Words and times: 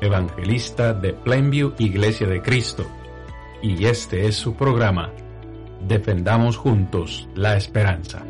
evangelista 0.00 0.94
de 0.94 1.12
Plainview 1.12 1.74
Iglesia 1.78 2.26
de 2.26 2.40
Cristo, 2.42 2.86
y 3.62 3.84
este 3.84 4.26
es 4.26 4.36
su 4.36 4.54
programa, 4.54 5.12
Defendamos 5.86 6.56
Juntos 6.56 7.28
la 7.34 7.56
Esperanza. 7.56 8.24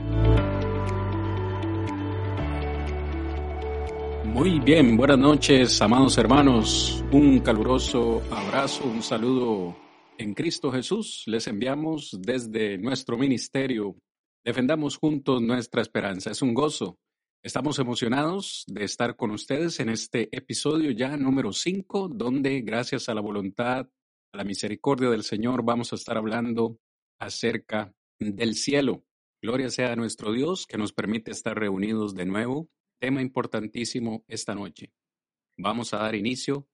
Muy 4.24 4.60
bien, 4.60 4.96
buenas 4.96 5.18
noches, 5.18 5.82
amados 5.82 6.16
hermanos. 6.16 7.04
Un 7.10 7.40
caluroso 7.40 8.22
abrazo, 8.30 8.84
un 8.84 9.02
saludo 9.02 9.76
en 10.16 10.34
Cristo 10.34 10.70
Jesús. 10.70 11.24
Les 11.26 11.46
enviamos 11.48 12.16
desde 12.20 12.78
nuestro 12.78 13.18
ministerio. 13.18 13.96
Defendamos 14.44 14.96
juntos 14.96 15.42
nuestra 15.42 15.82
esperanza. 15.82 16.30
Es 16.30 16.42
un 16.42 16.54
gozo 16.54 16.98
Estamos 17.42 17.78
emocionados 17.78 18.64
de 18.66 18.84
estar 18.84 19.16
con 19.16 19.30
ustedes 19.30 19.80
en 19.80 19.88
este 19.88 20.28
episodio 20.30 20.90
ya 20.90 21.16
número 21.16 21.54
5, 21.54 22.08
donde 22.08 22.60
gracias 22.60 23.08
a 23.08 23.14
la 23.14 23.22
voluntad, 23.22 23.88
a 24.30 24.36
la 24.36 24.44
misericordia 24.44 25.08
del 25.08 25.22
Señor, 25.22 25.64
vamos 25.64 25.90
a 25.90 25.96
estar 25.96 26.18
hablando 26.18 26.78
acerca 27.18 27.94
del 28.18 28.56
cielo. 28.56 29.06
Gloria 29.40 29.70
sea 29.70 29.90
a 29.92 29.96
nuestro 29.96 30.32
Dios 30.32 30.66
que 30.66 30.76
nos 30.76 30.92
permite 30.92 31.30
estar 31.30 31.58
reunidos 31.58 32.14
de 32.14 32.26
nuevo. 32.26 32.68
Tema 32.98 33.22
importantísimo 33.22 34.22
esta 34.28 34.54
noche. 34.54 34.92
Vamos 35.56 35.94
a 35.94 35.96
dar 35.96 36.14
inicio 36.14 36.68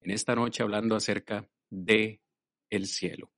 en 0.00 0.10
esta 0.10 0.34
noche 0.34 0.64
hablando 0.64 0.96
acerca 0.96 1.48
de 1.70 2.20
el 2.68 2.88
cielo. 2.88 3.30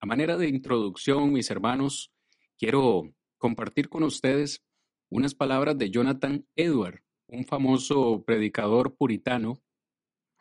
A 0.00 0.06
manera 0.06 0.38
de 0.38 0.48
introducción, 0.48 1.34
mis 1.34 1.50
hermanos, 1.50 2.10
quiero 2.56 3.14
compartir 3.36 3.90
con 3.90 4.04
ustedes 4.04 4.64
unas 5.10 5.34
palabras 5.34 5.76
de 5.78 5.90
Jonathan 5.90 6.46
Edward, 6.56 7.02
un 7.26 7.44
famoso 7.44 8.24
predicador 8.24 8.96
puritano 8.96 9.62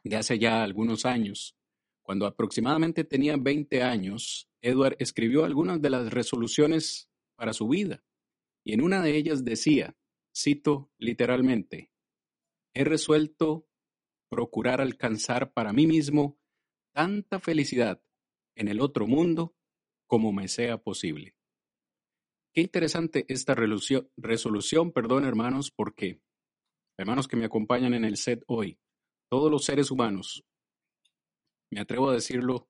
de 0.03 0.15
hace 0.15 0.39
ya 0.39 0.63
algunos 0.63 1.05
años. 1.05 1.55
Cuando 2.01 2.25
aproximadamente 2.25 3.03
tenía 3.03 3.35
20 3.37 3.83
años, 3.83 4.49
Edward 4.61 4.95
escribió 4.99 5.45
algunas 5.45 5.81
de 5.81 5.89
las 5.89 6.11
resoluciones 6.11 7.09
para 7.35 7.53
su 7.53 7.67
vida, 7.67 8.03
y 8.63 8.73
en 8.73 8.81
una 8.81 9.01
de 9.01 9.15
ellas 9.15 9.43
decía, 9.43 9.95
cito 10.35 10.91
literalmente, 10.97 11.91
he 12.73 12.83
resuelto 12.83 13.67
procurar 14.29 14.81
alcanzar 14.81 15.53
para 15.53 15.73
mí 15.73 15.87
mismo 15.87 16.37
tanta 16.93 17.39
felicidad 17.39 18.01
en 18.55 18.67
el 18.67 18.81
otro 18.81 19.07
mundo 19.07 19.55
como 20.05 20.33
me 20.33 20.47
sea 20.47 20.77
posible. 20.77 21.36
Qué 22.57 22.61
interesante 22.61 23.23
esta 23.27 23.53
resolución, 23.53 24.91
perdón, 24.91 25.25
hermanos, 25.25 25.69
porque, 25.69 26.23
hermanos 26.97 27.27
que 27.27 27.37
me 27.37 27.45
acompañan 27.45 27.93
en 27.93 28.03
el 28.03 28.17
set 28.17 28.43
hoy, 28.47 28.79
todos 29.29 29.51
los 29.51 29.63
seres 29.63 29.91
humanos, 29.91 30.43
me 31.71 31.81
atrevo 31.81 32.09
a 32.09 32.15
decirlo 32.15 32.67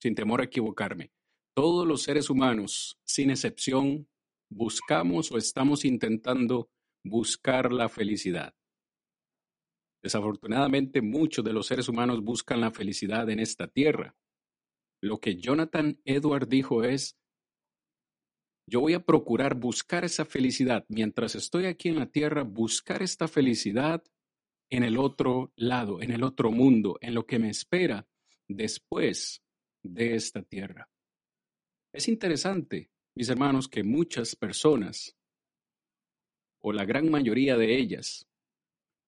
sin 0.00 0.14
temor 0.14 0.40
a 0.40 0.44
equivocarme, 0.44 1.12
todos 1.54 1.86
los 1.86 2.02
seres 2.02 2.30
humanos, 2.30 2.98
sin 3.04 3.28
excepción, 3.28 4.08
buscamos 4.50 5.30
o 5.32 5.36
estamos 5.36 5.84
intentando 5.84 6.70
buscar 7.04 7.74
la 7.74 7.90
felicidad. 7.90 8.54
Desafortunadamente, 10.02 11.02
muchos 11.02 11.44
de 11.44 11.52
los 11.52 11.66
seres 11.66 11.90
humanos 11.90 12.22
buscan 12.22 12.62
la 12.62 12.70
felicidad 12.70 13.28
en 13.28 13.40
esta 13.40 13.68
tierra. 13.68 14.16
Lo 15.02 15.20
que 15.20 15.36
Jonathan 15.36 16.00
Edward 16.06 16.48
dijo 16.48 16.84
es, 16.84 17.19
yo 18.66 18.80
voy 18.80 18.94
a 18.94 19.04
procurar 19.04 19.54
buscar 19.54 20.04
esa 20.04 20.24
felicidad 20.24 20.84
mientras 20.88 21.34
estoy 21.34 21.66
aquí 21.66 21.88
en 21.88 21.96
la 21.96 22.06
tierra, 22.06 22.42
buscar 22.42 23.02
esta 23.02 23.28
felicidad 23.28 24.02
en 24.70 24.84
el 24.84 24.96
otro 24.96 25.52
lado, 25.56 26.00
en 26.00 26.12
el 26.12 26.22
otro 26.22 26.50
mundo, 26.50 26.96
en 27.00 27.14
lo 27.14 27.26
que 27.26 27.38
me 27.38 27.50
espera 27.50 28.06
después 28.48 29.42
de 29.82 30.14
esta 30.14 30.42
tierra. 30.42 30.88
Es 31.92 32.08
interesante, 32.08 32.90
mis 33.16 33.28
hermanos, 33.28 33.68
que 33.68 33.82
muchas 33.82 34.36
personas, 34.36 35.16
o 36.60 36.72
la 36.72 36.84
gran 36.84 37.10
mayoría 37.10 37.56
de 37.56 37.76
ellas, 37.76 38.28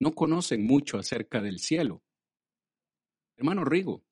no 0.01 0.13
conocen 0.13 0.67
mucho 0.67 0.99
acerca 0.99 1.41
del 1.41 1.61
cielo. 1.61 2.03
Hermano 3.37 3.65
Rigo, 3.65 4.05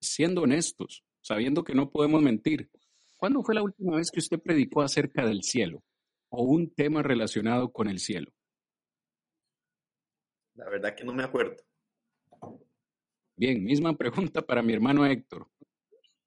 siendo 0.00 0.42
honestos, 0.42 1.04
sabiendo 1.20 1.64
que 1.64 1.74
no 1.74 1.90
podemos 1.90 2.22
mentir, 2.22 2.70
¿Cuándo 3.20 3.42
fue 3.42 3.54
la 3.54 3.62
última 3.62 3.96
vez 3.96 4.10
que 4.10 4.18
usted 4.18 4.40
predicó 4.40 4.80
acerca 4.80 5.26
del 5.26 5.42
cielo 5.42 5.82
o 6.30 6.42
un 6.42 6.74
tema 6.74 7.02
relacionado 7.02 7.70
con 7.70 7.86
el 7.86 7.98
cielo? 7.98 8.32
La 10.54 10.70
verdad 10.70 10.94
que 10.96 11.04
no 11.04 11.12
me 11.12 11.22
acuerdo. 11.22 11.54
Bien, 13.36 13.62
misma 13.62 13.94
pregunta 13.94 14.40
para 14.40 14.62
mi 14.62 14.72
hermano 14.72 15.04
Héctor. 15.04 15.50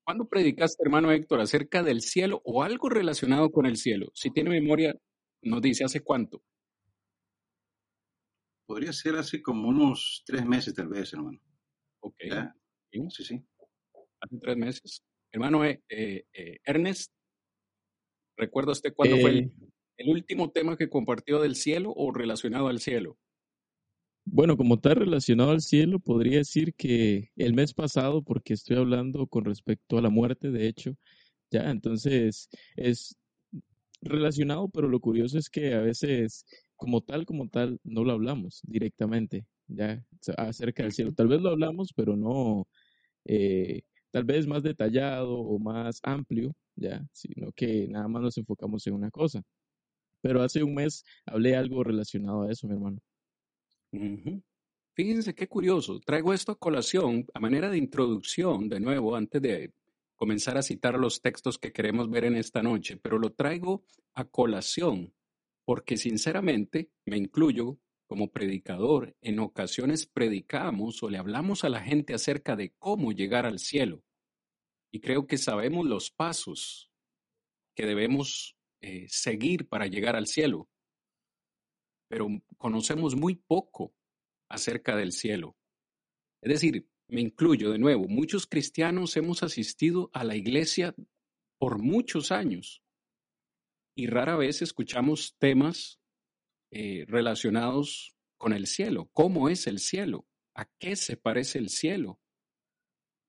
¿Cuándo 0.04 0.30
predicaste, 0.30 0.84
hermano 0.84 1.12
Héctor, 1.12 1.42
acerca 1.42 1.82
del 1.82 2.02
cielo 2.02 2.44
o 2.46 2.62
algo 2.62 2.90
relacionado 2.90 3.52
con 3.52 3.66
el 3.66 3.78
cielo? 3.78 4.12
Si 4.14 4.30
tiene 4.30 4.52
memoria, 4.52 4.96
nos 5.42 5.64
dice 5.64 5.84
hace 5.84 6.02
cuánto. 6.02 6.44
Podría 8.68 8.94
ser 8.94 9.16
hace 9.16 9.42
como 9.42 9.68
unos 9.68 10.22
tres 10.28 10.46
meses, 10.46 10.76
tal 10.76 10.90
vez, 10.90 11.12
hermano. 11.12 11.40
Ok. 12.02 12.18
Sí, 12.92 13.24
sí. 13.24 13.44
Hace 14.20 14.38
tres 14.40 14.58
meses. 14.58 15.04
Hermano 15.34 15.66
eh, 15.66 15.82
eh, 15.90 16.26
eh, 16.32 16.60
Ernest, 16.64 17.12
¿recuerda 18.38 18.72
usted 18.72 18.94
cuándo 18.96 19.18
fue 19.18 19.50
el, 19.98 20.10
último 20.10 20.52
tema 20.52 20.78
que 20.78 20.90
compartió 20.90 21.42
del 21.42 21.56
cielo 21.56 21.92
o 21.92 22.12
relacionado 22.12 22.68
al 22.68 22.80
cielo? 22.80 23.18
Bueno, 24.26 24.56
como 24.58 24.80
tal 24.80 24.98
relacionado 24.98 25.50
al 25.50 25.62
cielo, 25.62 25.98
podría 25.98 26.38
decir 26.38 26.76
que 26.76 27.32
el 27.36 27.56
mes 27.56 27.74
pasado, 27.74 28.22
porque 28.22 28.54
estoy 28.54 28.78
hablando 28.78 29.26
con 29.26 29.44
respecto 29.44 29.98
a 29.98 30.04
la 30.04 30.10
muerte, 30.10 30.52
de 30.52 30.68
hecho, 30.68 30.96
ya, 31.50 31.72
entonces 31.72 32.48
es 32.76 33.18
relacionado, 34.02 34.70
pero 34.70 34.88
lo 34.88 35.00
curioso 35.00 35.40
es 35.40 35.50
que 35.50 35.74
a 35.74 35.82
veces, 35.82 36.46
como 36.76 37.02
tal, 37.02 37.26
como 37.26 37.50
tal, 37.50 37.80
no 37.84 38.04
lo 38.04 38.12
hablamos 38.12 38.62
directamente, 38.68 39.48
ya, 39.66 40.06
acerca 40.38 40.84
del 40.84 40.92
cielo. 40.92 41.12
Tal 41.12 41.28
vez 41.28 41.42
lo 41.42 41.50
hablamos, 41.50 41.92
pero 41.96 42.16
no, 42.16 42.68
tal 44.14 44.26
vez 44.26 44.46
más 44.46 44.62
detallado 44.62 45.34
o 45.34 45.58
más 45.58 46.00
amplio, 46.04 46.56
ya, 46.76 47.04
sino 47.12 47.52
que 47.52 47.88
nada 47.88 48.08
más 48.08 48.22
nos 48.22 48.38
enfocamos 48.38 48.86
en 48.86 48.94
una 48.94 49.10
cosa. 49.10 49.42
Pero 50.22 50.44
hace 50.44 50.62
un 50.62 50.76
mes 50.76 51.04
hablé 51.26 51.56
algo 51.56 51.84
relacionado 51.84 52.44
a 52.44 52.52
eso, 52.52 52.68
mi 52.68 52.74
hermano. 52.74 53.00
Fíjense 54.94 55.34
qué 55.34 55.48
curioso. 55.48 56.00
Traigo 56.00 56.32
esto 56.32 56.52
a 56.52 56.60
colación 56.60 57.26
a 57.34 57.40
manera 57.40 57.72
de 57.72 57.80
introducción, 57.80 58.70
de 58.70 58.80
nuevo, 58.80 59.16
antes 59.16 59.42
de 59.42 59.74
comenzar 60.16 60.58
a 60.58 60.62
citar 60.62 61.00
los 61.00 61.20
textos 61.20 61.58
que 61.58 61.72
queremos 61.72 62.08
ver 62.08 62.26
en 62.26 62.36
esta 62.36 62.62
noche, 62.62 62.98
pero 62.98 63.18
lo 63.18 63.34
traigo 63.34 63.84
a 64.14 64.26
colación 64.26 65.12
porque 65.66 65.98
sinceramente 65.98 66.92
me 67.06 67.18
incluyo 67.18 67.80
como 68.08 68.32
predicador, 68.32 69.16
en 69.22 69.40
ocasiones 69.40 70.06
predicamos 70.06 71.02
o 71.04 71.10
le 71.10 71.18
hablamos 71.18 71.64
a 71.64 71.70
la 71.70 71.82
gente 71.82 72.14
acerca 72.14 72.56
de 72.56 72.74
cómo 72.78 73.12
llegar 73.12 73.46
al 73.46 73.60
cielo. 73.60 74.04
Y 74.92 75.00
creo 75.00 75.26
que 75.26 75.38
sabemos 75.38 75.86
los 75.86 76.12
pasos 76.12 76.92
que 77.76 77.86
debemos 77.86 78.56
eh, 78.82 79.08
seguir 79.10 79.68
para 79.68 79.88
llegar 79.88 80.16
al 80.16 80.28
cielo. 80.28 80.70
Pero 82.10 82.28
conocemos 82.58 83.16
muy 83.16 83.36
poco 83.36 83.96
acerca 84.50 84.96
del 84.96 85.12
cielo. 85.12 85.56
Es 86.42 86.52
decir, 86.52 86.88
me 87.08 87.22
incluyo 87.22 87.72
de 87.72 87.80
nuevo, 87.80 88.08
muchos 88.08 88.46
cristianos 88.46 89.18
hemos 89.18 89.44
asistido 89.44 90.10
a 90.14 90.24
la 90.24 90.36
iglesia 90.36 90.94
por 91.58 91.80
muchos 91.80 92.32
años 92.32 92.84
y 93.96 94.08
rara 94.08 94.36
vez 94.36 94.62
escuchamos 94.62 95.36
temas 95.38 96.00
eh, 96.76 97.06
relacionados 97.08 98.16
con 98.36 98.52
el 98.52 98.66
cielo. 98.66 99.08
¿Cómo 99.14 99.48
es 99.48 99.68
el 99.68 99.78
cielo? 99.78 100.26
¿A 100.56 100.66
qué 100.80 100.96
se 100.96 101.18
parece 101.18 101.60
el 101.60 101.70
cielo? 101.70 102.20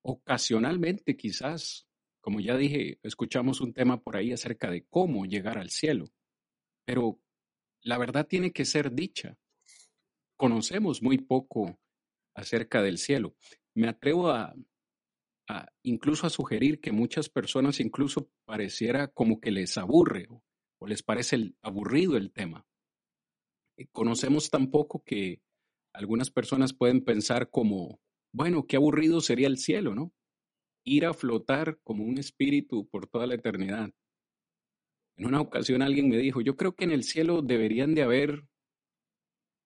Ocasionalmente 0.03 1.15
quizás, 1.15 1.87
como 2.23 2.41
ya 2.41 2.57
dije, 2.57 2.99
escuchamos 3.03 3.61
un 3.61 3.75
tema 3.75 4.03
por 4.03 4.17
ahí 4.17 4.33
acerca 4.33 4.71
de 4.71 4.87
cómo 4.89 5.27
llegar 5.27 5.59
al 5.59 5.69
cielo, 5.69 6.07
pero 6.87 7.21
la 7.83 7.99
verdad 7.99 8.27
tiene 8.27 8.51
que 8.51 8.65
ser 8.65 8.93
dicha. 8.93 9.37
Conocemos 10.37 11.03
muy 11.03 11.19
poco 11.19 11.79
acerca 12.35 12.81
del 12.81 12.97
cielo. 12.97 13.37
Me 13.75 13.89
atrevo 13.89 14.31
a, 14.31 14.55
incluso 15.83 16.27
a 16.27 16.31
sugerir 16.31 16.81
que 16.81 16.93
muchas 16.93 17.29
personas 17.29 17.79
incluso 17.79 18.31
pareciera 18.47 19.09
como 19.09 19.39
que 19.39 19.51
les 19.51 19.77
aburre 19.77 20.29
o, 20.31 20.43
les 20.87 21.03
parece 21.03 21.55
aburrido 21.63 22.17
el 22.17 22.33
tema. 22.33 22.67
Eh, 23.77 23.87
conocemos 23.93 24.51
tampoco 24.51 25.03
que 25.05 25.41
algunas 25.93 26.31
personas 26.31 26.73
pueden 26.73 27.05
pensar 27.05 27.51
como, 27.51 28.01
bueno, 28.33 28.67
qué 28.67 28.77
aburrido 28.77 29.21
sería 29.21 29.47
el 29.47 29.59
cielo, 29.59 29.95
¿no? 29.95 30.13
Ir 30.85 31.07
a 31.07 31.15
flotar 31.15 31.79
como 31.83 32.05
un 32.05 32.19
espíritu 32.19 32.89
por 32.89 33.07
toda 33.07 33.27
la 33.27 33.35
eternidad. 33.35 33.91
En 35.17 35.27
una 35.27 35.41
ocasión 35.41 35.83
alguien 35.83 36.09
me 36.09 36.19
dijo, 36.19 36.41
yo 36.41 36.57
creo 36.57 36.75
que 36.75 36.85
en 36.85 36.91
el 36.91 37.05
cielo 37.05 37.43
deberían 37.43 37.95
de 37.95 38.03
haber 38.03 38.45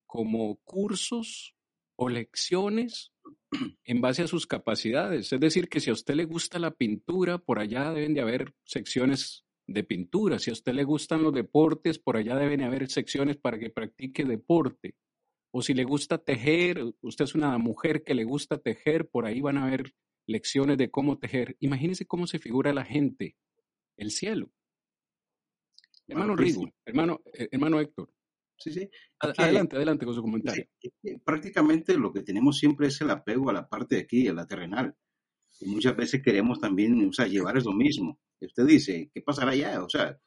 como 0.06 0.56
cursos 0.64 1.55
o 1.96 2.08
lecciones 2.08 3.12
en 3.84 4.00
base 4.00 4.22
a 4.22 4.26
sus 4.26 4.46
capacidades. 4.46 5.32
Es 5.32 5.40
decir, 5.40 5.69
que 5.69 5.81
si 5.81 5.90
a 5.90 5.94
usted 5.94 6.14
le 6.14 6.25
gusta 6.25 6.58
la 6.58 6.70
pintura, 6.70 7.38
por 7.38 7.58
allá 7.58 7.93
deben 7.93 8.14
de 8.14 8.20
haber 8.20 8.55
secciones 8.64 9.44
de 9.69 9.85
pintura. 9.85 10.38
Si 10.38 10.50
a 10.50 10.55
usted 10.55 10.73
le 10.73 10.82
gustan 10.82 11.23
los 11.23 11.32
deportes, 11.32 11.99
por 11.99 12.17
allá 12.17 12.35
deben 12.37 12.61
de 12.61 12.67
haber 12.67 12.88
secciones 12.91 13.37
para 13.37 13.59
que 13.59 13.70
practique 13.70 14.25
deporte. 14.25 14.97
O 15.53 15.62
si 15.62 15.75
le 15.75 15.85
gusta 15.85 16.19
tejer, 16.19 16.82
usted 17.00 17.25
es 17.25 17.35
una 17.35 17.56
mujer 17.59 18.03
que 18.03 18.15
le 18.15 18.25
gusta 18.25 18.59
tejer, 18.59 19.09
por 19.09 19.26
ahí 19.26 19.41
van 19.41 19.59
a 19.59 19.67
haber 19.67 19.94
lecciones 20.26 20.79
de 20.79 20.91
cómo 20.91 21.19
tejer. 21.19 21.56
Imagínese 21.61 22.06
cómo 22.06 22.26
se 22.26 22.38
figura 22.38 22.73
la 22.73 22.85
gente, 22.85 23.37
el 23.97 24.11
cielo. 24.11 24.50
Hermano 26.06 26.35
Rigo, 26.35 26.67
hermano, 26.87 27.20
eh, 27.35 27.49
hermano 27.50 27.81
Héctor. 27.81 28.11
Sí, 28.56 28.73
sí. 28.73 28.91
adelante, 29.20 29.76
adelante 29.76 30.05
con 30.05 30.15
su 30.15 30.23
comentario. 30.23 30.67
prácticamente 31.25 31.97
lo 31.97 32.12
que 32.12 32.23
tenemos 32.23 32.59
siempre 32.59 32.88
es 32.88 33.00
el 33.00 33.11
apego 33.11 33.50
a 33.50 33.53
la 33.53 33.69
parte 33.69 33.97
de 33.97 34.03
aquí, 34.03 34.26
a 34.26 34.32
la 34.32 34.47
terrenal. 34.47 34.97
Y 35.61 35.67
muchas 35.67 35.94
veces 35.94 36.23
queremos 36.23 36.59
también, 36.59 37.06
o 37.06 37.12
sea, 37.12 37.26
llevar 37.26 37.56
eso 37.56 37.73
mismo. 37.73 38.19
Usted 38.40 38.67
dice, 38.67 39.11
¿qué 39.12 39.23
pasará 39.23 39.52
allá? 39.52 39.82
O 39.82 39.88
sea, 39.88 40.19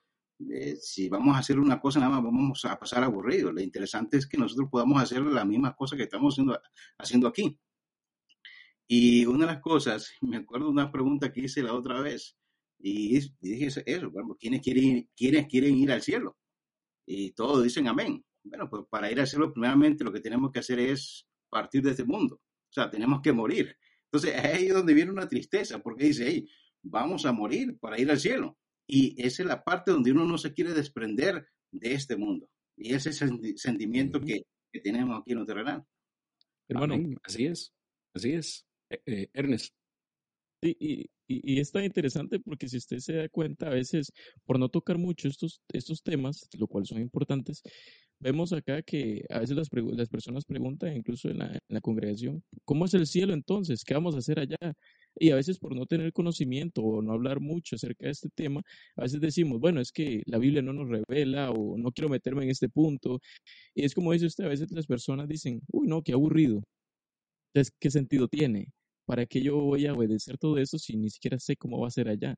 eh, 0.50 0.76
si 0.80 1.10
vamos 1.10 1.36
a 1.36 1.40
hacer 1.40 1.60
una 1.60 1.80
cosa, 1.80 2.00
nada 2.00 2.12
más 2.12 2.24
vamos 2.24 2.66
a 2.66 2.78
pasar 2.78 3.04
aburrido. 3.04 3.52
Lo 3.52 3.62
interesante 3.62 4.18
es 4.18 4.28
que 4.28 4.38
nosotros 4.38 4.70
podamos 4.70 5.02
hacer 5.02 5.22
la 5.22 5.46
misma 5.46 5.76
cosa 5.76 5.96
que 5.96 6.04
estamos 6.04 6.34
haciendo, 6.34 6.60
haciendo 6.98 7.28
aquí. 7.28 7.60
Y 8.88 9.26
una 9.26 9.46
de 9.46 9.54
las 9.54 9.62
cosas, 9.62 10.12
me 10.22 10.38
acuerdo 10.38 10.70
una 10.70 10.92
pregunta 10.92 11.32
que 11.32 11.42
hice 11.42 11.64
la 11.64 11.74
otra 11.74 12.02
vez, 12.02 12.38
y, 12.84 13.20
dije 13.40 13.68
eso, 13.68 14.10
bueno, 14.12 14.36
¿quiénes 14.40 14.62
quieren, 14.62 15.10
¿quiénes 15.16 15.48
quieren 15.48 15.78
ir 15.78 15.92
al 15.92 16.02
cielo? 16.02 16.38
Y 17.06 17.32
todos 17.32 17.64
dicen 17.64 17.88
amén. 17.88 18.26
Bueno, 18.44 18.70
pues 18.70 18.84
para 18.90 19.12
ir 19.12 19.20
al 19.20 19.28
cielo, 19.28 19.54
primeramente 19.54 20.04
lo 20.04 20.12
que 20.12 20.20
tenemos 20.20 20.52
que 20.52 20.60
hacer 20.60 20.80
es 20.80 21.28
partir 21.50 21.84
de 21.84 21.92
este 21.92 22.06
mundo. 22.06 22.36
O 22.36 22.74
sea, 22.74 22.90
tenemos 22.90 23.22
que 23.22 23.32
morir. 23.32 23.78
Entonces, 24.06 24.34
es 24.36 24.46
ahí 24.46 24.68
donde 24.68 24.94
viene 24.94 25.12
una 25.12 25.28
tristeza, 25.28 25.80
porque 25.80 26.06
dice, 26.06 26.26
hey, 26.28 26.50
vamos 26.84 27.26
a 27.26 27.32
morir 27.32 27.78
para 27.80 28.00
ir 28.00 28.10
al 28.10 28.20
cielo. 28.20 28.58
Y 28.88 29.22
esa 29.22 29.44
es 29.44 29.48
la 29.48 29.64
parte 29.64 29.92
donde 29.92 30.12
uno 30.12 30.26
no 30.26 30.38
se 30.38 30.54
quiere 30.54 30.74
desprender 30.74 31.48
de 31.72 31.94
este 31.94 32.18
mundo. 32.18 32.50
Y 32.76 32.94
ese 32.94 33.12
es 33.12 33.22
el 33.22 33.58
sentimiento 33.58 34.20
que, 34.20 34.44
que 34.72 34.80
tenemos 34.80 35.20
aquí 35.20 35.32
en 35.32 35.40
lo 35.40 35.46
terrenal. 35.46 35.84
Hermano, 36.68 37.20
así 37.24 37.46
es, 37.46 37.74
así 38.14 38.32
es. 38.34 38.66
Eh, 38.90 39.02
eh, 39.06 39.30
Ernest. 39.34 39.74
Sí, 40.64 40.78
y, 40.80 41.10
y, 41.28 41.60
es 41.60 41.72
tan 41.72 41.84
interesante 41.84 42.40
porque 42.40 42.68
si 42.68 42.78
usted 42.78 43.00
se 43.00 43.14
da 43.14 43.30
cuenta, 43.30 43.68
a 43.68 43.72
veces, 43.72 44.12
por 44.46 44.60
no 44.60 44.70
tocar 44.70 44.98
mucho 44.98 45.28
estos, 45.28 45.62
estos 45.70 46.04
temas, 46.04 46.48
lo 46.58 46.68
cual 46.68 46.86
son 46.86 47.02
importantes, 47.02 47.64
vemos 48.20 48.54
acá 48.54 48.82
que 48.84 49.26
a 49.30 49.40
veces 49.40 49.56
las, 49.56 49.70
las 49.72 50.10
personas 50.10 50.46
preguntan, 50.46 50.96
incluso 50.96 51.30
en 51.30 51.40
la, 51.40 51.48
en 51.48 51.60
la, 51.68 51.82
congregación, 51.82 52.44
¿cómo 52.64 52.86
es 52.86 52.94
el 52.94 53.08
cielo 53.08 53.34
entonces? 53.34 53.84
¿Qué 53.84 53.94
vamos 53.94 54.16
a 54.16 54.20
hacer 54.20 54.40
allá? 54.40 54.74
Y 55.16 55.32
a 55.32 55.36
veces 55.36 55.60
por 55.60 55.76
no 55.76 55.86
tener 55.86 56.14
conocimiento 56.14 56.82
o 56.82 57.02
no 57.02 57.14
hablar 57.14 57.40
mucho 57.42 57.76
acerca 57.76 58.06
de 58.06 58.12
este 58.12 58.30
tema, 58.30 58.62
a 58.96 59.04
veces 59.04 59.20
decimos, 59.22 59.60
bueno, 59.60 59.82
es 59.82 59.92
que 59.92 60.24
la 60.26 60.38
Biblia 60.38 60.62
no 60.62 60.74
nos 60.74 60.90
revela 60.90 61.52
o 61.52 61.78
no 61.78 61.92
quiero 61.92 62.10
meterme 62.10 62.44
en 62.44 62.50
este 62.52 62.70
punto. 62.70 63.20
Y 63.76 63.84
es 63.86 63.94
como 63.94 64.14
dice 64.14 64.28
usted, 64.28 64.46
a 64.46 64.50
veces 64.50 64.72
las 64.72 64.88
personas 64.88 65.28
dicen, 65.28 65.62
uy, 65.72 65.88
no, 65.88 66.02
qué 66.04 66.14
aburrido. 66.14 66.64
Entonces, 67.54 67.74
¿qué 67.80 67.92
sentido 67.92 68.28
tiene? 68.28 68.68
¿Para 69.06 69.26
qué 69.26 69.42
yo 69.42 69.58
voy 69.60 69.86
a 69.88 69.94
obedecer 69.94 70.38
todo 70.38 70.58
eso 70.58 70.78
si 70.80 70.98
ni 70.98 71.10
siquiera 71.10 71.40
sé 71.40 71.56
cómo 71.58 71.80
va 71.80 71.88
a 71.88 71.92
ser 71.92 72.08
allá? 72.10 72.36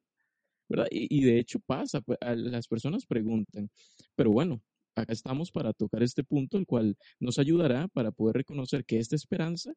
¿Verdad? 0.70 0.88
Y, 0.92 1.20
y 1.20 1.24
de 1.26 1.40
hecho 1.40 1.60
pasa, 1.60 2.02
pues, 2.02 2.18
las 2.36 2.68
personas 2.68 3.06
preguntan, 3.06 3.70
pero 4.16 4.32
bueno, 4.32 4.62
acá 4.96 5.14
estamos 5.14 5.52
para 5.52 5.74
tocar 5.74 6.04
este 6.04 6.24
punto, 6.24 6.58
el 6.58 6.66
cual 6.66 6.96
nos 7.20 7.40
ayudará 7.40 7.88
para 7.90 8.12
poder 8.12 8.38
reconocer 8.38 8.86
que 8.86 9.00
esta 9.00 9.16
esperanza 9.16 9.74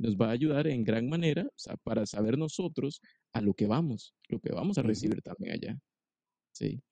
nos 0.00 0.16
va 0.16 0.28
a 0.28 0.32
ayudar 0.32 0.66
en 0.66 0.82
gran 0.82 1.08
manera 1.08 1.46
para 1.84 2.06
saber 2.06 2.38
nosotros 2.38 3.02
a 3.32 3.42
lo 3.42 3.52
que 3.52 3.66
vamos, 3.66 4.14
lo 4.28 4.40
que 4.40 4.50
vamos 4.50 4.78
a 4.78 4.82
recibir 4.82 5.20
también 5.20 5.52
allá. 5.52 5.78
Sí. 6.52 6.82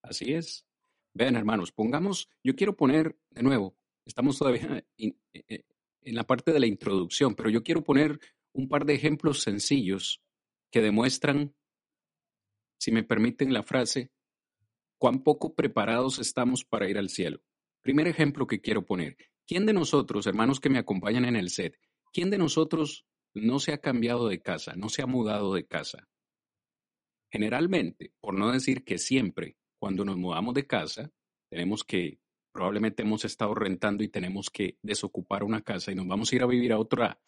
Así 0.00 0.32
es. 0.32 0.64
Vean, 1.12 1.36
hermanos, 1.36 1.72
pongamos, 1.72 2.28
yo 2.42 2.54
quiero 2.54 2.76
poner 2.76 3.18
de 3.30 3.42
nuevo, 3.42 3.76
estamos 4.06 4.38
todavía 4.38 4.84
e, 4.96 5.16
e, 5.32 5.64
en 6.02 6.14
la 6.14 6.24
parte 6.24 6.52
de 6.52 6.60
la 6.60 6.66
introducción, 6.66 7.34
pero 7.34 7.50
yo 7.50 7.62
quiero 7.62 7.82
poner 7.82 8.18
un 8.52 8.68
par 8.68 8.86
de 8.86 8.94
ejemplos 8.94 9.42
sencillos 9.42 10.22
que 10.70 10.80
demuestran, 10.80 11.54
si 12.78 12.92
me 12.92 13.02
permiten 13.02 13.52
la 13.52 13.62
frase, 13.62 14.10
cuán 14.98 15.22
poco 15.22 15.54
preparados 15.54 16.18
estamos 16.20 16.64
para 16.64 16.88
ir 16.88 16.96
al 16.96 17.08
cielo. 17.08 17.40
Primer 17.82 18.06
ejemplo 18.06 18.46
que 18.46 18.60
quiero 18.60 18.86
poner. 18.86 19.16
¿Quién 19.46 19.66
de 19.66 19.72
nosotros, 19.72 20.26
hermanos 20.26 20.60
que 20.60 20.70
me 20.70 20.78
acompañan 20.78 21.24
en 21.24 21.36
el 21.36 21.50
set, 21.50 21.76
¿Quién 22.12 22.30
de 22.30 22.38
nosotros 22.38 23.06
no 23.34 23.58
se 23.58 23.72
ha 23.72 23.78
cambiado 23.78 24.28
de 24.28 24.42
casa, 24.42 24.74
no 24.76 24.90
se 24.90 25.02
ha 25.02 25.06
mudado 25.06 25.54
de 25.54 25.66
casa? 25.66 26.08
Generalmente, 27.30 28.12
por 28.20 28.34
no 28.34 28.52
decir 28.52 28.84
que 28.84 28.98
siempre, 28.98 29.56
cuando 29.78 30.04
nos 30.04 30.18
mudamos 30.18 30.52
de 30.52 30.66
casa, 30.66 31.10
tenemos 31.50 31.84
que, 31.84 32.20
probablemente 32.52 33.02
hemos 33.02 33.24
estado 33.24 33.54
rentando 33.54 34.04
y 34.04 34.08
tenemos 34.08 34.50
que 34.50 34.76
desocupar 34.82 35.42
una 35.42 35.62
casa 35.62 35.90
y 35.90 35.94
nos 35.94 36.06
vamos 36.06 36.30
a 36.30 36.36
ir 36.36 36.42
a 36.42 36.46
vivir 36.46 36.74
a 36.74 36.78
otra, 36.78 37.18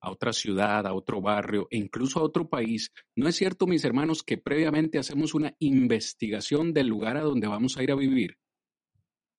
a 0.00 0.10
otra 0.10 0.32
ciudad, 0.32 0.86
a 0.86 0.94
otro 0.94 1.20
barrio 1.20 1.68
e 1.70 1.76
incluso 1.76 2.18
a 2.18 2.22
otro 2.22 2.48
país. 2.48 2.90
¿No 3.14 3.28
es 3.28 3.36
cierto, 3.36 3.66
mis 3.66 3.84
hermanos, 3.84 4.22
que 4.22 4.38
previamente 4.38 4.98
hacemos 4.98 5.34
una 5.34 5.54
investigación 5.58 6.72
del 6.72 6.86
lugar 6.86 7.18
a 7.18 7.22
donde 7.22 7.46
vamos 7.46 7.76
a 7.76 7.82
ir 7.82 7.92
a 7.92 7.96
vivir? 7.96 8.38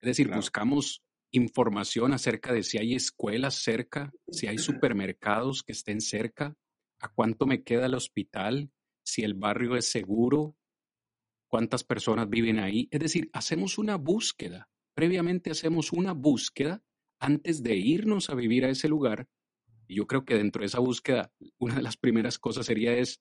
Es 0.00 0.06
decir, 0.06 0.28
buscamos 0.28 1.02
información 1.32 2.12
acerca 2.12 2.52
de 2.52 2.62
si 2.62 2.78
hay 2.78 2.94
escuelas 2.94 3.54
cerca, 3.54 4.12
si 4.30 4.46
hay 4.46 4.58
supermercados 4.58 5.62
que 5.62 5.72
estén 5.72 6.00
cerca, 6.00 6.54
a 7.00 7.08
cuánto 7.08 7.46
me 7.46 7.62
queda 7.62 7.86
el 7.86 7.94
hospital, 7.94 8.70
si 9.02 9.22
el 9.22 9.34
barrio 9.34 9.74
es 9.76 9.86
seguro, 9.86 10.56
cuántas 11.48 11.84
personas 11.84 12.28
viven 12.28 12.58
ahí. 12.58 12.86
Es 12.90 13.00
decir, 13.00 13.30
hacemos 13.32 13.78
una 13.78 13.96
búsqueda, 13.96 14.68
previamente 14.94 15.50
hacemos 15.50 15.92
una 15.92 16.12
búsqueda 16.12 16.82
antes 17.18 17.62
de 17.62 17.76
irnos 17.76 18.30
a 18.30 18.34
vivir 18.34 18.64
a 18.64 18.70
ese 18.70 18.88
lugar. 18.88 19.26
Y 19.88 19.96
yo 19.96 20.06
creo 20.06 20.24
que 20.24 20.36
dentro 20.36 20.60
de 20.60 20.66
esa 20.66 20.80
búsqueda, 20.80 21.32
una 21.58 21.76
de 21.76 21.82
las 21.82 21.96
primeras 21.96 22.38
cosas 22.38 22.66
sería 22.66 22.92
es 22.92 23.20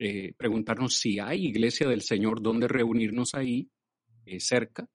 eh, 0.00 0.34
preguntarnos 0.36 0.96
si 0.96 1.20
hay 1.20 1.46
iglesia 1.46 1.88
del 1.88 2.02
Señor 2.02 2.42
donde 2.42 2.66
reunirnos 2.66 3.34
ahí 3.34 3.70
eh, 4.26 4.40
cerca 4.40 4.88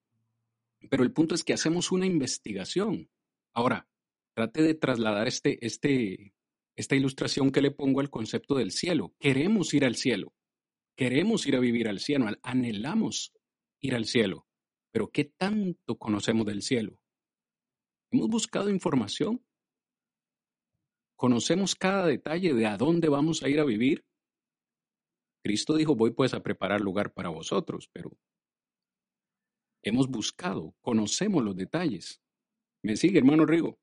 pero 0.87 1.03
el 1.03 1.11
punto 1.11 1.35
es 1.35 1.43
que 1.43 1.53
hacemos 1.53 1.91
una 1.91 2.05
investigación. 2.05 3.09
Ahora, 3.53 3.89
trate 4.33 4.61
de 4.61 4.75
trasladar 4.75 5.27
este, 5.27 5.65
este, 5.65 6.33
esta 6.75 6.95
ilustración 6.95 7.51
que 7.51 7.61
le 7.61 7.71
pongo 7.71 7.99
al 7.99 8.09
concepto 8.09 8.55
del 8.55 8.71
cielo. 8.71 9.13
Queremos 9.19 9.73
ir 9.73 9.85
al 9.85 9.95
cielo. 9.95 10.33
Queremos 10.95 11.45
ir 11.47 11.55
a 11.55 11.59
vivir 11.59 11.87
al 11.89 11.99
cielo. 11.99 12.27
Anhelamos 12.43 13.33
ir 13.81 13.95
al 13.95 14.05
cielo. 14.05 14.47
Pero 14.91 15.09
¿qué 15.09 15.25
tanto 15.25 15.97
conocemos 15.97 16.45
del 16.45 16.61
cielo? 16.61 17.01
¿Hemos 18.11 18.29
buscado 18.29 18.69
información? 18.69 19.45
¿Conocemos 21.15 21.75
cada 21.75 22.07
detalle 22.07 22.53
de 22.53 22.65
a 22.65 22.77
dónde 22.77 23.09
vamos 23.09 23.43
a 23.43 23.49
ir 23.49 23.59
a 23.59 23.65
vivir? 23.65 24.05
Cristo 25.43 25.75
dijo, 25.75 25.95
voy 25.95 26.11
pues 26.11 26.33
a 26.33 26.41
preparar 26.41 26.81
lugar 26.81 27.13
para 27.13 27.29
vosotros, 27.29 27.89
pero 27.91 28.11
hemos 29.83 30.07
buscado, 30.07 30.73
conocemos 30.81 31.43
los 31.43 31.55
detalles. 31.55 32.21
¿Me 32.81 32.95
sigue, 32.95 33.19
hermano 33.19 33.45
Rigo? 33.45 33.79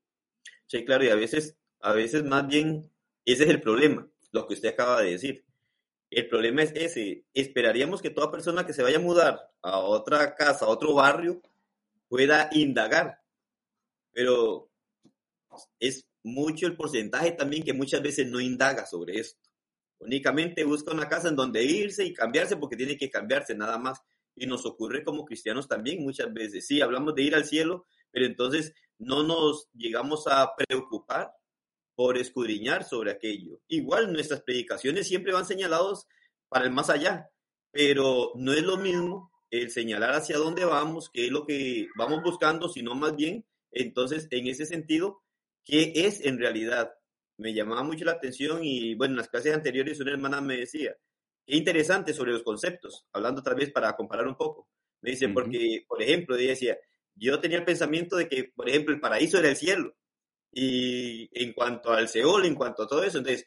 Sí, 0.66 0.84
claro, 0.84 1.04
y 1.04 1.08
a 1.08 1.14
veces, 1.14 1.56
a 1.80 1.92
veces 1.92 2.24
más 2.24 2.46
bien 2.46 2.90
ese 3.24 3.44
es 3.44 3.50
el 3.50 3.60
problema, 3.60 4.08
lo 4.32 4.46
que 4.46 4.54
usted 4.54 4.70
acaba 4.70 5.02
de 5.02 5.12
decir. 5.12 5.44
El 6.10 6.28
problema 6.28 6.62
es 6.62 6.72
ese. 6.74 7.24
Esperaríamos 7.34 8.00
que 8.00 8.10
toda 8.10 8.30
persona 8.30 8.64
que 8.64 8.72
se 8.72 8.82
vaya 8.82 8.98
a 8.98 9.00
mudar 9.00 9.50
a 9.62 9.78
otra 9.78 10.34
casa, 10.36 10.64
a 10.64 10.68
otro 10.68 10.94
barrio, 10.94 11.42
pueda 12.08 12.48
indagar. 12.52 13.20
Pero 14.12 14.70
es 15.80 16.06
mucho 16.22 16.66
el 16.66 16.76
porcentaje 16.76 17.32
también 17.32 17.64
que 17.64 17.72
muchas 17.72 18.02
veces 18.02 18.28
no 18.28 18.40
indaga 18.40 18.86
sobre 18.86 19.18
esto. 19.18 19.40
Únicamente 19.98 20.64
busca 20.64 20.92
una 20.92 21.08
casa 21.08 21.28
en 21.28 21.36
donde 21.36 21.64
irse 21.64 22.04
y 22.04 22.12
cambiarse 22.12 22.56
porque 22.56 22.76
tiene 22.76 22.96
que 22.96 23.10
cambiarse 23.10 23.56
nada 23.56 23.78
más 23.78 24.00
y 24.36 24.46
nos 24.46 24.66
ocurre 24.66 25.02
como 25.02 25.24
cristianos 25.24 25.66
también 25.66 26.04
muchas 26.04 26.32
veces. 26.32 26.66
Sí, 26.66 26.80
hablamos 26.80 27.14
de 27.14 27.22
ir 27.22 27.34
al 27.34 27.44
cielo, 27.44 27.86
pero 28.10 28.26
entonces 28.26 28.74
no 28.98 29.22
nos 29.22 29.68
llegamos 29.72 30.26
a 30.26 30.54
preocupar 30.54 31.32
por 31.94 32.18
escudriñar 32.18 32.84
sobre 32.84 33.10
aquello. 33.10 33.60
Igual 33.68 34.12
nuestras 34.12 34.42
predicaciones 34.42 35.08
siempre 35.08 35.32
van 35.32 35.46
señalados 35.46 36.06
para 36.48 36.66
el 36.66 36.70
más 36.70 36.90
allá, 36.90 37.30
pero 37.72 38.32
no 38.36 38.52
es 38.52 38.62
lo 38.62 38.76
mismo 38.76 39.32
el 39.50 39.70
señalar 39.70 40.12
hacia 40.14 40.36
dónde 40.36 40.64
vamos, 40.64 41.10
qué 41.10 41.26
es 41.26 41.32
lo 41.32 41.46
que 41.46 41.88
vamos 41.96 42.22
buscando, 42.22 42.68
sino 42.68 42.94
más 42.94 43.16
bien, 43.16 43.46
entonces, 43.70 44.28
en 44.30 44.46
ese 44.46 44.66
sentido, 44.66 45.22
qué 45.64 45.92
es 45.94 46.24
en 46.24 46.38
realidad. 46.38 46.94
Me 47.38 47.52
llamaba 47.52 47.82
mucho 47.82 48.04
la 48.04 48.12
atención 48.12 48.64
y, 48.64 48.94
bueno, 48.94 49.12
en 49.12 49.18
las 49.18 49.28
clases 49.28 49.54
anteriores 49.54 50.00
una 50.00 50.12
hermana 50.12 50.40
me 50.40 50.56
decía, 50.56 50.96
qué 51.46 51.56
interesante 51.56 52.12
sobre 52.12 52.32
los 52.32 52.42
conceptos, 52.42 53.06
hablando 53.12 53.40
otra 53.40 53.54
vez 53.54 53.70
para 53.70 53.94
comparar 53.96 54.26
un 54.26 54.36
poco. 54.36 54.68
Me 55.00 55.12
dice, 55.12 55.28
porque, 55.28 55.84
por 55.86 56.02
ejemplo, 56.02 56.36
ella 56.36 56.50
decía, 56.50 56.76
yo 57.14 57.38
tenía 57.40 57.58
el 57.58 57.64
pensamiento 57.64 58.16
de 58.16 58.28
que, 58.28 58.44
por 58.54 58.68
ejemplo, 58.68 58.92
el 58.92 59.00
paraíso 59.00 59.38
era 59.38 59.48
el 59.48 59.56
cielo. 59.56 59.94
Y 60.52 61.28
en 61.32 61.52
cuanto 61.52 61.92
al 61.92 62.08
Seol, 62.08 62.46
en 62.46 62.54
cuanto 62.54 62.82
a 62.82 62.88
todo 62.88 63.04
eso, 63.04 63.18
entonces, 63.18 63.46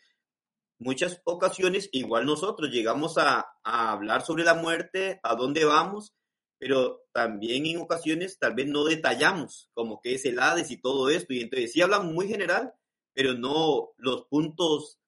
muchas 0.77 1.21
ocasiones, 1.25 1.89
igual 1.91 2.25
nosotros 2.25 2.69
llegamos 2.69 3.17
a, 3.17 3.47
a, 3.63 3.91
hablar 3.91 4.23
sobre 4.23 4.43
la 4.43 4.53
muerte, 4.53 5.19
a 5.23 5.35
dónde 5.35 5.65
vamos, 5.65 6.13
pero 6.57 7.03
también 7.11 7.65
en 7.65 7.81
ocasiones 7.81 8.37
tal 8.37 8.53
vez 8.53 8.67
no 8.67 8.83
detallamos 8.83 9.69
como 9.73 10.01
que 10.01 10.15
es 10.15 10.25
el 10.25 10.39
Hades 10.39 10.71
y 10.71 10.81
todo 10.81 11.09
esto. 11.09 11.33
Y 11.33 11.41
entonces 11.41 11.71
sí 11.71 11.81
hablan 11.81 12.13
muy 12.13 12.27
general, 12.27 12.73
pero 13.13 13.33
no 13.33 13.91
los 13.97 14.25
puntos 14.25 14.99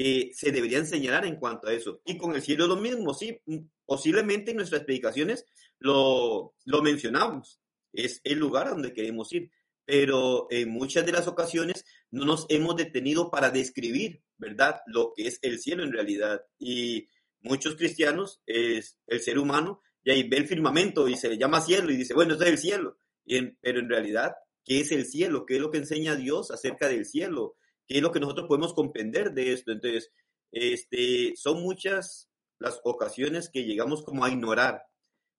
que 0.00 0.30
se 0.32 0.50
deberían 0.50 0.86
señalar 0.86 1.26
en 1.26 1.36
cuanto 1.36 1.68
a 1.68 1.74
eso. 1.74 2.00
Y 2.06 2.16
con 2.16 2.34
el 2.34 2.40
cielo 2.40 2.66
lo 2.66 2.76
mismo, 2.76 3.12
sí, 3.12 3.38
posiblemente 3.84 4.52
en 4.52 4.56
nuestras 4.56 4.84
predicaciones 4.84 5.44
lo, 5.78 6.54
lo 6.64 6.80
mencionamos, 6.80 7.60
es 7.92 8.22
el 8.24 8.38
lugar 8.38 8.68
a 8.68 8.70
donde 8.70 8.94
queremos 8.94 9.30
ir, 9.34 9.50
pero 9.84 10.46
en 10.48 10.70
muchas 10.70 11.04
de 11.04 11.12
las 11.12 11.28
ocasiones 11.28 11.84
no 12.10 12.24
nos 12.24 12.46
hemos 12.48 12.76
detenido 12.76 13.30
para 13.30 13.50
describir, 13.50 14.22
¿verdad?, 14.38 14.76
lo 14.86 15.12
que 15.14 15.26
es 15.26 15.38
el 15.42 15.58
cielo 15.58 15.82
en 15.82 15.92
realidad. 15.92 16.46
Y 16.58 17.06
muchos 17.42 17.76
cristianos, 17.76 18.40
es 18.46 18.96
el 19.06 19.20
ser 19.20 19.38
humano, 19.38 19.82
y 20.02 20.12
ahí 20.12 20.26
ve 20.26 20.38
el 20.38 20.48
firmamento 20.48 21.08
y 21.08 21.16
se 21.16 21.28
le 21.28 21.36
llama 21.36 21.60
cielo 21.60 21.90
y 21.90 21.96
dice, 21.98 22.14
bueno, 22.14 22.36
eso 22.36 22.44
es 22.44 22.50
el 22.50 22.58
cielo. 22.58 22.96
Pero 23.26 23.80
en 23.80 23.88
realidad, 23.90 24.32
¿qué 24.64 24.80
es 24.80 24.92
el 24.92 25.04
cielo? 25.04 25.44
¿Qué 25.44 25.56
es 25.56 25.60
lo 25.60 25.70
que 25.70 25.76
enseña 25.76 26.16
Dios 26.16 26.50
acerca 26.50 26.88
del 26.88 27.04
cielo? 27.04 27.56
¿Qué 27.90 27.96
es 27.96 28.02
lo 28.04 28.12
que 28.12 28.20
nosotros 28.20 28.46
podemos 28.46 28.72
comprender 28.72 29.32
de 29.32 29.52
esto? 29.52 29.72
Entonces, 29.72 30.12
este, 30.52 31.34
son 31.34 31.60
muchas 31.60 32.30
las 32.60 32.80
ocasiones 32.84 33.50
que 33.52 33.64
llegamos 33.64 34.04
como 34.04 34.24
a 34.24 34.30
ignorar, 34.30 34.84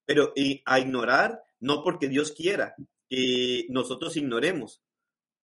pero 0.04 0.34
a 0.66 0.78
ignorar 0.78 1.42
no 1.60 1.82
porque 1.82 2.08
Dios 2.08 2.32
quiera 2.32 2.74
que 3.08 3.64
nosotros 3.70 4.18
ignoremos, 4.18 4.82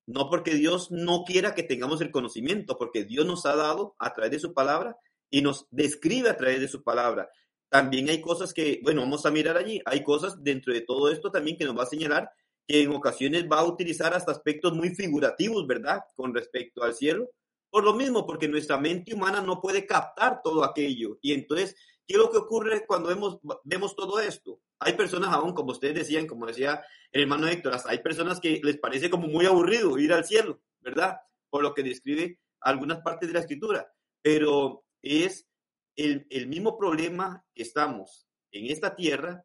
no 0.06 0.30
porque 0.30 0.54
Dios 0.54 0.92
no 0.92 1.24
quiera 1.24 1.56
que 1.56 1.64
tengamos 1.64 2.00
el 2.02 2.12
conocimiento, 2.12 2.78
porque 2.78 3.06
Dios 3.06 3.26
nos 3.26 3.48
ha 3.48 3.56
dado 3.56 3.96
a 3.98 4.14
través 4.14 4.34
de 4.34 4.40
su 4.40 4.54
palabra 4.54 4.96
y 5.32 5.42
nos 5.42 5.66
describe 5.72 6.30
a 6.30 6.38
través 6.38 6.60
de 6.60 6.68
su 6.68 6.84
palabra. 6.84 7.32
También 7.70 8.08
hay 8.10 8.22
cosas 8.22 8.54
que, 8.54 8.82
bueno, 8.84 9.02
vamos 9.02 9.26
a 9.26 9.32
mirar 9.32 9.58
allí, 9.58 9.82
hay 9.86 10.04
cosas 10.04 10.44
dentro 10.44 10.76
de 10.76 10.82
todo 10.82 11.10
esto 11.10 11.32
también 11.32 11.58
que 11.58 11.66
nos 11.66 11.76
va 11.76 11.84
a 11.84 11.88
señalar 11.88 12.32
que 12.70 12.84
en 12.84 12.92
ocasiones 12.92 13.48
va 13.52 13.62
a 13.62 13.66
utilizar 13.66 14.14
hasta 14.14 14.32
aspectos 14.32 14.74
muy 14.74 14.92
figurativos, 14.92 15.66
¿verdad? 15.66 16.02
Con 16.16 16.36
respecto 16.36 16.84
al 16.84 16.94
cielo. 16.94 17.28
Por 17.72 17.84
lo 17.84 17.96
mismo, 17.96 18.28
porque 18.28 18.48
nuestra 18.48 18.78
mente 18.78 19.16
humana 19.16 19.42
no 19.42 19.60
puede 19.60 19.88
captar 19.88 20.42
todo 20.44 20.64
aquello. 20.64 21.18
Y 21.24 21.34
entonces, 21.34 21.76
¿qué 22.06 22.14
es 22.14 22.20
lo 22.20 22.30
que 22.30 22.38
ocurre 22.38 22.86
cuando 22.86 23.10
vemos, 23.10 23.40
vemos 23.64 23.96
todo 23.96 24.20
esto? 24.20 24.62
Hay 24.78 24.94
personas 24.94 25.34
aún, 25.34 25.54
como 25.54 25.72
ustedes 25.72 25.96
decían, 25.96 26.28
como 26.28 26.46
decía 26.46 26.84
el 27.12 27.24
hermano 27.24 27.48
Héctor, 27.48 27.76
hay 27.86 28.04
personas 28.04 28.40
que 28.40 28.62
les 28.64 28.78
parece 28.78 29.10
como 29.10 29.28
muy 29.28 29.48
aburrido 29.48 29.98
ir 29.98 30.14
al 30.14 30.26
cielo, 30.26 30.62
¿verdad? 30.80 31.18
Por 31.50 31.64
lo 31.64 31.74
que 31.74 31.82
describe 31.82 32.40
algunas 32.62 33.02
partes 33.02 33.30
de 33.30 33.34
la 33.34 33.40
escritura. 33.40 33.92
Pero 34.22 34.86
es 35.02 35.48
el, 35.96 36.28
el 36.30 36.46
mismo 36.46 36.78
problema 36.78 37.44
que 37.56 37.64
estamos 37.64 38.28
en 38.52 38.68
esta 38.68 38.96
tierra, 38.96 39.44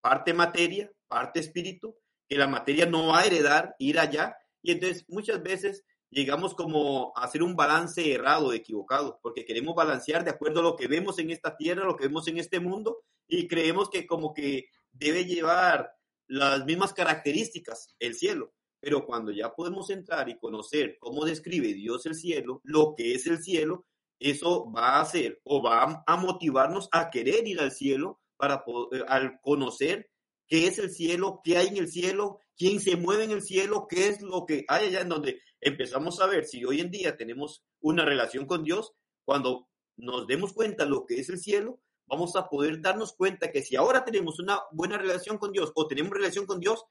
parte 0.00 0.34
materia, 0.34 0.90
parte 1.06 1.38
espíritu, 1.38 1.96
que 2.28 2.38
la 2.38 2.46
materia 2.46 2.86
no 2.86 3.08
va 3.08 3.20
a 3.20 3.26
heredar, 3.26 3.74
ir 3.78 3.98
allá. 3.98 4.36
Y 4.62 4.72
entonces 4.72 5.04
muchas 5.08 5.42
veces 5.42 5.84
llegamos 6.10 6.54
como 6.54 7.12
a 7.16 7.24
hacer 7.24 7.42
un 7.42 7.56
balance 7.56 8.12
errado, 8.12 8.52
equivocado, 8.52 9.18
porque 9.22 9.44
queremos 9.44 9.74
balancear 9.74 10.24
de 10.24 10.30
acuerdo 10.30 10.60
a 10.60 10.62
lo 10.62 10.76
que 10.76 10.86
vemos 10.86 11.18
en 11.18 11.30
esta 11.30 11.56
tierra, 11.56 11.84
lo 11.84 11.96
que 11.96 12.06
vemos 12.06 12.26
en 12.28 12.38
este 12.38 12.60
mundo, 12.60 13.02
y 13.26 13.48
creemos 13.48 13.90
que 13.90 14.06
como 14.06 14.32
que 14.32 14.66
debe 14.92 15.24
llevar 15.24 15.90
las 16.26 16.64
mismas 16.64 16.92
características 16.92 17.94
el 17.98 18.14
cielo. 18.14 18.54
Pero 18.80 19.06
cuando 19.06 19.32
ya 19.32 19.54
podemos 19.54 19.90
entrar 19.90 20.28
y 20.28 20.38
conocer 20.38 20.98
cómo 20.98 21.24
describe 21.24 21.74
Dios 21.74 22.06
el 22.06 22.14
cielo, 22.14 22.60
lo 22.64 22.94
que 22.94 23.14
es 23.14 23.26
el 23.26 23.42
cielo, 23.42 23.86
eso 24.18 24.70
va 24.70 24.96
a 24.96 25.00
hacer 25.00 25.40
o 25.44 25.62
va 25.62 26.04
a 26.06 26.16
motivarnos 26.16 26.88
a 26.92 27.10
querer 27.10 27.46
ir 27.48 27.60
al 27.60 27.72
cielo 27.72 28.20
para 28.36 28.64
poder, 28.64 29.04
al 29.08 29.40
conocer 29.40 30.10
qué 30.46 30.66
es 30.66 30.78
el 30.78 30.90
cielo, 30.90 31.40
qué 31.42 31.56
hay 31.56 31.68
en 31.68 31.78
el 31.78 31.88
cielo, 31.88 32.40
quién 32.56 32.80
se 32.80 32.96
mueve 32.96 33.24
en 33.24 33.30
el 33.30 33.42
cielo, 33.42 33.86
qué 33.88 34.08
es 34.08 34.22
lo 34.22 34.46
que 34.46 34.64
hay 34.68 34.86
allá 34.86 35.00
en 35.00 35.08
donde 35.08 35.40
empezamos 35.60 36.20
a 36.20 36.26
ver 36.26 36.44
si 36.44 36.64
hoy 36.64 36.80
en 36.80 36.90
día 36.90 37.16
tenemos 37.16 37.64
una 37.80 38.04
relación 38.04 38.46
con 38.46 38.64
Dios, 38.64 38.92
cuando 39.24 39.68
nos 39.96 40.26
demos 40.26 40.52
cuenta 40.52 40.84
lo 40.84 41.06
que 41.06 41.20
es 41.20 41.28
el 41.28 41.38
cielo, 41.38 41.80
vamos 42.06 42.36
a 42.36 42.48
poder 42.48 42.80
darnos 42.80 43.14
cuenta 43.14 43.50
que 43.50 43.62
si 43.62 43.76
ahora 43.76 44.04
tenemos 44.04 44.38
una 44.38 44.60
buena 44.72 44.98
relación 44.98 45.38
con 45.38 45.52
Dios 45.52 45.72
o 45.74 45.86
tenemos 45.86 46.12
relación 46.12 46.46
con 46.46 46.60
Dios, 46.60 46.84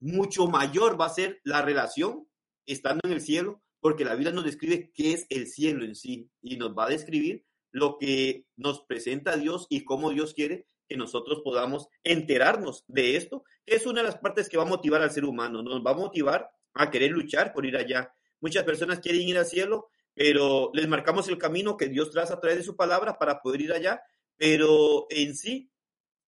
mucho 0.00 0.46
mayor 0.46 1.00
va 1.00 1.06
a 1.06 1.10
ser 1.10 1.40
la 1.44 1.62
relación 1.62 2.28
estando 2.66 3.00
en 3.04 3.12
el 3.12 3.20
cielo, 3.20 3.62
porque 3.80 4.04
la 4.04 4.14
Biblia 4.14 4.32
nos 4.32 4.44
describe 4.44 4.90
qué 4.94 5.12
es 5.12 5.26
el 5.30 5.46
cielo 5.46 5.84
en 5.84 5.94
sí 5.94 6.30
y 6.42 6.56
nos 6.56 6.76
va 6.76 6.86
a 6.86 6.90
describir 6.90 7.44
lo 7.70 7.98
que 7.98 8.46
nos 8.56 8.80
presenta 8.80 9.36
Dios 9.36 9.66
y 9.70 9.84
cómo 9.84 10.10
Dios 10.10 10.34
quiere 10.34 10.66
que 10.90 10.96
nosotros 10.96 11.40
podamos 11.44 11.86
enterarnos 12.02 12.84
de 12.88 13.16
esto, 13.16 13.44
que 13.64 13.76
es 13.76 13.86
una 13.86 14.00
de 14.00 14.08
las 14.08 14.18
partes 14.18 14.48
que 14.48 14.56
va 14.56 14.64
a 14.64 14.66
motivar 14.66 15.00
al 15.00 15.12
ser 15.12 15.24
humano, 15.24 15.62
nos 15.62 15.86
va 15.86 15.92
a 15.92 15.94
motivar 15.94 16.50
a 16.74 16.90
querer 16.90 17.12
luchar 17.12 17.52
por 17.52 17.64
ir 17.64 17.76
allá. 17.76 18.12
Muchas 18.40 18.64
personas 18.64 18.98
quieren 18.98 19.22
ir 19.22 19.38
al 19.38 19.46
cielo, 19.46 19.88
pero 20.14 20.72
les 20.74 20.88
marcamos 20.88 21.28
el 21.28 21.38
camino 21.38 21.76
que 21.76 21.86
Dios 21.86 22.10
traza 22.10 22.34
a 22.34 22.40
través 22.40 22.58
de 22.58 22.64
su 22.64 22.74
palabra 22.74 23.16
para 23.18 23.40
poder 23.40 23.60
ir 23.60 23.72
allá, 23.72 24.02
pero 24.36 25.06
en 25.10 25.36
sí, 25.36 25.70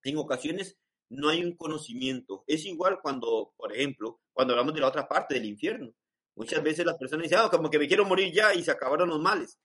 en 0.04 0.16
ocasiones, 0.16 0.78
no 1.08 1.28
hay 1.28 1.42
un 1.44 1.56
conocimiento. 1.56 2.44
Es 2.46 2.64
igual 2.64 3.00
cuando, 3.02 3.54
por 3.56 3.72
ejemplo, 3.72 4.20
cuando 4.32 4.52
hablamos 4.52 4.74
de 4.74 4.80
la 4.80 4.88
otra 4.88 5.08
parte 5.08 5.34
del 5.34 5.44
infierno. 5.44 5.92
Muchas 6.36 6.62
veces 6.62 6.86
las 6.86 6.96
personas 6.96 7.24
dicen, 7.24 7.38
ah, 7.42 7.50
como 7.50 7.68
que 7.68 7.80
me 7.80 7.88
quiero 7.88 8.04
morir 8.04 8.32
ya 8.32 8.54
y 8.54 8.62
se 8.62 8.70
acabaron 8.70 9.08
los 9.08 9.20
males 9.20 9.58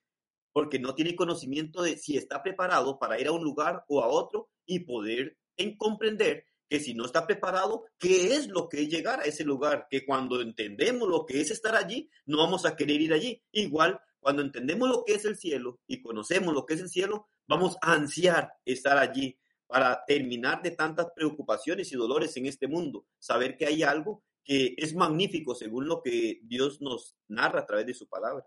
porque 0.52 0.80
no 0.80 0.92
tiene 0.92 1.14
conocimiento 1.14 1.82
de 1.82 1.96
si 1.96 2.16
está 2.16 2.42
preparado 2.42 2.98
para 2.98 3.20
ir 3.20 3.28
a 3.28 3.32
un 3.32 3.44
lugar 3.44 3.84
o 3.86 4.02
a 4.02 4.08
otro 4.08 4.48
y 4.68 4.80
poder 4.80 5.36
en 5.56 5.76
comprender 5.76 6.46
que 6.68 6.78
si 6.78 6.94
no 6.94 7.06
está 7.06 7.26
preparado, 7.26 7.86
¿qué 7.98 8.34
es 8.34 8.46
lo 8.48 8.68
que 8.68 8.82
es 8.82 8.88
llegar 8.88 9.20
a 9.20 9.24
ese 9.24 9.42
lugar? 9.42 9.86
Que 9.90 10.04
cuando 10.04 10.40
entendemos 10.40 11.08
lo 11.08 11.24
que 11.24 11.40
es 11.40 11.50
estar 11.50 11.74
allí, 11.74 12.08
no 12.26 12.38
vamos 12.38 12.66
a 12.66 12.76
querer 12.76 13.00
ir 13.00 13.12
allí. 13.12 13.42
Igual, 13.52 13.98
cuando 14.20 14.42
entendemos 14.42 14.88
lo 14.88 15.04
que 15.04 15.14
es 15.14 15.24
el 15.24 15.36
cielo 15.36 15.80
y 15.86 16.02
conocemos 16.02 16.52
lo 16.52 16.66
que 16.66 16.74
es 16.74 16.80
el 16.80 16.90
cielo, 16.90 17.28
vamos 17.48 17.76
a 17.80 17.94
ansiar 17.94 18.52
estar 18.64 18.98
allí 18.98 19.38
para 19.66 20.04
terminar 20.06 20.62
de 20.62 20.72
tantas 20.72 21.08
preocupaciones 21.14 21.90
y 21.92 21.96
dolores 21.96 22.36
en 22.36 22.46
este 22.46 22.68
mundo, 22.68 23.06
saber 23.18 23.56
que 23.56 23.66
hay 23.66 23.82
algo 23.82 24.22
que 24.44 24.74
es 24.76 24.94
magnífico 24.94 25.54
según 25.54 25.86
lo 25.88 26.02
que 26.02 26.40
Dios 26.42 26.80
nos 26.80 27.16
narra 27.28 27.60
a 27.60 27.66
través 27.66 27.86
de 27.86 27.94
su 27.94 28.08
palabra. 28.08 28.46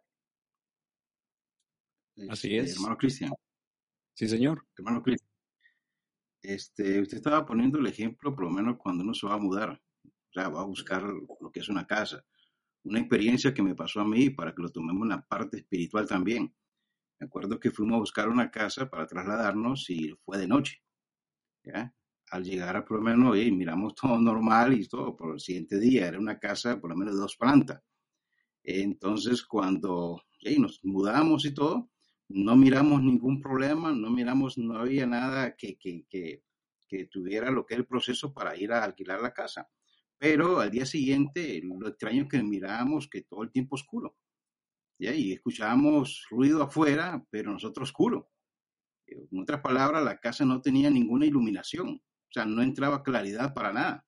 Así 2.30 2.56
es. 2.58 2.75
Hermano 2.75 2.98
Cristian. 2.98 3.32
Sí, 4.13 4.28
señor. 4.28 4.66
Hermano 4.78 5.01
Cristian. 5.01 5.31
Este, 6.41 7.00
usted 7.01 7.17
estaba 7.17 7.45
poniendo 7.45 7.77
el 7.79 7.88
ejemplo, 7.88 8.33
por 8.33 8.45
lo 8.45 8.51
menos 8.51 8.77
cuando 8.77 9.03
uno 9.03 9.13
se 9.13 9.27
va 9.27 9.36
a 9.36 9.39
mudar, 9.39 9.81
o 10.03 10.33
sea, 10.33 10.50
va 10.50 10.62
a 10.62 10.65
buscar 10.65 11.03
lo 11.03 11.51
que 11.51 11.60
es 11.60 11.69
una 11.69 11.86
casa. 11.86 12.24
Una 12.83 13.00
experiencia 13.00 13.53
que 13.53 13.62
me 13.62 13.75
pasó 13.75 14.01
a 14.01 14.07
mí 14.07 14.31
para 14.31 14.55
que 14.55 14.62
lo 14.62 14.69
tomemos 14.69 15.03
en 15.03 15.10
la 15.10 15.21
parte 15.21 15.57
espiritual 15.57 16.07
también. 16.07 16.53
Me 17.19 17.27
acuerdo 17.27 17.60
que 17.60 17.69
fuimos 17.69 17.95
a 17.98 18.00
buscar 18.00 18.29
una 18.29 18.50
casa 18.50 18.89
para 18.89 19.05
trasladarnos 19.05 19.88
y 19.89 20.15
fue 20.25 20.39
de 20.39 20.48
noche. 20.48 20.81
¿ya? 21.63 21.93
Al 22.31 22.43
llegar 22.43 22.75
a 22.75 22.86
por 22.86 22.98
lo 22.98 23.03
menos, 23.03 23.36
miramos 23.36 23.93
todo 24.01 24.19
normal 24.19 24.74
y 24.74 24.88
todo, 24.88 25.15
por 25.15 25.33
el 25.33 25.39
siguiente 25.39 25.79
día 25.79 26.07
era 26.07 26.19
una 26.19 26.39
casa 26.39 26.79
por 26.79 26.89
lo 26.89 26.95
menos 26.95 27.13
de 27.13 27.21
dos 27.21 27.38
plantas. 27.38 27.81
Entonces, 28.63 29.43
cuando 29.43 30.21
nos 30.57 30.79
mudamos 30.83 31.45
y 31.45 31.53
todo, 31.53 31.91
no 32.34 32.56
miramos 32.56 33.02
ningún 33.02 33.42
problema, 33.42 33.92
no 33.92 34.10
miramos, 34.10 34.58
no 34.58 34.78
había 34.78 35.06
nada 35.06 35.56
que, 35.56 35.78
que, 35.78 36.06
que, 36.08 36.44
tuviera 37.06 37.52
lo 37.52 37.66
que 37.66 37.76
es 37.76 37.80
el 37.80 37.86
proceso 37.86 38.34
para 38.34 38.56
ir 38.58 38.72
a 38.72 38.84
alquilar 38.84 39.22
la 39.22 39.34
casa. 39.34 39.70
Pero 40.18 40.60
al 40.60 40.70
día 40.70 40.86
siguiente, 40.86 41.62
lo 41.64 41.88
extraño 41.88 42.28
que 42.28 42.44
mirábamos 42.44 43.08
que 43.08 43.22
todo 43.24 43.44
el 43.44 43.52
tiempo 43.52 43.76
oscuro. 43.76 44.18
¿ya? 45.00 45.14
Y 45.16 45.32
escuchábamos 45.32 46.28
ruido 46.30 46.62
afuera, 46.64 47.26
pero 47.30 47.52
nosotros 47.52 47.90
oscuro. 47.90 48.30
En 49.08 49.40
otras 49.40 49.62
palabras, 49.62 50.04
la 50.04 50.20
casa 50.20 50.46
no 50.46 50.62
tenía 50.62 50.90
ninguna 50.90 51.26
iluminación, 51.26 51.90
o 51.90 52.32
sea, 52.32 52.46
no 52.46 52.62
entraba 52.62 53.04
claridad 53.04 53.54
para 53.54 53.74
nada. 53.74 54.06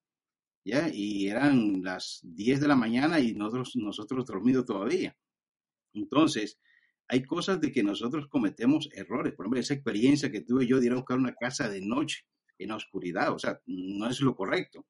¿ya? 0.65 0.89
Y 0.93 1.27
eran 1.27 1.81
las 1.83 2.19
10 2.23 2.61
de 2.61 2.67
la 2.67 2.75
mañana 2.75 3.19
y 3.19 3.33
nosotros, 3.33 3.75
nosotros 3.75 4.25
dormidos 4.25 4.65
todavía. 4.65 5.17
Entonces, 5.93 6.59
hay 7.07 7.23
cosas 7.23 7.59
de 7.61 7.71
que 7.71 7.83
nosotros 7.83 8.27
cometemos 8.27 8.89
errores. 8.93 9.33
Por 9.33 9.45
ejemplo, 9.45 9.59
esa 9.59 9.73
experiencia 9.73 10.31
que 10.31 10.41
tuve 10.41 10.67
yo 10.67 10.79
de 10.79 10.87
ir 10.87 10.91
a 10.93 10.95
buscar 10.95 11.17
una 11.17 11.35
casa 11.35 11.69
de 11.69 11.81
noche 11.81 12.25
en 12.57 12.69
la 12.69 12.75
oscuridad, 12.75 13.33
o 13.33 13.39
sea, 13.39 13.59
no 13.65 14.09
es 14.09 14.21
lo 14.21 14.35
correcto. 14.35 14.85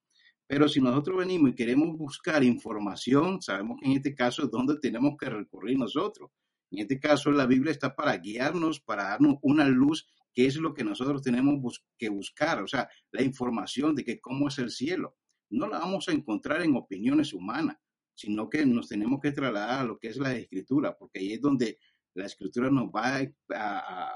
Pero 0.47 0.67
si 0.67 0.81
nosotros 0.81 1.17
venimos 1.17 1.51
y 1.51 1.55
queremos 1.55 1.97
buscar 1.97 2.43
información, 2.43 3.41
sabemos 3.41 3.77
que 3.81 3.87
en 3.87 3.97
este 3.97 4.13
caso 4.13 4.43
es 4.43 4.51
donde 4.51 4.77
tenemos 4.79 5.15
que 5.17 5.29
recurrir 5.29 5.77
nosotros. 5.77 6.31
En 6.69 6.79
este 6.79 6.99
caso, 6.99 7.31
la 7.31 7.45
Biblia 7.45 7.71
está 7.71 7.95
para 7.95 8.17
guiarnos, 8.17 8.79
para 8.79 9.03
darnos 9.03 9.35
una 9.41 9.67
luz, 9.67 10.07
que 10.33 10.45
es 10.45 10.57
lo 10.57 10.73
que 10.73 10.83
nosotros 10.83 11.21
tenemos 11.21 11.83
que 11.97 12.09
buscar, 12.09 12.61
o 12.61 12.67
sea, 12.67 12.89
la 13.11 13.21
información 13.21 13.95
de 13.95 14.03
que 14.03 14.19
cómo 14.19 14.47
es 14.47 14.57
el 14.57 14.71
cielo. 14.71 15.15
No 15.49 15.67
la 15.67 15.79
vamos 15.79 16.09
a 16.09 16.11
encontrar 16.11 16.63
en 16.63 16.75
opiniones 16.75 17.33
humanas, 17.33 17.77
sino 18.15 18.49
que 18.49 18.65
nos 18.65 18.89
tenemos 18.89 19.19
que 19.21 19.31
trasladar 19.31 19.81
a 19.81 19.83
lo 19.83 19.99
que 19.99 20.07
es 20.07 20.17
la 20.17 20.35
escritura, 20.35 20.97
porque 20.97 21.19
ahí 21.19 21.33
es 21.33 21.41
donde 21.41 21.77
la 22.15 22.25
escritura 22.25 22.69
nos 22.69 22.89
va 22.89 23.21
a, 23.55 24.11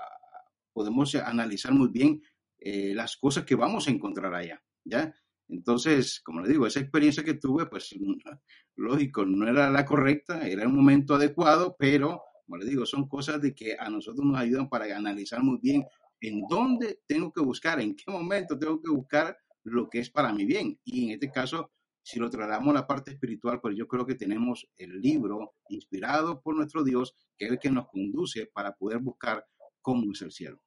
podemos 0.73 1.15
analizar 1.15 1.73
muy 1.73 1.89
bien 1.89 2.21
eh, 2.59 2.93
las 2.93 3.17
cosas 3.17 3.45
que 3.45 3.55
vamos 3.55 3.87
a 3.87 3.91
encontrar 3.91 4.33
allá, 4.33 4.63
¿ya? 4.83 5.13
Entonces, 5.49 6.19
como 6.23 6.41
le 6.41 6.49
digo, 6.49 6.67
esa 6.67 6.79
experiencia 6.79 7.23
que 7.23 7.35
tuve, 7.35 7.67
pues 7.67 7.95
lógico, 8.75 9.25
no 9.25 9.47
era 9.47 9.69
la 9.69 9.85
correcta, 9.85 10.47
era 10.47 10.67
un 10.67 10.75
momento 10.75 11.15
adecuado, 11.15 11.75
pero, 11.79 12.21
como 12.45 12.57
le 12.57 12.65
digo, 12.65 12.85
son 12.85 13.07
cosas 13.07 13.41
de 13.41 13.55
que 13.55 13.75
a 13.79 13.89
nosotros 13.89 14.25
nos 14.25 14.37
ayudan 14.37 14.69
para 14.69 14.95
analizar 14.95 15.41
muy 15.41 15.59
bien 15.61 15.85
en 16.19 16.41
dónde 16.49 17.01
tengo 17.07 17.31
que 17.31 17.41
buscar, 17.41 17.79
en 17.79 17.95
qué 17.95 18.11
momento 18.11 18.57
tengo 18.57 18.81
que 18.81 18.89
buscar 18.89 19.37
lo 19.63 19.89
que 19.89 19.99
es 19.99 20.09
para 20.09 20.33
mi 20.33 20.45
bien. 20.45 20.79
Y 20.83 21.05
en 21.05 21.11
este 21.11 21.31
caso, 21.31 21.71
si 22.07 22.19
lo 22.19 22.29
trasladamos 22.29 22.69
a 22.69 22.79
la 22.79 22.87
parte 22.87 23.11
espiritual, 23.11 23.59
pues 23.59 23.75
yo 23.75 23.85
creo 23.85 24.05
que 24.05 24.15
tenemos 24.15 24.65
el 24.77 25.01
libro 25.01 25.55
inspirado 25.67 26.39
por 26.39 26.55
nuestro 26.55 26.85
Dios, 26.85 27.13
que 27.37 27.47
es 27.47 27.51
el 27.51 27.59
que 27.59 27.69
nos 27.69 27.89
conduce 27.89 28.45
para 28.45 28.71
poder 28.77 28.99
buscar 28.99 29.45
cómo 29.81 30.13
es 30.13 30.21
el 30.21 30.31
cielo 30.31 30.63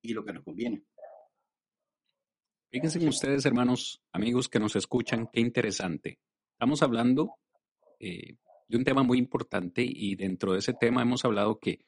y 0.00 0.14
lo 0.14 0.24
que 0.24 0.32
nos 0.32 0.42
conviene. 0.42 0.86
Fíjense 2.70 3.06
ustedes, 3.06 3.44
hermanos, 3.44 4.00
amigos 4.10 4.48
que 4.48 4.58
nos 4.58 4.74
escuchan, 4.74 5.28
qué 5.30 5.40
interesante. 5.40 6.18
Estamos 6.52 6.82
hablando 6.82 7.34
eh, 8.00 8.38
de 8.68 8.76
un 8.78 8.84
tema 8.84 9.02
muy 9.02 9.18
importante 9.18 9.84
y 9.86 10.16
dentro 10.16 10.54
de 10.54 10.60
ese 10.60 10.72
tema 10.72 11.02
hemos 11.02 11.26
hablado 11.26 11.58
que 11.58 11.84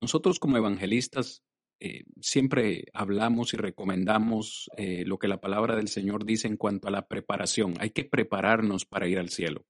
nosotros 0.00 0.38
como 0.38 0.56
evangelistas 0.56 1.42
eh, 1.80 2.04
siempre 2.20 2.86
hablamos 2.92 3.52
y 3.52 3.56
recomendamos 3.56 4.70
eh, 4.76 5.04
lo 5.04 5.18
que 5.18 5.28
la 5.28 5.40
palabra 5.40 5.76
del 5.76 5.88
Señor 5.88 6.24
dice 6.24 6.48
en 6.48 6.56
cuanto 6.56 6.88
a 6.88 6.90
la 6.90 7.08
preparación. 7.08 7.74
Hay 7.78 7.90
que 7.90 8.04
prepararnos 8.04 8.84
para 8.84 9.08
ir 9.08 9.18
al 9.18 9.30
cielo. 9.30 9.66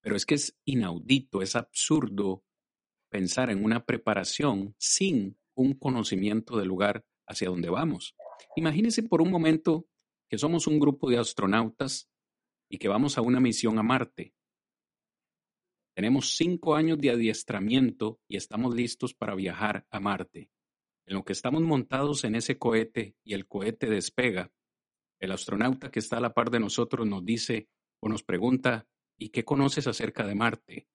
Pero 0.00 0.16
es 0.16 0.26
que 0.26 0.34
es 0.34 0.56
inaudito, 0.64 1.42
es 1.42 1.54
absurdo 1.54 2.44
pensar 3.10 3.50
en 3.50 3.64
una 3.64 3.84
preparación 3.84 4.74
sin 4.78 5.36
un 5.54 5.74
conocimiento 5.74 6.56
del 6.56 6.68
lugar 6.68 7.04
hacia 7.26 7.50
donde 7.50 7.70
vamos. 7.70 8.16
Imagínense 8.56 9.02
por 9.02 9.22
un 9.22 9.30
momento 9.30 9.86
que 10.28 10.38
somos 10.38 10.66
un 10.66 10.80
grupo 10.80 11.10
de 11.10 11.18
astronautas 11.18 12.10
y 12.68 12.78
que 12.78 12.88
vamos 12.88 13.18
a 13.18 13.20
una 13.20 13.38
misión 13.38 13.78
a 13.78 13.82
Marte. 13.82 14.34
Tenemos 15.94 16.36
cinco 16.36 16.74
años 16.74 16.98
de 16.98 17.10
adiestramiento 17.10 18.18
y 18.26 18.36
estamos 18.36 18.74
listos 18.74 19.12
para 19.12 19.34
viajar 19.34 19.86
a 19.90 20.00
Marte. 20.00 20.50
En 21.06 21.14
lo 21.14 21.24
que 21.24 21.32
estamos 21.32 21.62
montados 21.62 22.24
en 22.24 22.34
ese 22.34 22.58
cohete 22.58 23.16
y 23.24 23.34
el 23.34 23.46
cohete 23.46 23.88
despega, 23.88 24.52
el 25.20 25.32
astronauta 25.32 25.90
que 25.90 25.98
está 25.98 26.18
a 26.18 26.20
la 26.20 26.34
par 26.34 26.50
de 26.50 26.60
nosotros 26.60 27.06
nos 27.06 27.24
dice 27.24 27.68
o 28.00 28.08
nos 28.08 28.22
pregunta, 28.22 28.88
¿y 29.16 29.30
qué 29.30 29.44
conoces 29.44 29.86
acerca 29.86 30.26
de 30.26 30.34
Marte? 30.34 30.88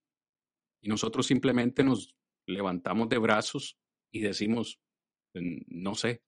Y 0.82 0.90
nosotros 0.90 1.26
simplemente 1.26 1.84
nos 1.84 2.16
levantamos 2.46 3.10
de 3.10 3.18
brazos 3.18 3.78
y 4.12 4.22
decimos, 4.22 4.80
no 5.34 5.96
sé, 5.96 6.24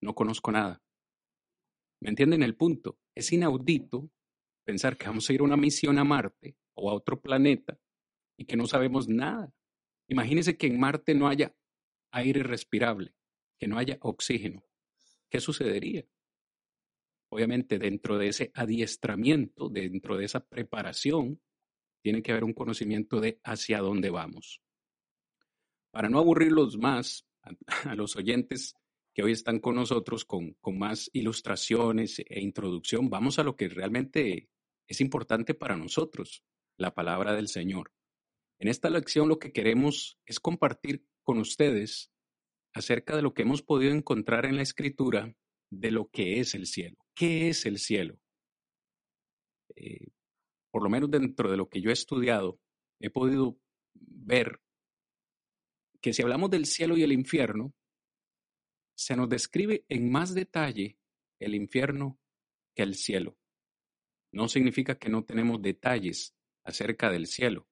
no 0.00 0.14
conozco 0.14 0.52
nada. 0.52 0.82
¿Me 2.00 2.10
entienden 2.10 2.42
el 2.42 2.56
punto? 2.56 2.98
Es 3.14 3.32
inaudito 3.32 4.10
pensar 4.64 4.96
que 4.96 5.06
vamos 5.06 5.28
a 5.28 5.32
ir 5.32 5.40
a 5.40 5.44
una 5.44 5.56
misión 5.56 5.98
a 5.98 6.04
Marte 6.04 6.56
o 6.74 6.90
a 6.90 6.94
otro 6.94 7.20
planeta 7.20 7.78
y 8.36 8.44
que 8.44 8.56
no 8.56 8.66
sabemos 8.66 9.08
nada. 9.08 9.54
Imagínense 10.08 10.56
que 10.56 10.66
en 10.66 10.80
Marte 10.80 11.14
no 11.14 11.28
haya 11.28 11.54
aire 12.12 12.42
respirable, 12.42 13.14
que 13.58 13.66
no 13.66 13.78
haya 13.78 13.98
oxígeno, 14.00 14.64
¿qué 15.28 15.40
sucedería? 15.40 16.04
Obviamente 17.30 17.78
dentro 17.78 18.18
de 18.18 18.28
ese 18.28 18.52
adiestramiento, 18.54 19.68
dentro 19.68 20.16
de 20.16 20.26
esa 20.26 20.46
preparación, 20.46 21.40
tiene 22.02 22.22
que 22.22 22.32
haber 22.32 22.44
un 22.44 22.52
conocimiento 22.52 23.20
de 23.20 23.40
hacia 23.44 23.80
dónde 23.80 24.10
vamos. 24.10 24.60
Para 25.90 26.08
no 26.08 26.18
aburrirlos 26.18 26.76
más 26.76 27.26
a, 27.42 27.94
los 27.94 28.16
oyentes 28.16 28.74
que 29.14 29.22
hoy 29.22 29.32
están 29.32 29.60
con 29.60 29.76
nosotros 29.76 30.24
con, 30.24 30.54
con 30.54 30.78
más 30.78 31.10
ilustraciones 31.12 32.18
e 32.18 32.40
introducción, 32.40 33.08
vamos 33.08 33.38
a 33.38 33.44
lo 33.44 33.56
que 33.56 33.68
realmente 33.68 34.48
es 34.86 35.00
importante 35.00 35.54
para 35.54 35.76
nosotros, 35.76 36.44
la 36.76 36.94
palabra 36.94 37.34
del 37.34 37.48
Señor. 37.48 37.92
En 38.58 38.68
esta 38.68 38.90
lección 38.90 39.28
lo 39.28 39.38
que 39.38 39.52
queremos 39.52 40.18
es 40.26 40.40
compartir 40.40 41.06
con 41.22 41.38
ustedes 41.38 42.10
acerca 42.74 43.16
de 43.16 43.22
lo 43.22 43.34
que 43.34 43.42
hemos 43.42 43.62
podido 43.62 43.92
encontrar 43.92 44.46
en 44.46 44.56
la 44.56 44.62
escritura 44.62 45.34
de 45.70 45.90
lo 45.90 46.08
que 46.08 46.40
es 46.40 46.54
el 46.54 46.66
cielo. 46.66 46.96
¿Qué 47.14 47.48
es 47.48 47.66
el 47.66 47.78
cielo? 47.78 48.18
Eh, 49.76 50.08
por 50.70 50.82
lo 50.82 50.90
menos 50.90 51.10
dentro 51.10 51.50
de 51.50 51.56
lo 51.56 51.68
que 51.68 51.80
yo 51.80 51.90
he 51.90 51.92
estudiado, 51.92 52.58
he 53.00 53.10
podido 53.10 53.58
ver 53.94 54.60
que 56.00 56.12
si 56.12 56.22
hablamos 56.22 56.50
del 56.50 56.66
cielo 56.66 56.96
y 56.96 57.02
el 57.02 57.12
infierno, 57.12 57.74
se 58.94 59.16
nos 59.16 59.28
describe 59.28 59.84
en 59.88 60.10
más 60.10 60.34
detalle 60.34 60.98
el 61.38 61.54
infierno 61.54 62.18
que 62.74 62.82
el 62.82 62.94
cielo. 62.94 63.36
No 64.32 64.48
significa 64.48 64.98
que 64.98 65.10
no 65.10 65.24
tenemos 65.24 65.60
detalles 65.60 66.34
acerca 66.64 67.10
del 67.10 67.26
cielo. 67.26 67.68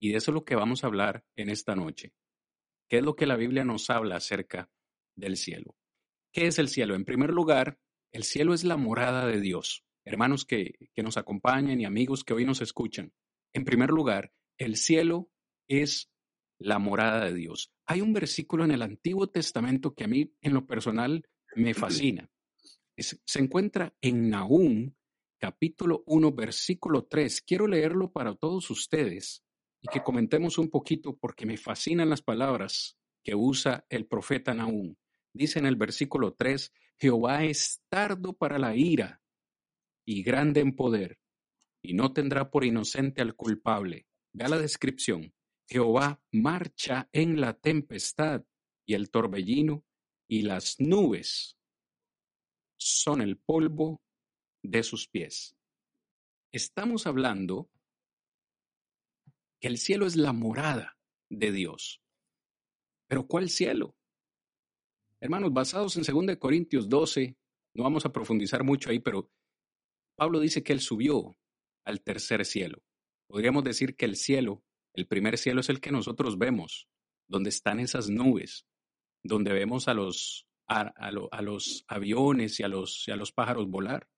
Y 0.00 0.10
de 0.10 0.18
eso 0.18 0.30
es 0.30 0.34
lo 0.34 0.44
que 0.44 0.56
vamos 0.56 0.82
a 0.82 0.88
hablar 0.88 1.24
en 1.36 1.50
esta 1.50 1.74
noche. 1.74 2.12
¿Qué 2.90 2.98
es 2.98 3.04
lo 3.04 3.14
que 3.14 3.26
la 3.26 3.36
Biblia 3.36 3.64
nos 3.64 3.88
habla 3.88 4.16
acerca 4.16 4.68
del 5.14 5.36
cielo? 5.36 5.76
¿Qué 6.32 6.48
es 6.48 6.58
el 6.58 6.68
cielo? 6.68 6.96
En 6.96 7.04
primer 7.04 7.30
lugar, 7.30 7.78
el 8.10 8.24
cielo 8.24 8.52
es 8.52 8.64
la 8.64 8.76
morada 8.76 9.28
de 9.28 9.40
Dios. 9.40 9.84
Hermanos 10.04 10.44
que, 10.44 10.74
que 10.92 11.04
nos 11.04 11.16
acompañan 11.16 11.80
y 11.80 11.84
amigos 11.84 12.24
que 12.24 12.34
hoy 12.34 12.44
nos 12.44 12.60
escuchan. 12.60 13.12
En 13.52 13.64
primer 13.64 13.90
lugar, 13.90 14.32
el 14.58 14.74
cielo 14.74 15.30
es 15.68 16.10
la 16.58 16.80
morada 16.80 17.26
de 17.26 17.34
Dios. 17.34 17.72
Hay 17.86 18.00
un 18.00 18.12
versículo 18.12 18.64
en 18.64 18.72
el 18.72 18.82
Antiguo 18.82 19.28
Testamento 19.28 19.94
que 19.94 20.02
a 20.02 20.08
mí 20.08 20.34
en 20.40 20.52
lo 20.52 20.66
personal 20.66 21.24
me 21.54 21.74
fascina. 21.74 22.28
se 22.96 23.38
encuentra 23.38 23.94
en 24.00 24.30
Nahum, 24.30 24.92
capítulo 25.38 26.02
1, 26.06 26.32
versículo 26.32 27.04
3. 27.04 27.40
Quiero 27.42 27.68
leerlo 27.68 28.10
para 28.10 28.34
todos 28.34 28.68
ustedes 28.68 29.44
y 29.80 29.88
que 29.88 30.02
comentemos 30.02 30.58
un 30.58 30.68
poquito 30.68 31.16
porque 31.16 31.46
me 31.46 31.56
fascinan 31.56 32.10
las 32.10 32.22
palabras 32.22 32.98
que 33.22 33.34
usa 33.34 33.84
el 33.88 34.06
profeta 34.06 34.54
Nahum. 34.54 34.94
Dice 35.32 35.58
en 35.58 35.66
el 35.66 35.76
versículo 35.76 36.34
3, 36.34 36.72
Jehová 36.98 37.44
es 37.44 37.82
tardo 37.88 38.34
para 38.34 38.58
la 38.58 38.74
ira 38.76 39.22
y 40.04 40.22
grande 40.22 40.60
en 40.60 40.74
poder, 40.74 41.18
y 41.82 41.94
no 41.94 42.12
tendrá 42.12 42.50
por 42.50 42.64
inocente 42.64 43.22
al 43.22 43.34
culpable. 43.34 44.06
Vea 44.32 44.48
la 44.48 44.58
descripción. 44.58 45.32
Jehová 45.68 46.20
marcha 46.32 47.08
en 47.12 47.40
la 47.40 47.54
tempestad 47.54 48.44
y 48.84 48.94
el 48.94 49.10
torbellino 49.10 49.84
y 50.28 50.42
las 50.42 50.80
nubes 50.80 51.56
son 52.76 53.20
el 53.22 53.38
polvo 53.38 54.02
de 54.62 54.82
sus 54.82 55.08
pies. 55.08 55.56
Estamos 56.52 57.06
hablando 57.06 57.70
que 59.60 59.68
el 59.68 59.78
cielo 59.78 60.06
es 60.06 60.16
la 60.16 60.32
morada 60.32 60.98
de 61.28 61.52
Dios. 61.52 62.02
Pero 63.06 63.26
¿cuál 63.26 63.50
cielo? 63.50 63.96
Hermanos, 65.20 65.52
basados 65.52 65.96
en 65.96 66.26
2 66.26 66.36
Corintios 66.38 66.88
12, 66.88 67.36
no 67.74 67.84
vamos 67.84 68.06
a 68.06 68.12
profundizar 68.12 68.64
mucho 68.64 68.90
ahí, 68.90 69.00
pero 69.00 69.30
Pablo 70.16 70.40
dice 70.40 70.62
que 70.62 70.72
él 70.72 70.80
subió 70.80 71.36
al 71.84 72.02
tercer 72.02 72.44
cielo. 72.44 72.82
Podríamos 73.26 73.64
decir 73.64 73.96
que 73.96 74.06
el 74.06 74.16
cielo, 74.16 74.64
el 74.94 75.06
primer 75.06 75.38
cielo 75.38 75.60
es 75.60 75.68
el 75.68 75.80
que 75.80 75.92
nosotros 75.92 76.38
vemos, 76.38 76.88
donde 77.28 77.50
están 77.50 77.80
esas 77.80 78.08
nubes, 78.08 78.66
donde 79.22 79.52
vemos 79.52 79.88
a 79.88 79.94
los, 79.94 80.46
a, 80.66 81.10
los 81.42 81.84
aviones 81.86 82.58
y 82.60 82.62
a 82.62 82.68
los, 82.68 83.06
y 83.06 83.10
a 83.10 83.16
los 83.16 83.32
pájaros 83.32 83.68
volar. 83.68 84.08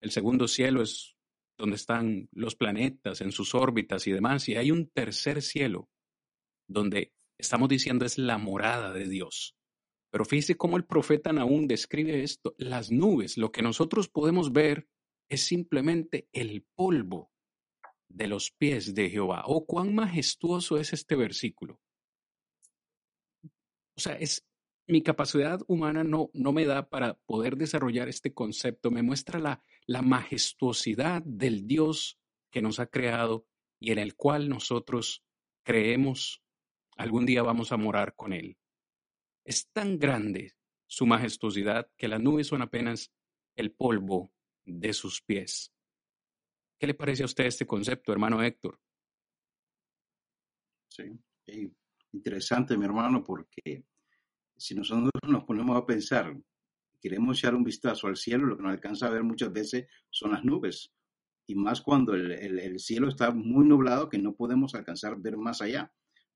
El 0.00 0.10
segundo 0.10 0.46
cielo 0.46 0.82
es 0.82 1.16
donde 1.58 1.76
están 1.76 2.28
los 2.32 2.56
planetas 2.56 3.20
en 3.20 3.32
sus 3.32 3.54
órbitas 3.54 4.06
y 4.06 4.12
demás, 4.12 4.48
y 4.48 4.56
hay 4.56 4.70
un 4.70 4.88
tercer 4.88 5.42
cielo, 5.42 5.88
donde 6.68 7.12
estamos 7.38 7.68
diciendo 7.68 8.04
es 8.04 8.18
la 8.18 8.38
morada 8.38 8.92
de 8.92 9.08
Dios. 9.08 9.56
Pero 10.10 10.24
fíjese 10.24 10.56
cómo 10.56 10.76
el 10.76 10.84
profeta 10.84 11.32
Nahum 11.32 11.66
describe 11.66 12.22
esto, 12.22 12.54
las 12.58 12.90
nubes, 12.90 13.38
lo 13.38 13.50
que 13.50 13.62
nosotros 13.62 14.08
podemos 14.08 14.52
ver 14.52 14.86
es 15.28 15.42
simplemente 15.46 16.28
el 16.32 16.66
polvo 16.74 17.30
de 18.08 18.26
los 18.26 18.50
pies 18.50 18.94
de 18.94 19.08
Jehová. 19.08 19.44
Oh, 19.46 19.64
cuán 19.64 19.94
majestuoso 19.94 20.76
es 20.76 20.92
este 20.92 21.16
versículo. 21.16 21.80
O 23.96 24.00
sea, 24.00 24.14
es 24.14 24.44
mi 24.86 25.02
capacidad 25.02 25.60
humana 25.66 26.04
no, 26.04 26.30
no 26.34 26.52
me 26.52 26.66
da 26.66 26.88
para 26.88 27.14
poder 27.14 27.56
desarrollar 27.56 28.08
este 28.08 28.34
concepto. 28.34 28.90
Me 28.90 29.02
muestra 29.02 29.38
la, 29.38 29.62
la 29.86 30.02
majestuosidad 30.02 31.22
del 31.22 31.66
Dios 31.66 32.18
que 32.50 32.62
nos 32.62 32.78
ha 32.80 32.86
creado 32.86 33.46
y 33.80 33.92
en 33.92 33.98
el 33.98 34.14
cual 34.14 34.48
nosotros 34.48 35.24
creemos 35.62 36.42
algún 36.96 37.26
día 37.26 37.42
vamos 37.42 37.72
a 37.72 37.76
morar 37.76 38.14
con 38.14 38.32
Él. 38.32 38.58
Es 39.44 39.68
tan 39.72 39.98
grande 39.98 40.54
su 40.86 41.06
majestuosidad 41.06 41.90
que 41.96 42.08
las 42.08 42.20
nubes 42.20 42.46
son 42.46 42.62
apenas 42.62 43.12
el 43.56 43.72
polvo 43.72 44.32
de 44.64 44.92
sus 44.92 45.20
pies. 45.22 45.72
¿Qué 46.78 46.86
le 46.86 46.94
parece 46.94 47.22
a 47.22 47.26
usted 47.26 47.46
este 47.46 47.66
concepto, 47.66 48.12
hermano 48.12 48.42
Héctor? 48.42 48.80
Sí, 50.88 51.72
interesante, 52.12 52.76
mi 52.76 52.84
hermano, 52.84 53.24
porque 53.24 53.84
si 54.56 54.74
nosotros 54.74 55.10
nos 55.26 55.44
ponemos 55.44 55.76
a 55.76 55.86
pensar, 55.86 56.36
queremos 57.02 57.38
echar 57.38 57.54
un 57.54 57.64
vistazo 57.64 58.06
al 58.06 58.16
cielo, 58.16 58.46
lo 58.46 58.56
que 58.56 58.62
nos 58.62 58.72
alcanza 58.72 59.08
a 59.08 59.10
ver 59.10 59.24
muchas 59.24 59.52
veces 59.52 59.86
son 60.08 60.30
las 60.30 60.44
nubes. 60.44 60.92
Y 61.46 61.56
más 61.56 61.82
cuando 61.82 62.14
el, 62.14 62.30
el 62.30 62.78
cielo 62.78 63.08
está 63.08 63.32
muy 63.32 63.66
nublado 63.66 64.08
que 64.08 64.18
no 64.18 64.34
podemos 64.34 64.74
alcanzar 64.76 65.14
a 65.14 65.16
ver 65.16 65.36
más 65.36 65.60
allá. 65.60 65.92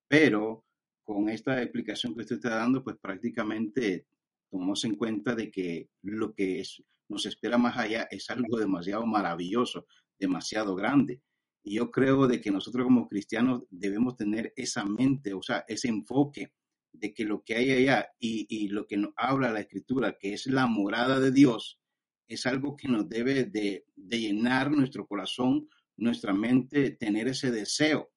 Pero 0.09 0.65
con 1.05 1.29
esta 1.29 1.63
explicación 1.63 2.15
que 2.15 2.23
usted 2.23 2.37
está 2.37 2.57
dando, 2.57 2.83
pues 2.83 2.97
prácticamente 3.01 4.07
tomamos 4.51 4.85
en 4.85 4.97
cuenta 4.97 5.37
de 5.37 5.51
que 5.53 5.89
lo 6.03 6.35
que 6.35 6.65
nos 7.09 7.27
espera 7.27 7.59
más 7.59 7.77
allá 7.79 8.09
es 8.11 8.29
algo 8.31 8.59
demasiado 8.59 9.07
maravilloso, 9.07 9.87
demasiado 10.19 10.75
grande. 10.75 11.23
Y 11.63 11.77
yo 11.77 11.91
creo 11.93 12.27
de 12.27 12.41
que 12.41 12.51
nosotros 12.51 12.85
como 12.85 13.09
cristianos 13.09 13.63
debemos 13.71 14.17
tener 14.17 14.53
esa 14.57 14.85
mente, 14.85 15.33
o 15.33 15.43
sea, 15.43 15.65
ese 15.69 15.89
enfoque 15.89 16.53
de 16.99 17.13
que 17.13 17.25
lo 17.25 17.43
que 17.43 17.57
hay 17.57 17.71
allá 17.73 18.09
y, 18.19 18.47
y 18.49 18.69
lo 18.69 18.87
que 18.87 18.97
nos 18.97 19.13
habla 19.17 19.53
la 19.53 19.61
escritura, 19.61 20.17
que 20.19 20.33
es 20.35 20.47
la 20.47 20.67
morada 20.67 21.21
de 21.21 21.31
Dios, 21.31 21.81
es 22.29 22.47
algo 22.47 22.77
que 22.77 22.89
nos 22.89 23.09
debe 23.09 23.45
de, 23.45 23.87
de 23.95 24.21
llenar 24.21 24.71
nuestro 24.71 25.07
corazón, 25.07 25.69
nuestra 25.97 26.33
mente, 26.33 26.91
tener 26.91 27.29
ese 27.29 27.51
deseo. 27.51 28.11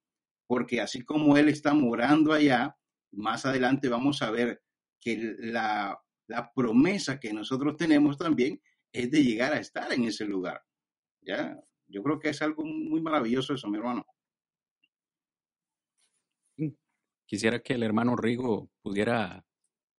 Porque 0.48 0.82
así 0.82 1.04
como 1.04 1.38
Él 1.38 1.50
está 1.50 1.74
morando 1.74 2.34
allá, 2.34 2.76
más 3.12 3.46
adelante 3.46 3.88
vamos 3.88 4.22
a 4.22 4.32
ver 4.32 4.62
que 5.00 5.36
la, 5.40 6.00
la 6.28 6.52
promesa 6.54 7.20
que 7.20 7.34
nosotros 7.34 7.78
tenemos 7.78 8.18
también 8.18 8.62
es 8.92 9.12
de 9.12 9.24
llegar 9.24 9.54
a 9.54 9.60
estar 9.60 9.92
en 9.94 10.06
ese 10.06 10.26
lugar. 10.26 10.62
¿Ya? 11.22 11.56
Yo 11.88 12.02
creo 12.04 12.20
que 12.20 12.30
es 12.30 12.42
algo 12.42 12.64
muy 12.66 13.02
maravilloso 13.02 13.54
eso, 13.54 13.68
mi 13.68 13.78
hermano. 13.78 14.06
Quisiera 17.30 17.60
que 17.60 17.74
el 17.74 17.84
hermano 17.84 18.16
Rigo 18.16 18.72
pudiera 18.82 19.46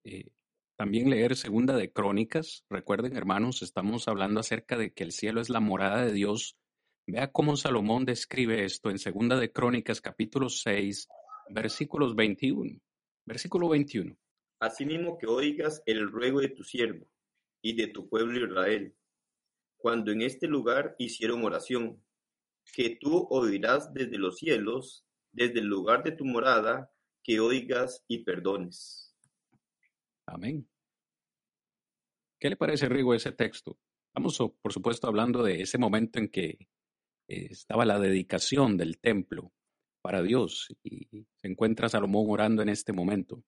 eh, 0.02 0.32
también 0.74 1.10
leer 1.10 1.36
Segunda 1.36 1.76
de 1.76 1.92
Crónicas. 1.92 2.64
Recuerden, 2.68 3.16
hermanos, 3.16 3.62
estamos 3.62 4.08
hablando 4.08 4.40
acerca 4.40 4.76
de 4.76 4.92
que 4.92 5.04
el 5.04 5.12
cielo 5.12 5.40
es 5.40 5.48
la 5.48 5.60
morada 5.60 6.04
de 6.04 6.12
Dios. 6.12 6.56
Vea 7.06 7.30
cómo 7.30 7.56
Salomón 7.56 8.04
describe 8.04 8.64
esto 8.64 8.90
en 8.90 8.98
Segunda 8.98 9.38
de 9.38 9.52
Crónicas, 9.52 10.00
capítulo 10.00 10.48
6, 10.48 11.06
versículos 11.50 12.16
21. 12.16 12.80
Versículo 13.24 13.68
21. 13.68 14.16
Asimismo 14.58 15.16
que 15.16 15.28
oigas 15.28 15.84
el 15.86 16.10
ruego 16.10 16.40
de 16.40 16.48
tu 16.48 16.64
siervo 16.64 17.06
y 17.62 17.76
de 17.76 17.86
tu 17.86 18.08
pueblo 18.08 18.44
Israel, 18.44 18.96
cuando 19.76 20.10
en 20.10 20.22
este 20.22 20.48
lugar 20.48 20.96
hicieron 20.98 21.44
oración, 21.44 22.02
que 22.74 22.96
tú 23.00 23.28
oirás 23.30 23.94
desde 23.94 24.18
los 24.18 24.36
cielos, 24.36 25.06
desde 25.30 25.60
el 25.60 25.66
lugar 25.66 26.02
de 26.02 26.10
tu 26.10 26.24
morada, 26.24 26.90
que 27.22 27.40
oigas 27.40 28.04
y 28.08 28.24
perdones. 28.24 29.14
Amén. 30.26 30.68
¿Qué 32.38 32.48
le 32.48 32.56
parece, 32.56 32.88
Rigo, 32.88 33.14
ese 33.14 33.32
texto? 33.32 33.78
Vamos, 34.14 34.38
por 34.38 34.72
supuesto, 34.72 35.06
hablando 35.06 35.42
de 35.42 35.60
ese 35.60 35.78
momento 35.78 36.18
en 36.18 36.28
que 36.28 36.58
eh, 37.28 37.48
estaba 37.50 37.84
la 37.84 37.98
dedicación 37.98 38.76
del 38.76 38.98
templo 38.98 39.52
para 40.02 40.22
Dios 40.22 40.68
y 40.82 41.26
se 41.36 41.48
encuentra 41.48 41.88
Salomón 41.88 42.26
orando 42.28 42.62
en 42.62 42.70
este 42.70 42.92
momento. 42.92 43.44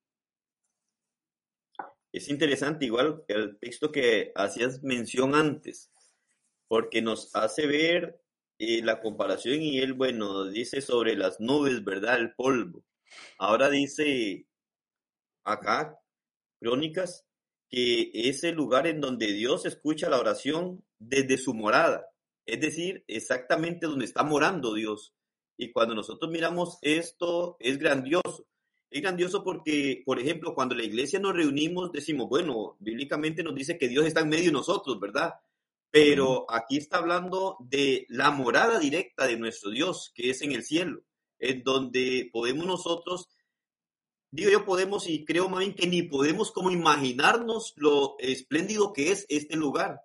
Es 2.12 2.28
interesante, 2.28 2.84
igual 2.84 3.24
el 3.28 3.58
texto 3.58 3.90
que 3.90 4.32
hacías 4.34 4.82
mención 4.82 5.34
antes, 5.34 5.90
porque 6.68 7.00
nos 7.00 7.34
hace 7.34 7.66
ver 7.66 8.20
eh, 8.58 8.82
la 8.82 9.00
comparación 9.00 9.62
y 9.62 9.78
él, 9.78 9.94
bueno, 9.94 10.44
dice 10.44 10.82
sobre 10.82 11.16
las 11.16 11.40
nubes, 11.40 11.82
¿verdad? 11.82 12.20
El 12.20 12.34
polvo. 12.34 12.84
Ahora 13.38 13.70
dice 13.70 14.46
acá, 15.44 15.98
Crónicas, 16.60 17.24
que 17.68 18.10
es 18.12 18.44
el 18.44 18.54
lugar 18.54 18.86
en 18.86 19.00
donde 19.00 19.32
Dios 19.32 19.66
escucha 19.66 20.10
la 20.10 20.20
oración 20.20 20.84
desde 20.98 21.38
su 21.38 21.54
morada, 21.54 22.06
es 22.46 22.60
decir, 22.60 23.04
exactamente 23.08 23.86
donde 23.86 24.04
está 24.04 24.22
morando 24.22 24.74
Dios. 24.74 25.14
Y 25.56 25.72
cuando 25.72 25.94
nosotros 25.94 26.30
miramos 26.30 26.78
esto, 26.82 27.56
es 27.60 27.78
grandioso. 27.78 28.46
Es 28.90 29.00
grandioso 29.00 29.42
porque, 29.42 30.02
por 30.04 30.18
ejemplo, 30.18 30.54
cuando 30.54 30.74
la 30.74 30.82
iglesia 30.82 31.18
nos 31.18 31.34
reunimos, 31.34 31.92
decimos, 31.92 32.28
bueno, 32.28 32.76
bíblicamente 32.78 33.42
nos 33.42 33.54
dice 33.54 33.78
que 33.78 33.88
Dios 33.88 34.06
está 34.06 34.20
en 34.20 34.28
medio 34.28 34.46
de 34.46 34.52
nosotros, 34.52 35.00
¿verdad? 35.00 35.34
Pero 35.90 36.46
aquí 36.50 36.76
está 36.76 36.98
hablando 36.98 37.56
de 37.60 38.06
la 38.08 38.30
morada 38.30 38.78
directa 38.78 39.26
de 39.26 39.38
nuestro 39.38 39.70
Dios, 39.70 40.12
que 40.14 40.30
es 40.30 40.42
en 40.42 40.52
el 40.52 40.62
cielo 40.62 41.02
en 41.42 41.64
donde 41.64 42.30
podemos 42.32 42.64
nosotros, 42.64 43.28
digo 44.30 44.50
yo 44.50 44.64
podemos 44.64 45.08
y 45.08 45.24
creo 45.24 45.48
más 45.48 45.64
que 45.74 45.88
ni 45.88 46.02
podemos 46.02 46.52
como 46.52 46.70
imaginarnos 46.70 47.74
lo 47.76 48.16
espléndido 48.20 48.92
que 48.92 49.10
es 49.10 49.26
este 49.28 49.56
lugar. 49.56 50.00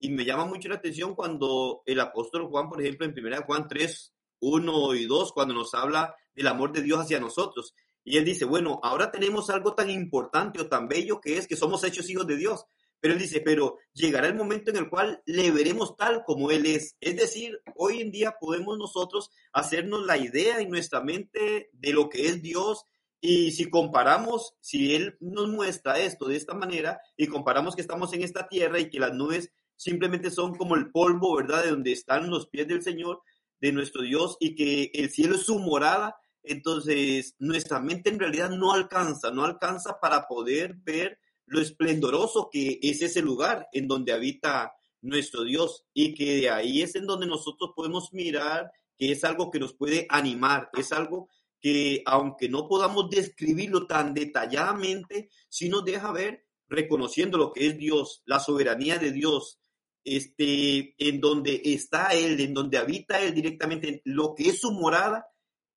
Y 0.00 0.10
me 0.10 0.24
llama 0.24 0.44
mucho 0.44 0.68
la 0.68 0.74
atención 0.74 1.14
cuando 1.14 1.82
el 1.86 2.00
apóstol 2.00 2.48
Juan, 2.48 2.68
por 2.68 2.82
ejemplo, 2.82 3.06
en 3.06 3.14
1 3.16 3.42
Juan 3.46 3.68
3, 3.68 4.12
1 4.40 4.94
y 4.96 5.06
2, 5.06 5.32
cuando 5.32 5.54
nos 5.54 5.72
habla 5.74 6.16
del 6.34 6.48
amor 6.48 6.72
de 6.72 6.82
Dios 6.82 7.00
hacia 7.00 7.20
nosotros. 7.20 7.74
Y 8.02 8.18
él 8.18 8.24
dice, 8.24 8.44
bueno, 8.44 8.80
ahora 8.82 9.12
tenemos 9.12 9.48
algo 9.50 9.74
tan 9.74 9.88
importante 9.88 10.60
o 10.60 10.66
tan 10.66 10.88
bello 10.88 11.20
que 11.20 11.38
es 11.38 11.46
que 11.46 11.54
somos 11.54 11.84
hechos 11.84 12.10
hijos 12.10 12.26
de 12.26 12.36
Dios. 12.36 12.66
Pero 13.02 13.14
él 13.14 13.20
dice, 13.20 13.40
pero 13.40 13.78
llegará 13.94 14.28
el 14.28 14.36
momento 14.36 14.70
en 14.70 14.76
el 14.76 14.88
cual 14.88 15.20
le 15.26 15.50
veremos 15.50 15.96
tal 15.96 16.22
como 16.24 16.52
Él 16.52 16.66
es. 16.66 16.96
Es 17.00 17.16
decir, 17.16 17.60
hoy 17.74 18.00
en 18.00 18.12
día 18.12 18.36
podemos 18.40 18.78
nosotros 18.78 19.32
hacernos 19.52 20.06
la 20.06 20.18
idea 20.18 20.60
en 20.60 20.70
nuestra 20.70 21.02
mente 21.02 21.68
de 21.72 21.92
lo 21.92 22.08
que 22.08 22.28
es 22.28 22.40
Dios. 22.42 22.84
Y 23.20 23.50
si 23.50 23.68
comparamos, 23.68 24.54
si 24.60 24.94
Él 24.94 25.16
nos 25.18 25.48
muestra 25.48 25.98
esto 25.98 26.28
de 26.28 26.36
esta 26.36 26.54
manera 26.54 27.00
y 27.16 27.26
comparamos 27.26 27.74
que 27.74 27.82
estamos 27.82 28.12
en 28.12 28.22
esta 28.22 28.46
tierra 28.46 28.78
y 28.78 28.88
que 28.88 29.00
las 29.00 29.12
nubes 29.12 29.50
simplemente 29.74 30.30
son 30.30 30.54
como 30.54 30.76
el 30.76 30.92
polvo, 30.92 31.34
¿verdad? 31.34 31.64
De 31.64 31.70
donde 31.70 31.90
están 31.90 32.30
los 32.30 32.46
pies 32.46 32.68
del 32.68 32.84
Señor, 32.84 33.20
de 33.60 33.72
nuestro 33.72 34.02
Dios, 34.02 34.36
y 34.38 34.54
que 34.54 34.92
el 34.94 35.10
cielo 35.10 35.34
es 35.34 35.42
su 35.42 35.58
morada, 35.58 36.14
entonces 36.44 37.34
nuestra 37.40 37.80
mente 37.80 38.10
en 38.10 38.20
realidad 38.20 38.50
no 38.50 38.72
alcanza, 38.72 39.32
no 39.32 39.44
alcanza 39.44 39.98
para 40.00 40.28
poder 40.28 40.74
ver 40.84 41.18
lo 41.52 41.60
esplendoroso 41.60 42.48
que 42.50 42.78
es 42.82 43.02
ese 43.02 43.20
lugar 43.20 43.68
en 43.72 43.86
donde 43.86 44.12
habita 44.12 44.72
nuestro 45.02 45.44
Dios 45.44 45.84
y 45.92 46.14
que 46.14 46.36
de 46.36 46.50
ahí 46.50 46.80
es 46.80 46.94
en 46.94 47.06
donde 47.06 47.26
nosotros 47.26 47.72
podemos 47.76 48.14
mirar 48.14 48.72
que 48.96 49.12
es 49.12 49.22
algo 49.22 49.50
que 49.50 49.58
nos 49.58 49.74
puede 49.74 50.06
animar, 50.08 50.70
es 50.72 50.92
algo 50.92 51.28
que 51.60 52.02
aunque 52.06 52.48
no 52.48 52.66
podamos 52.68 53.10
describirlo 53.10 53.86
tan 53.86 54.14
detalladamente, 54.14 55.28
sí 55.50 55.68
nos 55.68 55.84
deja 55.84 56.10
ver 56.10 56.46
reconociendo 56.68 57.36
lo 57.36 57.52
que 57.52 57.66
es 57.66 57.76
Dios, 57.76 58.22
la 58.24 58.40
soberanía 58.40 58.96
de 58.96 59.12
Dios, 59.12 59.58
este, 60.04 60.94
en 60.96 61.20
donde 61.20 61.60
está 61.64 62.14
Él, 62.14 62.40
en 62.40 62.54
donde 62.54 62.78
habita 62.78 63.20
Él 63.20 63.34
directamente, 63.34 64.00
lo 64.06 64.34
que 64.34 64.48
es 64.48 64.60
su 64.60 64.72
morada, 64.72 65.26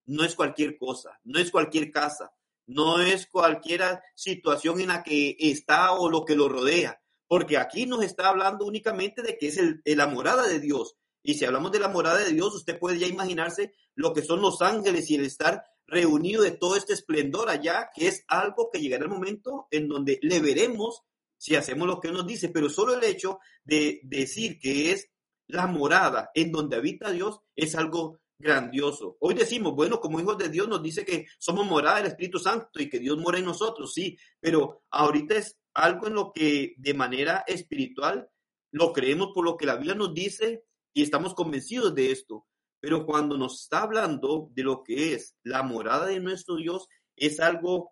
no 0.05 0.23
es 0.23 0.35
cualquier 0.35 0.77
cosa, 0.77 1.19
no 1.25 1.37
es 1.37 1.51
cualquier 1.51 1.91
casa, 1.91 2.31
no 2.67 3.01
es 3.01 3.27
cualquier 3.27 3.81
situación 4.15 4.79
en 4.79 4.87
la 4.89 5.03
que 5.03 5.35
está 5.39 5.93
o 5.93 6.09
lo 6.09 6.25
que 6.25 6.35
lo 6.35 6.49
rodea, 6.49 7.01
porque 7.27 7.57
aquí 7.57 7.85
nos 7.85 8.03
está 8.03 8.29
hablando 8.29 8.65
únicamente 8.65 9.21
de 9.21 9.37
que 9.37 9.47
es 9.47 9.57
el, 9.57 9.81
la 9.85 10.07
morada 10.07 10.47
de 10.47 10.59
Dios. 10.59 10.95
Y 11.23 11.35
si 11.35 11.45
hablamos 11.45 11.71
de 11.71 11.79
la 11.79 11.87
morada 11.87 12.19
de 12.19 12.31
Dios, 12.31 12.53
usted 12.53 12.77
puede 12.77 12.99
ya 12.99 13.07
imaginarse 13.07 13.73
lo 13.95 14.13
que 14.13 14.21
son 14.21 14.41
los 14.41 14.61
ángeles 14.61 15.09
y 15.09 15.15
el 15.15 15.25
estar 15.25 15.63
reunido 15.87 16.43
de 16.43 16.51
todo 16.51 16.75
este 16.75 16.93
esplendor 16.93 17.49
allá, 17.49 17.89
que 17.95 18.07
es 18.07 18.23
algo 18.27 18.69
que 18.71 18.79
llegará 18.79 19.05
el 19.05 19.09
momento 19.09 19.67
en 19.71 19.87
donde 19.87 20.19
le 20.21 20.39
veremos 20.39 21.03
si 21.37 21.55
hacemos 21.55 21.87
lo 21.87 21.99
que 21.99 22.11
nos 22.11 22.25
dice, 22.25 22.49
pero 22.49 22.69
solo 22.69 22.95
el 22.95 23.03
hecho 23.03 23.39
de 23.63 23.99
decir 24.03 24.59
que 24.59 24.91
es 24.91 25.09
la 25.47 25.67
morada 25.67 26.31
en 26.33 26.51
donde 26.51 26.75
habita 26.75 27.11
Dios 27.11 27.39
es 27.55 27.75
algo 27.75 28.19
grandioso. 28.37 29.17
Hoy 29.19 29.33
decimos, 29.33 29.73
bueno, 29.75 29.99
como 29.99 30.19
hijos 30.19 30.37
de 30.37 30.49
Dios 30.49 30.67
nos 30.67 30.83
dice 30.83 31.05
que 31.05 31.25
somos 31.37 31.65
morada 31.65 31.97
del 31.97 32.07
Espíritu 32.07 32.39
Santo 32.39 32.79
y 32.79 32.89
que 32.89 32.99
Dios 32.99 33.17
mora 33.17 33.39
en 33.39 33.45
nosotros, 33.45 33.93
sí, 33.93 34.17
pero 34.39 34.83
ahorita 34.91 35.35
es 35.35 35.57
algo 35.73 36.07
en 36.07 36.13
lo 36.13 36.31
que 36.33 36.73
de 36.77 36.93
manera 36.93 37.43
espiritual 37.47 38.29
lo 38.71 38.91
creemos 38.93 39.29
por 39.33 39.45
lo 39.45 39.57
que 39.57 39.65
la 39.65 39.75
Biblia 39.75 39.95
nos 39.95 40.13
dice 40.13 40.63
y 40.93 41.01
estamos 41.01 41.33
convencidos 41.33 41.93
de 41.95 42.11
esto. 42.11 42.45
Pero 42.79 43.05
cuando 43.05 43.37
nos 43.37 43.61
está 43.63 43.83
hablando 43.83 44.49
de 44.53 44.63
lo 44.63 44.83
que 44.83 45.13
es 45.13 45.35
la 45.43 45.63
morada 45.63 46.07
de 46.07 46.19
nuestro 46.19 46.57
Dios, 46.57 46.87
es 47.15 47.39
algo 47.39 47.91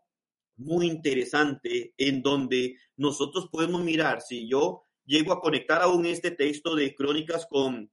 muy 0.57 0.87
interesante 0.87 1.93
en 1.97 2.21
donde 2.21 2.77
nosotros 2.97 3.47
podemos 3.51 3.83
mirar, 3.83 4.21
si 4.21 4.47
yo 4.47 4.83
llego 5.05 5.33
a 5.33 5.41
conectar 5.41 5.81
aún 5.81 6.05
este 6.05 6.31
texto 6.31 6.75
de 6.75 6.93
Crónicas 6.93 7.47
con 7.49 7.91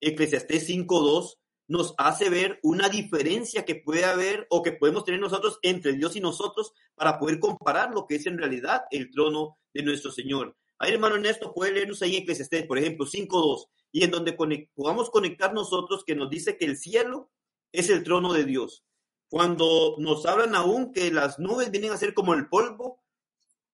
Eclesiastés 0.00 0.68
5.2, 0.68 1.36
nos 1.70 1.94
hace 1.98 2.30
ver 2.30 2.58
una 2.64 2.88
diferencia 2.88 3.64
que 3.64 3.76
puede 3.76 4.04
haber 4.04 4.44
o 4.50 4.60
que 4.60 4.72
podemos 4.72 5.04
tener 5.04 5.20
nosotros 5.20 5.60
entre 5.62 5.92
Dios 5.92 6.16
y 6.16 6.20
nosotros 6.20 6.72
para 6.96 7.16
poder 7.16 7.38
comparar 7.38 7.94
lo 7.94 8.08
que 8.08 8.16
es 8.16 8.26
en 8.26 8.38
realidad 8.38 8.82
el 8.90 9.08
trono 9.12 9.56
de 9.72 9.84
nuestro 9.84 10.10
Señor. 10.10 10.56
Ahí, 10.80 10.94
hermano 10.94 11.14
Ernesto, 11.14 11.54
puede 11.54 11.70
leernos 11.70 12.02
ahí 12.02 12.16
Eclesiastés, 12.16 12.66
por 12.66 12.76
ejemplo, 12.76 13.06
5.2, 13.06 13.68
y 13.92 14.02
en 14.02 14.10
donde 14.10 14.36
podamos 14.74 15.10
conectar 15.10 15.54
nosotros 15.54 16.02
que 16.04 16.16
nos 16.16 16.28
dice 16.28 16.56
que 16.56 16.64
el 16.64 16.76
cielo 16.76 17.30
es 17.70 17.88
el 17.88 18.02
trono 18.02 18.32
de 18.32 18.42
Dios. 18.42 18.84
Cuando 19.28 19.94
nos 19.98 20.26
hablan 20.26 20.56
aún 20.56 20.92
que 20.92 21.12
las 21.12 21.38
nubes 21.38 21.70
vienen 21.70 21.92
a 21.92 21.98
ser 21.98 22.14
como 22.14 22.34
el 22.34 22.48
polvo 22.48 23.00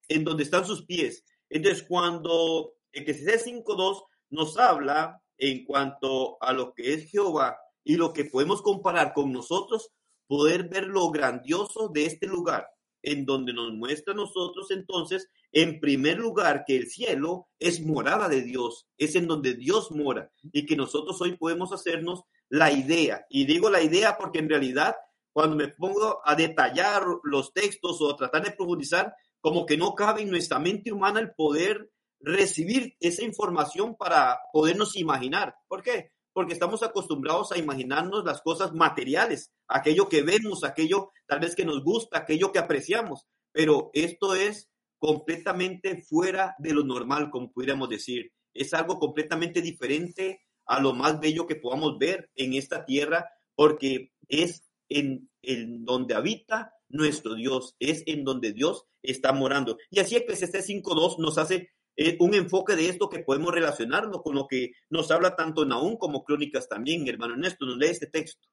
en 0.09 0.23
donde 0.23 0.43
están 0.43 0.67
sus 0.67 0.85
pies. 0.85 1.25
Entonces, 1.49 1.83
cuando 1.83 2.75
Eclesiastés 2.93 3.47
5.2 3.47 4.05
nos 4.29 4.59
habla 4.59 5.23
en 5.39 5.65
cuanto 5.65 6.37
a 6.43 6.53
lo 6.53 6.75
que 6.75 6.93
es 6.93 7.11
Jehová 7.11 7.57
y 7.87 7.97
lo 7.97 8.13
que 8.13 8.25
podemos 8.25 8.63
comparar 8.63 9.15
con 9.15 9.33
nosotros, 9.33 9.93
poder 10.27 10.69
ver 10.69 10.89
lo 10.89 11.09
grandioso 11.13 11.89
de 11.89 12.07
este 12.07 12.27
lugar, 12.27 12.67
en 13.01 13.25
donde 13.25 13.53
nos 13.53 13.73
muestra 13.75 14.13
a 14.13 14.17
nosotros 14.17 14.73
entonces, 14.73 15.29
en 15.53 15.79
primer 15.79 16.19
lugar, 16.19 16.65
que 16.67 16.77
el 16.77 16.89
cielo 16.89 17.47
es 17.61 17.81
morada 17.81 18.29
de 18.29 18.43
Dios, 18.43 18.89
es 18.99 19.15
en 19.15 19.29
donde 19.29 19.55
Dios 19.55 19.93
mora 19.93 20.33
y 20.51 20.67
que 20.67 20.75
nosotros 20.75 21.21
hoy 21.21 21.37
podemos 21.37 21.73
hacernos 21.73 22.25
la 22.49 22.73
idea. 22.73 23.25
Y 23.31 23.47
digo 23.47 23.71
la 23.71 23.81
idea 23.81 24.19
porque 24.19 24.41
en 24.41 24.49
realidad, 24.49 24.97
cuando 25.33 25.55
me 25.55 25.69
pongo 25.69 26.21
a 26.25 26.35
detallar 26.35 27.05
los 27.23 27.53
textos 27.53 27.99
o 28.01 28.17
tratar 28.17 28.43
de 28.43 28.51
profundizar, 28.51 29.15
como 29.41 29.65
que 29.65 29.77
no 29.77 29.95
cabe 29.95 30.23
en 30.23 30.31
nuestra 30.31 30.59
mente 30.59 30.91
humana 30.91 31.21
el 31.21 31.33
poder 31.35 31.89
recibir 32.19 32.97
esa 32.99 33.23
información 33.23 33.95
para 33.95 34.41
podernos 34.53 34.97
imaginar. 34.97 35.55
¿Por 35.69 35.85
qué? 35.85 36.16
Porque 36.37 36.53
estamos 36.53 36.83
acostumbrados 36.83 37.51
a 37.51 37.57
imaginarnos 37.57 38.23
las 38.23 38.43
cosas 38.43 38.75
materiales, 38.75 39.55
aquello 39.69 40.07
que 40.11 40.21
vemos, 40.21 40.65
aquello 40.65 41.11
tal 41.27 41.41
vez 41.41 41.57
que 41.57 41.65
nos 41.65 41.83
gusta, 41.83 42.19
aquello 42.19 42.53
que 42.53 42.59
apreciamos, 42.59 43.25
pero 43.53 43.89
esto 43.95 44.35
es 44.35 44.69
completamente 44.99 46.03
fuera 46.03 46.55
de 46.59 46.75
lo 46.75 46.85
normal, 46.85 47.31
como 47.31 47.51
pudiéramos 47.51 47.89
decir. 47.89 48.35
Es 48.53 48.75
algo 48.75 48.99
completamente 48.99 49.63
diferente 49.63 50.43
a 50.67 50.79
lo 50.79 50.93
más 50.93 51.21
bello 51.21 51.47
que 51.47 51.57
podamos 51.57 51.97
ver 51.99 52.29
en 52.35 52.53
esta 52.53 52.85
tierra, 52.85 53.31
porque 53.55 54.13
es 54.29 54.63
en, 54.91 55.31
en 55.41 55.87
donde 55.87 56.15
habita 56.15 56.75
nuestro 56.91 57.35
Dios, 57.35 57.77
es 57.79 58.03
en 58.05 58.25
donde 58.25 58.53
Dios 58.53 58.85
está 59.03 59.33
morando. 59.33 59.79
Y 59.89 60.01
así 60.01 60.17
este 60.17 60.37
5.2 60.37 61.17
nos 61.19 61.39
hace 61.39 61.71
eh, 61.97 62.17
un 62.21 62.35
enfoque 62.35 62.77
de 62.77 62.89
esto 62.89 63.09
que 63.09 63.21
podemos 63.21 63.55
relacionarlo 63.55 64.23
con 64.23 64.35
lo 64.35 64.47
que 64.47 64.73
nos 64.91 65.11
habla 65.11 65.35
tanto 65.35 65.65
Naúm 65.65 65.97
como 65.97 66.25
Crónicas 66.25 66.69
también, 66.69 67.09
hermano 67.09 67.35
Ernesto, 67.35 67.65
nos 67.65 67.79
lee 67.79 67.87
este 67.87 68.07
texto. 68.07 68.47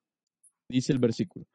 Dice 0.69 0.93
el 0.93 0.99
versículo, 0.99 1.45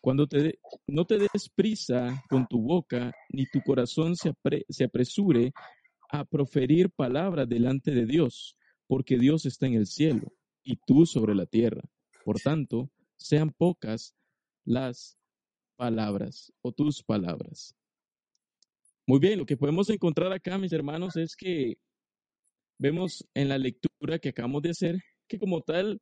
cuando 0.00 0.26
te 0.26 0.58
no 0.86 1.04
te 1.04 1.18
des 1.18 1.50
prisa 1.54 2.22
con 2.28 2.46
tu 2.46 2.60
boca, 2.60 3.12
ni 3.30 3.46
tu 3.46 3.60
corazón 3.60 4.16
se, 4.16 4.32
se 4.68 4.84
apresure 4.84 5.52
a 6.10 6.24
proferir 6.24 6.90
palabras 6.90 7.48
delante 7.48 7.90
de 7.90 8.06
Dios, 8.06 8.56
porque 8.86 9.18
Dios 9.18 9.46
está 9.46 9.66
en 9.66 9.74
el 9.74 9.86
cielo 9.86 10.32
y 10.62 10.76
tú 10.86 11.06
sobre 11.06 11.34
la 11.34 11.46
tierra. 11.46 11.82
Por 12.24 12.38
tanto, 12.38 12.90
sean 13.16 13.50
pocas 13.50 14.14
las 14.64 15.18
palabras 15.76 16.52
o 16.62 16.72
tus 16.72 17.02
palabras. 17.02 17.74
Muy 19.06 19.18
bien, 19.18 19.38
lo 19.38 19.46
que 19.46 19.56
podemos 19.56 19.90
encontrar 19.90 20.32
acá, 20.32 20.58
mis 20.58 20.72
hermanos, 20.72 21.16
es 21.16 21.34
que 21.36 21.74
vemos 22.78 23.24
en 23.34 23.48
la 23.48 23.58
lectura 23.58 24.18
que 24.18 24.30
acabamos 24.30 24.62
de 24.62 24.70
hacer 24.70 24.96
que 25.28 25.38
como 25.38 25.60
tal 25.62 26.00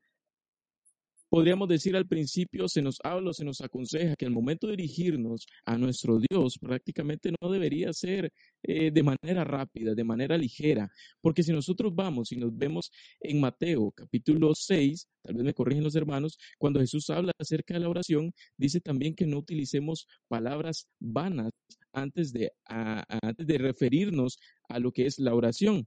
podríamos 1.31 1.69
decir 1.69 1.97
al 1.97 2.07
principio, 2.07 2.69
se 2.69 2.83
nos 2.83 2.99
habla, 3.03 3.33
se 3.33 3.45
nos 3.45 3.61
aconseja 3.61 4.17
que 4.17 4.27
el 4.27 4.33
momento 4.33 4.67
de 4.67 4.77
dirigirnos 4.77 5.47
a 5.65 5.79
nuestro 5.79 6.19
Dios 6.19 6.59
prácticamente 6.59 7.33
no 7.41 7.51
debería 7.51 7.93
ser 7.93 8.33
eh, 8.63 8.91
de 8.91 9.03
manera 9.03 9.45
rápida, 9.45 9.95
de 9.95 10.05
manera 10.05 10.37
ligera, 10.37 10.91
porque 11.23 11.43
si 11.43 11.53
nosotros 11.53 11.95
vamos 11.95 12.33
y 12.33 12.37
nos 12.37 12.55
vemos 12.57 12.91
en 13.21 13.41
Mateo 13.41 13.93
capítulo 13.93 14.55
6, 14.55 15.09
tal 15.23 15.37
vez 15.37 15.45
me 15.45 15.55
corrigen 15.55 15.85
los 15.85 15.95
hermanos, 15.95 16.37
cuando 16.59 16.81
Jesús 16.81 17.09
habla 17.11 17.33
acerca 17.39 17.75
de 17.75 17.81
la 17.81 17.89
oración, 17.89 18.33
dice 18.57 18.81
también 18.81 19.15
que 19.15 19.27
no 19.27 19.39
utilicemos 19.39 20.09
palabras 20.29 20.89
vanas 20.99 21.53
antes 21.93 22.33
de, 22.33 22.53
antes 22.67 23.47
de 23.47 23.59
referirnos 23.59 24.39
a 24.69 24.81
lo 24.81 24.93
que 24.93 25.07
es 25.07 25.19
la 25.19 25.35
oración. 25.35 25.87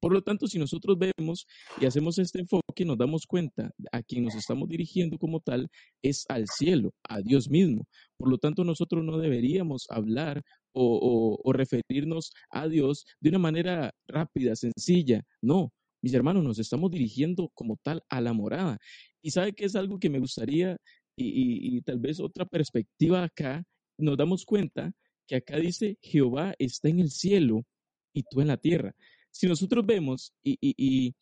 Por 0.00 0.12
lo 0.12 0.22
tanto, 0.22 0.46
si 0.46 0.58
nosotros 0.58 0.98
vemos 0.98 1.46
y 1.80 1.86
hacemos 1.86 2.18
este 2.18 2.40
enfoque, 2.40 2.84
nos 2.84 2.98
damos 2.98 3.26
cuenta 3.26 3.70
a 3.92 4.02
quien 4.02 4.24
nos 4.24 4.34
estamos 4.34 4.68
dirigiendo 4.68 5.18
como 5.18 5.40
tal 5.40 5.68
es 6.02 6.24
al 6.28 6.46
cielo, 6.46 6.92
a 7.08 7.20
Dios 7.20 7.48
mismo. 7.48 7.86
Por 8.16 8.30
lo 8.30 8.38
tanto, 8.38 8.64
nosotros 8.64 9.04
no 9.04 9.18
deberíamos 9.18 9.86
hablar 9.90 10.42
o, 10.72 11.40
referirnos 11.52 12.32
a 12.50 12.68
Dios 12.68 13.06
de 13.20 13.30
una 13.30 13.38
manera 13.38 13.92
rápida, 14.06 14.54
sencilla. 14.56 15.22
No, 15.40 15.72
mis 16.02 16.12
hermanos, 16.14 16.44
nos 16.44 16.58
estamos 16.58 16.90
dirigiendo 16.90 17.50
como 17.54 17.76
tal 17.82 18.02
a 18.08 18.20
la 18.20 18.32
morada. 18.32 18.78
Y 19.22 19.30
sabe 19.30 19.54
que 19.54 19.64
es 19.64 19.74
algo 19.74 19.98
que 19.98 20.10
me 20.10 20.18
gustaría 20.18 20.76
y, 21.16 21.76
y 21.76 21.80
tal 21.80 21.98
vez 21.98 22.20
otra 22.20 22.44
perspectiva 22.44 23.24
acá, 23.24 23.64
nos 23.98 24.18
damos 24.18 24.44
cuenta 24.44 24.92
que 25.26 25.36
acá 25.36 25.56
dice, 25.56 25.98
Jehová 26.02 26.54
está 26.58 26.88
en 26.88 27.00
el 27.00 27.10
cielo 27.10 27.64
y 28.12 28.22
tú 28.22 28.40
en 28.40 28.48
la 28.48 28.56
tierra. 28.56 28.94
Si 29.36 29.46
nosotros 29.46 29.84
vemos 29.84 30.32
y, 30.42 31.14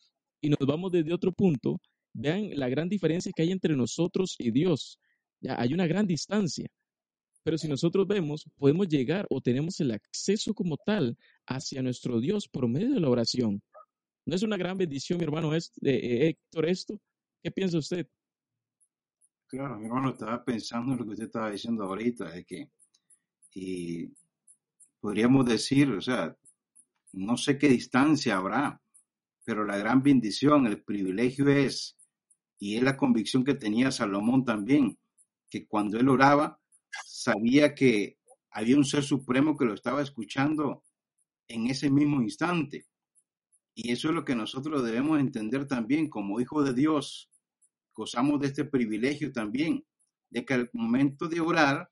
nos 0.42 0.68
vamos 0.68 0.92
desde 0.92 1.12
otro 1.12 1.32
punto, 1.32 1.80
vean 2.12 2.50
la 2.54 2.68
gran 2.68 2.88
diferencia 2.88 3.32
que 3.34 3.42
hay 3.42 3.50
entre 3.50 3.74
nosotros 3.74 4.36
y 4.38 4.52
Dios. 4.52 5.00
Ya 5.40 5.60
hay 5.60 5.74
una 5.74 5.88
gran 5.88 6.06
distancia. 6.06 6.68
Pero 7.42 7.58
si 7.58 7.66
nosotros 7.66 8.06
vemos, 8.06 8.44
podemos 8.56 8.86
llegar 8.86 9.26
o 9.30 9.40
tenemos 9.40 9.80
el 9.80 9.90
acceso 9.90 10.54
como 10.54 10.76
tal 10.76 11.16
hacia 11.46 11.82
nuestro 11.82 12.20
Dios 12.20 12.46
por 12.48 12.68
medio 12.68 12.94
de 12.94 13.00
la 13.00 13.10
oración. 13.10 13.60
¿No 14.26 14.36
es 14.36 14.44
una 14.44 14.56
gran 14.56 14.78
bendición, 14.78 15.18
mi 15.18 15.24
hermano 15.24 15.52
eh, 15.52 15.66
Héctor, 15.82 16.68
esto? 16.68 17.00
¿Qué 17.42 17.50
piensa 17.50 17.78
usted? 17.78 18.06
Claro, 19.48 19.76
mi 19.76 19.86
hermano, 19.86 20.10
estaba 20.10 20.44
pensando 20.44 20.92
en 20.92 20.98
lo 20.98 21.04
que 21.04 21.10
usted 21.10 21.26
estaba 21.26 21.50
diciendo 21.50 21.82
ahorita, 21.82 22.30
de 22.30 22.44
que 22.44 22.70
y 23.56 24.08
podríamos 25.00 25.46
decir, 25.46 25.90
o 25.90 26.00
sea, 26.00 26.36
no 27.14 27.36
sé 27.36 27.58
qué 27.58 27.68
distancia 27.68 28.36
habrá, 28.36 28.80
pero 29.44 29.64
la 29.64 29.76
gran 29.76 30.02
bendición, 30.02 30.66
el 30.66 30.82
privilegio 30.82 31.48
es, 31.48 31.96
y 32.58 32.76
es 32.76 32.82
la 32.82 32.96
convicción 32.96 33.44
que 33.44 33.54
tenía 33.54 33.90
Salomón 33.90 34.44
también, 34.44 34.98
que 35.48 35.66
cuando 35.66 35.98
él 35.98 36.08
oraba, 36.08 36.60
sabía 37.06 37.74
que 37.74 38.18
había 38.50 38.76
un 38.76 38.84
ser 38.84 39.02
supremo 39.02 39.56
que 39.56 39.64
lo 39.64 39.74
estaba 39.74 40.02
escuchando 40.02 40.84
en 41.48 41.66
ese 41.66 41.90
mismo 41.90 42.22
instante. 42.22 42.86
Y 43.74 43.90
eso 43.90 44.08
es 44.08 44.14
lo 44.14 44.24
que 44.24 44.36
nosotros 44.36 44.84
debemos 44.84 45.18
entender 45.18 45.66
también 45.66 46.08
como 46.08 46.40
hijos 46.40 46.64
de 46.64 46.74
Dios. 46.74 47.28
Gozamos 47.92 48.40
de 48.40 48.48
este 48.48 48.64
privilegio 48.64 49.32
también, 49.32 49.84
de 50.30 50.44
que 50.44 50.54
al 50.54 50.70
momento 50.72 51.28
de 51.28 51.40
orar, 51.40 51.90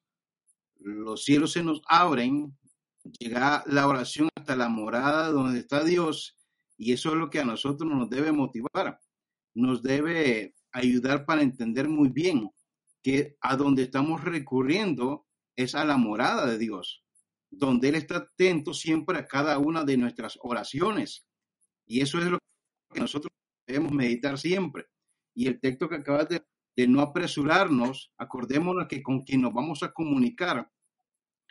los 0.79 1.25
cielos 1.25 1.53
se 1.53 1.63
nos 1.63 1.83
abren 1.87 2.57
llega 3.05 3.63
la 3.67 3.87
oración 3.87 4.29
hasta 4.37 4.57
la 4.57 4.69
morada 4.69 5.31
donde 5.31 5.61
está 5.61 5.85
Dios 5.85 6.37
y 6.77 6.93
eso 6.93 7.11
es 7.11 7.17
lo 7.17 7.31
que 7.31 7.41
a 7.41 7.45
nosotros 7.45 7.89
nos 7.91 8.11
debe 8.11 8.33
motivar, 8.33 9.01
nos 9.55 9.83
debe 9.83 10.55
ayudar 10.73 11.25
para 11.25 11.43
entender 11.43 11.89
muy 11.89 12.09
bien 12.09 12.51
que 13.03 13.37
a 13.41 13.57
donde 13.57 13.85
estamos 13.85 14.25
recurriendo 14.25 15.27
es 15.55 15.75
a 15.75 15.85
la 15.85 15.97
morada 15.97 16.47
de 16.47 16.59
Dios, 16.59 17.05
donde 17.51 17.89
Él 17.89 17.97
está 17.97 18.17
atento 18.19 18.73
siempre 18.73 19.19
a 19.19 19.27
cada 19.27 19.59
una 19.59 19.85
de 19.85 19.97
nuestras 19.97 20.39
oraciones. 20.43 21.27
Y 21.87 22.01
eso 22.01 22.19
es 22.19 22.25
lo 22.25 22.39
que 22.93 23.01
nosotros 23.01 23.33
debemos 23.67 23.93
meditar 23.93 24.39
siempre. 24.39 24.87
Y 25.35 25.47
el 25.47 25.61
texto 25.61 25.89
que 25.89 25.97
acabas 25.97 26.29
de, 26.29 26.43
de 26.77 26.89
no 26.89 27.01
apresurarnos, 27.01 28.13
acordémonos 28.17 28.87
que 28.89 29.03
con 29.03 29.23
quien 29.23 29.43
nos 29.43 29.53
vamos 29.53 29.83
a 29.83 29.93
comunicar 29.93 30.71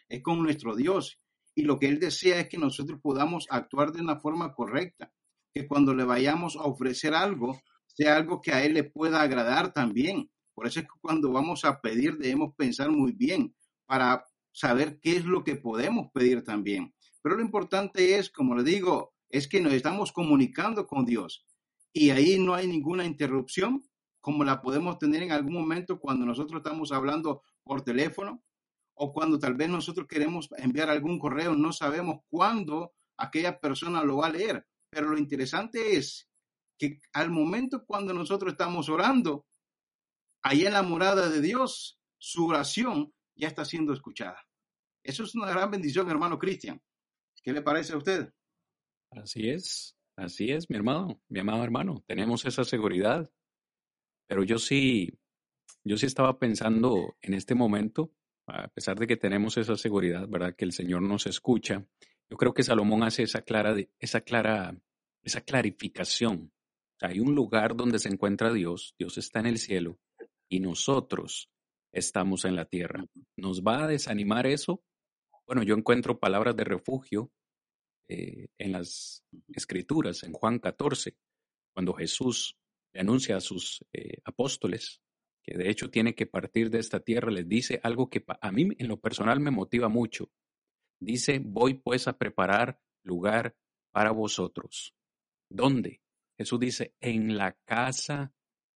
es 0.10 0.22
con 0.22 0.42
nuestro 0.42 0.76
Dios 0.76 1.20
y 1.56 1.64
lo 1.64 1.80
que 1.80 1.88
Él 1.88 2.00
desea 2.00 2.40
es 2.42 2.50
que 2.50 2.58
nosotros 2.58 3.00
podamos 3.02 3.48
actuar 3.50 3.92
de 3.92 4.02
una 4.02 4.20
forma 4.20 4.54
correcta, 4.54 5.12
que 5.54 5.68
cuando 5.68 5.94
le 5.94 6.04
vayamos 6.04 6.56
a 6.56 6.64
ofrecer 6.64 7.14
algo, 7.14 7.60
sea 7.86 8.16
algo 8.16 8.42
que 8.42 8.54
a 8.54 8.64
Él 8.64 8.74
le 8.74 8.84
pueda 8.84 9.22
agradar 9.22 9.74
también. 9.74 10.32
Por 10.54 10.68
eso 10.68 10.80
es 10.80 10.86
que 10.86 11.00
cuando 11.02 11.32
vamos 11.32 11.66
a 11.66 11.82
pedir 11.82 12.18
debemos 12.18 12.56
pensar 12.56 12.90
muy 12.90 13.12
bien 13.12 13.56
para 13.86 14.26
saber 14.54 15.00
qué 15.02 15.18
es 15.18 15.26
lo 15.26 15.44
que 15.44 15.56
podemos 15.56 16.08
pedir 16.14 16.44
también. 16.44 16.94
Pero 17.22 17.36
lo 17.36 17.42
importante 17.42 18.18
es, 18.18 18.30
como 18.30 18.56
le 18.56 18.64
digo, 18.64 19.14
es 19.30 19.48
que 19.48 19.62
nos 19.62 19.74
estamos 19.74 20.12
comunicando 20.12 20.88
con 20.88 21.06
Dios 21.06 21.46
y 21.94 22.10
ahí 22.12 22.40
no 22.40 22.54
hay 22.54 22.68
ninguna 22.68 23.06
interrupción, 23.06 23.84
como 24.22 24.44
la 24.44 24.62
podemos 24.62 24.98
tener 25.00 25.24
en 25.24 25.32
algún 25.32 25.54
momento 25.54 26.00
cuando 26.00 26.26
nosotros 26.26 26.62
estamos 26.64 26.92
hablando 26.92 27.42
por 27.64 27.82
teléfono 27.82 28.44
o 29.04 29.12
cuando 29.12 29.40
tal 29.40 29.56
vez 29.56 29.68
nosotros 29.68 30.06
queremos 30.08 30.48
enviar 30.58 30.92
algún 30.92 31.18
correo, 31.18 31.56
no 31.56 31.74
sabemos 31.74 32.20
cuándo 32.30 32.94
aquella 33.18 33.60
persona 33.60 34.04
lo 34.04 34.18
va 34.18 34.28
a 34.28 34.32
leer. 34.32 34.68
Pero 34.92 35.10
lo 35.10 35.18
interesante 35.18 35.96
es 35.98 36.30
que 36.78 37.00
al 37.12 37.32
momento 37.32 37.84
cuando 37.84 38.14
nosotros 38.14 38.52
estamos 38.52 38.90
orando, 38.90 39.48
ahí 40.44 40.68
en 40.68 40.74
la 40.74 40.84
morada 40.84 41.30
de 41.30 41.42
Dios, 41.42 42.00
su 42.20 42.46
oración 42.46 43.12
ya 43.36 43.48
está 43.48 43.66
siendo 43.66 43.92
escuchada. 43.92 44.38
Eso 45.04 45.24
es 45.24 45.34
una 45.34 45.50
gran 45.50 45.72
bendición, 45.72 46.08
hermano 46.08 46.38
Cristian. 46.38 46.80
¿Qué 47.42 47.54
le 47.54 47.64
parece 47.64 47.94
a 47.94 47.98
usted? 47.98 48.32
Así 49.10 49.50
es, 49.50 49.98
así 50.16 50.52
es, 50.52 50.70
mi 50.70 50.76
hermano, 50.76 51.20
mi 51.28 51.40
amado 51.40 51.64
hermano. 51.64 52.04
Tenemos 52.06 52.46
esa 52.46 52.64
seguridad. 52.64 53.32
Pero 54.28 54.44
yo 54.44 54.60
sí, 54.60 55.18
yo 55.84 55.98
sí 55.98 56.06
estaba 56.06 56.38
pensando 56.38 57.16
en 57.22 57.34
este 57.34 57.56
momento, 57.56 58.14
a 58.54 58.68
pesar 58.68 59.00
de 59.00 59.08
que 59.08 59.18
tenemos 59.18 59.58
esa 59.58 59.76
seguridad, 59.76 60.28
¿verdad? 60.28 60.56
Que 60.56 60.66
el 60.66 60.74
Señor 60.74 61.02
nos 61.02 61.26
escucha. 61.26 61.86
Yo 62.30 62.38
creo 62.38 62.54
que 62.54 62.64
Salomón 62.64 63.04
hace 63.04 63.24
esa 63.24 63.42
clara, 63.42 63.76
esa 64.00 64.22
clara, 64.22 64.78
esa 65.24 65.42
clarificación. 65.42 66.52
hay 67.00 67.20
un 67.20 67.34
lugar 67.34 67.76
donde 67.76 68.00
se 68.00 68.10
encuentra 68.10 68.54
Dios, 68.54 68.94
Dios 69.00 69.18
está 69.18 69.40
en 69.40 69.48
el 69.48 69.58
cielo 69.58 69.98
y 70.48 70.60
nosotros 70.60 71.50
estamos 71.92 72.46
en 72.46 72.56
la 72.56 72.66
tierra. 72.66 73.06
¿Nos 73.38 73.64
va 73.64 73.84
a 73.84 73.88
desanimar 73.88 74.46
eso? 74.46 74.84
Bueno, 75.46 75.64
yo 75.64 75.76
encuentro 75.76 76.20
palabras 76.20 76.56
de 76.56 76.64
refugio 76.64 77.32
eh, 78.08 78.48
en 78.58 78.72
las 78.74 79.24
escrituras, 79.54 80.24
en 80.24 80.34
Juan 80.34 80.60
14, 80.60 81.16
cuando 81.74 81.94
Jesús 81.94 82.58
le 82.94 83.02
anuncia 83.02 83.38
a 83.38 83.42
sus 83.42 83.84
eh, 83.94 84.18
apóstoles 84.26 85.02
que 85.43 85.58
de 85.58 85.69
hecho 85.69 85.89
tiene 85.89 86.15
que 86.15 86.25
partir 86.25 86.69
de 86.69 86.80
esta 86.80 86.99
tierra, 86.99 87.32
les 87.32 87.47
dice 87.47 87.80
algo 87.84 88.10
que 88.10 88.23
a 88.27 88.51
mí 88.51 88.69
en 88.77 88.88
lo 88.88 88.99
personal 88.99 89.39
me 89.39 89.51
motiva 89.51 89.89
mucho. 89.89 90.32
Dice, 90.99 91.39
voy 91.43 91.75
pues 91.75 92.08
a 92.08 92.17
preparar 92.17 92.80
lugar 93.04 93.56
para 93.91 94.12
vosotros. 94.12 94.95
¿Dónde? 95.49 96.01
Jesús 96.38 96.60
dice, 96.60 96.95
en 96.99 97.38
la 97.38 97.54
casa 97.65 98.34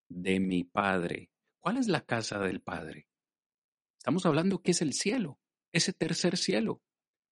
de 0.10 0.40
mi 0.40 0.64
Padre. 0.64 1.32
¿Cuál 1.60 1.78
es 1.78 1.88
la 1.88 2.02
casa 2.02 2.40
del 2.40 2.62
Padre? 2.62 3.08
Estamos 3.98 4.26
hablando 4.26 4.62
que 4.62 4.72
es 4.72 4.82
el 4.82 4.94
cielo, 4.94 5.40
ese 5.72 5.94
tercer 5.94 6.38
cielo. 6.38 6.82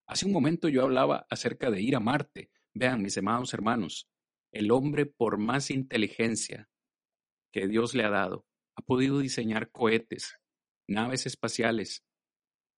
Hace 0.08 0.26
un 0.26 0.32
momento 0.32 0.70
yo 0.70 0.84
hablaba 0.84 1.26
acerca 1.30 1.70
de 1.70 1.82
ir 1.82 1.96
a 1.96 2.00
Marte. 2.00 2.52
Vean, 2.74 3.02
mis 3.02 3.18
amados 3.18 3.54
hermanos, 3.54 4.10
el 4.52 4.72
hombre 4.72 5.06
por 5.06 5.38
más 5.38 5.70
inteligencia 5.72 6.70
que 7.52 7.68
Dios 7.68 7.94
le 7.94 8.04
ha 8.04 8.10
dado, 8.10 8.46
ha 8.76 8.82
podido 8.82 9.20
diseñar 9.20 9.72
cohetes, 9.72 10.36
naves 10.88 11.26
espaciales. 11.26 12.04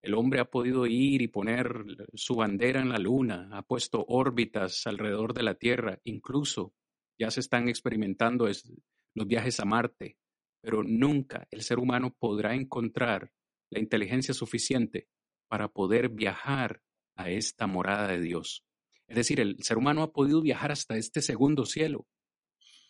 El 0.01 0.13
hombre 0.13 0.39
ha 0.39 0.45
podido 0.45 0.85
ir 0.85 1.21
y 1.21 1.27
poner 1.27 1.85
su 2.13 2.35
bandera 2.35 2.81
en 2.81 2.89
la 2.89 2.99
luna, 2.99 3.49
ha 3.53 3.63
puesto 3.63 4.05
órbitas 4.07 4.85
alrededor 4.85 5.33
de 5.33 5.43
la 5.43 5.55
Tierra, 5.55 5.99
incluso 6.03 6.73
ya 7.17 7.31
se 7.31 7.39
están 7.39 7.69
experimentando 7.69 8.47
los 8.47 9.27
viajes 9.27 9.59
a 9.59 9.65
Marte, 9.65 10.17
pero 10.61 10.83
nunca 10.83 11.47
el 11.49 11.61
ser 11.61 11.79
humano 11.79 12.15
podrá 12.17 12.53
encontrar 12.53 13.31
la 13.69 13.79
inteligencia 13.79 14.33
suficiente 14.33 15.07
para 15.47 15.69
poder 15.69 16.09
viajar 16.09 16.81
a 17.15 17.29
esta 17.29 17.67
morada 17.67 18.07
de 18.07 18.19
Dios. 18.19 18.65
Es 19.07 19.15
decir, 19.15 19.39
el 19.39 19.63
ser 19.63 19.77
humano 19.77 20.03
ha 20.03 20.11
podido 20.11 20.41
viajar 20.41 20.71
hasta 20.71 20.97
este 20.97 21.21
segundo 21.21 21.65
cielo, 21.65 22.07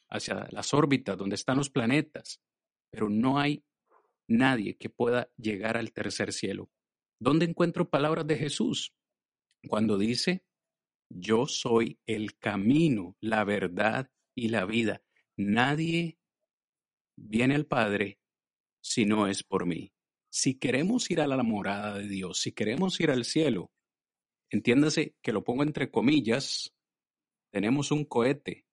hacia 0.10 0.48
las 0.52 0.74
órbitas 0.74 1.18
donde 1.18 1.36
están 1.36 1.58
los 1.58 1.70
planetas, 1.70 2.42
pero 2.96 3.10
no 3.10 3.38
hay 3.38 3.62
nadie 4.30 4.78
que 4.78 4.90
pueda 4.90 5.30
llegar 5.36 5.76
al 5.76 5.92
tercer 5.92 6.32
cielo. 6.32 6.70
¿Dónde 7.20 7.44
encuentro 7.44 7.90
palabras 7.90 8.26
de 8.26 8.38
Jesús? 8.38 8.94
Cuando 9.68 9.98
dice, 9.98 10.46
yo 11.10 11.46
soy 11.46 12.00
el 12.06 12.38
camino, 12.38 13.18
la 13.20 13.44
verdad 13.44 14.10
y 14.34 14.48
la 14.48 14.64
vida. 14.64 15.04
Nadie 15.36 16.18
viene 17.18 17.56
al 17.56 17.66
Padre 17.66 18.22
si 18.82 19.04
no 19.04 19.28
es 19.28 19.44
por 19.44 19.66
mí. 19.66 19.92
Si 20.30 20.58
queremos 20.58 21.12
ir 21.12 21.20
a 21.20 21.28
la 21.28 21.44
morada 21.44 21.98
de 21.98 22.08
Dios, 22.08 22.40
si 22.40 22.54
queremos 22.54 22.98
ir 23.02 23.12
al 23.12 23.26
cielo, 23.26 23.74
entiéndase 24.50 25.18
que 25.22 25.34
lo 25.34 25.44
pongo 25.44 25.64
entre 25.64 25.92
comillas, 25.92 26.74
tenemos 27.52 27.92
un 27.92 28.06
cohete, 28.06 28.66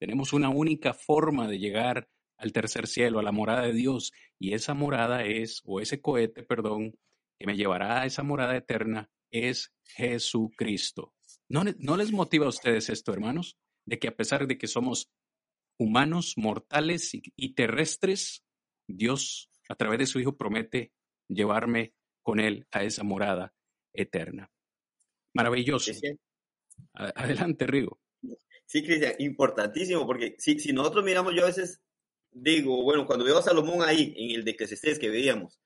tenemos 0.00 0.32
una 0.32 0.48
única 0.48 0.94
forma 0.94 1.46
de 1.46 1.60
llegar 1.60 2.10
al 2.40 2.52
tercer 2.52 2.86
cielo, 2.86 3.18
a 3.18 3.22
la 3.22 3.32
morada 3.32 3.62
de 3.62 3.74
Dios, 3.74 4.12
y 4.38 4.54
esa 4.54 4.74
morada 4.74 5.24
es, 5.24 5.60
o 5.64 5.80
ese 5.80 6.00
cohete, 6.00 6.42
perdón, 6.42 6.94
que 7.38 7.46
me 7.46 7.56
llevará 7.56 8.00
a 8.00 8.06
esa 8.06 8.22
morada 8.22 8.56
eterna, 8.56 9.10
es 9.30 9.72
Jesucristo. 9.84 11.14
¿No, 11.48 11.64
¿No 11.78 11.96
les 11.96 12.12
motiva 12.12 12.46
a 12.46 12.50
ustedes 12.50 12.88
esto, 12.88 13.12
hermanos? 13.12 13.56
De 13.86 13.98
que 13.98 14.08
a 14.08 14.16
pesar 14.16 14.46
de 14.46 14.56
que 14.56 14.66
somos 14.66 15.10
humanos, 15.78 16.34
mortales 16.36 17.10
y, 17.12 17.54
terrestres, 17.54 18.42
Dios, 18.86 19.50
a 19.68 19.74
través 19.74 19.98
de 19.98 20.06
su 20.06 20.18
Hijo, 20.18 20.36
promete 20.36 20.92
llevarme 21.28 21.94
con 22.22 22.40
Él 22.40 22.66
a 22.70 22.84
esa 22.84 23.04
morada 23.04 23.54
eterna. 23.92 24.50
Maravilloso. 25.34 25.92
Adelante, 26.94 27.66
Rigo. 27.66 28.00
Sí, 28.66 28.84
Cristian, 28.84 29.14
importantísimo, 29.18 30.06
porque 30.06 30.36
si, 30.38 30.58
si 30.58 30.72
nosotros 30.72 31.04
miramos, 31.04 31.34
yo 31.34 31.42
a 31.42 31.46
veces 31.46 31.80
digo, 32.32 32.82
bueno, 32.82 33.06
cuando 33.06 33.24
veo 33.24 33.38
a 33.38 33.42
Salomón 33.42 33.82
ahí, 33.82 34.14
en 34.16 34.36
el 34.36 34.44
de 34.44 34.56
que 34.56 34.66
se 34.66 34.74
estés 34.74 34.98
que 34.98 35.10
veíamos, 35.10 35.58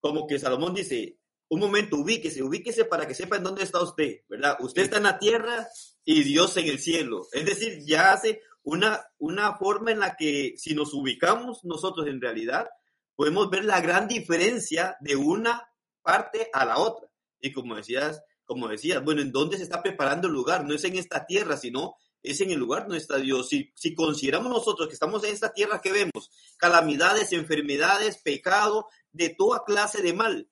como 0.00 0.26
que 0.26 0.38
Salomón 0.38 0.74
dice, 0.74 1.18
un 1.48 1.60
momento, 1.60 1.96
ubíquese, 1.96 2.42
ubíquese 2.42 2.84
para 2.86 3.06
que 3.06 3.14
sepa 3.14 3.36
en 3.36 3.42
dónde 3.42 3.62
está 3.62 3.82
usted, 3.82 4.20
¿verdad? 4.28 4.56
Usted 4.60 4.82
está 4.82 4.96
en 4.96 5.02
la 5.02 5.18
tierra 5.18 5.68
y 6.04 6.22
Dios 6.22 6.56
en 6.56 6.66
el 6.66 6.78
cielo. 6.78 7.26
Es 7.32 7.44
decir, 7.44 7.80
ya 7.84 8.12
hace 8.12 8.40
una, 8.62 9.04
una 9.18 9.56
forma 9.58 9.92
en 9.92 9.98
la 9.98 10.16
que 10.16 10.54
si 10.56 10.74
nos 10.74 10.94
ubicamos 10.94 11.64
nosotros 11.64 12.06
en 12.06 12.20
realidad, 12.20 12.68
podemos 13.14 13.50
ver 13.50 13.64
la 13.64 13.80
gran 13.80 14.08
diferencia 14.08 14.96
de 15.00 15.16
una 15.16 15.68
parte 16.02 16.48
a 16.52 16.64
la 16.64 16.78
otra. 16.78 17.08
Y 17.40 17.52
como 17.52 17.76
decías, 17.76 18.22
como 18.44 18.68
decías, 18.68 19.04
bueno, 19.04 19.20
¿en 19.20 19.32
dónde 19.32 19.56
se 19.56 19.62
está 19.64 19.82
preparando 19.82 20.28
el 20.28 20.34
lugar? 20.34 20.64
No 20.64 20.74
es 20.74 20.84
en 20.84 20.96
esta 20.96 21.26
tierra, 21.26 21.56
sino 21.56 21.96
es 22.22 22.40
en 22.40 22.50
el 22.50 22.58
lugar 22.58 22.82
donde 22.82 22.98
está 22.98 23.18
Dios. 23.18 23.48
Si, 23.48 23.72
si 23.74 23.94
consideramos 23.94 24.50
nosotros 24.50 24.88
que 24.88 24.94
estamos 24.94 25.24
en 25.24 25.32
esta 25.32 25.52
tierra 25.52 25.80
que 25.80 25.92
vemos, 25.92 26.30
calamidades, 26.56 27.32
enfermedades, 27.32 28.18
pecado, 28.18 28.86
de 29.10 29.30
toda 29.30 29.64
clase 29.64 30.02
de 30.02 30.12
mal. 30.12 30.48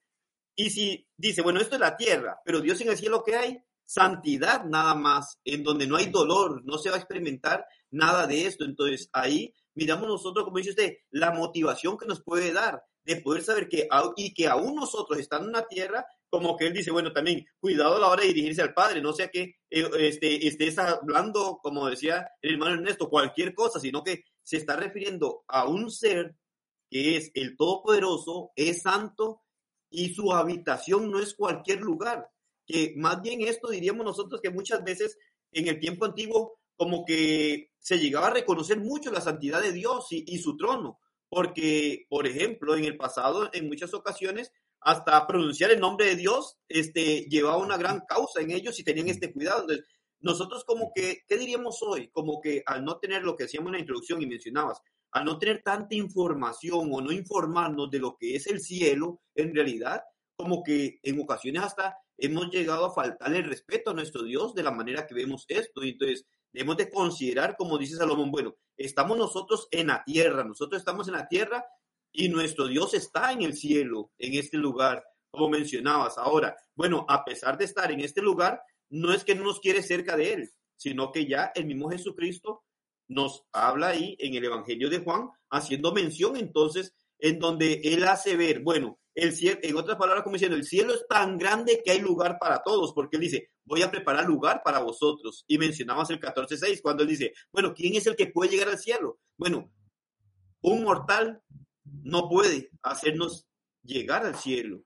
Y 0.54 0.70
si 0.70 1.08
dice, 1.16 1.42
bueno, 1.42 1.60
esto 1.60 1.76
es 1.76 1.80
la 1.80 1.96
tierra, 1.96 2.40
pero 2.44 2.60
Dios 2.60 2.80
en 2.80 2.90
el 2.90 2.98
cielo 2.98 3.22
que 3.24 3.36
hay, 3.36 3.62
santidad 3.84 4.64
nada 4.64 4.94
más, 4.94 5.40
en 5.44 5.64
donde 5.64 5.86
no 5.86 5.96
hay 5.96 6.06
dolor, 6.10 6.62
no 6.64 6.78
se 6.78 6.90
va 6.90 6.96
a 6.96 6.98
experimentar 6.98 7.66
nada 7.90 8.26
de 8.26 8.46
esto. 8.46 8.64
Entonces 8.64 9.08
ahí 9.12 9.54
miramos 9.74 10.06
nosotros, 10.06 10.44
como 10.44 10.58
dice 10.58 10.70
usted, 10.70 10.96
la 11.10 11.32
motivación 11.32 11.98
que 11.98 12.06
nos 12.06 12.22
puede 12.22 12.52
dar 12.52 12.84
de 13.04 13.16
poder 13.16 13.42
saber 13.42 13.68
que, 13.68 13.88
y 14.16 14.34
que 14.34 14.46
aún 14.46 14.74
nosotros 14.74 15.18
estando 15.18 15.46
en 15.46 15.56
una 15.56 15.66
tierra, 15.66 16.06
como 16.30 16.56
que 16.56 16.68
él 16.68 16.72
dice, 16.72 16.92
bueno, 16.92 17.12
también 17.12 17.44
cuidado 17.58 17.96
a 17.96 17.98
la 17.98 18.08
hora 18.08 18.22
de 18.22 18.28
dirigirse 18.28 18.62
al 18.62 18.72
Padre, 18.72 19.02
no 19.02 19.12
sea 19.12 19.28
que 19.28 19.56
eh, 19.68 19.90
este, 19.98 20.46
estés 20.46 20.78
hablando, 20.78 21.58
como 21.60 21.90
decía 21.90 22.28
el 22.40 22.52
hermano 22.52 22.76
Ernesto, 22.76 23.10
cualquier 23.10 23.52
cosa, 23.52 23.80
sino 23.80 24.04
que 24.04 24.24
se 24.42 24.56
está 24.56 24.76
refiriendo 24.76 25.44
a 25.48 25.66
un 25.68 25.90
ser 25.90 26.36
que 26.88 27.16
es 27.16 27.30
el 27.34 27.56
Todopoderoso, 27.56 28.52
es 28.54 28.82
santo 28.82 29.42
y 29.90 30.14
su 30.14 30.32
habitación 30.32 31.10
no 31.10 31.20
es 31.20 31.34
cualquier 31.34 31.80
lugar. 31.80 32.28
Que 32.64 32.94
más 32.96 33.20
bien 33.20 33.42
esto 33.42 33.68
diríamos 33.68 34.04
nosotros 34.04 34.40
que 34.40 34.50
muchas 34.50 34.84
veces 34.84 35.18
en 35.52 35.66
el 35.66 35.80
tiempo 35.80 36.04
antiguo 36.04 36.58
como 36.76 37.04
que 37.04 37.72
se 37.78 37.98
llegaba 37.98 38.28
a 38.28 38.34
reconocer 38.34 38.78
mucho 38.78 39.10
la 39.10 39.20
santidad 39.20 39.60
de 39.60 39.72
Dios 39.72 40.06
y, 40.12 40.24
y 40.26 40.38
su 40.38 40.56
trono, 40.56 40.98
porque, 41.28 42.06
por 42.08 42.26
ejemplo, 42.26 42.76
en 42.76 42.84
el 42.84 42.96
pasado, 42.96 43.50
en 43.52 43.68
muchas 43.68 43.92
ocasiones, 43.94 44.52
hasta 44.80 45.26
pronunciar 45.26 45.70
el 45.70 45.80
nombre 45.80 46.06
de 46.06 46.16
Dios, 46.16 46.58
este, 46.68 47.26
llevaba 47.28 47.58
una 47.58 47.76
gran 47.76 48.00
causa 48.00 48.40
en 48.40 48.50
ellos 48.50 48.78
y 48.78 48.84
tenían 48.84 49.08
este 49.08 49.32
cuidado. 49.32 49.62
Entonces, 49.62 49.86
nosotros 50.20 50.64
como 50.64 50.92
que, 50.94 51.22
¿qué 51.26 51.36
diríamos 51.36 51.82
hoy? 51.82 52.10
Como 52.10 52.40
que 52.40 52.62
al 52.66 52.84
no 52.84 52.98
tener 52.98 53.22
lo 53.22 53.36
que 53.36 53.44
hacíamos 53.44 53.68
en 53.68 53.74
la 53.74 53.80
introducción 53.80 54.22
y 54.22 54.26
mencionabas, 54.26 54.80
al 55.12 55.24
no 55.24 55.38
tener 55.38 55.62
tanta 55.62 55.94
información 55.94 56.90
o 56.92 57.00
no 57.00 57.12
informarnos 57.12 57.90
de 57.90 57.98
lo 57.98 58.16
que 58.16 58.36
es 58.36 58.46
el 58.46 58.60
cielo, 58.60 59.20
en 59.34 59.54
realidad, 59.54 60.02
como 60.36 60.62
que 60.62 60.98
en 61.02 61.20
ocasiones 61.20 61.62
hasta 61.62 61.96
hemos 62.16 62.50
llegado 62.50 62.86
a 62.86 62.94
faltarle 62.94 63.38
el 63.38 63.44
respeto 63.44 63.90
a 63.90 63.94
nuestro 63.94 64.22
Dios 64.22 64.54
de 64.54 64.62
la 64.62 64.70
manera 64.70 65.06
que 65.06 65.14
vemos 65.14 65.46
esto. 65.48 65.82
Entonces, 65.82 66.26
debemos 66.52 66.76
de 66.76 66.90
considerar, 66.90 67.56
como 67.56 67.78
dice 67.78 67.96
Salomón, 67.96 68.30
bueno, 68.30 68.56
estamos 68.76 69.16
nosotros 69.18 69.68
en 69.70 69.88
la 69.88 70.04
tierra, 70.04 70.44
nosotros 70.44 70.80
estamos 70.80 71.08
en 71.08 71.14
la 71.14 71.28
tierra 71.28 71.64
y 72.12 72.28
nuestro 72.28 72.66
Dios 72.66 72.94
está 72.94 73.32
en 73.32 73.42
el 73.42 73.54
cielo, 73.54 74.10
en 74.18 74.34
este 74.34 74.56
lugar, 74.56 75.04
como 75.30 75.48
mencionabas. 75.48 76.18
Ahora, 76.18 76.56
bueno, 76.74 77.06
a 77.08 77.24
pesar 77.24 77.56
de 77.56 77.64
estar 77.64 77.90
en 77.92 78.00
este 78.00 78.22
lugar, 78.22 78.60
no 78.90 79.12
es 79.12 79.24
que 79.24 79.34
no 79.34 79.44
nos 79.44 79.60
quiere 79.60 79.82
cerca 79.82 80.16
de 80.16 80.32
Él, 80.32 80.50
sino 80.76 81.12
que 81.12 81.26
ya 81.26 81.52
el 81.54 81.66
mismo 81.66 81.90
Jesucristo 81.90 82.64
nos 83.08 83.44
habla 83.52 83.88
ahí 83.88 84.16
en 84.18 84.34
el 84.34 84.44
Evangelio 84.44 84.88
de 84.88 85.00
Juan, 85.00 85.28
haciendo 85.50 85.92
mención 85.92 86.36
entonces 86.36 86.94
en 87.18 87.38
donde 87.38 87.80
él 87.84 88.04
hace 88.04 88.36
ver, 88.36 88.60
bueno, 88.60 88.98
el 89.14 89.34
cielo, 89.34 89.58
en 89.62 89.76
otras 89.76 89.98
palabras, 89.98 90.22
como 90.22 90.34
diciendo, 90.34 90.56
el 90.56 90.64
cielo 90.64 90.94
es 90.94 91.04
tan 91.08 91.36
grande 91.36 91.82
que 91.84 91.90
hay 91.90 92.00
lugar 92.00 92.38
para 92.40 92.62
todos, 92.62 92.92
porque 92.94 93.16
él 93.16 93.22
dice, 93.22 93.50
voy 93.64 93.82
a 93.82 93.90
preparar 93.90 94.26
lugar 94.26 94.62
para 94.64 94.78
vosotros. 94.78 95.44
Y 95.46 95.58
mencionamos 95.58 96.08
el 96.10 96.20
14.6, 96.20 96.80
cuando 96.80 97.02
él 97.02 97.08
dice, 97.08 97.34
bueno, 97.52 97.74
¿quién 97.74 97.94
es 97.96 98.06
el 98.06 98.16
que 98.16 98.28
puede 98.28 98.52
llegar 98.52 98.68
al 98.68 98.78
cielo? 98.78 99.18
Bueno, 99.36 99.70
un 100.62 100.84
mortal 100.84 101.42
no 102.02 102.28
puede 102.28 102.70
hacernos 102.82 103.46
llegar 103.82 104.24
al 104.24 104.36
cielo. 104.36 104.82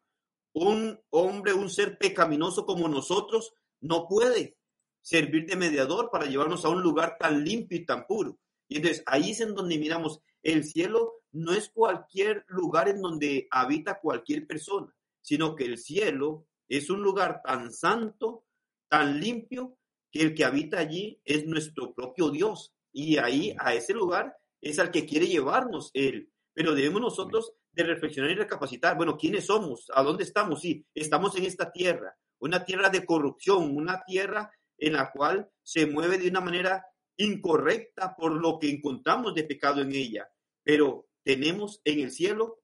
Un 0.52 1.00
hombre, 1.10 1.52
un 1.52 1.70
ser 1.70 1.98
pecaminoso 1.98 2.64
como 2.64 2.88
nosotros, 2.88 3.52
no 3.80 4.06
puede 4.08 4.56
servir 5.02 5.46
de 5.46 5.56
mediador 5.56 6.10
para 6.10 6.26
llevarnos 6.26 6.64
a 6.64 6.70
un 6.70 6.82
lugar 6.82 7.16
tan 7.18 7.44
limpio 7.44 7.78
y 7.78 7.84
tan 7.84 8.06
puro. 8.06 8.38
Y 8.68 8.76
entonces 8.76 9.02
ahí 9.06 9.32
es 9.32 9.40
en 9.40 9.54
donde 9.54 9.78
miramos, 9.78 10.20
el 10.42 10.64
cielo 10.64 11.22
no 11.32 11.52
es 11.52 11.68
cualquier 11.68 12.44
lugar 12.48 12.88
en 12.88 13.00
donde 13.00 13.46
habita 13.50 14.00
cualquier 14.00 14.46
persona, 14.46 14.94
sino 15.20 15.54
que 15.54 15.64
el 15.64 15.78
cielo 15.78 16.46
es 16.68 16.88
un 16.90 17.02
lugar 17.02 17.42
tan 17.44 17.72
santo, 17.72 18.44
tan 18.88 19.20
limpio, 19.20 19.76
que 20.10 20.22
el 20.22 20.34
que 20.34 20.44
habita 20.44 20.78
allí 20.78 21.20
es 21.24 21.44
nuestro 21.46 21.92
propio 21.92 22.30
Dios. 22.30 22.72
Y 22.92 23.18
ahí, 23.18 23.54
a 23.58 23.74
ese 23.74 23.92
lugar, 23.92 24.36
es 24.60 24.78
al 24.78 24.90
que 24.90 25.04
quiere 25.04 25.26
llevarnos 25.26 25.90
Él. 25.92 26.30
Pero 26.54 26.74
debemos 26.74 27.00
nosotros 27.00 27.52
de 27.72 27.82
reflexionar 27.82 28.30
y 28.30 28.36
recapacitar. 28.36 28.96
Bueno, 28.96 29.16
¿quiénes 29.18 29.46
somos? 29.46 29.90
¿A 29.92 30.02
dónde 30.02 30.24
estamos? 30.24 30.60
Sí, 30.60 30.86
estamos 30.94 31.36
en 31.36 31.44
esta 31.44 31.72
tierra, 31.72 32.16
una 32.38 32.64
tierra 32.64 32.88
de 32.88 33.04
corrupción, 33.04 33.76
una 33.76 34.02
tierra 34.04 34.50
en 34.78 34.94
la 34.94 35.10
cual 35.10 35.50
se 35.62 35.86
mueve 35.86 36.18
de 36.18 36.28
una 36.28 36.40
manera 36.40 36.86
incorrecta 37.16 38.14
por 38.16 38.32
lo 38.32 38.58
que 38.58 38.70
encontramos 38.70 39.34
de 39.34 39.44
pecado 39.44 39.82
en 39.82 39.92
ella. 39.92 40.28
Pero 40.62 41.06
tenemos 41.24 41.80
en 41.84 42.00
el 42.00 42.10
cielo 42.12 42.62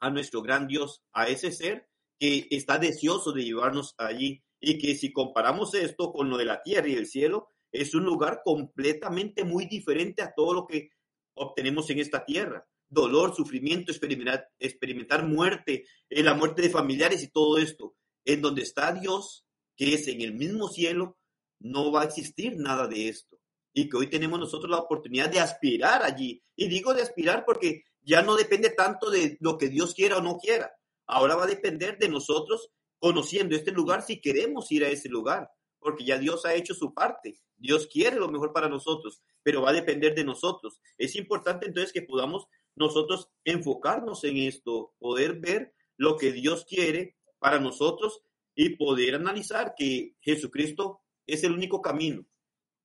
a 0.00 0.10
nuestro 0.10 0.42
gran 0.42 0.66
Dios, 0.66 1.02
a 1.12 1.28
ese 1.28 1.52
ser 1.52 1.88
que 2.18 2.46
está 2.50 2.78
deseoso 2.78 3.32
de 3.32 3.44
llevarnos 3.44 3.94
allí 3.98 4.42
y 4.60 4.78
que 4.78 4.94
si 4.94 5.12
comparamos 5.12 5.74
esto 5.74 6.12
con 6.12 6.30
lo 6.30 6.36
de 6.36 6.44
la 6.44 6.62
tierra 6.62 6.88
y 6.88 6.94
el 6.94 7.06
cielo, 7.06 7.48
es 7.72 7.94
un 7.94 8.04
lugar 8.04 8.42
completamente 8.44 9.44
muy 9.44 9.66
diferente 9.66 10.22
a 10.22 10.32
todo 10.34 10.54
lo 10.54 10.66
que 10.66 10.90
obtenemos 11.34 11.88
en 11.90 11.98
esta 11.98 12.24
tierra. 12.24 12.66
Dolor, 12.92 13.34
sufrimiento, 13.34 13.90
experimentar, 13.90 14.48
experimentar 14.58 15.26
muerte, 15.26 15.86
eh, 16.10 16.22
la 16.22 16.34
muerte 16.34 16.60
de 16.60 16.68
familiares 16.68 17.22
y 17.22 17.28
todo 17.28 17.56
esto. 17.56 17.94
En 18.24 18.42
donde 18.42 18.62
está 18.62 18.92
Dios, 18.92 19.46
que 19.76 19.94
es 19.94 20.08
en 20.08 20.20
el 20.20 20.34
mismo 20.34 20.68
cielo, 20.68 21.16
no 21.58 21.90
va 21.90 22.02
a 22.02 22.04
existir 22.04 22.56
nada 22.58 22.86
de 22.86 23.08
esto. 23.08 23.38
Y 23.72 23.88
que 23.88 23.96
hoy 23.96 24.08
tenemos 24.08 24.38
nosotros 24.38 24.70
la 24.70 24.78
oportunidad 24.78 25.30
de 25.30 25.40
aspirar 25.40 26.02
allí. 26.02 26.42
Y 26.54 26.68
digo 26.68 26.92
de 26.92 27.00
aspirar 27.00 27.44
porque 27.46 27.84
ya 28.02 28.20
no 28.20 28.36
depende 28.36 28.68
tanto 28.70 29.10
de 29.10 29.38
lo 29.40 29.56
que 29.56 29.68
Dios 29.68 29.94
quiera 29.94 30.18
o 30.18 30.22
no 30.22 30.36
quiera. 30.36 30.70
Ahora 31.06 31.36
va 31.36 31.44
a 31.44 31.48
depender 31.48 31.96
de 31.98 32.10
nosotros 32.10 32.70
conociendo 32.98 33.56
este 33.56 33.72
lugar 33.72 34.02
si 34.02 34.20
queremos 34.20 34.70
ir 34.70 34.84
a 34.84 34.88
ese 34.88 35.08
lugar, 35.08 35.50
porque 35.78 36.04
ya 36.04 36.18
Dios 36.18 36.44
ha 36.44 36.54
hecho 36.54 36.74
su 36.74 36.92
parte. 36.92 37.40
Dios 37.56 37.86
quiere 37.86 38.16
lo 38.16 38.28
mejor 38.28 38.52
para 38.52 38.68
nosotros, 38.68 39.22
pero 39.42 39.62
va 39.62 39.70
a 39.70 39.74
depender 39.74 40.14
de 40.14 40.24
nosotros. 40.24 40.80
Es 40.98 41.16
importante 41.16 41.66
entonces 41.66 41.92
que 41.92 42.02
podamos 42.02 42.46
nosotros 42.74 43.28
enfocarnos 43.44 44.24
en 44.24 44.38
esto, 44.38 44.94
poder 44.98 45.40
ver 45.40 45.74
lo 45.96 46.16
que 46.16 46.32
Dios 46.32 46.64
quiere 46.64 47.16
para 47.38 47.60
nosotros 47.60 48.22
y 48.54 48.76
poder 48.76 49.14
analizar 49.14 49.74
que 49.76 50.16
Jesucristo 50.20 51.00
es 51.26 51.44
el 51.44 51.52
único 51.52 51.80
camino 51.80 52.26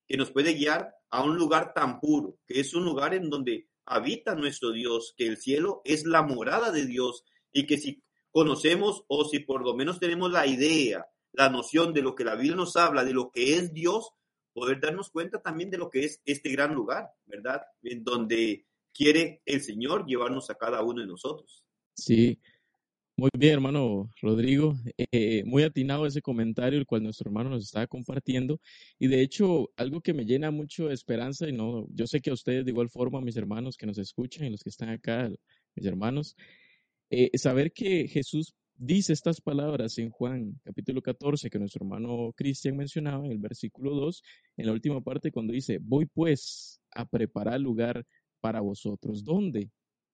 que 0.08 0.18
nos 0.18 0.32
puede 0.32 0.54
guiar 0.54 0.96
a 1.10 1.24
un 1.24 1.38
lugar 1.38 1.74
tan 1.74 2.00
puro, 2.00 2.38
que 2.48 2.60
es 2.60 2.74
un 2.74 2.86
lugar 2.86 3.14
en 3.14 3.30
donde 3.30 3.68
habita 3.86 4.36
nuestro 4.36 4.72
Dios, 4.72 5.14
que 5.18 5.28
el 5.28 5.38
cielo 5.38 5.82
es 5.86 6.06
la 6.06 6.22
morada 6.22 6.72
de 6.72 6.86
Dios 6.86 7.24
y 7.52 7.66
que 7.66 7.78
si 7.78 8.04
conocemos 8.32 9.04
o 9.08 9.26
si 9.26 9.40
por 9.40 9.64
lo 9.64 9.74
menos 9.74 10.00
tenemos 10.00 10.32
la 10.32 10.46
idea, 10.46 11.08
la 11.32 11.50
noción 11.50 11.94
de 11.94 12.02
lo 12.02 12.16
que 12.16 12.24
la 12.24 12.36
Biblia 12.36 12.56
nos 12.56 12.76
habla, 12.76 13.04
de 13.04 13.14
lo 13.14 13.32
que 13.32 13.56
es 13.56 13.74
Dios, 13.74 14.12
poder 14.54 14.80
darnos 14.80 15.10
cuenta 15.10 15.42
también 15.42 15.70
de 15.70 15.78
lo 15.78 15.90
que 15.90 16.06
es 16.06 16.22
este 16.26 16.50
gran 16.50 16.74
lugar, 16.74 17.10
¿verdad? 17.26 17.62
En 17.84 18.04
donde 18.04 18.66
quiere 18.98 19.42
el 19.46 19.62
Señor 19.62 20.06
llevarnos 20.08 20.50
a 20.50 20.56
cada 20.56 20.82
uno 20.84 21.02
de 21.02 21.08
nosotros. 21.08 21.64
Sí, 21.94 22.40
muy 23.16 23.30
bien, 23.38 23.54
hermano 23.54 24.10
Rodrigo. 24.22 24.76
Eh, 25.12 25.44
muy 25.46 25.64
atinado 25.64 26.06
ese 26.06 26.22
comentario, 26.22 26.80
el 26.80 26.86
cual 26.86 27.04
nuestro 27.04 27.30
hermano 27.30 27.50
nos 27.50 27.64
estaba 27.64 27.88
compartiendo. 27.88 28.60
Y 29.00 29.08
de 29.08 29.22
hecho, 29.22 29.72
algo 29.76 30.02
que 30.02 30.14
me 30.14 30.26
llena 30.26 30.52
mucho 30.52 30.88
de 30.88 30.94
esperanza, 30.94 31.48
y 31.48 31.52
no, 31.52 31.88
yo 31.94 32.08
sé 32.08 32.22
que 32.22 32.32
a 32.32 32.34
ustedes 32.34 32.66
de 32.66 32.72
igual 32.72 32.90
forma, 32.90 33.22
mis 33.22 33.38
hermanos 33.38 33.78
que 33.78 33.88
nos 33.88 33.98
escuchan 33.98 34.46
y 34.46 34.50
los 34.50 34.64
que 34.64 34.70
están 34.70 34.90
acá, 34.90 35.30
mis 35.76 35.86
hermanos, 35.86 36.36
eh, 37.10 37.36
saber 37.38 37.72
que 37.72 38.08
Jesús 38.08 38.54
dice 38.76 39.14
estas 39.14 39.42
palabras 39.42 39.98
en 39.98 40.12
Juan 40.12 40.60
capítulo 40.64 41.02
14, 41.02 41.50
que 41.50 41.60
nuestro 41.60 41.86
hermano 41.86 42.34
Cristian 42.36 42.78
mencionaba 42.78 43.26
en 43.26 43.32
el 43.32 43.40
versículo 43.40 43.96
2, 43.96 44.24
en 44.58 44.66
la 44.68 44.74
última 44.74 45.02
parte, 45.02 45.32
cuando 45.32 45.54
dice, 45.54 45.80
voy 45.82 46.06
pues 46.06 46.80
a 46.92 47.06
preparar 47.06 47.60
lugar 47.60 48.06
para 48.48 48.62
vosotros. 48.62 49.26
¿Dónde? 49.26 49.70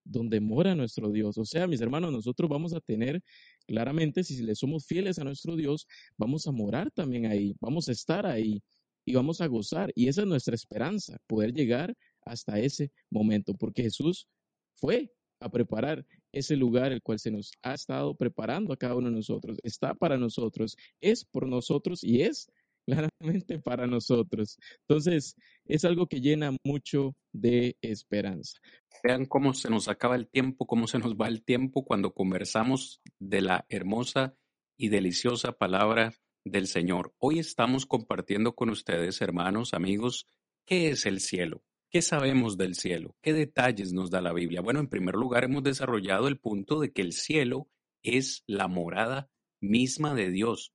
donde 0.05 0.41
mora 0.41 0.75
nuestro 0.75 1.11
Dios. 1.11 1.37
O 1.37 1.45
sea, 1.45 1.65
mis 1.65 1.79
hermanos, 1.79 2.11
nosotros 2.11 2.49
vamos 2.49 2.73
a 2.73 2.81
tener 2.81 3.21
claramente, 3.67 4.23
si 4.23 4.41
le 4.43 4.53
somos 4.53 4.85
fieles 4.85 5.17
a 5.17 5.23
nuestro 5.23 5.55
Dios, 5.55 5.87
vamos 6.17 6.45
a 6.45 6.51
morar 6.51 6.91
también 6.91 7.25
ahí, 7.25 7.55
vamos 7.61 7.87
a 7.87 7.93
estar 7.93 8.25
ahí 8.25 8.61
y 9.05 9.13
vamos 9.13 9.39
a 9.39 9.47
gozar. 9.47 9.93
Y 9.95 10.09
esa 10.09 10.21
es 10.21 10.27
nuestra 10.27 10.55
esperanza, 10.55 11.17
poder 11.25 11.53
llegar 11.53 11.95
hasta 12.25 12.59
ese 12.59 12.91
momento, 13.09 13.53
porque 13.53 13.83
Jesús 13.83 14.27
fue 14.75 15.09
a 15.39 15.49
preparar 15.49 16.05
ese 16.33 16.57
lugar 16.57 16.91
el 16.91 17.01
cual 17.01 17.19
se 17.19 17.31
nos 17.31 17.51
ha 17.61 17.75
estado 17.75 18.15
preparando 18.15 18.73
a 18.73 18.77
cada 18.77 18.95
uno 18.95 19.09
de 19.09 19.15
nosotros, 19.15 19.57
está 19.63 19.93
para 19.93 20.17
nosotros, 20.17 20.75
es 20.99 21.23
por 21.23 21.47
nosotros 21.47 22.03
y 22.03 22.23
es 22.23 22.49
claramente 23.19 23.59
para 23.59 23.87
nosotros. 23.87 24.57
Entonces, 24.87 25.35
es 25.65 25.85
algo 25.85 26.07
que 26.07 26.21
llena 26.21 26.55
mucho 26.63 27.15
de 27.31 27.77
esperanza. 27.81 28.59
Vean 29.03 29.25
cómo 29.25 29.53
se 29.53 29.69
nos 29.69 29.87
acaba 29.87 30.15
el 30.15 30.27
tiempo, 30.27 30.65
cómo 30.65 30.87
se 30.87 30.99
nos 30.99 31.15
va 31.15 31.27
el 31.27 31.43
tiempo 31.43 31.83
cuando 31.83 32.13
conversamos 32.13 33.01
de 33.19 33.41
la 33.41 33.65
hermosa 33.69 34.35
y 34.77 34.89
deliciosa 34.89 35.53
palabra 35.53 36.13
del 36.45 36.67
Señor. 36.67 37.13
Hoy 37.19 37.39
estamos 37.39 37.85
compartiendo 37.85 38.53
con 38.53 38.69
ustedes, 38.69 39.21
hermanos, 39.21 39.73
amigos, 39.73 40.27
qué 40.65 40.89
es 40.89 41.05
el 41.05 41.19
cielo, 41.19 41.63
qué 41.89 42.01
sabemos 42.01 42.57
del 42.57 42.75
cielo, 42.75 43.15
qué 43.21 43.33
detalles 43.33 43.93
nos 43.93 44.09
da 44.09 44.21
la 44.21 44.33
Biblia. 44.33 44.61
Bueno, 44.61 44.79
en 44.79 44.87
primer 44.87 45.15
lugar, 45.15 45.45
hemos 45.45 45.63
desarrollado 45.63 46.27
el 46.27 46.39
punto 46.39 46.79
de 46.79 46.91
que 46.91 47.01
el 47.01 47.13
cielo 47.13 47.69
es 48.01 48.43
la 48.47 48.67
morada 48.67 49.29
misma 49.61 50.13
de 50.13 50.29
Dios 50.29 50.73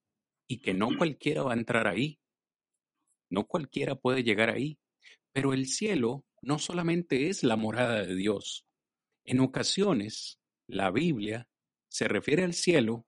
y 0.49 0.61
que 0.61 0.75
no 0.75 0.89
cualquiera 0.97 1.43
va 1.43 1.53
a 1.53 1.57
entrar 1.57 1.87
ahí. 1.87 2.19
No 3.31 3.47
cualquiera 3.47 3.95
puede 3.95 4.25
llegar 4.25 4.51
ahí. 4.51 4.79
Pero 5.33 5.53
el 5.53 5.67
cielo 5.67 6.25
no 6.41 6.59
solamente 6.59 7.29
es 7.29 7.45
la 7.45 7.57
morada 7.57 8.05
de 8.05 8.15
Dios. 8.17 8.67
En 9.25 9.41
ocasiones, 9.41 10.41
la 10.67 10.91
Biblia 10.91 11.49
se 11.89 12.09
refiere 12.09 12.45
al 12.45 12.55
cielo 12.55 13.07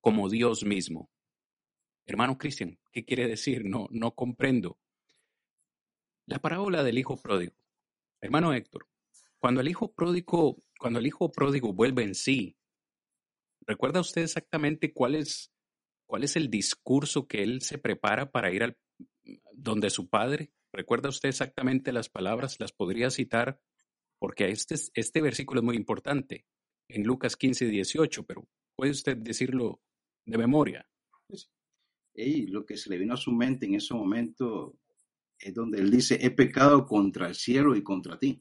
como 0.00 0.28
Dios 0.28 0.64
mismo. 0.64 1.10
Hermano 2.06 2.36
Cristian, 2.36 2.78
¿qué 2.92 3.04
quiere 3.06 3.26
decir? 3.26 3.64
No, 3.64 3.88
no 3.90 4.14
comprendo. 4.14 4.78
La 6.26 6.38
parábola 6.38 6.82
del 6.82 6.98
hijo 6.98 7.16
pródigo. 7.16 7.54
Hermano 8.20 8.52
Héctor, 8.52 8.86
cuando 9.38 9.62
el 9.62 9.68
hijo 9.68 9.92
pródigo, 9.92 10.62
cuando 10.78 10.98
el 10.98 11.06
hijo 11.06 11.32
pródigo 11.32 11.72
vuelve 11.72 12.02
en 12.02 12.14
sí, 12.14 12.56
¿recuerda 13.66 14.00
usted 14.00 14.22
exactamente 14.22 14.92
cuál 14.92 15.14
es, 15.14 15.53
cuál 16.06 16.24
es 16.24 16.36
el 16.36 16.50
discurso 16.50 17.26
que 17.26 17.42
él 17.42 17.62
se 17.62 17.78
prepara 17.78 18.30
para 18.30 18.52
ir 18.52 18.62
al 18.62 18.76
donde 19.52 19.90
su 19.90 20.08
padre? 20.08 20.52
¿Recuerda 20.72 21.08
usted 21.08 21.28
exactamente 21.28 21.92
las 21.92 22.08
palabras? 22.08 22.58
¿Las 22.58 22.72
podría 22.72 23.10
citar? 23.10 23.60
Porque 24.18 24.48
este, 24.48 24.74
este 24.94 25.22
versículo 25.22 25.60
es 25.60 25.64
muy 25.64 25.76
importante 25.76 26.46
en 26.88 27.04
Lucas 27.04 27.36
15, 27.36 27.66
18, 27.66 28.24
pero 28.24 28.46
¿puede 28.76 28.90
usted 28.90 29.16
decirlo 29.16 29.80
de 30.24 30.38
memoria? 30.38 30.86
Y 32.14 32.46
lo 32.46 32.64
que 32.64 32.76
se 32.76 32.90
le 32.90 32.98
vino 32.98 33.14
a 33.14 33.18
su 33.18 33.32
mente 33.32 33.66
en 33.66 33.74
ese 33.74 33.94
momento 33.94 34.76
es 35.38 35.52
donde 35.52 35.78
él 35.78 35.90
dice, 35.90 36.18
he 36.20 36.30
pecado 36.30 36.86
contra 36.86 37.28
el 37.28 37.34
cielo 37.34 37.74
y 37.74 37.82
contra 37.82 38.18
ti. 38.18 38.40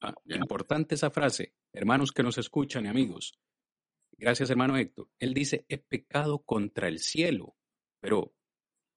Ah, 0.00 0.14
importante 0.26 0.94
esa 0.94 1.10
frase, 1.10 1.54
hermanos 1.72 2.12
que 2.12 2.22
nos 2.22 2.38
escuchan 2.38 2.86
y 2.86 2.88
amigos. 2.88 3.38
Gracias, 4.18 4.50
hermano 4.50 4.76
Héctor. 4.76 5.08
Él 5.20 5.32
dice, 5.32 5.64
he 5.68 5.78
pecado 5.78 6.42
contra 6.42 6.88
el 6.88 6.98
cielo, 6.98 7.56
pero 8.00 8.34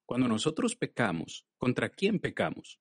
cuando 0.07 0.27
nosotros 0.27 0.75
pecamos, 0.75 1.45
¿contra 1.57 1.89
quién 1.89 2.19
pecamos? 2.19 2.79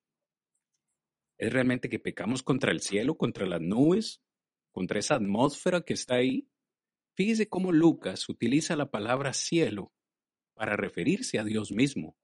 ¿Es 1.38 1.53
realmente 1.53 1.91
que 1.91 1.99
pecamos 1.99 2.43
contra 2.43 2.72
el 2.72 2.80
cielo, 2.80 3.16
contra 3.16 3.47
las 3.47 3.61
nubes, 3.61 4.22
contra 4.72 4.99
esa 4.99 5.16
atmósfera 5.16 5.82
que 5.82 5.93
está 5.93 6.16
ahí? 6.16 6.49
Fíjese 7.14 7.49
cómo 7.49 7.72
Lucas 7.72 8.26
utiliza 8.28 8.74
la 8.74 8.91
palabra 8.91 9.34
cielo 9.34 9.93
para 10.55 10.76
referirse 10.76 11.38
a 11.38 11.45
Dios 11.45 11.72
mismo. 11.72 12.16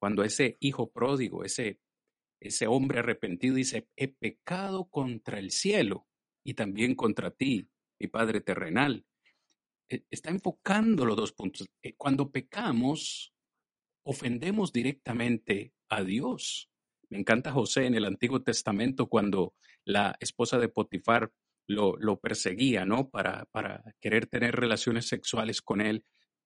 Cuando 0.00 0.24
ese 0.24 0.56
hijo 0.60 0.90
pródigo, 0.90 1.44
ese, 1.44 1.80
ese 2.40 2.66
hombre 2.66 2.98
arrepentido 3.00 3.54
dice, 3.54 3.88
he 3.96 4.08
pecado 4.08 4.88
contra 4.88 5.38
el 5.38 5.52
cielo 5.52 6.08
y 6.44 6.54
también 6.54 6.96
contra 6.96 7.30
ti, 7.30 7.70
mi 8.00 8.08
Padre 8.08 8.40
terrenal. 8.40 9.04
E, 9.88 10.04
está 10.10 10.30
enfocando 10.30 11.04
los 11.04 11.16
dos 11.16 11.32
puntos. 11.32 11.66
Eh, 11.82 11.94
cuando 11.96 12.30
pecamos, 12.30 13.32
ofendemos 14.04 14.72
directamente 14.72 15.72
a 15.88 16.02
Dios. 16.02 16.70
Me 17.10 17.18
encanta 17.18 17.52
José 17.52 17.86
en 17.86 17.94
el 17.94 18.04
Antiguo 18.04 18.42
Testamento 18.42 19.08
cuando 19.08 19.54
la 19.84 20.16
esposa 20.20 20.58
de 20.58 20.68
Potifar 20.68 21.30
lo, 21.66 21.96
lo 21.96 22.18
perseguía, 22.18 22.84
¿no? 22.84 23.08
Para, 23.08 23.46
para 23.46 23.82
querer 24.00 24.26
tener 24.26 24.54
relaciones 24.56 25.08
sexuales 25.08 25.62
con 25.62 25.80
él. 25.80 26.04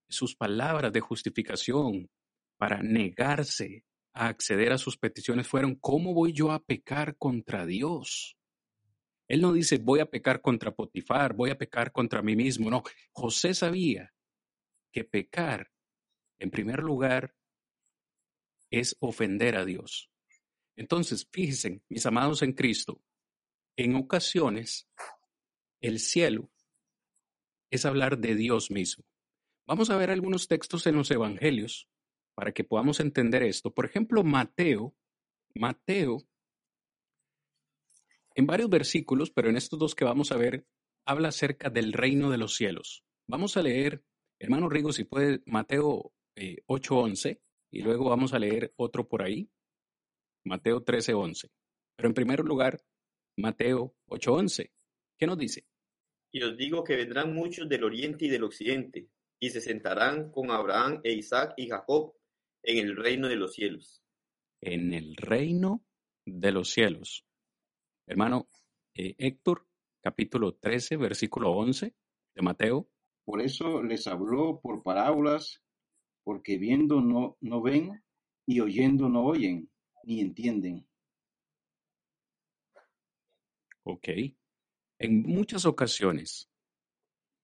Sus 0.08 0.36
palabras 0.36 0.92
de 0.92 1.00
justificación 1.00 2.10
para 2.58 2.82
negarse 2.82 3.84
a 4.14 4.28
acceder 4.28 4.72
a 4.72 4.78
sus 4.78 4.98
peticiones 4.98 5.48
fueron, 5.48 5.76
¿cómo 5.76 6.14
voy 6.14 6.32
yo 6.32 6.52
a 6.52 6.62
pecar 6.62 7.16
contra 7.16 7.66
Dios? 7.66 8.36
Él 9.32 9.40
no 9.40 9.54
dice, 9.54 9.78
voy 9.78 10.00
a 10.00 10.10
pecar 10.10 10.42
contra 10.42 10.74
Potifar, 10.74 11.32
voy 11.32 11.48
a 11.48 11.56
pecar 11.56 11.90
contra 11.90 12.20
mí 12.20 12.36
mismo. 12.36 12.68
No, 12.68 12.82
José 13.12 13.54
sabía 13.54 14.12
que 14.92 15.04
pecar, 15.04 15.72
en 16.38 16.50
primer 16.50 16.80
lugar, 16.80 17.34
es 18.70 18.94
ofender 19.00 19.56
a 19.56 19.64
Dios. 19.64 20.10
Entonces, 20.76 21.26
fíjense, 21.32 21.80
mis 21.88 22.04
amados 22.04 22.42
en 22.42 22.52
Cristo, 22.52 23.00
en 23.74 23.96
ocasiones 23.96 24.86
el 25.80 25.98
cielo 25.98 26.52
es 27.70 27.86
hablar 27.86 28.18
de 28.18 28.34
Dios 28.34 28.70
mismo. 28.70 29.06
Vamos 29.66 29.88
a 29.88 29.96
ver 29.96 30.10
algunos 30.10 30.46
textos 30.46 30.86
en 30.86 30.96
los 30.96 31.10
evangelios 31.10 31.88
para 32.34 32.52
que 32.52 32.64
podamos 32.64 33.00
entender 33.00 33.42
esto. 33.44 33.72
Por 33.72 33.86
ejemplo, 33.86 34.24
Mateo, 34.24 34.94
Mateo, 35.54 36.22
en 38.34 38.46
varios 38.46 38.70
versículos, 38.70 39.30
pero 39.30 39.48
en 39.48 39.56
estos 39.56 39.78
dos 39.78 39.94
que 39.94 40.04
vamos 40.04 40.32
a 40.32 40.36
ver, 40.36 40.66
habla 41.06 41.28
acerca 41.28 41.70
del 41.70 41.92
reino 41.92 42.30
de 42.30 42.38
los 42.38 42.54
cielos. 42.54 43.04
Vamos 43.28 43.56
a 43.56 43.62
leer, 43.62 44.04
hermano 44.38 44.68
Rigo, 44.68 44.92
si 44.92 45.04
puede, 45.04 45.42
Mateo 45.46 46.12
8:11, 46.66 47.30
eh, 47.30 47.40
y 47.70 47.82
luego 47.82 48.10
vamos 48.10 48.34
a 48.34 48.38
leer 48.38 48.72
otro 48.76 49.08
por 49.08 49.22
ahí, 49.22 49.50
Mateo 50.44 50.82
13:11. 50.82 51.50
Pero 51.96 52.08
en 52.08 52.14
primer 52.14 52.40
lugar, 52.40 52.82
Mateo 53.36 53.94
8:11. 54.06 54.70
¿Qué 55.18 55.26
nos 55.26 55.38
dice? 55.38 55.64
Y 56.32 56.42
os 56.42 56.56
digo 56.56 56.82
que 56.82 56.96
vendrán 56.96 57.34
muchos 57.34 57.68
del 57.68 57.84
oriente 57.84 58.24
y 58.24 58.28
del 58.28 58.44
occidente, 58.44 59.08
y 59.40 59.50
se 59.50 59.60
sentarán 59.60 60.30
con 60.30 60.50
Abraham 60.50 61.00
e 61.04 61.12
Isaac 61.12 61.54
y 61.56 61.68
Jacob 61.68 62.14
en 62.62 62.78
el 62.78 62.96
reino 62.96 63.28
de 63.28 63.36
los 63.36 63.54
cielos. 63.54 64.02
En 64.60 64.94
el 64.94 65.16
reino 65.16 65.84
de 66.24 66.52
los 66.52 66.70
cielos. 66.70 67.24
Hermano 68.06 68.48
eh, 68.94 69.14
Héctor, 69.18 69.66
capítulo 70.02 70.54
13, 70.54 70.96
versículo 70.96 71.52
11 71.52 71.94
de 72.34 72.42
Mateo. 72.42 72.88
Por 73.24 73.40
eso 73.40 73.82
les 73.82 74.06
habló 74.06 74.60
por 74.60 74.82
parábolas, 74.82 75.62
porque 76.24 76.58
viendo 76.58 77.00
no, 77.00 77.36
no 77.40 77.62
ven 77.62 78.02
y 78.46 78.60
oyendo 78.60 79.08
no 79.08 79.24
oyen, 79.24 79.70
ni 80.04 80.20
entienden. 80.20 80.86
Ok. 83.84 84.08
En 84.98 85.22
muchas 85.22 85.64
ocasiones, 85.64 86.48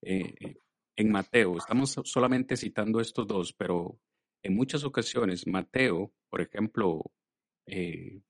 eh, 0.02 0.34
eh, 0.40 0.56
en 0.96 1.11
Mateo, 1.11 1.56
estamos 1.56 2.00
solamente 2.04 2.56
citando 2.56 3.00
estos 3.00 3.26
dos, 3.26 3.52
pero 3.52 3.98
en 4.42 4.54
muchas 4.54 4.84
ocasiones, 4.84 5.46
Mateo, 5.46 6.12
por 6.28 6.40
ejemplo, 6.40 7.12
eh, 7.66 8.20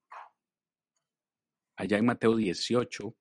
allá 1.79 1.97
en 1.97 2.07
Mateo 2.07 2.35
18, 2.35 3.17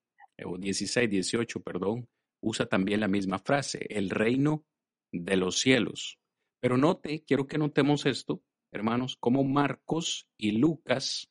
o 0.45 0.57
16, 0.57 1.09
18, 1.09 1.61
perdón, 1.61 2.09
usa 2.41 2.65
también 2.65 2.99
la 2.99 3.07
misma 3.07 3.39
frase, 3.39 3.85
el 3.89 4.09
reino 4.09 4.65
de 5.11 5.37
los 5.37 5.59
cielos. 5.59 6.19
Pero 6.59 6.75
note, 6.75 7.23
quiero 7.23 7.45
que 7.45 7.59
notemos 7.59 8.07
esto, 8.07 8.41
hermanos, 8.71 9.15
cómo 9.19 9.43
Marcos 9.43 10.27
y 10.37 10.51
Lucas 10.53 11.29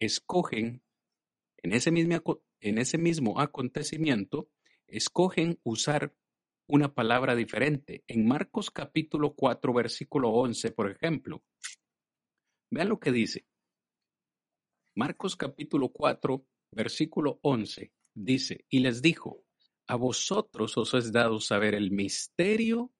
escogen 0.00 0.82
en 1.58 1.74
ese 1.74 1.90
mismo, 1.90 2.42
en 2.60 2.78
ese 2.78 2.96
mismo 2.96 3.38
acontecimiento, 3.38 4.48
escogen 4.86 5.60
usar 5.64 6.14
una 6.66 6.94
palabra 6.94 7.34
diferente. 7.34 8.02
En 8.06 8.26
Marcos 8.26 8.70
capítulo 8.70 9.34
4, 9.34 9.74
versículo 9.74 10.30
11, 10.30 10.70
por 10.72 10.90
ejemplo, 10.90 11.44
vean 12.70 12.88
lo 12.88 12.98
que 12.98 13.12
dice. 13.12 13.44
Marcos 14.94 15.36
capítulo 15.36 15.90
4, 15.90 16.46
versículo 16.72 17.38
11, 17.42 17.92
dice, 18.14 18.64
y 18.68 18.80
les 18.80 19.02
dijo, 19.02 19.44
a 19.86 19.96
vosotros 19.96 20.76
os 20.78 20.94
es 20.94 21.12
dado 21.12 21.40
saber 21.40 21.74
el 21.74 21.90
misterio 21.90 22.92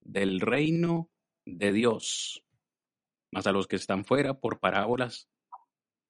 del 0.00 0.40
reino 0.40 1.10
de 1.44 1.72
Dios, 1.72 2.44
mas 3.32 3.46
a 3.46 3.52
los 3.52 3.66
que 3.66 3.76
están 3.76 4.04
fuera 4.04 4.40
por 4.40 4.60
parábolas 4.60 5.28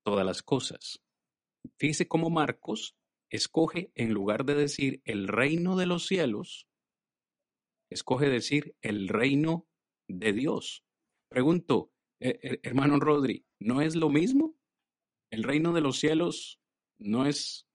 todas 0.04 0.24
las 0.24 0.42
cosas. 0.42 1.02
Fíjese 1.78 2.06
cómo 2.06 2.30
Marcos 2.30 2.96
escoge, 3.30 3.90
en 3.94 4.12
lugar 4.12 4.44
de 4.44 4.54
decir 4.54 5.02
el 5.04 5.26
reino 5.26 5.76
de 5.76 5.86
los 5.86 6.06
cielos, 6.06 6.68
escoge 7.90 8.28
decir 8.28 8.76
el 8.82 9.08
reino 9.08 9.66
de 10.08 10.32
Dios. 10.32 10.84
Pregunto, 11.28 11.90
eh, 12.20 12.38
eh, 12.42 12.60
hermano 12.62 13.00
Rodri, 13.00 13.44
¿no 13.60 13.80
es 13.80 13.96
lo 13.96 14.08
mismo? 14.08 14.54
¿El 15.30 15.42
reino 15.42 15.72
de 15.72 15.80
los 15.80 15.98
cielos 15.98 16.60
no 16.98 17.26
es 17.26 17.66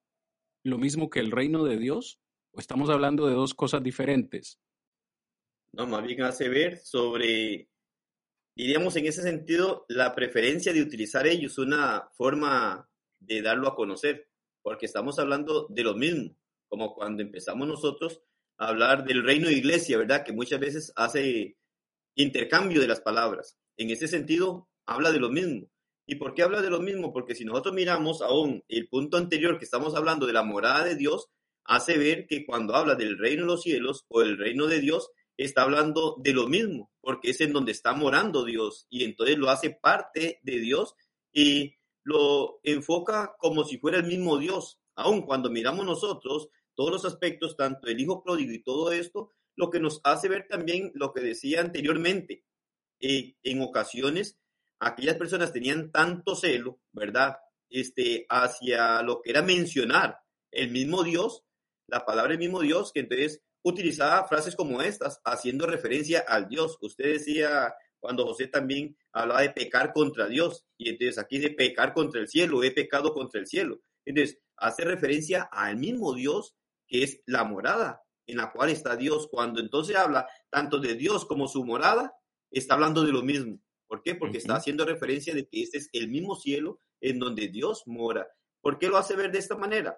lo 0.64 0.78
mismo 0.78 1.10
que 1.10 1.20
el 1.20 1.32
reino 1.32 1.64
de 1.64 1.78
Dios? 1.78 2.20
¿O 2.52 2.60
estamos 2.60 2.90
hablando 2.90 3.28
de 3.28 3.34
dos 3.34 3.54
cosas 3.54 3.82
diferentes? 3.82 4.60
No, 5.74 5.88
más 5.88 6.04
bien 6.04 6.22
hace 6.24 6.50
ver 6.50 6.80
sobre, 6.80 7.70
diríamos 8.56 8.96
en 8.98 9.06
ese 9.06 9.22
sentido, 9.22 9.86
la 9.88 10.14
preferencia 10.14 10.74
de 10.74 10.82
utilizar 10.82 11.28
ellos 11.28 11.58
una 11.58 12.10
forma 12.14 12.90
de 13.20 13.42
darlo 13.42 13.70
a 13.70 13.76
conocer, 13.76 14.30
porque 14.62 14.86
estamos 14.86 15.18
hablando 15.18 15.68
de 15.70 15.84
lo 15.84 15.96
mismo, 15.96 16.36
como 16.68 16.94
cuando 16.94 17.22
empezamos 17.22 17.68
nosotros 17.68 18.22
a 18.58 18.68
hablar 18.68 19.06
del 19.06 19.24
reino 19.24 19.48
de 19.48 19.54
iglesia, 19.54 19.98
¿verdad? 19.98 20.26
Que 20.26 20.34
muchas 20.34 20.60
veces 20.60 20.92
hace 20.96 21.58
intercambio 22.16 22.82
de 22.82 22.88
las 22.88 23.00
palabras. 23.00 23.58
En 23.78 23.90
ese 23.90 24.08
sentido, 24.08 24.70
habla 24.86 25.12
de 25.12 25.20
lo 25.20 25.30
mismo. 25.30 25.71
¿Y 26.12 26.16
por 26.16 26.34
qué 26.34 26.44
habla 26.44 26.62
de 26.62 26.70
lo 26.70 26.82
mismo? 26.82 27.14
Porque 27.14 27.36
si 27.36 27.46
nosotros 27.46 27.74
miramos 27.74 28.22
aún 28.22 28.66
el 28.68 28.90
punto 28.90 29.16
anterior 29.16 29.58
que 29.58 29.64
estamos 29.64 29.96
hablando 29.96 30.28
de 30.28 30.34
la 30.34 30.44
morada 30.44 30.84
de 30.84 30.98
Dios, 30.98 31.30
hace 31.64 31.98
ver 31.98 32.28
que 32.28 32.46
cuando 32.46 32.76
habla 32.76 32.96
del 32.96 33.18
reino 33.18 33.44
de 33.44 33.48
los 33.48 33.62
cielos 33.62 34.04
o 34.10 34.22
el 34.22 34.38
reino 34.38 34.68
de 34.68 34.82
Dios, 34.82 35.10
está 35.38 35.62
hablando 35.62 36.18
de 36.20 36.34
lo 36.34 36.50
mismo, 36.50 36.92
porque 37.00 37.30
es 37.30 37.40
en 37.40 37.54
donde 37.54 37.72
está 37.72 37.94
morando 37.94 38.44
Dios 38.44 38.88
y 38.90 39.06
entonces 39.06 39.38
lo 39.38 39.50
hace 39.50 39.70
parte 39.70 40.42
de 40.44 40.60
Dios 40.60 40.96
y 41.32 41.76
lo 42.04 42.60
enfoca 42.64 43.34
como 43.38 43.64
si 43.64 43.78
fuera 43.78 43.98
el 43.98 44.06
mismo 44.06 44.38
Dios. 44.38 44.82
Aun 44.96 45.22
cuando 45.22 45.50
miramos 45.50 45.86
nosotros 45.86 46.50
todos 46.76 46.92
los 46.92 47.06
aspectos, 47.06 47.56
tanto 47.56 47.88
el 47.88 48.02
hijo 48.02 48.22
pródigo 48.22 48.52
y 48.52 48.62
todo 48.62 48.92
esto, 48.92 49.30
lo 49.56 49.70
que 49.70 49.80
nos 49.80 50.02
hace 50.04 50.28
ver 50.28 50.46
también 50.50 50.92
lo 50.94 51.14
que 51.14 51.22
decía 51.22 51.62
anteriormente. 51.62 52.44
Eh, 53.00 53.38
en 53.44 53.62
ocasiones, 53.62 54.41
aquellas 54.82 55.16
personas 55.16 55.54
tenían 55.54 55.92
tanto 55.92 56.36
celo, 56.36 56.80
¿verdad? 56.92 57.38
Este, 57.70 58.26
hacia 58.30 59.02
lo 59.02 59.22
que 59.22 59.30
era 59.30 59.42
mencionar 59.42 60.20
el 60.52 60.72
mismo 60.72 61.04
Dios, 61.04 61.46
la 61.88 62.06
palabra 62.06 62.32
del 62.32 62.40
mismo 62.40 62.60
Dios, 62.60 62.92
que 62.92 63.02
entonces 63.02 63.42
utilizaba 63.64 64.28
frases 64.28 64.56
como 64.56 64.82
estas, 64.82 65.22
haciendo 65.24 65.68
referencia 65.68 66.26
al 66.28 66.50
Dios. 66.50 66.78
Usted 66.82 67.14
decía, 67.14 67.74
cuando 68.00 68.26
José 68.26 68.48
también 68.48 68.98
hablaba 69.14 69.42
de 69.42 69.52
pecar 69.52 69.94
contra 69.94 70.28
Dios. 70.28 70.66
Y 70.78 70.90
entonces 70.90 71.18
aquí 71.20 71.38
de 71.38 71.52
pecar 71.52 71.94
contra 71.94 72.20
el 72.20 72.28
cielo, 72.28 72.64
he 72.64 72.72
pecado 72.72 73.14
contra 73.14 73.40
el 73.40 73.48
cielo. 73.48 73.82
Entonces 74.04 74.40
hace 74.58 74.84
referencia 74.84 75.44
al 75.44 75.78
mismo 75.78 76.14
Dios 76.14 76.56
que 76.88 77.04
es 77.04 77.22
la 77.26 77.44
morada 77.44 78.02
en 78.26 78.38
la 78.38 78.52
cual 78.52 78.70
está 78.72 78.96
Dios. 78.96 79.28
Cuando 79.30 79.62
entonces 79.62 79.96
habla 79.96 80.28
tanto 80.50 80.80
de 80.80 80.96
Dios 80.96 81.26
como 81.26 81.48
su 81.48 81.64
morada, 81.64 82.14
está 82.50 82.74
hablando 82.74 83.04
de 83.04 83.12
lo 83.12 83.22
mismo. 83.22 83.60
¿Por 83.92 84.04
qué? 84.04 84.16
Porque 84.16 84.38
está 84.38 84.56
haciendo 84.56 84.86
referencia 84.86 85.36
de 85.36 85.50
que 85.50 85.64
este 85.64 85.78
es 85.78 85.90
el 85.92 86.08
mismo 86.08 86.38
cielo 86.38 86.80
en 87.02 87.20
donde 87.20 87.50
Dios 87.50 87.84
mora. 87.88 88.26
¿Por 88.62 88.80
qué 88.80 88.88
lo 88.88 88.96
hace 88.96 89.18
ver 89.18 89.34
de 89.34 89.40
esta 89.40 89.58
manera? 89.58 89.98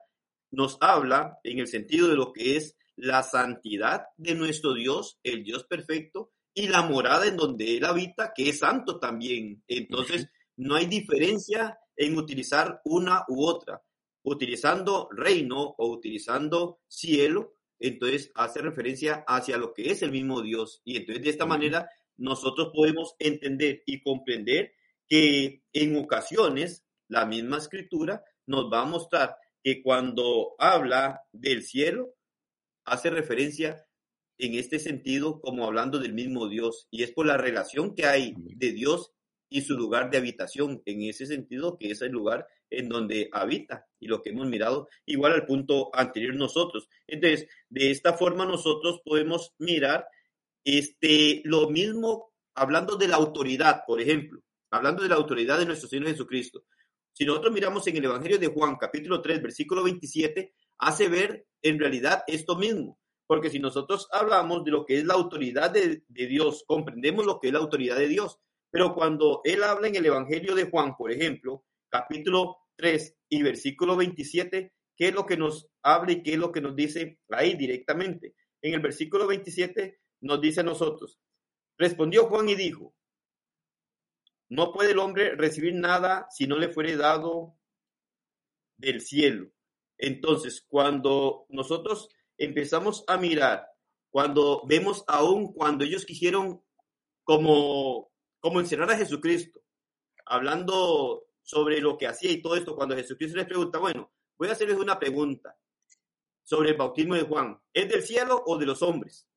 Nos 0.49 0.79
habla 0.81 1.37
en 1.43 1.59
el 1.59 1.67
sentido 1.67 2.07
de 2.07 2.15
lo 2.15 2.33
que 2.33 2.57
es 2.57 2.75
la 2.95 3.21
santidad 3.21 4.05
de 4.17 4.33
nuestro 4.33 4.73
Dios, 4.73 5.19
el 5.21 5.43
Dios 5.43 5.65
perfecto, 5.65 6.31
y 6.55 6.69
la 6.69 6.81
morada 6.81 7.27
en 7.27 7.37
donde 7.37 7.77
Él 7.77 7.85
habita, 7.85 8.33
que 8.35 8.49
es 8.49 8.57
santo 8.57 8.99
también. 8.99 9.63
Entonces, 9.67 10.27
no 10.57 10.73
hay 10.73 10.87
diferencia 10.87 11.77
en 11.95 12.17
utilizar 12.17 12.81
una 12.85 13.25
u 13.27 13.45
otra. 13.45 13.83
Utilizando 14.23 15.07
reino 15.11 15.75
o 15.77 15.87
utilizando 15.91 16.79
cielo, 16.87 17.57
entonces 17.77 18.31
hace 18.33 18.59
referencia 18.59 19.23
hacia 19.27 19.57
lo 19.57 19.71
que 19.71 19.91
es 19.91 20.01
el 20.01 20.11
mismo 20.11 20.41
Dios. 20.41 20.81
Y 20.83 20.97
entonces 20.97 21.23
de 21.23 21.29
esta 21.29 21.45
manera 21.45 21.87
nosotros 22.17 22.71
podemos 22.73 23.15
entender 23.19 23.83
y 23.85 24.01
comprender 24.01 24.73
que 25.07 25.63
en 25.73 25.97
ocasiones 25.97 26.83
la 27.07 27.25
misma 27.25 27.57
escritura 27.57 28.23
nos 28.45 28.71
va 28.71 28.81
a 28.81 28.85
mostrar 28.85 29.35
que 29.63 29.81
cuando 29.81 30.55
habla 30.59 31.21
del 31.31 31.63
cielo, 31.63 32.15
hace 32.85 33.09
referencia 33.09 33.85
en 34.37 34.55
este 34.55 34.79
sentido 34.79 35.39
como 35.39 35.65
hablando 35.65 35.99
del 35.99 36.13
mismo 36.13 36.49
Dios, 36.49 36.87
y 36.91 37.03
es 37.03 37.11
por 37.11 37.25
la 37.25 37.37
relación 37.37 37.95
que 37.95 38.05
hay 38.05 38.33
de 38.37 38.73
Dios 38.73 39.11
y 39.49 39.61
su 39.61 39.75
lugar 39.75 40.09
de 40.09 40.17
habitación, 40.17 40.81
en 40.85 41.03
ese 41.03 41.27
sentido 41.27 41.77
que 41.77 41.91
es 41.91 42.01
el 42.01 42.11
lugar 42.11 42.47
en 42.69 42.89
donde 42.89 43.29
habita 43.31 43.85
y 43.99 44.07
lo 44.07 44.21
que 44.21 44.31
hemos 44.31 44.47
mirado 44.47 44.89
igual 45.05 45.33
al 45.33 45.45
punto 45.45 45.91
anterior 45.93 46.35
nosotros. 46.35 46.89
Entonces, 47.07 47.47
de 47.69 47.91
esta 47.91 48.13
forma 48.13 48.45
nosotros 48.45 49.01
podemos 49.05 49.53
mirar 49.59 50.07
este, 50.63 51.41
lo 51.45 51.69
mismo 51.69 52.33
hablando 52.55 52.95
de 52.95 53.07
la 53.07 53.15
autoridad, 53.15 53.83
por 53.85 53.99
ejemplo, 53.99 54.41
hablando 54.71 55.03
de 55.03 55.09
la 55.09 55.15
autoridad 55.15 55.59
de 55.59 55.65
nuestro 55.65 55.89
Señor 55.89 56.07
Jesucristo. 56.07 56.65
Si 57.13 57.25
nosotros 57.25 57.53
miramos 57.53 57.85
en 57.87 57.97
el 57.97 58.05
Evangelio 58.05 58.39
de 58.39 58.47
Juan, 58.47 58.75
capítulo 58.77 59.21
3, 59.21 59.41
versículo 59.41 59.83
27, 59.83 60.53
hace 60.79 61.09
ver 61.09 61.45
en 61.61 61.79
realidad 61.79 62.23
esto 62.27 62.55
mismo. 62.55 62.99
Porque 63.27 63.49
si 63.49 63.59
nosotros 63.59 64.07
hablamos 64.11 64.63
de 64.63 64.71
lo 64.71 64.85
que 64.85 64.97
es 64.97 65.05
la 65.05 65.13
autoridad 65.13 65.71
de, 65.71 66.03
Dios, 66.07 66.63
comprendemos 66.67 67.25
lo 67.25 67.39
que 67.39 67.47
es 67.47 67.53
la 67.53 67.59
autoridad 67.59 67.97
de 67.97 68.07
Dios. 68.07 68.39
Pero 68.69 68.93
cuando 68.93 69.41
él 69.43 69.63
habla 69.63 69.87
en 69.87 69.95
el 69.95 70.05
Evangelio 70.05 70.55
de 70.55 70.69
Juan, 70.69 70.95
por 70.97 71.11
ejemplo, 71.11 71.63
capítulo 71.89 72.57
3 72.75 73.15
y 73.29 73.43
versículo 73.43 73.95
27, 73.95 74.73
¿qué 74.97 75.07
es 75.07 75.13
lo 75.13 75.25
que 75.25 75.37
nos 75.37 75.67
habla 75.83 76.13
y 76.13 76.23
qué 76.23 76.33
es 76.33 76.39
lo 76.39 76.51
que 76.51 76.61
nos 76.61 76.75
dice 76.75 77.19
ahí 77.29 77.55
directamente? 77.55 78.35
En 78.61 78.73
el 78.73 78.79
versículo 78.79 79.27
27 79.27 79.99
nos 80.23 80.41
dice 80.41 80.61
a 80.61 80.63
nosotros, 80.63 81.19
respondió 81.77 82.27
Juan 82.27 82.49
y 82.49 82.55
dijo, 82.55 82.95
no 84.49 84.71
puede 84.71 84.91
el 84.91 84.99
hombre 84.99 85.35
recibir 85.35 85.75
nada 85.75 86.27
si 86.29 86.47
no 86.47 86.57
le 86.57 86.69
fuere 86.69 86.95
dado 86.95 87.57
del 88.77 89.01
cielo. 89.01 89.49
Entonces, 89.97 90.65
cuando 90.67 91.45
nosotros 91.49 92.09
empezamos 92.37 93.03
a 93.07 93.17
mirar, 93.17 93.67
cuando 94.09 94.63
vemos 94.65 95.03
aún 95.07 95.53
cuando 95.53 95.83
ellos 95.83 96.05
quisieron 96.05 96.63
como, 97.23 98.11
como 98.39 98.59
encerrar 98.59 98.91
a 98.91 98.97
Jesucristo, 98.97 99.61
hablando 100.25 101.25
sobre 101.41 101.81
lo 101.81 101.97
que 101.97 102.07
hacía 102.07 102.31
y 102.31 102.41
todo 102.41 102.55
esto, 102.55 102.75
cuando 102.75 102.95
Jesucristo 102.95 103.37
les 103.37 103.47
pregunta, 103.47 103.79
bueno, 103.79 104.11
voy 104.37 104.47
a 104.47 104.53
hacerles 104.53 104.77
una 104.77 104.99
pregunta 104.99 105.57
sobre 106.43 106.69
el 106.69 106.77
bautismo 106.77 107.15
de 107.15 107.23
Juan, 107.23 107.59
¿es 107.73 107.89
del 107.89 108.03
cielo 108.03 108.41
o 108.45 108.57
de 108.57 108.65
los 108.65 108.81
hombres? 108.81 109.27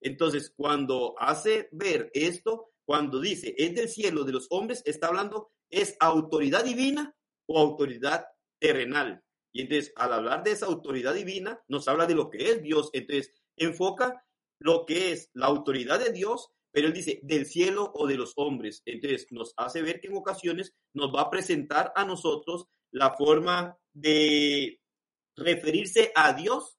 Entonces, 0.00 0.52
cuando 0.56 1.14
hace 1.18 1.68
ver 1.72 2.10
esto, 2.14 2.70
cuando 2.84 3.20
dice 3.20 3.54
es 3.58 3.74
del 3.74 3.88
cielo 3.88 4.24
de 4.24 4.32
los 4.32 4.46
hombres, 4.50 4.82
está 4.86 5.08
hablando, 5.08 5.50
es 5.70 5.96
autoridad 6.00 6.64
divina 6.64 7.14
o 7.46 7.58
autoridad 7.58 8.26
terrenal. 8.58 9.22
Y 9.52 9.62
entonces, 9.62 9.92
al 9.96 10.12
hablar 10.12 10.42
de 10.42 10.52
esa 10.52 10.66
autoridad 10.66 11.14
divina, 11.14 11.60
nos 11.68 11.88
habla 11.88 12.06
de 12.06 12.14
lo 12.14 12.30
que 12.30 12.50
es 12.50 12.62
Dios. 12.62 12.90
Entonces, 12.92 13.32
enfoca 13.56 14.24
lo 14.60 14.84
que 14.86 15.12
es 15.12 15.30
la 15.32 15.46
autoridad 15.46 15.98
de 15.98 16.12
Dios, 16.12 16.50
pero 16.70 16.86
él 16.86 16.92
dice 16.92 17.20
del 17.22 17.46
cielo 17.46 17.90
o 17.94 18.06
de 18.06 18.16
los 18.16 18.34
hombres. 18.36 18.82
Entonces, 18.84 19.26
nos 19.30 19.54
hace 19.56 19.82
ver 19.82 20.00
que 20.00 20.08
en 20.08 20.16
ocasiones 20.16 20.74
nos 20.92 21.14
va 21.14 21.22
a 21.22 21.30
presentar 21.30 21.92
a 21.96 22.04
nosotros 22.04 22.66
la 22.90 23.14
forma 23.16 23.76
de 23.92 24.80
referirse 25.36 26.12
a 26.14 26.32
Dios 26.32 26.78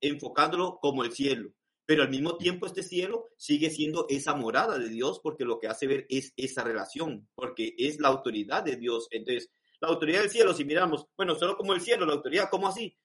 enfocándolo 0.00 0.78
como 0.80 1.04
el 1.04 1.12
cielo. 1.12 1.50
Pero 1.86 2.02
al 2.02 2.10
mismo 2.10 2.36
tiempo 2.36 2.66
este 2.66 2.82
cielo 2.82 3.28
sigue 3.36 3.70
siendo 3.70 4.06
esa 4.08 4.34
morada 4.34 4.78
de 4.78 4.88
Dios 4.88 5.20
porque 5.22 5.44
lo 5.44 5.60
que 5.60 5.68
hace 5.68 5.86
ver 5.86 6.06
es 6.08 6.32
esa 6.36 6.64
relación, 6.64 7.28
porque 7.34 7.74
es 7.78 8.00
la 8.00 8.08
autoridad 8.08 8.64
de 8.64 8.76
Dios. 8.76 9.06
Entonces, 9.12 9.50
la 9.80 9.88
autoridad 9.88 10.20
del 10.20 10.30
cielo, 10.30 10.52
si 10.52 10.64
miramos, 10.64 11.06
bueno, 11.16 11.36
solo 11.36 11.56
como 11.56 11.74
el 11.74 11.80
cielo, 11.80 12.04
la 12.04 12.14
autoridad, 12.14 12.48
¿cómo 12.50 12.66
así? 12.66 12.96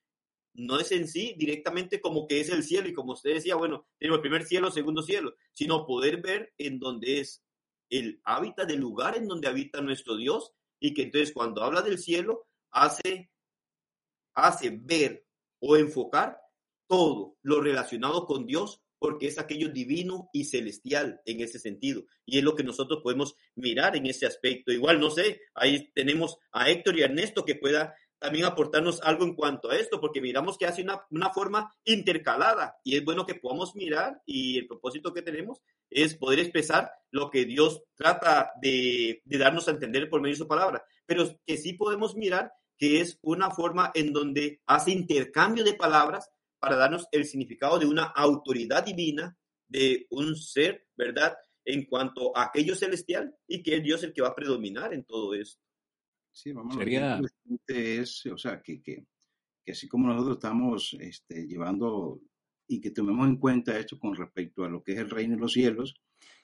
No 0.53 0.79
es 0.79 0.91
en 0.91 1.07
sí 1.07 1.35
directamente 1.37 2.01
como 2.01 2.27
que 2.27 2.41
es 2.41 2.49
el 2.49 2.63
cielo 2.63 2.89
y 2.89 2.93
como 2.93 3.13
usted 3.13 3.35
decía, 3.35 3.55
bueno, 3.55 3.87
tenemos 3.99 4.17
el 4.17 4.21
primer 4.21 4.45
cielo, 4.45 4.71
segundo 4.71 5.03
cielo, 5.03 5.35
sino 5.53 5.85
poder 5.85 6.21
ver 6.21 6.53
en 6.57 6.79
donde 6.79 7.19
es 7.19 7.43
el 7.89 8.19
hábitat 8.23 8.67
del 8.67 8.79
lugar 8.79 9.15
en 9.15 9.27
donde 9.27 9.47
habita 9.47 9.81
nuestro 9.81 10.15
Dios 10.15 10.53
y 10.79 10.93
que 10.93 11.03
entonces 11.03 11.33
cuando 11.33 11.61
habla 11.61 11.81
del 11.81 11.99
cielo 11.99 12.47
hace, 12.71 13.29
hace 14.33 14.69
ver 14.81 15.25
o 15.59 15.77
enfocar 15.77 16.41
todo 16.91 17.37
lo 17.41 17.61
relacionado 17.61 18.25
con 18.25 18.45
Dios 18.45 18.81
porque 18.99 19.27
es 19.27 19.39
aquello 19.39 19.69
divino 19.69 20.29
y 20.33 20.43
celestial 20.43 21.21
en 21.25 21.39
ese 21.39 21.57
sentido. 21.57 22.03
Y 22.25 22.37
es 22.37 22.43
lo 22.43 22.53
que 22.53 22.65
nosotros 22.65 22.99
podemos 23.01 23.37
mirar 23.55 23.95
en 23.95 24.07
ese 24.07 24.25
aspecto. 24.25 24.73
Igual, 24.73 24.99
no 24.99 25.09
sé, 25.09 25.39
ahí 25.55 25.89
tenemos 25.95 26.37
a 26.51 26.69
Héctor 26.69 26.97
y 26.97 27.01
a 27.01 27.05
Ernesto 27.05 27.45
que 27.45 27.55
pueda 27.55 27.95
también 28.19 28.43
aportarnos 28.43 29.01
algo 29.03 29.23
en 29.23 29.35
cuanto 29.35 29.71
a 29.71 29.77
esto, 29.77 30.01
porque 30.01 30.19
miramos 30.19 30.57
que 30.57 30.65
hace 30.65 30.83
una, 30.83 31.01
una 31.11 31.29
forma 31.29 31.73
intercalada 31.85 32.75
y 32.83 32.97
es 32.97 33.05
bueno 33.05 33.25
que 33.25 33.35
podamos 33.35 33.73
mirar 33.73 34.21
y 34.25 34.57
el 34.57 34.67
propósito 34.67 35.13
que 35.13 35.21
tenemos 35.21 35.61
es 35.89 36.15
poder 36.15 36.39
expresar 36.39 36.91
lo 37.09 37.31
que 37.31 37.45
Dios 37.45 37.83
trata 37.95 38.51
de, 38.61 39.21
de 39.23 39.37
darnos 39.37 39.69
a 39.69 39.71
entender 39.71 40.09
por 40.09 40.19
medio 40.19 40.33
de 40.33 40.39
su 40.39 40.47
palabra, 40.47 40.83
pero 41.05 41.25
que 41.45 41.55
sí 41.57 41.73
podemos 41.73 42.15
mirar 42.15 42.51
que 42.77 42.99
es 42.99 43.17
una 43.21 43.49
forma 43.49 43.91
en 43.95 44.11
donde 44.11 44.61
hace 44.65 44.91
intercambio 44.91 45.63
de 45.63 45.73
palabras 45.73 46.29
para 46.61 46.75
darnos 46.75 47.07
el 47.11 47.25
significado 47.25 47.79
de 47.79 47.87
una 47.87 48.03
autoridad 48.03 48.85
divina, 48.85 49.35
de 49.67 50.05
un 50.11 50.35
ser, 50.35 50.87
¿verdad? 50.95 51.35
En 51.65 51.85
cuanto 51.85 52.37
a 52.37 52.43
aquello 52.43 52.75
celestial 52.75 53.35
y 53.47 53.63
que 53.63 53.77
es 53.77 53.83
Dios 53.83 54.03
el 54.03 54.13
que 54.13 54.21
va 54.21 54.29
a 54.29 54.35
predominar 54.35 54.93
en 54.93 55.03
todo 55.03 55.33
esto. 55.33 55.59
Sí, 56.31 56.51
vamos, 56.53 56.75
Sería... 56.75 57.19
es, 57.67 58.25
o 58.27 58.37
sea, 58.37 58.61
que, 58.61 58.81
que, 58.81 59.05
que, 59.65 59.71
así 59.71 59.87
como 59.87 60.07
nosotros 60.07 60.37
estamos 60.37 60.95
este, 60.99 61.47
llevando 61.47 62.21
y 62.67 62.79
que 62.79 62.91
tomemos 62.91 63.27
en 63.27 63.37
cuenta 63.37 63.77
esto 63.77 63.97
con 63.97 64.15
respecto 64.15 64.63
a 64.63 64.69
lo 64.69 64.83
que 64.83 64.93
es 64.93 64.99
el 64.99 65.09
reino 65.09 65.35
de 65.35 65.41
los 65.41 65.53
cielos, 65.53 65.95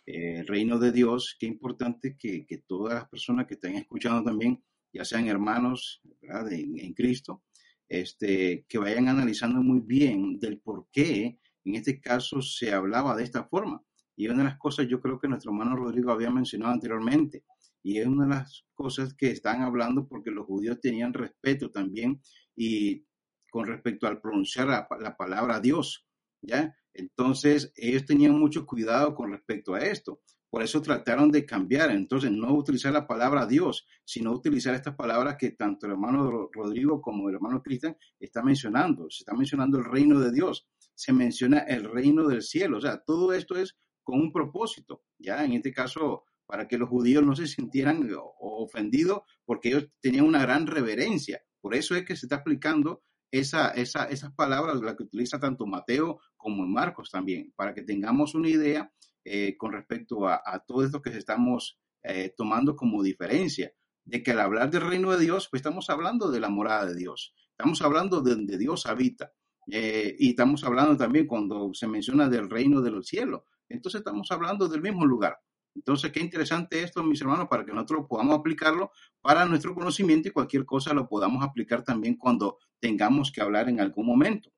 eh, 0.06 0.40
el 0.40 0.48
reino 0.48 0.80
de 0.80 0.92
Dios, 0.92 1.38
qué 1.40 1.46
importante 1.46 2.18
que, 2.18 2.46
que, 2.48 2.58
todas 2.58 2.96
las 2.96 3.08
personas 3.08 3.46
que 3.46 3.54
estén 3.54 3.76
escuchando 3.76 4.24
también, 4.24 4.64
ya 4.92 5.06
sean 5.06 5.28
hermanos 5.28 6.02
¿verdad? 6.22 6.52
En, 6.52 6.80
en 6.80 6.94
Cristo, 6.94 7.44
este, 7.90 8.66
que 8.68 8.78
vayan 8.78 9.08
analizando 9.08 9.62
muy 9.62 9.80
bien 9.80 10.40
del 10.40 10.60
por 10.60 10.88
qué 10.92 11.40
en 11.66 11.76
este 11.76 12.00
caso 12.00 12.42
se 12.42 12.74
hablaba 12.74 13.16
de 13.16 13.24
esta 13.24 13.44
forma. 13.44 13.84
Y 14.16 14.28
una 14.28 14.40
de 14.40 14.44
las 14.46 14.58
cosas 14.58 14.88
yo 14.88 15.00
creo 15.00 15.20
que 15.20 15.28
nuestro 15.28 15.52
hermano 15.52 15.76
Rodrigo 15.76 16.12
había 16.12 16.32
mencionado 16.32 16.74
anteriormente, 16.74 17.44
y 17.84 18.00
es 18.00 18.08
una 18.08 18.24
de 18.24 18.32
las 18.32 18.66
cosas 18.74 19.14
que 19.14 19.32
están 19.32 19.62
hablando 19.62 20.08
porque 20.08 20.32
los 20.32 20.46
judíos 20.46 20.80
tenían 20.82 21.14
respeto 21.14 21.72
también 21.72 22.22
y 22.56 23.06
con 23.50 23.66
respecto 23.66 24.08
al 24.08 24.20
pronunciar 24.20 24.68
la, 24.68 24.88
la 25.00 25.16
palabra 25.16 25.60
Dios, 25.60 26.06
¿ya? 26.42 26.76
Entonces 26.94 27.72
ellos 27.76 28.06
tenían 28.06 28.38
mucho 28.38 28.66
cuidado 28.66 29.14
con 29.14 29.32
respecto 29.32 29.74
a 29.74 29.80
esto. 29.80 30.22
Por 30.50 30.64
eso 30.64 30.82
trataron 30.82 31.30
de 31.30 31.46
cambiar, 31.46 31.92
entonces 31.92 32.32
no 32.32 32.54
utilizar 32.54 32.94
la 32.94 33.06
palabra 33.06 33.46
Dios, 33.46 33.86
sino 34.06 34.32
utilizar 34.32 34.74
estas 34.74 34.96
palabras 34.96 35.36
que 35.38 35.52
tanto 35.52 35.86
el 35.86 35.94
hermano 35.94 36.50
Rodrigo 36.54 37.02
como 37.02 37.28
el 37.28 37.36
hermano 37.36 37.62
Cristian 37.62 37.98
está 38.20 38.42
mencionando. 38.42 39.10
Se 39.10 39.24
está 39.24 39.34
mencionando 39.34 39.78
el 39.78 39.86
reino 39.86 40.20
de 40.20 40.32
Dios, 40.32 40.68
se 40.96 41.12
menciona 41.12 41.60
el 41.60 41.84
reino 41.84 42.28
del 42.28 42.42
cielo, 42.42 42.78
o 42.78 42.82
sea, 42.82 43.04
todo 43.04 43.34
esto 43.34 43.56
es 43.56 43.78
con 44.04 44.22
un 44.22 44.32
propósito, 44.32 45.04
ya 45.20 45.44
en 45.44 45.54
este 45.54 45.74
caso 45.74 46.24
para 46.46 46.68
que 46.68 46.78
los 46.78 46.88
judíos 46.90 47.24
no 47.24 47.36
se 47.36 47.46
sintieran 47.46 48.10
ofendidos 48.40 49.22
porque 49.46 49.68
ellos 49.68 49.90
tenían 50.00 50.26
una 50.26 50.42
gran 50.42 50.66
reverencia. 50.66 51.42
Por 51.60 51.76
eso 51.76 51.94
es 51.94 52.06
que 52.06 52.16
se 52.16 52.26
está 52.26 52.38
aplicando 52.38 53.04
esa, 53.30 53.72
esa, 53.72 54.06
esas 54.06 54.34
palabras, 54.34 54.80
las 54.82 54.96
que 54.96 55.04
utiliza 55.04 55.40
tanto 55.40 55.66
Mateo 55.66 56.22
como 56.38 56.66
Marcos 56.66 57.12
también, 57.12 57.54
para 57.56 57.74
que 57.74 57.82
tengamos 57.82 58.34
una 58.34 58.48
idea 58.48 58.90
eh, 59.30 59.58
con 59.58 59.74
respecto 59.74 60.26
a, 60.26 60.64
todo 60.66 60.86
esto 60.86 61.02
que 61.02 61.10
estamos 61.10 61.78
eh, 62.02 62.34
tomando 62.38 62.78
como 62.78 63.04
diferencia, 63.04 63.74
de 64.06 64.24
que 64.24 64.32
al 64.32 64.40
hablar 64.40 64.72
del 64.72 64.88
reino 64.88 65.12
de 65.12 65.20
Dios, 65.20 65.50
pues 65.52 65.60
estamos 65.60 65.90
hablando 65.90 66.32
de 66.32 66.40
la 66.40 66.48
morada 66.48 66.86
de 66.86 66.96
Dios, 66.96 67.36
estamos 67.52 67.82
hablando 67.82 68.22
de 68.22 68.36
donde 68.36 68.58
Dios 68.58 68.86
habita, 68.86 69.34
eh, 69.70 70.16
y 70.18 70.30
estamos 70.30 70.64
hablando 70.64 70.96
también 70.96 71.28
cuando 71.28 71.74
se 71.74 71.88
menciona 71.88 72.30
del 72.30 72.50
reino 72.50 72.80
de 72.82 72.92
los 72.92 73.08
cielos, 73.08 73.42
entonces 73.68 74.00
estamos 74.00 74.32
hablando 74.32 74.70
del 74.70 74.82
mismo 74.82 75.06
lugar. 75.06 75.38
Entonces, 75.76 76.10
qué 76.14 76.22
interesante 76.22 76.82
esto, 76.82 77.04
mis 77.04 77.20
hermanos, 77.20 77.50
para 77.50 77.66
que 77.66 77.74
nosotros 77.74 78.06
podamos 78.08 78.40
aplicarlo 78.40 78.92
para 79.22 79.46
nuestro 79.46 79.76
conocimiento 79.76 80.30
y 80.30 80.32
cualquier 80.32 80.66
cosa 80.66 80.94
lo 80.94 81.10
podamos 81.10 81.44
aplicar 81.44 81.84
también 81.84 82.16
cuando 82.16 82.60
tengamos 82.80 83.30
que 83.30 83.42
hablar 83.42 83.68
en 83.68 83.82
algún 83.82 84.06
momento. 84.06 84.50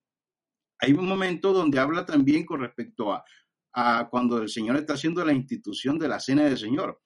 Hay 0.78 0.93
un 0.93 1.07
momento 1.07 1.53
donde 1.53 1.80
habla 1.80 2.05
también 2.05 2.45
con 2.45 2.61
respecto 2.61 3.11
a 3.11 3.26
cuando 4.09 4.41
el 4.41 4.49
Señor 4.49 4.78
está 4.78 4.93
haciendo 4.93 5.24
la 5.24 5.34
institución 5.34 5.99
de 5.99 6.07
la 6.07 6.20
cena 6.20 6.43
del 6.43 6.57
Señor. 6.57 7.01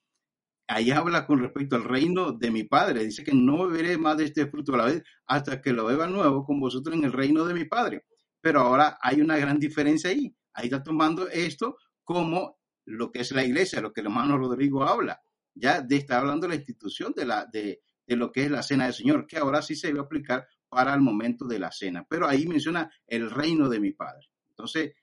Ahí 0.67 0.91
habla 0.91 1.25
con 1.25 1.39
respecto 1.39 1.75
al 1.75 1.83
reino 1.83 2.31
de 2.31 2.49
mi 2.49 2.63
Padre. 2.63 3.03
Dice 3.03 3.23
que 3.23 3.33
no 3.33 3.67
beberé 3.67 3.97
más 3.97 4.17
de 4.17 4.25
este 4.25 4.47
fruto 4.47 4.73
a 4.73 4.77
la 4.77 4.85
vez 4.85 5.03
hasta 5.25 5.61
que 5.61 5.73
lo 5.73 5.85
beba 5.85 6.07
nuevo 6.07 6.45
con 6.45 6.59
vosotros 6.59 6.95
en 6.95 7.03
el 7.03 7.11
reino 7.11 7.43
de 7.45 7.53
mi 7.53 7.65
Padre. 7.65 8.05
Pero 8.39 8.61
ahora 8.61 8.97
hay 9.01 9.21
una 9.21 9.37
gran 9.37 9.59
diferencia 9.59 10.09
ahí. 10.09 10.33
Ahí 10.53 10.65
está 10.65 10.81
tomando 10.81 11.27
esto 11.27 11.77
como 12.03 12.59
lo 12.85 13.11
que 13.11 13.21
es 13.21 13.31
la 13.31 13.43
iglesia, 13.43 13.81
lo 13.81 13.91
que 13.91 14.01
el 14.01 14.07
hermano 14.07 14.37
Rodrigo 14.37 14.83
habla. 14.83 15.21
Ya 15.53 15.81
de, 15.81 15.97
está 15.97 16.19
hablando 16.19 16.47
la 16.47 16.55
institución 16.55 17.13
de 17.15 17.25
la, 17.25 17.45
de, 17.45 17.81
de 18.07 18.15
lo 18.15 18.31
que 18.31 18.45
es 18.45 18.51
la 18.51 18.63
cena 18.63 18.85
del 18.85 18.93
Señor, 18.93 19.27
que 19.27 19.37
ahora 19.37 19.61
sí 19.61 19.75
se 19.75 19.87
debe 19.87 19.99
aplicar 19.99 20.47
para 20.69 20.93
el 20.93 21.01
momento 21.01 21.45
de 21.45 21.59
la 21.59 21.71
cena. 21.71 22.05
Pero 22.09 22.27
ahí 22.27 22.47
menciona 22.47 22.89
el 23.05 23.29
reino 23.29 23.69
de 23.69 23.79
mi 23.79 23.91
Padre. 23.91 24.29
Entonces, 24.49 24.93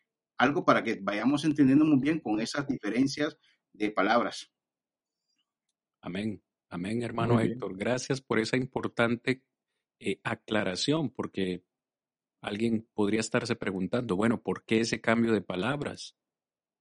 algo 0.41 0.65
para 0.65 0.83
que 0.83 0.99
vayamos 1.01 1.45
entendiendo 1.45 1.85
muy 1.85 2.01
bien 2.01 2.19
con 2.19 2.41
esas 2.41 2.67
diferencias 2.67 3.37
de 3.75 3.91
palabras. 3.91 4.51
Amén. 6.01 6.43
Amén, 6.71 7.03
hermano 7.03 7.41
Héctor. 7.41 7.77
Gracias 7.77 8.23
por 8.23 8.39
esa 8.39 8.57
importante 8.57 9.43
eh, 9.99 10.19
aclaración, 10.25 11.11
porque 11.11 11.63
alguien 12.41 12.89
podría 12.95 13.21
estarse 13.21 13.55
preguntando, 13.55 14.17
bueno, 14.17 14.43
¿por 14.43 14.65
qué 14.65 14.81
ese 14.81 15.03
cambio 15.03 15.33
de 15.33 15.43
palabras? 15.43 16.17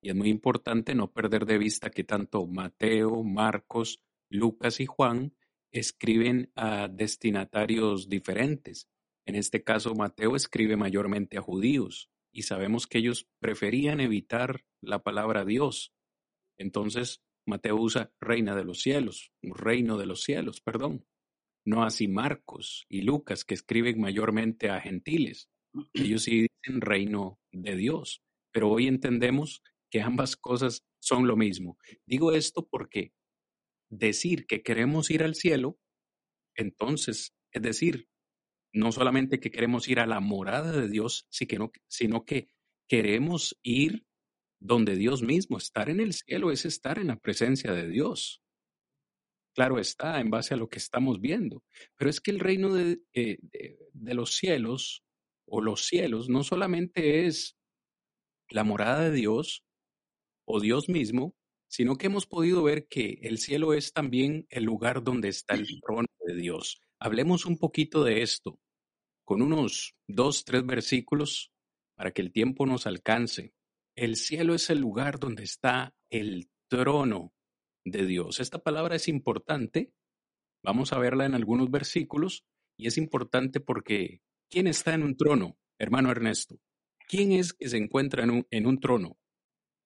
Y 0.01 0.09
es 0.09 0.15
muy 0.15 0.29
importante 0.29 0.95
no 0.95 1.11
perder 1.11 1.45
de 1.45 1.57
vista 1.57 1.89
que 1.89 2.05
tanto 2.05 2.47
Mateo, 2.47 3.23
Marcos, 3.23 4.01
Lucas 4.29 4.79
y 4.79 4.85
Juan 4.85 5.35
escriben 5.71 6.49
a 6.55 6.87
destinatarios 6.87 8.07
diferentes. 8.07 8.87
En 9.25 9.35
este 9.35 9.63
caso, 9.63 9.95
Mateo 9.95 10.37
escribe 10.37 10.77
mayormente 10.77 11.37
a 11.37 11.41
judíos 11.41 12.09
y 12.31 12.43
sabemos 12.43 12.87
que 12.87 12.99
ellos 12.99 13.27
preferían 13.39 13.99
evitar 13.99 14.65
la 14.81 15.03
palabra 15.03 15.45
Dios. 15.45 15.93
Entonces, 16.57 17.21
Mateo 17.45 17.77
usa 17.77 18.11
reina 18.19 18.55
de 18.55 18.63
los 18.63 18.81
cielos, 18.81 19.31
reino 19.41 19.97
de 19.97 20.05
los 20.05 20.21
cielos, 20.21 20.61
perdón. 20.61 21.05
No 21.65 21.83
así 21.83 22.07
Marcos 22.07 22.85
y 22.89 23.01
Lucas, 23.01 23.43
que 23.43 23.53
escriben 23.53 23.99
mayormente 23.99 24.69
a 24.69 24.79
gentiles. 24.79 25.49
Ellos 25.93 26.23
sí 26.23 26.47
dicen 26.47 26.81
reino 26.81 27.39
de 27.51 27.75
Dios. 27.75 28.23
Pero 28.51 28.69
hoy 28.69 28.87
entendemos 28.87 29.61
que 29.91 30.01
ambas 30.01 30.35
cosas 30.35 30.85
son 30.99 31.27
lo 31.27 31.35
mismo. 31.35 31.77
Digo 32.05 32.31
esto 32.31 32.67
porque 32.67 33.13
decir 33.89 34.45
que 34.45 34.61
queremos 34.61 35.09
ir 35.11 35.23
al 35.23 35.35
cielo, 35.35 35.79
entonces, 36.55 37.33
es 37.51 37.61
decir, 37.61 38.07
no 38.73 38.91
solamente 38.91 39.39
que 39.39 39.51
queremos 39.51 39.87
ir 39.87 39.99
a 39.99 40.07
la 40.07 40.19
morada 40.19 40.71
de 40.71 40.87
Dios, 40.87 41.27
sino 41.29 42.25
que 42.25 42.49
queremos 42.87 43.57
ir 43.61 44.05
donde 44.59 44.95
Dios 44.95 45.21
mismo, 45.21 45.57
estar 45.57 45.89
en 45.89 45.99
el 45.99 46.13
cielo 46.13 46.51
es 46.51 46.65
estar 46.65 46.99
en 46.99 47.07
la 47.07 47.15
presencia 47.15 47.71
de 47.71 47.87
Dios. 47.87 48.41
Claro 49.55 49.79
está, 49.79 50.19
en 50.19 50.29
base 50.29 50.53
a 50.53 50.57
lo 50.57 50.69
que 50.69 50.77
estamos 50.77 51.19
viendo, 51.19 51.63
pero 51.95 52.09
es 52.09 52.19
que 52.19 52.31
el 52.31 52.39
reino 52.39 52.73
de, 52.73 53.01
eh, 53.13 53.37
de 53.41 54.13
los 54.13 54.35
cielos 54.35 55.03
o 55.45 55.61
los 55.61 55.85
cielos 55.85 56.29
no 56.29 56.43
solamente 56.43 57.25
es 57.25 57.57
la 58.49 58.63
morada 58.63 59.09
de 59.09 59.11
Dios 59.11 59.63
o 60.45 60.59
Dios 60.59 60.89
mismo, 60.89 61.35
sino 61.69 61.97
que 61.97 62.07
hemos 62.07 62.25
podido 62.25 62.63
ver 62.63 62.87
que 62.87 63.19
el 63.21 63.37
cielo 63.37 63.73
es 63.73 63.93
también 63.93 64.47
el 64.49 64.63
lugar 64.63 65.03
donde 65.03 65.29
está 65.29 65.53
el 65.53 65.67
trono 65.81 66.07
de 66.25 66.35
Dios. 66.35 66.81
Hablemos 66.99 67.45
un 67.45 67.57
poquito 67.57 68.03
de 68.03 68.23
esto, 68.23 68.59
con 69.23 69.43
unos 69.43 69.95
dos, 70.07 70.43
tres 70.43 70.65
versículos, 70.65 71.51
para 71.95 72.11
que 72.11 72.23
el 72.23 72.31
tiempo 72.31 72.65
nos 72.65 72.87
alcance. 72.87 73.53
El 73.95 74.15
cielo 74.15 74.55
es 74.55 74.69
el 74.71 74.79
lugar 74.79 75.19
donde 75.19 75.43
está 75.43 75.93
el 76.09 76.49
trono 76.69 77.33
de 77.85 78.05
Dios. 78.05 78.39
Esta 78.39 78.63
palabra 78.63 78.95
es 78.95 79.07
importante. 79.07 79.93
Vamos 80.63 80.91
a 80.91 80.97
verla 80.97 81.25
en 81.25 81.35
algunos 81.35 81.69
versículos 81.69 82.45
y 82.77 82.87
es 82.87 82.97
importante 82.97 83.59
porque 83.59 84.21
¿quién 84.49 84.65
está 84.65 84.95
en 84.95 85.03
un 85.03 85.15
trono, 85.15 85.59
hermano 85.77 86.09
Ernesto? 86.09 86.59
¿Quién 87.07 87.31
es 87.31 87.53
que 87.53 87.69
se 87.69 87.77
encuentra 87.77 88.23
en 88.23 88.31
un, 88.31 88.47
en 88.49 88.65
un 88.65 88.79
trono? 88.79 89.18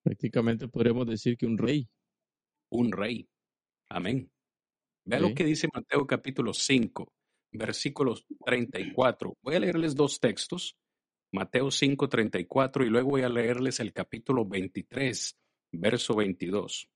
Prácticamente 0.04 0.68
podríamos 0.68 1.06
decir 1.06 1.38
que 1.38 1.46
un 1.46 1.56
rey. 1.56 1.88
Un 2.70 2.92
rey. 2.92 3.26
Amén. 3.88 4.30
Vea 5.06 5.18
lo 5.18 5.34
que 5.34 5.44
dice 5.44 5.66
Mateo 5.72 6.06
capítulo 6.06 6.52
5, 6.52 7.10
versículos 7.52 8.26
34. 8.44 9.34
Voy 9.40 9.54
a 9.54 9.60
leerles 9.60 9.94
dos 9.94 10.20
textos, 10.20 10.76
Mateo 11.32 11.70
5, 11.70 12.06
34, 12.06 12.84
y 12.84 12.90
luego 12.90 13.10
voy 13.10 13.22
a 13.22 13.30
leerles 13.30 13.80
el 13.80 13.94
capítulo 13.94 14.44
23, 14.46 15.38
verso 15.72 16.14
22. 16.14 16.86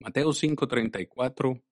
Mateo 0.00 0.32
5, 0.32 0.66
34 0.66 1.62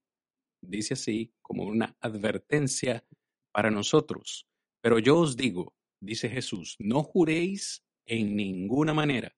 dice 0.60 0.92
así 0.92 1.32
como 1.40 1.64
una 1.64 1.96
advertencia 2.00 3.02
para 3.50 3.70
nosotros. 3.70 4.46
Pero 4.82 4.98
yo 4.98 5.20
os 5.20 5.38
digo, 5.38 5.74
dice 6.00 6.28
Jesús, 6.28 6.76
no 6.78 7.02
juréis 7.02 7.82
en 8.04 8.36
ninguna 8.36 8.92
manera 8.92 9.34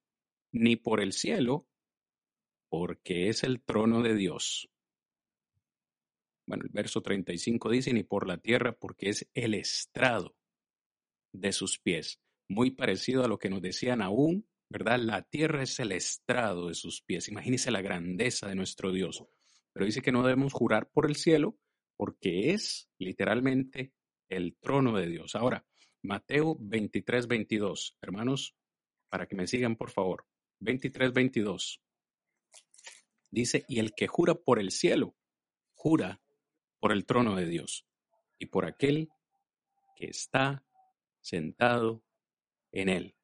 ni 0.54 0.76
por 0.76 1.00
el 1.00 1.12
cielo, 1.12 1.66
porque 2.68 3.28
es 3.28 3.42
el 3.42 3.60
trono 3.62 4.02
de 4.02 4.14
Dios. 4.14 4.70
Bueno, 6.46 6.64
el 6.64 6.70
verso 6.70 7.02
35 7.02 7.70
dice, 7.70 7.92
ni 7.92 8.04
por 8.04 8.28
la 8.28 8.38
tierra, 8.38 8.72
porque 8.72 9.08
es 9.08 9.28
el 9.34 9.54
estrado 9.54 10.36
de 11.32 11.52
sus 11.52 11.78
pies. 11.80 12.20
Muy 12.48 12.70
parecido 12.70 13.24
a 13.24 13.28
lo 13.28 13.38
que 13.38 13.50
nos 13.50 13.62
decían 13.62 14.00
aún, 14.00 14.46
¿verdad? 14.68 15.00
La 15.00 15.22
tierra 15.22 15.62
es 15.62 15.80
el 15.80 15.90
estrado 15.90 16.68
de 16.68 16.74
sus 16.74 17.02
pies. 17.02 17.28
Imagínense 17.28 17.70
la 17.70 17.82
grandeza 17.82 18.46
de 18.46 18.54
nuestro 18.54 18.92
Dios. 18.92 19.24
Pero 19.72 19.86
dice 19.86 20.02
que 20.02 20.12
no 20.12 20.22
debemos 20.22 20.52
jurar 20.52 20.88
por 20.88 21.06
el 21.06 21.16
cielo, 21.16 21.58
porque 21.96 22.52
es 22.52 22.88
literalmente 22.98 23.92
el 24.28 24.56
trono 24.60 24.96
de 24.96 25.08
Dios. 25.08 25.34
Ahora, 25.34 25.66
Mateo 26.02 26.56
23, 26.60 27.26
22. 27.26 27.98
Hermanos, 28.00 28.54
para 29.08 29.26
que 29.26 29.34
me 29.34 29.48
sigan, 29.48 29.74
por 29.74 29.90
favor. 29.90 30.26
23, 30.60 31.12
22. 31.12 31.80
Dice, 33.30 33.64
y 33.68 33.80
el 33.80 33.94
que 33.94 34.06
jura 34.06 34.34
por 34.34 34.58
el 34.60 34.70
cielo, 34.70 35.16
jura 35.72 36.20
por 36.78 36.92
el 36.92 37.04
trono 37.04 37.34
de 37.34 37.46
Dios 37.46 37.86
y 38.38 38.46
por 38.46 38.64
aquel 38.64 39.10
que 39.96 40.06
está 40.06 40.64
sentado 41.20 42.04
en 42.72 42.88
él. 42.88 43.16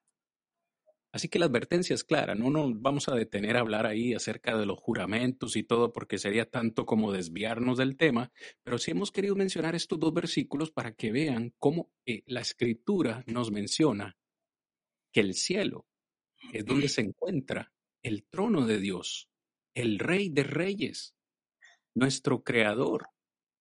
Así 1.12 1.28
que 1.28 1.40
la 1.40 1.46
advertencia 1.46 1.94
es 1.94 2.04
clara, 2.04 2.36
no 2.36 2.50
nos 2.50 2.80
vamos 2.80 3.08
a 3.08 3.14
detener 3.14 3.56
a 3.56 3.60
hablar 3.60 3.84
ahí 3.84 4.14
acerca 4.14 4.56
de 4.56 4.64
los 4.64 4.78
juramentos 4.78 5.56
y 5.56 5.64
todo 5.64 5.92
porque 5.92 6.18
sería 6.18 6.48
tanto 6.48 6.86
como 6.86 7.10
desviarnos 7.10 7.78
del 7.78 7.96
tema, 7.96 8.30
pero 8.62 8.78
sí 8.78 8.92
hemos 8.92 9.10
querido 9.10 9.34
mencionar 9.34 9.74
estos 9.74 9.98
dos 9.98 10.14
versículos 10.14 10.70
para 10.70 10.92
que 10.92 11.10
vean 11.10 11.52
cómo 11.58 11.90
eh, 12.06 12.22
la 12.26 12.40
escritura 12.40 13.24
nos 13.26 13.50
menciona 13.50 14.16
que 15.12 15.20
el 15.20 15.34
cielo 15.34 15.88
es 16.52 16.64
donde 16.64 16.88
se 16.88 17.02
encuentra 17.02 17.72
el 18.02 18.24
trono 18.24 18.66
de 18.66 18.78
Dios, 18.78 19.28
el 19.74 19.98
Rey 19.98 20.28
de 20.28 20.42
Reyes, 20.42 21.14
nuestro 21.94 22.42
Creador. 22.42 23.08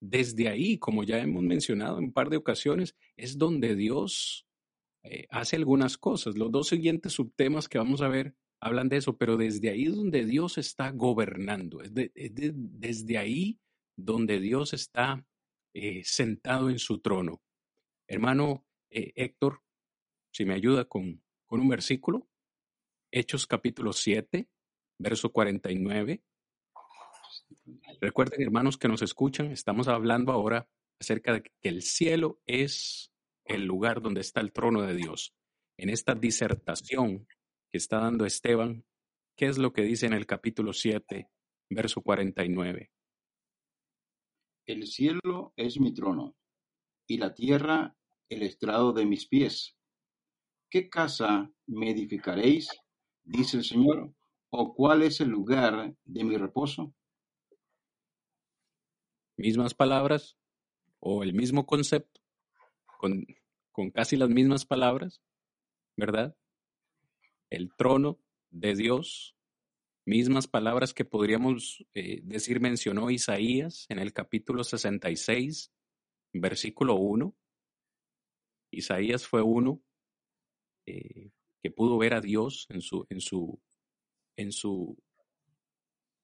Desde 0.01 0.47
ahí, 0.47 0.77
como 0.77 1.03
ya 1.03 1.19
hemos 1.19 1.43
mencionado 1.43 1.97
en 1.97 2.05
un 2.05 2.13
par 2.13 2.29
de 2.29 2.37
ocasiones, 2.37 2.95
es 3.17 3.37
donde 3.37 3.75
Dios 3.75 4.45
eh, 5.03 5.27
hace 5.29 5.55
algunas 5.55 5.97
cosas. 5.97 6.37
Los 6.37 6.51
dos 6.51 6.69
siguientes 6.69 7.13
subtemas 7.13 7.67
que 7.67 7.77
vamos 7.77 8.01
a 8.01 8.07
ver 8.07 8.35
hablan 8.61 8.89
de 8.89 8.97
eso, 8.97 9.17
pero 9.17 9.37
desde 9.37 9.69
ahí 9.69 9.85
es 9.85 9.95
donde 9.95 10.25
Dios 10.25 10.57
está 10.57 10.91
gobernando, 10.91 11.81
es, 11.81 11.91
desde 11.93 13.17
ahí 13.17 13.59
donde 13.95 14.39
Dios 14.39 14.73
está 14.73 15.25
eh, 15.73 16.01
sentado 16.03 16.69
en 16.69 16.79
su 16.79 16.99
trono. 16.99 17.41
Hermano 18.07 18.65
eh, 18.89 19.13
Héctor, 19.15 19.61
si 20.31 20.45
me 20.45 20.53
ayuda 20.53 20.85
con, 20.85 21.21
con 21.45 21.59
un 21.59 21.69
versículo. 21.69 22.28
Hechos 23.11 23.47
capítulo 23.47 23.91
7, 23.91 24.47
verso 24.99 25.31
49. 25.31 26.21
Recuerden, 27.99 28.41
hermanos 28.41 28.77
que 28.77 28.87
nos 28.87 29.01
escuchan, 29.01 29.51
estamos 29.51 29.87
hablando 29.87 30.31
ahora 30.31 30.69
acerca 30.99 31.33
de 31.33 31.41
que 31.41 31.51
el 31.63 31.81
cielo 31.81 32.39
es 32.45 33.11
el 33.45 33.65
lugar 33.65 34.01
donde 34.01 34.21
está 34.21 34.41
el 34.41 34.51
trono 34.51 34.83
de 34.83 34.93
Dios. 34.93 35.33
En 35.77 35.89
esta 35.89 36.13
disertación 36.13 37.25
que 37.71 37.77
está 37.79 37.99
dando 37.99 38.25
Esteban, 38.25 38.85
¿qué 39.35 39.47
es 39.47 39.57
lo 39.57 39.73
que 39.73 39.81
dice 39.81 40.05
en 40.05 40.13
el 40.13 40.27
capítulo 40.27 40.71
7, 40.71 41.29
verso 41.71 42.01
49? 42.01 42.91
El 44.67 44.85
cielo 44.85 45.53
es 45.55 45.79
mi 45.79 45.95
trono 45.95 46.35
y 47.07 47.17
la 47.17 47.33
tierra 47.33 47.95
el 48.29 48.43
estrado 48.43 48.93
de 48.93 49.07
mis 49.07 49.27
pies. 49.27 49.75
¿Qué 50.69 50.89
casa 50.89 51.51
me 51.65 51.89
edificaréis? 51.89 52.69
Dice 53.29 53.57
el 53.57 53.63
Señor, 53.63 54.13
o 54.49 54.73
cuál 54.73 55.03
es 55.03 55.21
el 55.21 55.29
lugar 55.29 55.95
de 56.03 56.23
mi 56.23 56.35
reposo? 56.35 56.93
Mismas 59.37 59.73
palabras 59.73 60.37
o 60.99 61.23
el 61.23 61.33
mismo 61.33 61.65
concepto, 61.65 62.21
con, 62.97 63.25
con 63.71 63.91
casi 63.91 64.17
las 64.17 64.29
mismas 64.29 64.65
palabras, 64.65 65.21
¿verdad? 65.95 66.35
El 67.49 67.73
trono 67.77 68.19
de 68.49 68.75
Dios, 68.75 69.37
mismas 70.05 70.47
palabras 70.47 70.93
que 70.93 71.05
podríamos 71.05 71.85
eh, 71.93 72.21
decir 72.23 72.59
mencionó 72.59 73.11
Isaías 73.11 73.85
en 73.89 73.99
el 73.99 74.11
capítulo 74.11 74.63
66, 74.63 75.71
versículo 76.33 76.95
1. 76.95 77.33
Isaías 78.71 79.25
fue 79.25 79.41
uno 79.41 79.81
eh, 80.85 81.31
que 81.61 81.71
pudo 81.71 81.97
ver 81.97 82.13
a 82.13 82.21
Dios 82.21 82.65
en 82.69 82.81
su, 82.81 83.05
en 83.09 83.21
su, 83.21 83.59
en 84.37 84.51
su, 84.51 84.97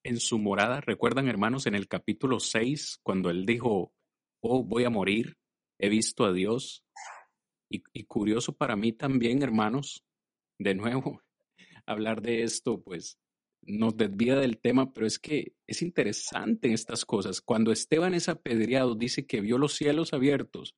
en 0.03 0.19
su 0.19 0.39
morada. 0.39 0.81
¿Recuerdan, 0.81 1.27
hermanos, 1.27 1.65
en 1.65 1.75
el 1.75 1.87
capítulo 1.87 2.39
6, 2.39 2.99
cuando 3.03 3.29
él 3.29 3.45
dijo, 3.45 3.93
oh, 4.41 4.63
voy 4.63 4.85
a 4.85 4.89
morir, 4.89 5.37
he 5.79 5.89
visto 5.89 6.25
a 6.25 6.33
Dios? 6.33 6.83
Y, 7.69 7.83
y 7.93 8.03
curioso 8.05 8.53
para 8.53 8.75
mí 8.75 8.93
también, 8.93 9.41
hermanos, 9.41 10.03
de 10.57 10.75
nuevo, 10.75 11.21
hablar 11.85 12.21
de 12.21 12.43
esto, 12.43 12.81
pues 12.81 13.17
nos 13.61 13.97
desvía 13.97 14.35
del 14.35 14.59
tema, 14.59 14.93
pero 14.93 15.07
es 15.07 15.17
que 15.17 15.53
es 15.67 15.81
interesante 15.81 16.71
estas 16.71 17.03
cosas. 17.03 17.41
Cuando 17.41 17.71
Esteban 17.71 18.13
es 18.13 18.29
apedreado, 18.29 18.95
dice 18.95 19.25
que 19.25 19.41
vio 19.41 19.57
los 19.57 19.73
cielos 19.73 20.13
abiertos. 20.13 20.75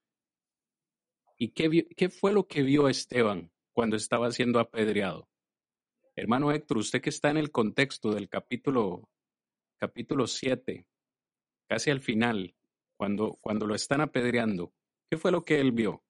¿Y 1.38 1.50
qué, 1.50 1.86
qué 1.96 2.10
fue 2.10 2.34
lo 2.34 2.48
que 2.48 2.64
vio 2.64 2.88
Esteban 2.88 3.52
cuando 3.78 3.96
estaba 3.96 4.32
siendo 4.32 4.60
apedreado? 4.60 5.30
Hermano 6.16 6.52
Héctor, 6.52 6.80
usted 6.80 7.00
que 7.00 7.12
está 7.12 7.30
en 7.30 7.38
el 7.38 7.52
contexto 7.52 8.10
del 8.10 8.28
capítulo, 8.28 9.08
capítulo 9.78 10.26
7, 10.26 10.88
casi 11.68 11.92
al 11.92 12.02
final, 12.02 12.56
cuando, 12.98 13.38
cuando 13.40 13.68
lo 13.68 13.76
están 13.76 14.02
apedreando, 14.02 14.74
¿qué 15.12 15.18
fue 15.18 15.32
lo 15.32 15.46
que 15.46 15.60
él 15.60 15.74
vio? 15.74 16.04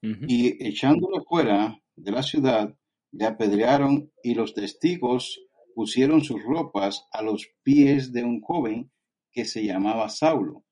Y 0.00 0.66
echándolo 0.66 1.22
fuera 1.28 1.78
de 1.96 2.12
la 2.12 2.22
ciudad, 2.22 2.74
le 3.10 3.26
apedrearon 3.26 4.10
y 4.22 4.34
los 4.34 4.54
testigos 4.54 5.38
pusieron 5.74 6.22
sus 6.22 6.42
ropas 6.42 7.06
a 7.12 7.20
los 7.20 7.46
pies 7.62 8.14
de 8.14 8.24
un 8.24 8.40
joven 8.40 8.90
que 9.32 9.44
se 9.44 9.62
llamaba 9.66 10.08
Saulo. 10.08 10.64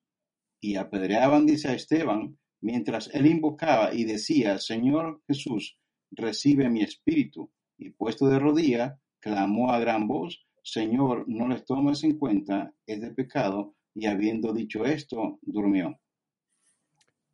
Y 0.59 0.77
apedreaban, 0.77 1.45
dice 1.45 1.69
a 1.69 1.75
Esteban, 1.75 2.39
mientras 2.63 3.11
él 3.13 3.27
invocaba 3.27 3.93
y 3.93 4.05
decía, 4.05 4.57
Señor 4.57 5.23
Jesús, 5.27 5.77
recibe 6.11 6.69
mi 6.69 6.83
espíritu 6.83 7.51
y 7.79 7.91
puesto 7.91 8.27
de 8.29 8.39
rodilla, 8.39 9.01
clamó 9.21 9.73
a 9.73 9.79
gran 9.79 10.07
voz, 10.07 10.47
Señor, 10.63 11.25
no 11.29 11.49
les 11.49 11.65
tomes 11.65 12.05
en 12.05 12.19
cuenta, 12.19 12.75
es 12.87 13.01
de 13.01 13.11
pecado, 13.11 13.75
y 13.95 14.07
habiendo 14.07 14.53
dicho 14.53 14.85
esto, 14.85 15.39
durmió. 15.43 15.99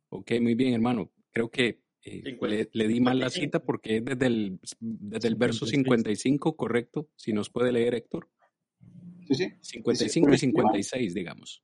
Ok, 0.09 0.33
muy 0.41 0.55
bien, 0.55 0.73
hermano. 0.73 1.11
Creo 1.31 1.49
que 1.49 1.81
eh, 2.03 2.69
le, 2.71 2.87
di 2.87 3.01
mal 3.01 3.19
la 3.19 3.29
cita 3.29 3.63
porque 3.63 3.97
es 3.97 4.05
desde 4.05 4.27
el, 4.27 4.59
desde 4.79 5.27
el 5.27 5.35
verso 5.35 5.65
55, 5.65 6.55
correcto. 6.55 7.09
Si 7.15 7.33
nos 7.33 7.49
puede 7.49 7.71
leer, 7.71 7.95
Héctor. 7.95 8.29
Sí, 9.27 9.35
sí. 9.35 9.53
55 9.61 10.33
y 10.33 10.37
56, 10.37 11.13
digamos. 11.13 11.63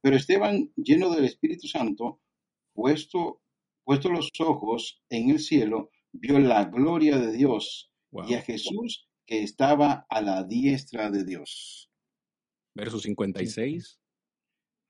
Pero 0.00 0.16
Esteban, 0.16 0.72
lleno 0.76 1.14
del 1.14 1.24
Espíritu 1.24 1.68
Santo, 1.68 2.20
puesto, 2.74 3.40
puesto 3.84 4.10
los 4.10 4.30
ojos 4.40 5.02
en 5.08 5.30
el 5.30 5.38
cielo, 5.38 5.90
vio 6.14 6.38
la 6.38 6.64
gloria 6.64 7.18
de 7.18 7.32
Dios 7.32 7.92
y 8.26 8.34
a 8.34 8.42
Jesús 8.42 9.08
que 9.26 9.42
estaba 9.42 10.06
a 10.08 10.22
la 10.22 10.44
diestra 10.44 11.10
de 11.10 11.24
Dios. 11.24 11.90
Verso 12.74 12.98
56. 12.98 14.00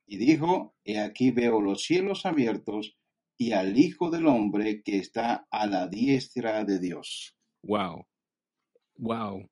Y 0.06 0.16
dijo, 0.18 0.74
he 0.84 1.00
aquí 1.00 1.30
veo 1.30 1.60
los 1.60 1.82
cielos 1.82 2.26
abiertos 2.26 2.96
y 3.38 3.52
al 3.52 3.78
Hijo 3.78 4.10
del 4.10 4.26
Hombre 4.26 4.82
que 4.82 4.98
está 4.98 5.46
a 5.50 5.66
la 5.66 5.88
diestra 5.88 6.64
de 6.64 6.78
Dios. 6.78 7.36
Wow. 7.62 8.06
Wow. 8.96 9.48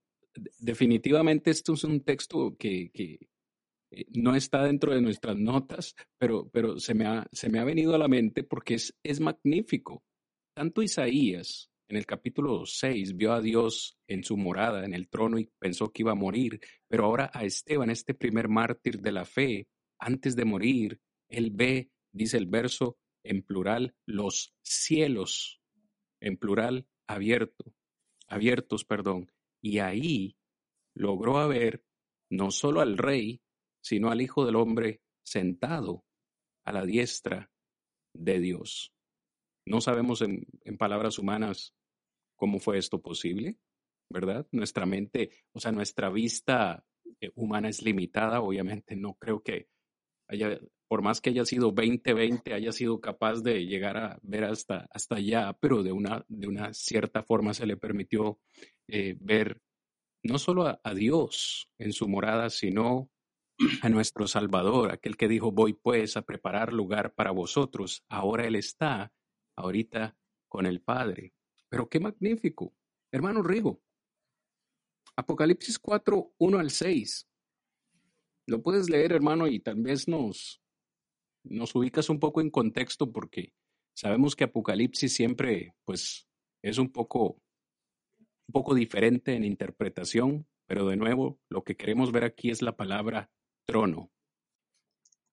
Definitivamente 0.58 1.50
esto 1.50 1.74
es 1.74 1.84
un 1.84 2.02
texto 2.02 2.56
que, 2.58 2.90
que 2.92 3.18
eh, 3.90 4.06
no 4.14 4.34
está 4.34 4.64
dentro 4.64 4.94
de 4.94 5.00
nuestras 5.00 5.36
notas, 5.36 5.94
pero, 6.18 6.48
pero 6.50 6.78
se, 6.78 6.94
me 6.94 7.06
ha, 7.06 7.26
se 7.32 7.48
me 7.48 7.58
ha 7.58 7.64
venido 7.64 7.94
a 7.94 7.98
la 7.98 8.08
mente 8.08 8.44
porque 8.44 8.74
es, 8.74 8.94
es 9.02 9.20
magnífico. 9.20 10.02
Tanto 10.54 10.82
Isaías 10.82 11.70
en 11.88 11.96
el 11.96 12.04
capítulo 12.04 12.66
6 12.66 13.16
vio 13.16 13.32
a 13.32 13.40
Dios 13.40 13.98
en 14.06 14.22
su 14.22 14.36
morada, 14.36 14.84
en 14.84 14.92
el 14.92 15.08
trono, 15.08 15.38
y 15.38 15.50
pensó 15.58 15.90
que 15.90 16.02
iba 16.02 16.12
a 16.12 16.16
morir, 16.16 16.60
pero 16.88 17.06
ahora 17.06 17.30
a 17.32 17.44
Esteban, 17.44 17.88
este 17.88 18.12
primer 18.12 18.48
mártir 18.48 19.00
de 19.00 19.12
la 19.12 19.24
fe, 19.24 19.66
antes 19.98 20.36
de 20.36 20.44
morir, 20.44 21.00
él 21.28 21.50
ve, 21.52 21.90
dice 22.12 22.36
el 22.36 22.46
verso 22.46 22.98
en 23.24 23.42
plural, 23.42 23.94
los 24.06 24.54
cielos, 24.62 25.60
en 26.20 26.36
plural, 26.36 26.86
abierto, 27.06 27.72
abiertos, 28.28 28.84
perdón, 28.84 29.32
y 29.62 29.78
ahí 29.78 30.36
logró 30.94 31.48
ver 31.48 31.82
no 32.30 32.50
solo 32.50 32.80
al 32.82 32.98
rey, 32.98 33.40
sino 33.82 34.10
al 34.10 34.20
Hijo 34.20 34.44
del 34.44 34.56
Hombre 34.56 35.00
sentado 35.24 36.04
a 36.64 36.72
la 36.72 36.84
diestra 36.84 37.50
de 38.14 38.38
Dios. 38.38 38.92
No 39.66 39.80
sabemos 39.80 40.22
en, 40.22 40.46
palabras 40.78 41.18
humanas 41.18 41.74
cómo 42.36 42.58
fue 42.58 42.78
esto 42.78 43.00
posible, 43.00 43.56
¿verdad? 44.10 44.46
Nuestra 44.50 44.86
mente, 44.86 45.30
o 45.52 45.60
sea, 45.60 45.72
nuestra 45.72 46.10
vista 46.10 46.84
eh, 47.20 47.30
humana 47.34 47.68
es 47.68 47.82
limitada, 47.82 48.40
obviamente 48.40 48.96
no 48.96 49.14
creo 49.14 49.42
que 49.42 49.68
haya, 50.28 50.58
por 50.88 51.02
más 51.02 51.20
que 51.20 51.30
haya 51.30 51.44
sido 51.44 51.70
2020, 51.70 52.54
haya 52.54 52.72
sido 52.72 53.00
capaz 53.00 53.42
de 53.42 53.64
llegar 53.66 53.96
a 53.96 54.18
ver 54.22 54.44
hasta, 54.44 54.88
hasta 54.90 55.16
allá, 55.16 55.56
pero 55.60 55.82
de 55.82 55.92
una, 55.92 56.24
de 56.28 56.48
una 56.48 56.72
cierta 56.74 57.22
forma 57.22 57.54
se 57.54 57.66
le 57.66 57.76
permitió 57.76 58.40
eh, 58.88 59.16
ver 59.20 59.60
no 60.24 60.38
solo 60.38 60.80
a 60.82 60.94
Dios 60.94 61.68
en 61.78 61.92
su 61.92 62.08
morada, 62.08 62.50
sino 62.50 63.10
a 63.82 63.88
nuestro 63.88 64.26
Salvador, 64.26 64.92
aquel 64.92 65.16
que 65.16 65.28
dijo, 65.28 65.52
voy 65.52 65.74
pues 65.74 66.16
a 66.16 66.22
preparar 66.22 66.72
lugar 66.72 67.14
para 67.14 67.30
vosotros. 67.30 68.04
Ahora 68.08 68.46
Él 68.46 68.56
está, 68.56 69.12
ahorita, 69.56 70.16
con 70.48 70.66
el 70.66 70.80
Padre. 70.80 71.32
Pero 71.68 71.88
qué 71.88 72.00
magnífico. 72.00 72.74
Hermano 73.10 73.42
Rigo. 73.42 73.80
Apocalipsis 75.16 75.78
4, 75.78 76.34
1 76.38 76.58
al 76.58 76.70
6. 76.70 77.28
Lo 78.46 78.62
puedes 78.62 78.90
leer, 78.90 79.12
hermano, 79.12 79.46
y 79.46 79.60
tal 79.60 79.82
vez 79.82 80.08
nos, 80.08 80.62
nos 81.44 81.74
ubicas 81.74 82.08
un 82.08 82.18
poco 82.18 82.40
en 82.40 82.50
contexto 82.50 83.12
porque 83.12 83.52
sabemos 83.94 84.34
que 84.34 84.44
Apocalipsis 84.44 85.12
siempre, 85.12 85.74
pues, 85.84 86.28
es 86.62 86.78
un 86.78 86.90
poco, 86.90 87.40
un 88.48 88.52
poco 88.52 88.74
diferente 88.74 89.34
en 89.34 89.44
interpretación, 89.44 90.46
pero 90.66 90.86
de 90.86 90.96
nuevo, 90.96 91.38
lo 91.48 91.64
que 91.64 91.76
queremos 91.76 92.12
ver 92.12 92.24
aquí 92.24 92.50
es 92.50 92.62
la 92.62 92.76
palabra 92.76 93.30
trono. 93.66 94.10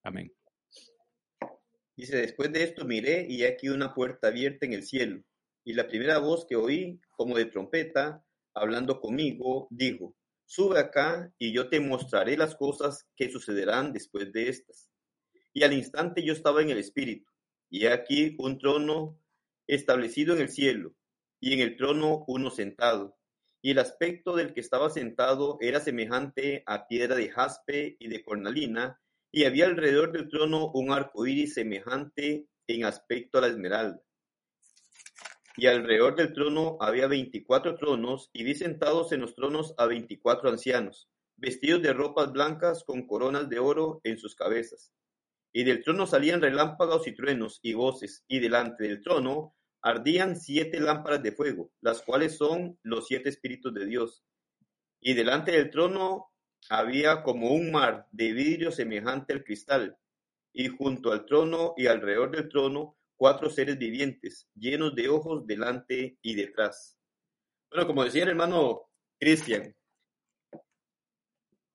Amén. 0.03 0.33
Dice, 1.99 2.15
después 2.15 2.49
de 2.53 2.63
esto 2.63 2.85
miré 2.85 3.27
y 3.27 3.43
aquí 3.43 3.67
una 3.67 3.93
puerta 3.93 4.29
abierta 4.29 4.65
en 4.65 4.71
el 4.71 4.83
cielo 4.83 5.21
y 5.65 5.73
la 5.73 5.85
primera 5.85 6.17
voz 6.19 6.45
que 6.45 6.55
oí, 6.55 7.01
como 7.09 7.35
de 7.35 7.43
trompeta, 7.43 8.23
hablando 8.53 9.01
conmigo, 9.01 9.67
dijo, 9.69 10.15
Sube 10.45 10.79
acá 10.79 11.29
y 11.37 11.51
yo 11.51 11.67
te 11.67 11.81
mostraré 11.81 12.37
las 12.37 12.55
cosas 12.55 13.05
que 13.17 13.29
sucederán 13.29 13.91
después 13.91 14.31
de 14.31 14.47
estas. 14.47 14.89
Y 15.51 15.63
al 15.63 15.73
instante 15.73 16.23
yo 16.23 16.31
estaba 16.31 16.61
en 16.61 16.69
el 16.69 16.77
Espíritu, 16.77 17.29
y 17.69 17.85
aquí 17.87 18.33
un 18.39 18.59
trono 18.59 19.19
establecido 19.67 20.33
en 20.33 20.43
el 20.43 20.49
cielo, 20.49 20.95
y 21.41 21.51
en 21.51 21.59
el 21.59 21.75
trono 21.75 22.23
uno 22.29 22.49
sentado. 22.49 23.17
Y 23.61 23.71
el 23.71 23.79
aspecto 23.79 24.37
del 24.37 24.53
que 24.53 24.61
estaba 24.61 24.89
sentado 24.89 25.57
era 25.59 25.81
semejante 25.81 26.63
a 26.65 26.87
piedra 26.87 27.17
de 27.17 27.29
jaspe 27.29 27.97
y 27.99 28.07
de 28.07 28.23
cornalina, 28.23 29.01
y 29.31 29.45
había 29.45 29.65
alrededor 29.65 30.11
del 30.11 30.29
trono 30.29 30.71
un 30.73 30.91
arco 30.91 31.25
iris 31.25 31.55
semejante 31.55 32.47
en 32.67 32.85
aspecto 32.85 33.37
a 33.37 33.41
la 33.41 33.47
esmeralda 33.47 34.01
y 35.59 35.67
alrededor 35.67 36.15
del 36.15 36.31
trono 36.31 36.77
había 36.79 37.07
veinticuatro 37.07 37.75
tronos, 37.75 38.29
y 38.31 38.45
vi 38.45 38.55
sentados 38.55 39.11
en 39.11 39.19
los 39.19 39.35
tronos 39.35 39.73
a 39.77 39.87
veinticuatro 39.87 40.49
ancianos, 40.49 41.09
vestidos 41.35 41.81
de 41.81 41.91
ropas 41.91 42.31
blancas 42.31 42.85
con 42.85 43.05
coronas 43.05 43.49
de 43.49 43.59
oro 43.59 43.99
en 44.05 44.17
sus 44.17 44.35
cabezas. 44.35 44.93
Y 45.51 45.65
del 45.65 45.83
trono 45.83 46.07
salían 46.07 46.41
relámpagos 46.41 47.07
y 47.07 47.13
truenos 47.13 47.59
y 47.61 47.73
voces, 47.73 48.23
y 48.29 48.39
delante 48.39 48.85
del 48.85 49.01
trono 49.01 49.53
ardían 49.81 50.37
siete 50.37 50.79
lámparas 50.79 51.23
de 51.23 51.33
fuego, 51.33 51.71
las 51.81 52.01
cuales 52.03 52.37
son 52.37 52.79
los 52.81 53.07
siete 53.07 53.27
espíritus 53.27 53.73
de 53.73 53.85
Dios. 53.85 54.23
Y 55.01 55.13
delante 55.13 55.51
del 55.51 55.69
trono 55.71 56.28
había 56.69 57.23
como 57.23 57.51
un 57.51 57.71
mar 57.71 58.07
de 58.11 58.33
vidrio 58.33 58.71
semejante 58.71 59.33
al 59.33 59.43
cristal, 59.43 59.97
y 60.53 60.67
junto 60.67 61.11
al 61.11 61.25
trono 61.25 61.73
y 61.77 61.87
alrededor 61.87 62.31
del 62.31 62.49
trono 62.49 62.97
cuatro 63.15 63.49
seres 63.49 63.77
vivientes, 63.77 64.47
llenos 64.55 64.95
de 64.95 65.09
ojos 65.09 65.45
delante 65.45 66.17
y 66.21 66.35
detrás. 66.35 66.97
Bueno, 67.69 67.85
como 67.85 68.03
decía 68.03 68.23
el 68.23 68.29
hermano 68.29 68.89
Cristian, 69.19 69.75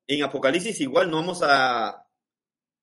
en 0.07 0.22
Apocalipsis 0.22 0.80
igual 0.80 1.11
no 1.11 1.18
vamos 1.18 1.41
a, 1.43 2.01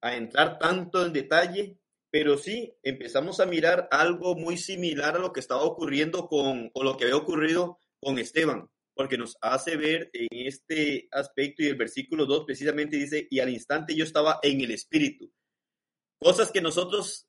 entrar 0.02 0.58
tanto 0.58 1.06
en 1.06 1.14
detalle, 1.14 1.78
pero 2.10 2.38
sí 2.38 2.76
empezamos 2.82 3.40
a 3.40 3.46
mirar 3.46 3.88
algo 3.92 4.36
muy 4.36 4.58
similar 4.58 5.16
a 5.16 5.20
lo 5.20 5.32
que 5.32 5.40
estaba 5.40 5.62
ocurriendo 5.62 6.28
con, 6.28 6.72
lo 6.74 6.98
que 6.98 7.06
había 7.06 7.18
ocurrido 7.18 7.80
con 8.00 8.18
Esteban, 8.18 8.70
porque 8.94 9.18
nos 9.18 9.38
hace 9.42 9.78
ver 9.78 10.10
en 10.14 10.28
este 10.32 11.08
aspecto 11.12 11.64
y 11.64 11.68
el 11.68 11.76
versículo 11.76 12.26
2 12.26 12.46
precisamente 12.46 12.98
dice, 12.98 13.28
y 13.30 13.40
al 13.40 13.50
instante 13.50 13.96
yo 13.96 14.04
estaba 14.04 14.40
en 14.44 14.62
el 14.62 14.72
Espíritu. 14.72 15.32
Cosas 16.20 16.52
que 16.52 16.62
nosotros 16.62 17.28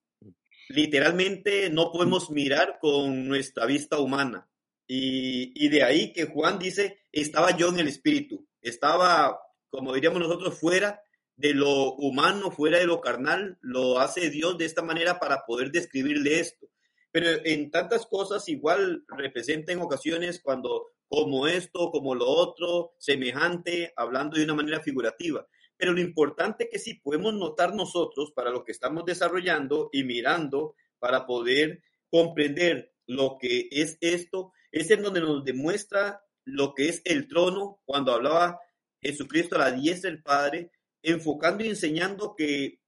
literalmente 0.69 1.71
no 1.71 1.93
podemos 1.93 2.31
mirar 2.31 2.79
con 2.81 3.27
nuestra 3.29 3.67
vista 3.67 3.99
humana. 3.99 4.49
Y, 4.87 5.69
de 5.69 5.83
ahí 5.83 6.13
que 6.13 6.27
Juan 6.27 6.59
dice, 6.59 7.01
estaba 7.13 7.57
yo 7.57 7.69
en 7.69 7.79
el 7.79 7.89
espíritu, 7.89 8.47
estaba 8.61 9.39
como 9.73 9.95
diríamos 9.95 10.21
nosotros, 10.21 10.59
fuera 10.59 11.03
de 11.35 11.55
lo 11.55 11.95
humano, 11.95 12.51
fuera 12.51 12.79
de 12.79 12.87
lo 12.87 13.01
carnal, 13.01 13.59
lo 13.63 13.99
hace 13.99 14.29
Dios 14.29 14.59
de 14.59 14.67
esta 14.67 14.83
manera 14.83 15.19
para 15.19 15.47
poder 15.47 15.73
describirle 15.73 16.39
esto. 16.39 16.69
Pero 17.11 17.29
en 17.45 17.71
tantas 17.71 18.07
cosas 18.07 18.49
igual 18.51 19.05
representa 19.09 19.73
en 19.73 19.81
ocasiones 19.81 20.41
cuando 20.43 20.92
como 21.13 21.47
esto, 21.47 21.91
como 21.91 22.15
lo 22.15 22.27
otro, 22.27 22.95
semejante, 22.97 23.93
hablando 23.97 24.39
de 24.39 24.45
una 24.45 24.55
manera 24.55 24.81
figurativa. 24.81 25.47
Pero 25.77 25.93
lo 25.93 26.01
importante 26.01 26.71
que 26.71 26.79
sí 26.79 26.95
podemos 26.95 27.35
notar 27.35 27.75
nosotros 27.75 28.33
para 28.35 28.51
lo 28.51 28.65
que 28.65 28.73
estamos 28.73 29.05
desarrollando 29.05 29.91
y 29.93 30.05
mirando 30.05 30.75
para 30.99 31.27
poder 31.27 31.83
comprender 32.09 32.95
lo 33.07 33.37
que 33.39 33.69
es 33.71 33.99
esto, 34.01 34.55
es 34.71 34.91
en 34.91 35.03
donde 35.03 35.21
nos 35.21 35.45
demuestra 35.45 36.25
lo 36.47 36.73
que 36.73 36.89
es 36.89 37.03
el 37.05 37.29
trono 37.29 37.83
cuando 37.85 38.15
hablaba 38.15 38.59
Jesucristo 39.03 39.57
a 39.57 39.71
la 39.71 39.73
diestra 39.73 40.09
del 40.11 40.23
Padre, 40.23 40.71
enfocando 41.03 41.63
y 41.63 41.69
enseñando 41.69 42.35
que 42.35 42.81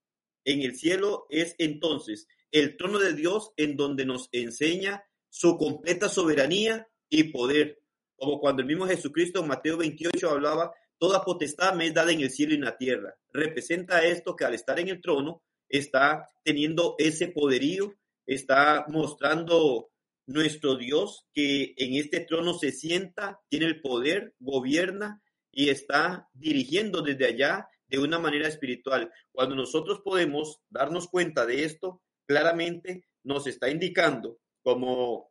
en 0.46 0.62
el 0.62 0.76
cielo 0.76 1.26
es 1.28 1.56
entonces 1.58 2.26
el 2.52 2.78
trono 2.78 2.98
de 3.00 3.12
Dios 3.12 3.52
en 3.58 3.76
donde 3.76 4.06
nos 4.06 4.30
enseña 4.32 5.04
su 5.28 5.58
completa 5.58 6.08
soberanía 6.08 6.88
y 7.10 7.24
poder. 7.24 7.83
Como 8.16 8.40
cuando 8.40 8.62
el 8.62 8.68
mismo 8.68 8.86
Jesucristo 8.86 9.40
en 9.40 9.48
Mateo 9.48 9.76
28 9.78 10.30
hablaba, 10.30 10.72
toda 10.98 11.24
potestad 11.24 11.74
me 11.74 11.86
es 11.86 11.94
dada 11.94 12.12
en 12.12 12.20
el 12.20 12.30
cielo 12.30 12.52
y 12.52 12.56
en 12.56 12.64
la 12.64 12.76
tierra. 12.76 13.14
Representa 13.32 14.04
esto 14.04 14.36
que 14.36 14.44
al 14.44 14.54
estar 14.54 14.78
en 14.78 14.88
el 14.88 15.00
trono 15.00 15.42
está 15.68 16.28
teniendo 16.42 16.94
ese 16.98 17.28
poderío, 17.28 17.94
está 18.26 18.86
mostrando 18.88 19.90
nuestro 20.26 20.76
Dios 20.76 21.26
que 21.34 21.74
en 21.76 21.96
este 21.96 22.20
trono 22.20 22.54
se 22.54 22.72
sienta, 22.72 23.40
tiene 23.48 23.66
el 23.66 23.80
poder, 23.80 24.34
gobierna 24.38 25.22
y 25.50 25.68
está 25.68 26.28
dirigiendo 26.32 27.02
desde 27.02 27.26
allá 27.26 27.68
de 27.88 27.98
una 27.98 28.18
manera 28.18 28.48
espiritual. 28.48 29.12
Cuando 29.32 29.54
nosotros 29.54 30.00
podemos 30.02 30.60
darnos 30.70 31.08
cuenta 31.08 31.46
de 31.46 31.64
esto, 31.64 32.02
claramente 32.26 33.06
nos 33.22 33.46
está 33.46 33.68
indicando 33.70 34.38
como 34.62 35.30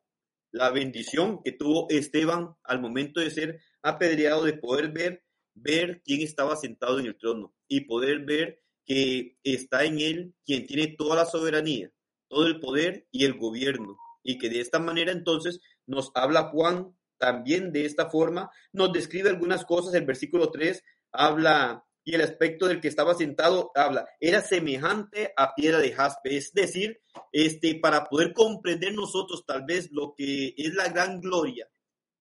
la 0.53 0.69
bendición 0.69 1.41
que 1.43 1.51
tuvo 1.51 1.87
Esteban 1.89 2.55
al 2.63 2.79
momento 2.79 3.19
de 3.19 3.31
ser 3.31 3.59
apedreado, 3.81 4.45
de 4.45 4.53
poder 4.53 4.91
ver, 4.91 5.23
ver 5.55 6.01
quién 6.05 6.21
estaba 6.21 6.55
sentado 6.55 6.99
en 6.99 7.07
el 7.07 7.17
trono 7.17 7.53
y 7.67 7.81
poder 7.81 8.19
ver 8.19 8.61
que 8.85 9.37
está 9.43 9.83
en 9.83 9.99
él 9.99 10.35
quien 10.45 10.67
tiene 10.67 10.95
toda 10.95 11.15
la 11.15 11.25
soberanía, 11.25 11.91
todo 12.27 12.45
el 12.45 12.59
poder 12.59 13.07
y 13.11 13.25
el 13.25 13.33
gobierno. 13.33 13.97
Y 14.21 14.37
que 14.37 14.49
de 14.49 14.61
esta 14.61 14.79
manera 14.79 15.11
entonces 15.11 15.59
nos 15.87 16.11
habla 16.13 16.49
Juan 16.49 16.95
también 17.17 17.71
de 17.71 17.85
esta 17.85 18.09
forma, 18.09 18.51
nos 18.71 18.93
describe 18.93 19.29
algunas 19.29 19.65
cosas, 19.65 19.93
el 19.95 20.05
versículo 20.05 20.51
3 20.51 20.83
habla 21.11 21.83
y 22.05 22.15
el 22.15 22.21
aspecto 22.21 22.67
del 22.67 22.81
que 22.81 22.87
estaba 22.87 23.15
sentado 23.15 23.71
habla, 23.75 24.07
era 24.19 24.41
semejante 24.41 25.33
a 25.37 25.55
piedra 25.55 25.79
de 25.79 25.93
jaspe, 25.93 26.35
es 26.37 26.51
decir, 26.53 27.01
este, 27.31 27.75
para 27.75 28.05
poder 28.05 28.33
comprender 28.33 28.93
nosotros 28.93 29.45
tal 29.45 29.63
vez 29.65 29.89
lo 29.91 30.13
que 30.15 30.53
es 30.57 30.73
la 30.73 30.89
gran 30.89 31.21
gloria 31.21 31.69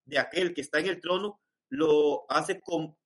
de 0.04 0.18
aquel 0.18 0.54
que 0.54 0.60
está 0.60 0.78
en 0.78 0.86
el 0.86 1.00
trono, 1.00 1.40
lo 1.68 2.30
hace 2.30 2.60
con, 2.60 2.96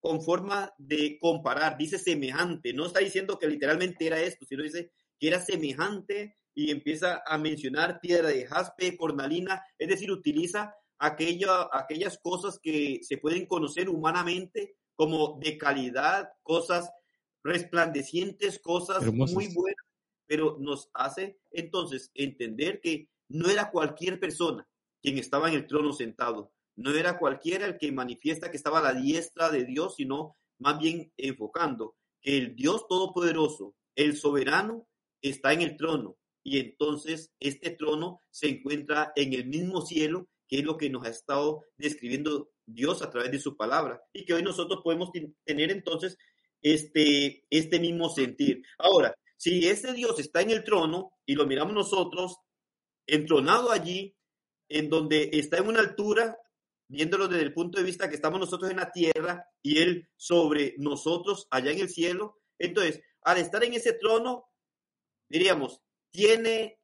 con 0.00 0.22
forma 0.22 0.72
de 0.78 1.18
comparar, 1.20 1.78
dice 1.78 1.98
semejante, 1.98 2.72
no 2.72 2.86
está 2.86 3.00
diciendo 3.00 3.38
que 3.38 3.46
literalmente 3.46 4.06
era 4.06 4.20
esto, 4.20 4.44
sino 4.46 4.62
dice 4.62 4.92
que 5.18 5.28
era 5.28 5.40
semejante 5.40 6.36
y 6.54 6.70
empieza 6.70 7.22
a 7.26 7.38
mencionar 7.38 8.00
piedra 8.00 8.28
de 8.28 8.46
jaspe, 8.46 8.96
cornalina, 8.96 9.62
es 9.78 9.88
decir, 9.88 10.10
utiliza 10.10 10.74
aquella, 10.98 11.68
aquellas 11.72 12.18
cosas 12.18 12.58
que 12.58 13.00
se 13.02 13.18
pueden 13.18 13.46
conocer 13.46 13.88
humanamente 13.88 14.76
como 14.96 15.38
de 15.40 15.56
calidad, 15.56 16.32
cosas 16.42 16.90
resplandecientes, 17.44 18.58
cosas 18.58 19.04
muy 19.12 19.48
buenas, 19.54 19.84
pero 20.26 20.56
nos 20.58 20.90
hace 20.94 21.38
entonces 21.52 22.10
entender 22.14 22.80
que 22.80 23.08
no 23.28 23.48
era 23.48 23.70
cualquier 23.70 24.18
persona 24.18 24.66
quien 25.00 25.18
estaba 25.18 25.48
en 25.48 25.54
el 25.54 25.66
trono 25.66 25.92
sentado, 25.92 26.52
no 26.74 26.90
era 26.90 27.18
cualquiera 27.18 27.66
el 27.66 27.78
que 27.78 27.92
manifiesta 27.92 28.50
que 28.50 28.56
estaba 28.56 28.80
a 28.80 28.92
la 28.92 29.00
diestra 29.00 29.50
de 29.50 29.64
Dios, 29.64 29.94
sino 29.96 30.36
más 30.58 30.78
bien 30.78 31.12
enfocando 31.16 31.94
que 32.20 32.36
el 32.36 32.56
Dios 32.56 32.88
Todopoderoso, 32.88 33.74
el 33.94 34.16
soberano, 34.16 34.88
está 35.22 35.52
en 35.52 35.62
el 35.62 35.76
trono 35.76 36.16
y 36.42 36.58
entonces 36.58 37.32
este 37.40 37.70
trono 37.70 38.20
se 38.30 38.48
encuentra 38.48 39.12
en 39.16 39.32
el 39.32 39.46
mismo 39.46 39.80
cielo 39.82 40.28
que 40.48 40.60
es 40.60 40.64
lo 40.64 40.76
que 40.76 40.90
nos 40.90 41.04
ha 41.04 41.10
estado 41.10 41.64
describiendo 41.76 42.50
Dios 42.66 43.02
a 43.02 43.10
través 43.10 43.30
de 43.30 43.38
su 43.38 43.56
palabra 43.56 44.02
y 44.12 44.24
que 44.24 44.34
hoy 44.34 44.42
nosotros 44.42 44.80
podemos 44.82 45.10
tener 45.44 45.70
entonces 45.70 46.18
este, 46.60 47.46
este 47.48 47.78
mismo 47.78 48.10
sentir. 48.10 48.62
Ahora, 48.78 49.14
si 49.36 49.66
ese 49.68 49.92
Dios 49.92 50.18
está 50.18 50.40
en 50.40 50.50
el 50.50 50.64
trono 50.64 51.12
y 51.24 51.34
lo 51.34 51.46
miramos 51.46 51.74
nosotros, 51.74 52.38
entronado 53.06 53.70
allí, 53.70 54.16
en 54.68 54.88
donde 54.88 55.30
está 55.32 55.58
en 55.58 55.68
una 55.68 55.80
altura, 55.80 56.36
viéndolo 56.88 57.28
desde 57.28 57.44
el 57.44 57.54
punto 57.54 57.78
de 57.78 57.84
vista 57.84 58.08
que 58.08 58.16
estamos 58.16 58.40
nosotros 58.40 58.70
en 58.70 58.78
la 58.78 58.90
tierra 58.90 59.46
y 59.62 59.78
Él 59.78 60.08
sobre 60.16 60.74
nosotros 60.78 61.46
allá 61.50 61.70
en 61.70 61.80
el 61.80 61.88
cielo, 61.88 62.38
entonces, 62.58 63.02
al 63.22 63.38
estar 63.38 63.62
en 63.64 63.74
ese 63.74 63.92
trono, 63.92 64.48
diríamos, 65.28 65.82
tiene, 66.10 66.80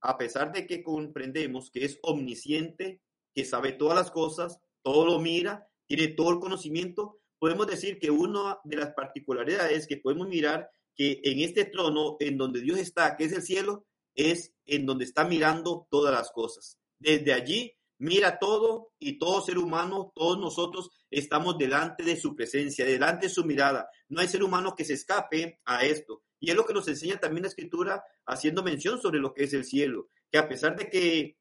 a 0.00 0.16
pesar 0.16 0.52
de 0.52 0.66
que 0.66 0.82
comprendemos 0.82 1.70
que 1.70 1.84
es 1.84 1.98
omnisciente, 2.02 3.02
que 3.38 3.44
sabe 3.44 3.70
todas 3.70 3.94
las 3.96 4.10
cosas, 4.10 4.58
todo 4.82 5.06
lo 5.06 5.20
mira, 5.20 5.68
tiene 5.86 6.08
todo 6.08 6.30
el 6.32 6.40
conocimiento, 6.40 7.20
podemos 7.38 7.68
decir 7.68 8.00
que 8.00 8.10
una 8.10 8.58
de 8.64 8.78
las 8.78 8.94
particularidades 8.94 9.86
que 9.86 9.98
podemos 9.98 10.26
mirar 10.26 10.68
que 10.96 11.20
en 11.22 11.38
este 11.38 11.64
trono 11.66 12.16
en 12.18 12.36
donde 12.36 12.60
Dios 12.60 12.80
está, 12.80 13.16
que 13.16 13.26
es 13.26 13.32
el 13.32 13.42
cielo, 13.42 13.86
es 14.16 14.52
en 14.66 14.86
donde 14.86 15.04
está 15.04 15.24
mirando 15.24 15.86
todas 15.88 16.12
las 16.12 16.32
cosas. 16.32 16.80
Desde 16.98 17.32
allí 17.32 17.76
mira 17.98 18.40
todo 18.40 18.90
y 18.98 19.20
todo 19.20 19.40
ser 19.40 19.56
humano, 19.58 20.10
todos 20.16 20.36
nosotros 20.40 20.90
estamos 21.08 21.58
delante 21.58 22.02
de 22.02 22.16
su 22.16 22.34
presencia, 22.34 22.84
delante 22.84 23.28
de 23.28 23.32
su 23.32 23.44
mirada. 23.44 23.88
No 24.08 24.20
hay 24.20 24.26
ser 24.26 24.42
humano 24.42 24.74
que 24.74 24.84
se 24.84 24.94
escape 24.94 25.60
a 25.64 25.84
esto. 25.84 26.24
Y 26.40 26.50
es 26.50 26.56
lo 26.56 26.66
que 26.66 26.74
nos 26.74 26.88
enseña 26.88 27.20
también 27.20 27.42
la 27.42 27.50
escritura 27.50 28.02
haciendo 28.26 28.64
mención 28.64 29.00
sobre 29.00 29.20
lo 29.20 29.32
que 29.32 29.44
es 29.44 29.52
el 29.52 29.64
cielo, 29.64 30.08
que 30.28 30.38
a 30.38 30.48
pesar 30.48 30.74
de 30.74 30.90
que 30.90 31.38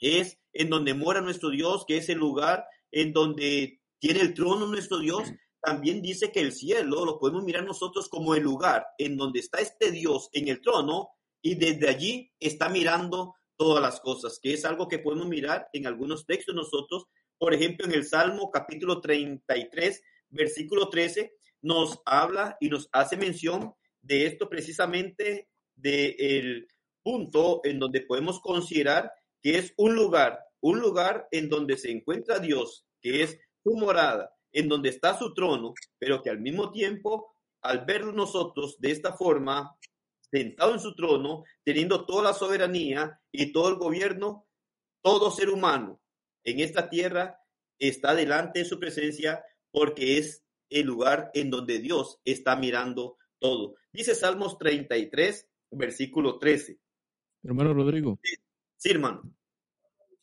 es 0.00 0.38
en 0.52 0.70
donde 0.70 0.94
mora 0.94 1.20
nuestro 1.20 1.50
Dios, 1.50 1.84
que 1.86 1.96
es 1.96 2.08
el 2.08 2.18
lugar 2.18 2.66
en 2.90 3.12
donde 3.12 3.80
tiene 3.98 4.20
el 4.20 4.34
trono 4.34 4.66
nuestro 4.66 4.98
Dios, 4.98 5.32
también 5.60 6.02
dice 6.02 6.30
que 6.30 6.40
el 6.40 6.52
cielo 6.52 7.04
lo 7.04 7.18
podemos 7.18 7.42
mirar 7.42 7.64
nosotros 7.64 8.08
como 8.08 8.34
el 8.34 8.42
lugar 8.42 8.86
en 8.98 9.16
donde 9.16 9.40
está 9.40 9.58
este 9.58 9.90
Dios 9.90 10.28
en 10.32 10.48
el 10.48 10.60
trono 10.60 11.08
y 11.40 11.54
desde 11.54 11.88
allí 11.88 12.30
está 12.38 12.68
mirando 12.68 13.34
todas 13.56 13.82
las 13.82 14.00
cosas, 14.00 14.38
que 14.42 14.52
es 14.52 14.64
algo 14.64 14.88
que 14.88 14.98
podemos 14.98 15.26
mirar 15.26 15.68
en 15.72 15.86
algunos 15.86 16.26
textos 16.26 16.54
nosotros. 16.54 17.04
Por 17.38 17.54
ejemplo, 17.54 17.86
en 17.86 17.92
el 17.92 18.04
Salmo 18.04 18.50
capítulo 18.50 19.00
33, 19.00 20.02
versículo 20.28 20.88
13, 20.88 21.32
nos 21.62 22.00
habla 22.04 22.56
y 22.60 22.68
nos 22.68 22.88
hace 22.92 23.16
mención 23.16 23.74
de 24.02 24.26
esto 24.26 24.48
precisamente 24.48 25.48
del 25.74 26.68
punto 27.02 27.60
en 27.64 27.78
donde 27.78 28.02
podemos 28.02 28.40
considerar 28.40 29.10
que 29.44 29.58
es 29.58 29.74
un 29.76 29.94
lugar, 29.94 30.40
un 30.62 30.80
lugar 30.80 31.28
en 31.30 31.50
donde 31.50 31.76
se 31.76 31.92
encuentra 31.92 32.38
Dios, 32.38 32.86
que 33.02 33.22
es 33.22 33.38
su 33.62 33.76
morada, 33.76 34.34
en 34.52 34.70
donde 34.70 34.88
está 34.88 35.18
su 35.18 35.34
trono, 35.34 35.74
pero 35.98 36.22
que 36.22 36.30
al 36.30 36.40
mismo 36.40 36.72
tiempo, 36.72 37.36
al 37.60 37.84
verlo 37.84 38.12
nosotros 38.12 38.80
de 38.80 38.90
esta 38.90 39.12
forma, 39.12 39.76
sentado 40.30 40.72
en 40.72 40.80
su 40.80 40.94
trono, 40.94 41.44
teniendo 41.62 42.06
toda 42.06 42.22
la 42.22 42.32
soberanía 42.32 43.20
y 43.30 43.52
todo 43.52 43.68
el 43.68 43.74
gobierno, 43.76 44.48
todo 45.02 45.30
ser 45.30 45.50
humano 45.50 46.00
en 46.42 46.60
esta 46.60 46.88
tierra 46.88 47.38
está 47.78 48.14
delante 48.14 48.60
de 48.60 48.64
su 48.64 48.80
presencia 48.80 49.44
porque 49.70 50.16
es 50.16 50.42
el 50.70 50.86
lugar 50.86 51.30
en 51.34 51.50
donde 51.50 51.80
Dios 51.80 52.18
está 52.24 52.56
mirando 52.56 53.18
todo. 53.38 53.74
Dice 53.92 54.14
Salmos 54.14 54.56
33, 54.56 55.46
versículo 55.70 56.38
13. 56.38 56.78
Hermano 57.42 57.74
Rodrigo. 57.74 58.18
Sí, 58.84 58.90
hermano. 58.90 59.22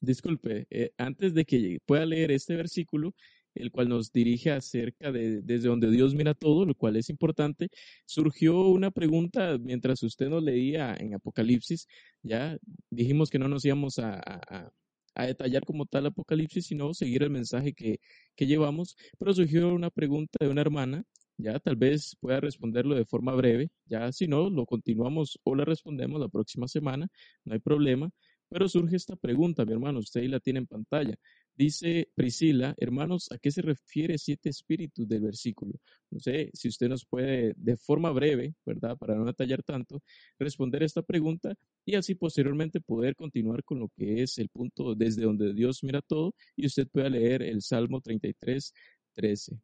Disculpe, 0.01 0.67
eh, 0.69 0.91
antes 0.97 1.33
de 1.33 1.45
que 1.45 1.79
pueda 1.83 2.05
leer 2.05 2.31
este 2.31 2.55
versículo, 2.55 3.15
el 3.55 3.71
cual 3.71 3.89
nos 3.89 4.11
dirige 4.11 4.51
acerca 4.51 5.11
de 5.11 5.41
desde 5.41 5.67
donde 5.67 5.89
Dios 5.89 6.13
mira 6.13 6.35
todo, 6.35 6.63
lo 6.65 6.75
cual 6.75 6.95
es 6.95 7.09
importante, 7.09 7.69
surgió 8.05 8.67
una 8.67 8.91
pregunta 8.91 9.57
mientras 9.57 10.03
usted 10.03 10.29
nos 10.29 10.43
leía 10.43 10.95
en 10.95 11.15
Apocalipsis, 11.15 11.87
ya 12.21 12.55
dijimos 12.91 13.31
que 13.31 13.39
no 13.39 13.47
nos 13.47 13.65
íbamos 13.65 13.97
a, 13.97 14.71
detallar 15.15 15.65
como 15.65 15.87
tal 15.87 16.05
Apocalipsis, 16.05 16.67
sino 16.67 16.93
seguir 16.93 17.23
el 17.23 17.31
mensaje 17.31 17.73
que, 17.73 17.99
que 18.35 18.45
llevamos, 18.45 18.95
pero 19.17 19.33
surgió 19.33 19.73
una 19.73 19.89
pregunta 19.89 20.37
de 20.39 20.49
una 20.49 20.61
hermana, 20.61 21.03
ya 21.37 21.59
tal 21.59 21.75
vez 21.77 22.15
pueda 22.19 22.39
responderlo 22.39 22.93
de 22.95 23.05
forma 23.05 23.33
breve, 23.33 23.71
ya 23.85 24.11
si 24.11 24.27
no, 24.27 24.49
lo 24.51 24.67
continuamos 24.67 25.39
o 25.43 25.55
la 25.55 25.65
respondemos 25.65 26.21
la 26.21 26.29
próxima 26.29 26.67
semana, 26.67 27.07
no 27.43 27.53
hay 27.53 27.59
problema, 27.59 28.11
Pero 28.51 28.67
surge 28.67 28.97
esta 28.97 29.15
pregunta, 29.15 29.63
mi 29.63 29.71
hermano, 29.71 29.99
usted 29.99 30.19
ahí 30.19 30.27
la 30.27 30.41
tiene 30.41 30.59
en 30.59 30.67
pantalla. 30.67 31.15
Dice 31.55 32.09
Priscila, 32.13 32.75
hermanos, 32.77 33.31
¿a 33.31 33.37
qué 33.37 33.49
se 33.49 33.61
refiere 33.61 34.17
siete 34.17 34.49
espíritus 34.49 35.07
del 35.07 35.21
versículo? 35.21 35.79
No 36.09 36.19
sé 36.19 36.49
si 36.53 36.67
usted 36.67 36.89
nos 36.89 37.05
puede, 37.05 37.53
de 37.55 37.77
forma 37.77 38.11
breve, 38.11 38.55
¿verdad? 38.65 38.97
Para 38.97 39.15
no 39.15 39.23
detallar 39.23 39.63
tanto, 39.63 40.03
responder 40.37 40.83
esta 40.83 41.01
pregunta 41.01 41.55
y 41.85 41.95
así 41.95 42.13
posteriormente 42.15 42.81
poder 42.81 43.15
continuar 43.15 43.63
con 43.63 43.79
lo 43.79 43.87
que 43.87 44.21
es 44.21 44.37
el 44.37 44.49
punto 44.49 44.95
desde 44.95 45.23
donde 45.23 45.53
Dios 45.53 45.81
mira 45.81 46.01
todo 46.01 46.35
y 46.57 46.65
usted 46.65 46.89
pueda 46.89 47.09
leer 47.09 47.43
el 47.43 47.61
Salmo 47.61 48.01
33, 48.01 48.73
13. 49.13 49.61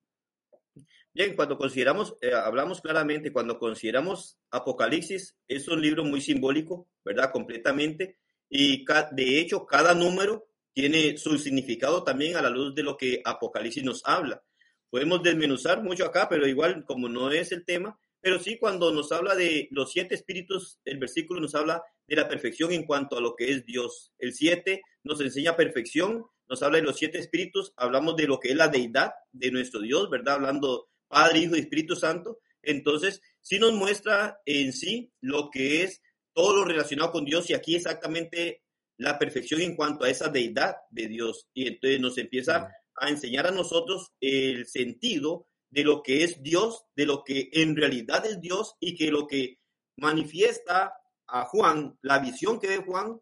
Bien, 1.13 1.35
cuando 1.35 1.57
consideramos, 1.57 2.15
eh, 2.21 2.31
hablamos 2.33 2.79
claramente, 2.79 3.33
cuando 3.33 3.59
consideramos 3.59 4.37
Apocalipsis, 4.49 5.35
es 5.49 5.67
un 5.67 5.81
libro 5.81 6.05
muy 6.05 6.21
simbólico, 6.21 6.87
¿verdad? 7.03 7.33
Completamente. 7.33 8.17
Y 8.49 8.85
de 9.11 9.39
hecho, 9.39 9.65
cada 9.65 9.93
número 9.93 10.47
tiene 10.73 11.17
su 11.17 11.37
significado 11.37 12.03
también 12.03 12.35
a 12.37 12.41
la 12.41 12.49
luz 12.49 12.75
de 12.75 12.83
lo 12.83 12.97
que 12.97 13.21
Apocalipsis 13.25 13.83
nos 13.83 14.01
habla. 14.05 14.43
Podemos 14.89 15.21
desmenuzar 15.23 15.83
mucho 15.83 16.05
acá, 16.05 16.29
pero 16.29 16.47
igual 16.47 16.85
como 16.85 17.09
no 17.09 17.31
es 17.31 17.51
el 17.51 17.65
tema, 17.65 17.99
pero 18.21 18.39
sí 18.39 18.57
cuando 18.57 18.91
nos 18.91 19.11
habla 19.11 19.35
de 19.35 19.67
los 19.71 19.91
siete 19.91 20.15
espíritus, 20.15 20.79
el 20.85 20.97
versículo 20.97 21.39
nos 21.39 21.55
habla 21.55 21.83
de 22.07 22.15
la 22.15 22.27
perfección 22.27 22.71
en 22.71 22.85
cuanto 22.85 23.17
a 23.17 23.21
lo 23.21 23.35
que 23.35 23.51
es 23.51 23.65
Dios. 23.65 24.11
El 24.17 24.33
siete 24.33 24.81
nos 25.03 25.19
enseña 25.19 25.55
perfección, 25.55 26.25
nos 26.47 26.63
habla 26.63 26.77
de 26.77 26.83
los 26.83 26.97
siete 26.97 27.19
espíritus, 27.19 27.73
hablamos 27.75 28.15
de 28.15 28.27
lo 28.27 28.39
que 28.39 28.49
es 28.49 28.55
la 28.55 28.69
deidad 28.69 29.13
de 29.31 29.51
nuestro 29.51 29.81
Dios, 29.81 30.09
¿verdad? 30.09 30.35
Hablando 30.35 30.89
Padre, 31.07 31.39
Hijo 31.39 31.55
y 31.55 31.59
Espíritu 31.59 31.95
Santo. 31.95 32.39
Entonces, 32.61 33.21
sí 33.41 33.59
nos 33.59 33.73
muestra 33.73 34.39
en 34.45 34.73
sí 34.73 35.11
lo 35.21 35.49
que 35.49 35.83
es 35.83 36.01
todo 36.37 36.55
lo 36.55 36.65
relacionado 36.65 37.11
con 37.11 37.25
Dios 37.25 37.49
y 37.49 37.55
aquí 37.55 37.75
exactamente 37.75 38.61
la 38.97 39.17
perfección 39.17 39.59
en 39.59 39.75
cuanto 39.75 40.05
a 40.05 40.09
esa 40.11 40.29
deidad 40.29 40.75
de 40.91 41.07
Dios. 41.07 41.47
Y 41.51 41.67
entonces 41.67 41.99
nos 41.99 42.19
empieza 42.19 42.69
a 42.95 43.09
enseñar 43.09 43.47
a 43.47 43.51
nosotros 43.51 44.11
el 44.21 44.67
sentido 44.67 45.47
de 45.71 45.83
lo 45.83 46.03
que 46.03 46.23
es 46.23 46.43
Dios, 46.43 46.85
de 46.95 47.07
lo 47.07 47.23
que 47.23 47.49
en 47.53 47.75
realidad 47.75 48.23
es 48.27 48.39
Dios 48.39 48.75
y 48.79 48.95
que 48.95 49.09
lo 49.09 49.25
que 49.25 49.57
manifiesta 49.97 50.93
a 51.25 51.45
Juan, 51.45 51.97
la 52.03 52.19
visión 52.19 52.59
que 52.59 52.67
ve 52.67 52.83
Juan 52.85 53.19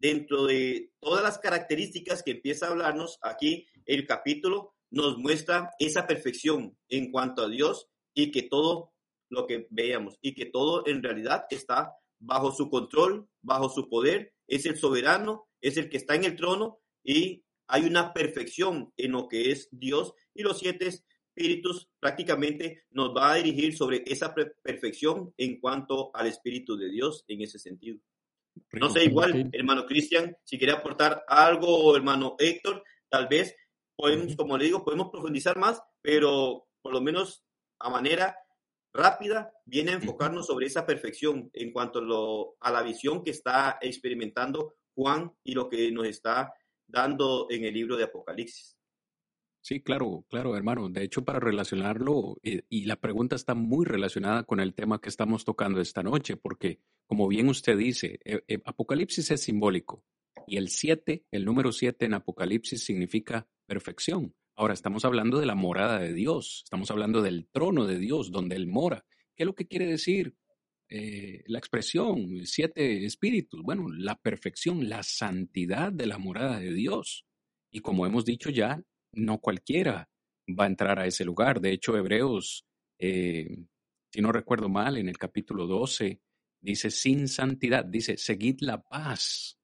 dentro 0.00 0.46
de 0.46 0.90
todas 0.98 1.22
las 1.22 1.38
características 1.38 2.24
que 2.24 2.32
empieza 2.32 2.66
a 2.66 2.70
hablarnos 2.70 3.20
aquí 3.22 3.64
el 3.84 4.08
capítulo 4.08 4.74
nos 4.90 5.18
muestra 5.18 5.70
esa 5.78 6.04
perfección 6.08 6.76
en 6.88 7.12
cuanto 7.12 7.42
a 7.42 7.48
Dios 7.48 7.86
y 8.12 8.32
que 8.32 8.42
todo 8.42 8.92
lo 9.30 9.46
que 9.46 9.68
veamos 9.70 10.18
y 10.20 10.34
que 10.34 10.46
todo 10.46 10.84
en 10.88 11.00
realidad 11.00 11.44
está 11.48 11.94
bajo 12.26 12.52
su 12.52 12.68
control, 12.68 13.28
bajo 13.40 13.68
su 13.68 13.88
poder, 13.88 14.34
es 14.46 14.66
el 14.66 14.76
soberano, 14.76 15.48
es 15.60 15.76
el 15.76 15.88
que 15.88 15.96
está 15.96 16.14
en 16.14 16.24
el 16.24 16.36
trono 16.36 16.80
y 17.02 17.44
hay 17.68 17.84
una 17.84 18.12
perfección 18.12 18.92
en 18.96 19.12
lo 19.12 19.28
que 19.28 19.50
es 19.50 19.68
Dios 19.70 20.14
y 20.34 20.42
los 20.42 20.58
siete 20.58 20.88
espíritus 20.88 21.88
prácticamente 22.00 22.84
nos 22.90 23.14
va 23.14 23.32
a 23.32 23.36
dirigir 23.36 23.76
sobre 23.76 24.02
esa 24.06 24.34
perfección 24.34 25.32
en 25.36 25.60
cuanto 25.60 26.10
al 26.14 26.26
espíritu 26.26 26.76
de 26.76 26.90
Dios 26.90 27.24
en 27.28 27.42
ese 27.42 27.58
sentido. 27.58 27.98
No 28.72 28.88
sé, 28.90 29.04
igual, 29.04 29.50
hermano 29.52 29.86
Cristian, 29.86 30.36
si 30.44 30.58
quiere 30.58 30.72
aportar 30.72 31.24
algo, 31.28 31.94
hermano 31.94 32.36
Héctor, 32.38 32.82
tal 33.08 33.28
vez 33.28 33.54
podemos, 33.94 34.34
como 34.34 34.56
le 34.56 34.64
digo, 34.64 34.84
podemos 34.84 35.10
profundizar 35.10 35.58
más, 35.58 35.82
pero 36.00 36.66
por 36.80 36.92
lo 36.92 37.00
menos 37.00 37.44
a 37.78 37.90
manera 37.90 38.36
rápida, 38.96 39.52
viene 39.64 39.92
a 39.92 39.96
enfocarnos 39.96 40.46
sobre 40.46 40.66
esa 40.66 40.86
perfección 40.86 41.50
en 41.52 41.72
cuanto 41.72 42.56
a, 42.60 42.70
la 42.70 42.82
visión 42.82 43.22
que 43.22 43.30
está 43.30 43.78
experimentando 43.80 44.74
Juan 44.94 45.32
y 45.44 45.52
lo 45.52 45.68
que 45.68 45.90
nos 45.92 46.06
está 46.06 46.52
dando 46.86 47.46
en 47.50 47.64
el 47.64 47.74
libro 47.74 47.96
de 47.96 48.04
Apocalipsis. 48.04 48.76
Sí, 49.60 49.80
claro, 49.80 50.24
claro, 50.28 50.56
hermano. 50.56 50.88
De 50.88 51.02
hecho, 51.02 51.24
para 51.24 51.40
relacionarlo, 51.40 52.36
eh, 52.42 52.62
y 52.68 52.84
la 52.84 52.96
pregunta 52.96 53.34
está 53.34 53.54
muy 53.54 53.84
relacionada 53.84 54.44
con 54.44 54.60
el 54.60 54.74
tema 54.74 55.00
que 55.00 55.08
estamos 55.08 55.44
tocando 55.44 55.80
esta 55.80 56.04
noche, 56.04 56.36
porque 56.36 56.78
como 57.06 57.26
bien 57.26 57.48
usted 57.48 57.76
dice, 57.76 58.20
eh, 58.24 58.42
eh, 58.46 58.60
Apocalipsis 58.64 59.30
es 59.32 59.42
simbólico 59.42 60.04
y 60.46 60.56
el 60.56 60.68
7, 60.68 61.24
el 61.32 61.44
número 61.44 61.72
7 61.72 62.04
en 62.04 62.14
Apocalipsis 62.14 62.84
significa 62.84 63.48
perfección. 63.66 64.34
Ahora 64.58 64.72
estamos 64.72 65.04
hablando 65.04 65.38
de 65.38 65.44
la 65.44 65.54
morada 65.54 65.98
de 65.98 66.14
Dios, 66.14 66.62
estamos 66.64 66.90
hablando 66.90 67.20
del 67.20 67.46
trono 67.46 67.84
de 67.84 67.98
Dios 67.98 68.30
donde 68.30 68.56
Él 68.56 68.66
mora. 68.66 69.04
¿Qué 69.34 69.42
es 69.42 69.46
lo 69.46 69.54
que 69.54 69.66
quiere 69.66 69.84
decir 69.84 70.34
eh, 70.88 71.44
la 71.46 71.58
expresión 71.58 72.46
siete 72.46 73.04
espíritus? 73.04 73.62
Bueno, 73.62 73.90
la 73.90 74.14
perfección, 74.14 74.88
la 74.88 75.02
santidad 75.02 75.92
de 75.92 76.06
la 76.06 76.16
morada 76.16 76.58
de 76.58 76.72
Dios. 76.72 77.26
Y 77.70 77.80
como 77.80 78.06
hemos 78.06 78.24
dicho 78.24 78.48
ya, 78.48 78.82
no 79.12 79.40
cualquiera 79.40 80.08
va 80.48 80.64
a 80.64 80.68
entrar 80.68 81.00
a 81.00 81.06
ese 81.06 81.26
lugar. 81.26 81.60
De 81.60 81.72
hecho, 81.72 81.94
Hebreos, 81.94 82.64
eh, 82.98 83.58
si 84.10 84.22
no 84.22 84.32
recuerdo 84.32 84.70
mal, 84.70 84.96
en 84.96 85.10
el 85.10 85.18
capítulo 85.18 85.66
12, 85.66 86.22
dice 86.62 86.90
sin 86.90 87.28
santidad, 87.28 87.84
dice, 87.84 88.16
seguid 88.16 88.60
la 88.60 88.82
paz 88.82 89.58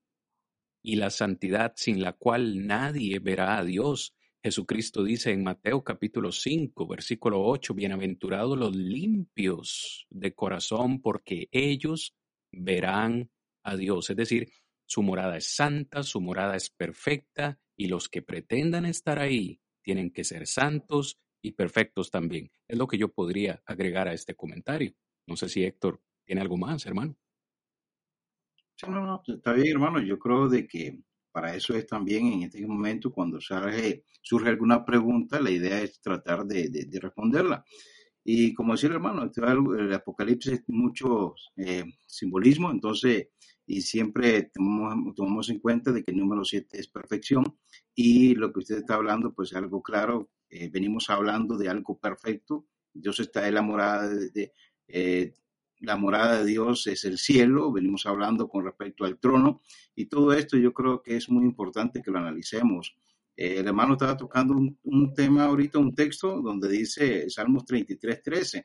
y 0.82 0.96
la 0.96 1.08
santidad 1.08 1.72
sin 1.76 2.02
la 2.02 2.12
cual 2.12 2.66
nadie 2.66 3.20
verá 3.20 3.56
a 3.56 3.64
Dios. 3.64 4.14
Jesucristo 4.44 5.04
dice 5.04 5.30
en 5.30 5.44
Mateo 5.44 5.84
capítulo 5.84 6.32
5, 6.32 6.88
versículo 6.88 7.44
8, 7.44 7.74
bienaventurados 7.74 8.58
los 8.58 8.74
limpios 8.74 10.08
de 10.10 10.34
corazón, 10.34 11.00
porque 11.00 11.48
ellos 11.52 12.16
verán 12.50 13.30
a 13.62 13.76
Dios. 13.76 14.10
Es 14.10 14.16
decir, 14.16 14.48
su 14.84 15.04
morada 15.04 15.36
es 15.36 15.54
santa, 15.54 16.02
su 16.02 16.20
morada 16.20 16.56
es 16.56 16.70
perfecta, 16.70 17.60
y 17.76 17.86
los 17.86 18.08
que 18.08 18.22
pretendan 18.22 18.84
estar 18.84 19.20
ahí 19.20 19.60
tienen 19.80 20.10
que 20.10 20.24
ser 20.24 20.48
santos 20.48 21.20
y 21.40 21.52
perfectos 21.52 22.10
también. 22.10 22.50
Es 22.66 22.76
lo 22.76 22.88
que 22.88 22.98
yo 22.98 23.12
podría 23.12 23.62
agregar 23.64 24.08
a 24.08 24.12
este 24.12 24.34
comentario. 24.34 24.92
No 25.28 25.36
sé 25.36 25.48
si 25.48 25.64
Héctor 25.64 26.02
tiene 26.24 26.40
algo 26.40 26.56
más, 26.56 26.84
hermano. 26.84 27.16
No, 28.88 29.06
no, 29.06 29.22
está 29.24 29.52
bien, 29.52 29.68
hermano. 29.68 30.02
Yo 30.02 30.18
creo 30.18 30.48
de 30.48 30.66
que 30.66 30.98
para 31.32 31.54
eso 31.56 31.74
es 31.74 31.86
también 31.86 32.26
en 32.26 32.42
este 32.42 32.64
momento 32.66 33.10
cuando 33.10 33.40
surge, 33.40 34.04
surge 34.20 34.48
alguna 34.50 34.84
pregunta, 34.84 35.40
la 35.40 35.50
idea 35.50 35.80
es 35.80 36.00
tratar 36.00 36.44
de, 36.44 36.88
responderla. 37.00 37.64
Y 38.24 38.54
como 38.54 38.72
decía 38.72 38.90
el 38.90 38.96
hermano, 38.96 39.28
el 39.78 39.92
Apocalipsis 39.92 40.52
es 40.52 40.62
mucho 40.68 41.34
eh, 41.56 41.84
simbolismo, 42.06 42.70
entonces, 42.70 43.28
y 43.66 43.80
siempre 43.80 44.50
tomamos, 44.54 45.14
tomamos, 45.16 45.48
en 45.50 45.58
cuenta 45.58 45.90
de 45.90 46.04
que 46.04 46.12
el 46.12 46.18
número 46.18 46.44
7 46.44 46.78
es 46.78 46.88
perfección 46.88 47.44
y 47.94 48.34
lo 48.34 48.52
que 48.52 48.60
usted 48.60 48.78
está 48.78 48.94
hablando, 48.94 49.34
pues 49.34 49.50
es 49.50 49.56
algo 49.56 49.82
claro, 49.82 50.30
eh, 50.50 50.68
venimos 50.70 51.10
hablando 51.10 51.56
de 51.56 51.68
algo 51.68 51.98
perfecto, 51.98 52.66
Dios 52.92 53.18
está 53.20 53.48
enamorado 53.48 54.10
de, 54.10 54.30
de 54.30 54.52
eh, 54.86 55.34
la 55.82 55.96
morada 55.96 56.38
de 56.38 56.46
Dios 56.46 56.86
es 56.86 57.04
el 57.04 57.18
cielo, 57.18 57.72
venimos 57.72 58.06
hablando 58.06 58.48
con 58.48 58.64
respecto 58.64 59.04
al 59.04 59.18
trono, 59.18 59.60
y 59.96 60.06
todo 60.06 60.32
esto 60.32 60.56
yo 60.56 60.72
creo 60.72 61.02
que 61.02 61.16
es 61.16 61.28
muy 61.28 61.44
importante 61.44 62.00
que 62.00 62.10
lo 62.10 62.18
analicemos. 62.18 62.94
Eh, 63.36 63.56
el 63.58 63.66
hermano 63.66 63.94
estaba 63.94 64.16
tocando 64.16 64.54
un, 64.54 65.14
tema 65.14 65.44
ahorita, 65.44 65.78
un 65.78 65.94
texto 65.94 66.40
donde 66.40 66.68
dice 66.68 67.28
Salmos 67.28 67.64
33, 67.64 68.22
13, 68.22 68.62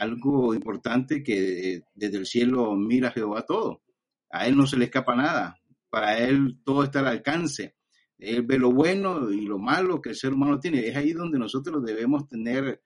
algo 0.00 0.52
importante 0.52 1.22
que 1.22 1.82
desde 1.94 2.18
el 2.18 2.26
cielo 2.26 2.74
mira 2.74 3.12
Jehová 3.12 3.42
todo. 3.42 3.82
A 4.30 4.46
él 4.46 4.56
no 4.56 4.66
se 4.66 4.76
le 4.76 4.86
escapa 4.86 5.14
nada, 5.14 5.60
para 5.88 6.18
él 6.18 6.58
todo 6.64 6.82
está 6.82 7.00
al 7.00 7.06
alcance. 7.06 7.76
Él 8.18 8.42
ve 8.42 8.58
lo 8.58 8.72
bueno 8.72 9.30
y 9.30 9.42
lo 9.42 9.58
malo 9.58 10.02
que 10.02 10.10
el 10.10 10.16
ser 10.16 10.32
humano 10.32 10.58
tiene. 10.58 10.88
Es 10.88 10.96
ahí 10.96 11.12
donde 11.12 11.38
nosotros 11.38 11.84
debemos 11.84 12.28
tener 12.28 12.82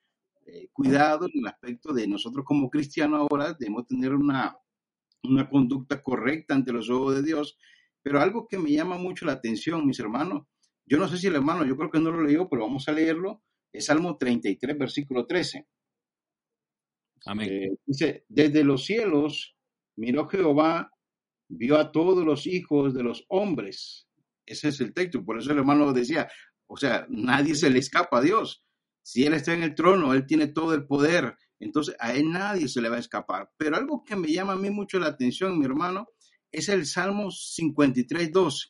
eh, 0.47 0.69
cuidado 0.73 1.27
en 1.27 1.41
el 1.41 1.47
aspecto 1.47 1.93
de 1.93 2.07
nosotros 2.07 2.45
como 2.45 2.71
cristianos 2.71 3.21
ahora 3.21 3.53
debemos 3.59 3.87
tener 3.87 4.15
una, 4.15 4.57
una 5.23 5.49
conducta 5.49 6.03
correcta 6.03 6.55
ante 6.55 6.73
los 6.73 6.91
ojos 6.91 7.17
de 7.17 7.23
Dios. 7.23 7.59
Pero 8.03 8.21
algo 8.21 8.49
que 8.49 8.59
me 8.59 8.73
llama 8.73 8.99
mucho 8.99 9.25
la 9.25 9.33
atención, 9.33 9.87
mis 9.87 10.01
hermanos, 10.01 10.45
yo 10.87 10.99
no 10.99 11.07
sé 11.09 11.17
si 11.19 11.29
el 11.29 11.37
hermano, 11.37 11.65
yo 11.65 11.77
creo 11.77 11.91
que 11.91 12.01
no 12.01 12.11
lo 12.11 12.23
leyó, 12.23 12.49
pero 12.49 12.63
vamos 12.63 12.89
a 12.89 12.93
leerlo, 12.93 13.43
es 13.73 13.87
Salmo 13.87 14.17
33, 14.19 14.77
versículo 14.77 15.27
13. 15.27 15.67
Amén. 17.27 17.49
Eh, 17.51 17.71
dice, 17.87 18.25
desde 18.29 18.65
los 18.65 18.85
cielos 18.85 19.57
miró 19.97 20.29
Jehová, 20.29 20.91
vio 21.49 21.79
a 21.79 21.93
todos 21.93 22.25
los 22.25 22.47
hijos 22.47 22.95
de 22.95 23.03
los 23.03 23.25
hombres. 23.29 24.09
Ese 24.45 24.69
es 24.69 24.81
el 24.81 24.93
texto, 24.93 25.25
por 25.25 25.39
eso 25.39 25.53
el 25.53 25.59
hermano 25.59 25.93
decía, 25.93 26.29
o 26.67 26.77
sea, 26.77 27.07
nadie 27.09 27.55
se 27.55 27.71
le 27.71 27.79
escapa 27.79 28.19
a 28.19 28.23
Dios. 28.23 28.62
Si 29.03 29.25
Él 29.25 29.35
está 29.35 29.53
en 29.53 29.63
el 29.63 29.75
trono, 29.75 30.15
Él 30.15 30.27
tiene 30.27 30.49
todo 30.49 30.75
el 30.75 30.87
poder, 30.87 31.37
entonces 31.59 31.95
a 31.99 32.15
Él 32.15 32.31
nadie 32.31 32.69
se 32.69 32.81
le 32.81 32.89
va 32.89 32.97
a 32.97 33.01
escapar. 33.01 33.51
Pero 33.57 33.77
algo 33.77 34.05
que 34.05 34.17
me 34.17 34.33
llama 34.33 34.53
a 34.53 34.57
mí 34.57 34.71
mucho 34.71 34.99
la 34.99 35.09
atención, 35.09 35.59
mi 35.59 35.65
hermano, 35.65 36.09
es 36.51 36.69
el 36.69 36.87
Salmo 36.87 37.31
53, 37.31 38.31
12. 38.31 38.69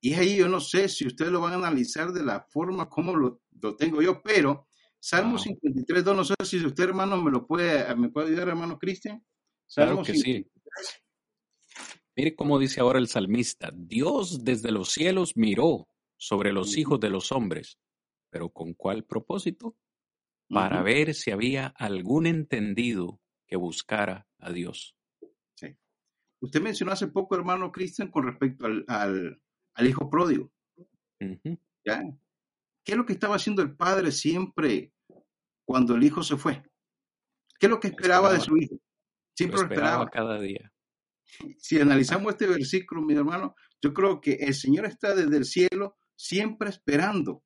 Y 0.00 0.14
ahí 0.14 0.36
yo 0.36 0.48
no 0.48 0.60
sé 0.60 0.88
si 0.88 1.06
ustedes 1.06 1.30
lo 1.30 1.40
van 1.40 1.52
a 1.52 1.56
analizar 1.56 2.12
de 2.12 2.24
la 2.24 2.40
forma 2.40 2.88
como 2.88 3.14
lo, 3.14 3.40
tengo 3.78 4.02
yo, 4.02 4.20
pero 4.22 4.66
Salmo 4.98 5.38
53, 5.38 6.04
2, 6.04 6.16
no 6.16 6.24
sé 6.24 6.34
si 6.44 6.64
usted, 6.64 6.84
hermano, 6.84 7.20
me 7.22 7.30
lo 7.30 7.46
puede, 7.46 7.94
me 7.94 8.08
puede 8.08 8.28
ayudar, 8.28 8.48
hermano 8.48 8.78
Cristian. 8.78 9.24
Salmo 9.66 10.02
claro 10.02 10.04
que 10.04 10.14
sí. 10.14 10.50
Mire 12.16 12.34
cómo 12.34 12.58
dice 12.58 12.80
ahora 12.80 12.98
el 12.98 13.08
salmista, 13.08 13.72
Dios 13.74 14.44
desde 14.44 14.70
los 14.70 14.90
cielos 14.90 15.36
miró 15.36 15.88
sobre 16.16 16.52
los 16.52 16.76
hijos 16.76 17.00
de 17.00 17.08
los 17.08 17.32
hombres, 17.32 17.78
pero 18.32 18.48
¿con 18.48 18.72
cuál 18.72 19.04
propósito? 19.04 19.76
Para 20.48 20.82
ver 20.82 21.14
si 21.14 21.30
había 21.30 21.66
algún 21.66 22.26
entendido 22.26 23.20
que 23.46 23.56
buscara 23.56 24.26
a 24.38 24.50
Dios. 24.50 24.96
Sí. 25.54 25.76
Usted 26.40 26.60
mencionó 26.60 26.92
hace 26.92 27.08
poco, 27.08 27.36
hermano 27.36 27.70
Cristian, 27.70 28.10
con 28.10 28.24
respecto 28.24 28.66
al, 28.66 28.84
al, 28.88 29.40
al 29.74 29.86
hijo 29.86 30.10
pródigo. 30.10 30.50
¿Qué 31.18 32.92
es 32.92 32.96
lo 32.96 33.06
que 33.06 33.12
estaba 33.12 33.36
haciendo 33.36 33.62
el 33.62 33.76
padre 33.76 34.10
siempre 34.10 34.92
cuando 35.64 35.94
el 35.94 36.02
hijo 36.02 36.22
se 36.22 36.36
fue? 36.36 36.62
¿Qué 37.60 37.66
es 37.66 37.70
lo 37.70 37.80
que 37.80 37.88
esperaba 37.88 38.32
de 38.32 38.40
su 38.40 38.56
hijo? 38.56 38.76
Siempre 39.34 39.58
lo 39.58 39.64
esperaba 39.64 40.04
esperaba. 40.04 40.10
cada 40.10 40.40
día. 40.40 40.72
Si 41.58 41.78
analizamos 41.80 42.32
este 42.32 42.46
versículo, 42.46 43.02
mi 43.02 43.14
hermano, 43.14 43.54
yo 43.80 43.92
creo 43.94 44.20
que 44.20 44.32
el 44.34 44.54
Señor 44.54 44.86
está 44.86 45.14
desde 45.14 45.36
el 45.36 45.44
cielo 45.44 45.96
siempre 46.16 46.70
esperando, 46.70 47.44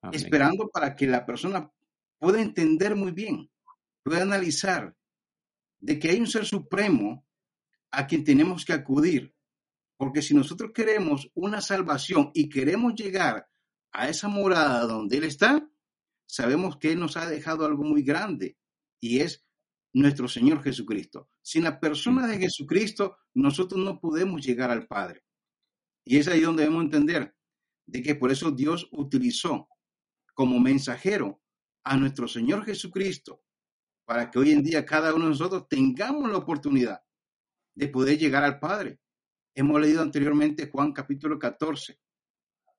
Amén. 0.00 0.20
esperando 0.20 0.68
para 0.68 0.94
que 0.94 1.06
la 1.06 1.26
persona 1.26 1.70
pueda 2.18 2.40
entender 2.40 2.94
muy 2.94 3.12
bien, 3.12 3.50
pueda 4.02 4.22
analizar 4.22 4.96
de 5.80 5.98
que 5.98 6.10
hay 6.10 6.20
un 6.20 6.26
ser 6.26 6.44
supremo 6.44 7.26
a 7.90 8.06
quien 8.06 8.24
tenemos 8.24 8.64
que 8.64 8.72
acudir. 8.72 9.34
Porque 9.96 10.22
si 10.22 10.34
nosotros 10.34 10.70
queremos 10.72 11.30
una 11.34 11.60
salvación 11.60 12.30
y 12.32 12.48
queremos 12.48 12.94
llegar 12.94 13.48
a 13.92 14.08
esa 14.08 14.28
morada 14.28 14.86
donde 14.86 15.16
Él 15.18 15.24
está, 15.24 15.68
sabemos 16.26 16.76
que 16.78 16.92
Él 16.92 17.00
nos 17.00 17.16
ha 17.16 17.28
dejado 17.28 17.66
algo 17.66 17.82
muy 17.82 18.02
grande 18.02 18.56
y 19.00 19.20
es 19.20 19.44
nuestro 19.92 20.28
Señor 20.28 20.62
Jesucristo. 20.62 21.28
Sin 21.42 21.64
la 21.64 21.80
persona 21.80 22.26
de 22.26 22.38
Jesucristo, 22.38 23.16
nosotros 23.34 23.80
no 23.80 23.98
podemos 23.98 24.44
llegar 24.44 24.70
al 24.70 24.86
Padre. 24.86 25.24
Y 26.04 26.18
es 26.18 26.28
ahí 26.28 26.40
donde 26.40 26.62
debemos 26.62 26.84
entender 26.84 27.34
de 27.86 28.02
que 28.02 28.14
por 28.14 28.30
eso 28.30 28.50
Dios 28.50 28.88
utilizó 28.92 29.68
como 30.38 30.60
mensajero 30.60 31.42
a 31.82 31.96
nuestro 31.96 32.28
Señor 32.28 32.64
Jesucristo 32.64 33.42
para 34.04 34.30
que 34.30 34.38
hoy 34.38 34.52
en 34.52 34.62
día 34.62 34.86
cada 34.86 35.12
uno 35.12 35.24
de 35.24 35.30
nosotros 35.30 35.66
tengamos 35.68 36.30
la 36.30 36.38
oportunidad 36.38 37.02
de 37.74 37.88
poder 37.88 38.18
llegar 38.18 38.44
al 38.44 38.60
Padre. 38.60 39.00
Hemos 39.52 39.80
leído 39.80 40.00
anteriormente 40.00 40.70
Juan 40.70 40.92
capítulo 40.92 41.40
14, 41.40 41.98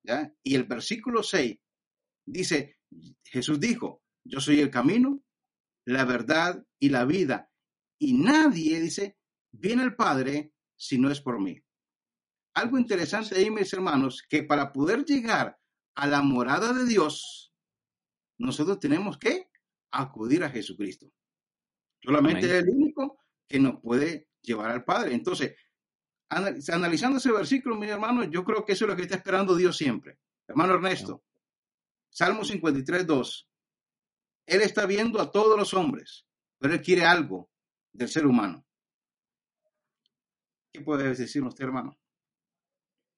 ¿ya? 0.03 0.33
Y 0.41 0.55
el 0.55 0.63
versículo 0.63 1.21
6 1.21 1.57
dice, 2.25 2.77
Jesús 3.25 3.59
dijo, 3.59 4.03
yo 4.23 4.39
soy 4.39 4.61
el 4.61 4.71
camino, 4.71 5.21
la 5.85 6.05
verdad 6.05 6.65
y 6.79 6.87
la 6.87 7.03
vida. 7.03 7.51
Y 7.99 8.13
nadie, 8.13 8.79
dice, 8.79 9.17
viene 9.51 9.81
al 9.81 9.97
Padre 9.97 10.53
si 10.77 10.97
no 10.97 11.11
es 11.11 11.19
por 11.19 11.41
mí. 11.41 11.61
Algo 12.53 12.77
interesante 12.79 13.35
ahí, 13.35 13.51
mis 13.51 13.73
hermanos, 13.73 14.23
que 14.29 14.43
para 14.43 14.71
poder 14.71 15.03
llegar 15.03 15.59
a 15.95 16.07
la 16.07 16.21
morada 16.21 16.71
de 16.71 16.85
Dios, 16.85 17.48
nosotros 18.39 18.79
tenemos 18.79 19.17
que 19.17 19.49
acudir 19.91 20.43
a 20.43 20.49
Jesucristo. 20.49 21.11
Solamente 22.01 22.45
Amén. 22.45 22.55
es 22.57 22.63
el 22.63 22.69
único 22.69 23.19
que 23.47 23.59
nos 23.59 23.79
puede 23.81 24.29
llevar 24.41 24.71
al 24.71 24.83
Padre. 24.83 25.13
Entonces, 25.13 25.55
anal- 26.29 26.59
analizando 26.71 27.17
ese 27.17 27.31
versículo, 27.31 27.75
mis 27.75 27.89
hermanos, 27.89 28.27
yo 28.31 28.43
creo 28.43 28.65
que 28.65 28.73
eso 28.73 28.85
es 28.85 28.89
lo 28.89 28.95
que 28.95 29.03
está 29.03 29.15
esperando 29.15 29.55
Dios 29.55 29.75
siempre. 29.77 30.19
Hermano 30.47 30.73
Ernesto, 30.75 31.23
Salmo 32.09 32.43
53, 32.43 33.05
2. 33.05 33.47
Él 34.47 34.61
está 34.61 34.85
viendo 34.87 35.21
a 35.21 35.31
todos 35.31 35.57
los 35.57 35.73
hombres, 35.75 36.25
pero 36.57 36.73
él 36.73 36.81
quiere 36.81 37.03
algo 37.05 37.51
del 37.93 38.07
ser 38.07 38.25
humano. 38.25 38.65
¿Qué 40.73 40.81
puede 40.81 41.13
decir 41.13 41.43
usted, 41.43 41.65
hermano? 41.65 41.97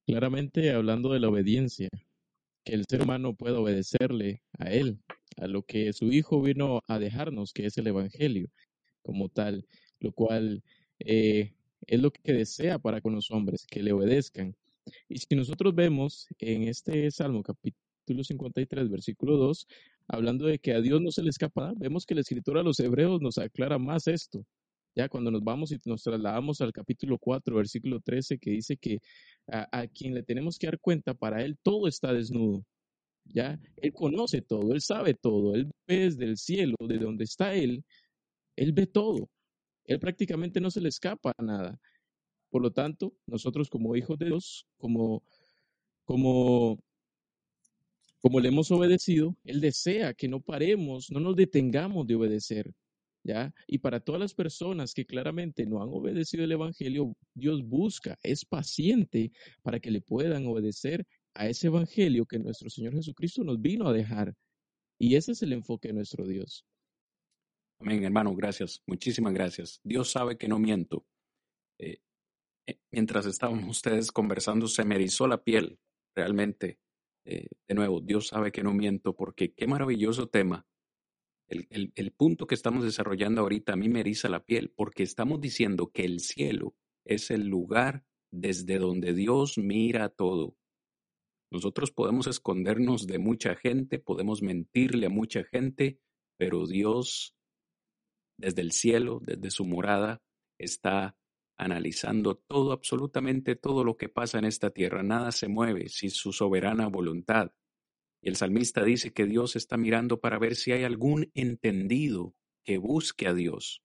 Claramente 0.08 0.72
hablando 0.74 1.14
de 1.14 1.20
la 1.20 1.30
obediencia, 1.30 1.90
que 2.64 2.74
el 2.74 2.86
ser 2.86 3.02
humano 3.04 3.36
pueda 3.36 3.60
obedecerle 3.60 4.42
a 4.58 4.72
Él, 4.72 5.00
a 5.38 5.48
lo 5.48 5.64
que 5.64 5.94
su 5.94 6.12
Hijo 6.12 6.42
vino 6.42 6.82
a 6.88 7.00
dejarnos, 7.00 7.54
que 7.54 7.66
es 7.66 7.78
el 7.78 7.88
Evangelio 7.88 8.50
como 9.02 9.30
tal, 9.30 9.66
lo 10.00 10.12
cual 10.12 10.64
eh, 11.00 11.54
es 11.88 12.02
lo 12.02 12.12
que 12.12 12.34
desea 12.34 12.80
para 12.80 13.02
con 13.02 13.16
los 13.16 13.32
hombres, 13.32 13.66
que 13.66 13.84
le 13.84 13.94
obedezcan. 13.94 14.56
Y 15.08 15.20
si 15.20 15.36
nosotros 15.36 15.76
vemos 15.76 16.28
en 16.40 16.64
este 16.64 17.10
Salmo 17.12 17.44
capítulo 17.44 18.24
53, 18.24 18.90
versículo 18.90 19.38
2, 19.38 19.68
hablando 20.08 20.46
de 20.46 20.60
que 20.60 20.74
a 20.74 20.82
Dios 20.82 21.02
no 21.02 21.12
se 21.12 21.24
le 21.24 21.30
escapa, 21.30 21.74
vemos 21.78 22.06
que 22.06 22.16
la 22.16 22.22
escritura 22.22 22.62
a 22.62 22.64
los 22.64 22.80
hebreos 22.80 23.22
nos 23.22 23.38
aclara 23.38 23.78
más 23.78 24.08
esto. 24.08 24.46
Ya 24.96 25.08
cuando 25.08 25.32
nos 25.32 25.44
vamos 25.44 25.72
y 25.72 25.80
nos 25.86 26.04
trasladamos 26.04 26.60
al 26.62 26.74
capítulo 26.74 27.18
4, 27.18 27.56
versículo 27.56 28.00
13, 28.02 28.38
que 28.40 28.52
dice 28.52 28.78
que 28.78 29.00
a, 29.48 29.88
quien 29.88 30.14
le 30.14 30.24
tenemos 30.24 30.58
que 30.58 30.68
dar 30.68 30.80
cuenta, 30.80 31.14
para 31.14 31.44
él 31.44 31.58
todo 31.64 31.88
está 31.88 32.14
desnudo. 32.14 32.64
Ya, 33.26 33.60
él 33.78 33.94
conoce 33.94 34.42
todo, 34.42 34.74
él 34.74 34.82
sabe 34.82 35.14
todo, 35.14 35.56
él 35.56 35.72
ve 35.88 36.00
desde 36.00 36.26
el 36.26 36.38
cielo, 36.38 36.76
de 36.80 36.98
donde 36.98 37.24
está 37.24 37.54
él, 37.54 37.86
él 38.56 38.74
ve 38.74 38.88
todo. 38.88 39.30
Él 39.86 40.00
prácticamente 40.00 40.60
no 40.60 40.72
se 40.72 40.82
le 40.82 40.90
escapa 40.90 41.34
a 41.38 41.44
nada. 41.44 41.80
Por 42.50 42.62
lo 42.62 42.72
tanto, 42.72 43.14
nosotros 43.28 43.70
como 43.70 43.96
hijos 43.96 44.18
de 44.20 44.26
Dios, 44.28 44.68
como, 44.78 45.24
como, 46.04 46.80
como 48.20 48.40
le 48.40 48.50
hemos 48.50 48.72
obedecido, 48.72 49.38
Él 49.46 49.62
desea 49.62 50.14
que 50.14 50.28
no 50.28 50.42
paremos, 50.42 51.10
no 51.12 51.20
nos 51.22 51.36
detengamos 51.36 52.06
de 52.08 52.16
obedecer. 52.16 52.74
Y 53.68 53.78
para 53.80 54.00
todas 54.00 54.20
las 54.20 54.34
personas 54.34 54.94
que 54.94 55.06
claramente 55.06 55.66
no 55.66 55.82
han 55.82 55.90
obedecido 55.90 56.44
el 56.44 56.52
Evangelio, 56.52 57.16
Dios 57.34 57.64
busca, 57.64 58.18
es 58.24 58.46
paciente 58.46 59.32
para 59.62 59.80
que 59.80 59.92
le 59.92 60.02
puedan 60.02 60.46
obedecer 60.48 61.06
a 61.34 61.48
ese 61.48 61.68
Evangelio 61.68 62.26
que 62.26 62.40
nuestro 62.40 62.70
Señor 62.70 62.94
Jesucristo 62.94 63.44
nos 63.44 63.62
vino 63.62 63.88
a 63.88 63.94
dejar. 63.94 64.34
Y 65.00 65.16
ese 65.16 65.32
es 65.32 65.42
el 65.44 65.54
enfoque 65.54 65.90
de 65.90 65.96
nuestro 65.96 66.28
Dios. 66.28 66.66
Amén, 67.80 68.04
hermano, 68.04 68.36
gracias. 68.36 68.82
Muchísimas 68.86 69.34
gracias. 69.34 69.80
Dios 69.84 70.12
sabe 70.12 70.38
que 70.38 70.48
no 70.48 70.60
miento. 70.60 71.06
Eh, 71.80 72.00
eh, 72.68 72.80
mientras 72.92 73.26
estaban 73.26 73.64
ustedes 73.70 74.12
conversando, 74.12 74.68
se 74.68 74.84
me 74.84 74.96
erizó 74.96 75.28
la 75.28 75.44
piel, 75.44 75.80
realmente. 76.16 76.80
Eh, 77.26 77.48
de 77.68 77.76
nuevo, 77.76 78.02
Dios 78.02 78.28
sabe 78.28 78.52
que 78.52 78.64
no 78.64 78.74
miento, 78.74 79.16
porque 79.16 79.54
qué 79.54 79.68
maravilloso 79.68 80.28
tema. 80.28 80.66
El, 81.52 81.92
el- 81.96 82.12
punto 82.14 82.48
que 82.48 82.56
estamos 82.56 82.84
desarrollando 82.84 83.42
ahorita 83.42 83.74
a 83.74 83.76
mí 83.76 83.90
me 83.90 84.00
eriza 84.00 84.30
la 84.30 84.46
piel, 84.46 84.72
porque 84.74 85.04
estamos 85.04 85.42
diciendo 85.42 85.92
que 85.92 86.06
el 86.06 86.22
cielo 86.22 86.76
es 87.06 87.30
el 87.30 87.48
lugar 87.48 88.06
desde 88.32 88.80
donde 88.80 89.14
Dios 89.14 89.58
mira 89.58 90.08
todo. 90.08 90.56
Nosotros 91.52 91.92
podemos 91.92 92.28
escondernos 92.28 93.06
de 93.06 93.20
mucha 93.20 93.56
gente, 93.56 94.00
podemos 94.00 94.42
mentirle 94.42 95.08
a 95.08 95.10
mucha 95.10 95.44
gente, 95.44 96.00
pero 96.38 96.66
Dios 96.66 97.36
desde 98.38 98.62
el 98.62 98.72
cielo, 98.72 99.20
desde 99.22 99.52
su 99.52 99.66
morada, 99.66 100.22
está 100.58 101.18
analizando 101.58 102.36
todo, 102.36 102.72
absolutamente 102.72 103.56
todo 103.56 103.84
lo 103.84 103.98
que 103.98 104.10
pasa 104.10 104.40
en 104.40 104.46
esta 104.46 104.70
tierra. 104.70 105.04
Nada 105.04 105.32
se 105.32 105.48
mueve 105.50 105.90
sin 105.90 106.10
su 106.12 106.32
soberana 106.32 106.88
voluntad. 106.88 107.52
Y 108.22 108.30
el 108.30 108.36
salmista 108.36 108.84
dice 108.84 109.12
que 109.14 109.26
Dios 109.26 109.56
está 109.56 109.78
mirando 109.78 110.20
para 110.20 110.38
ver 110.40 110.56
si 110.56 110.72
hay 110.72 110.84
algún 110.84 111.32
entendido 111.34 112.36
que 112.64 112.78
busque 112.78 113.28
a 113.28 113.34
Dios. 113.34 113.84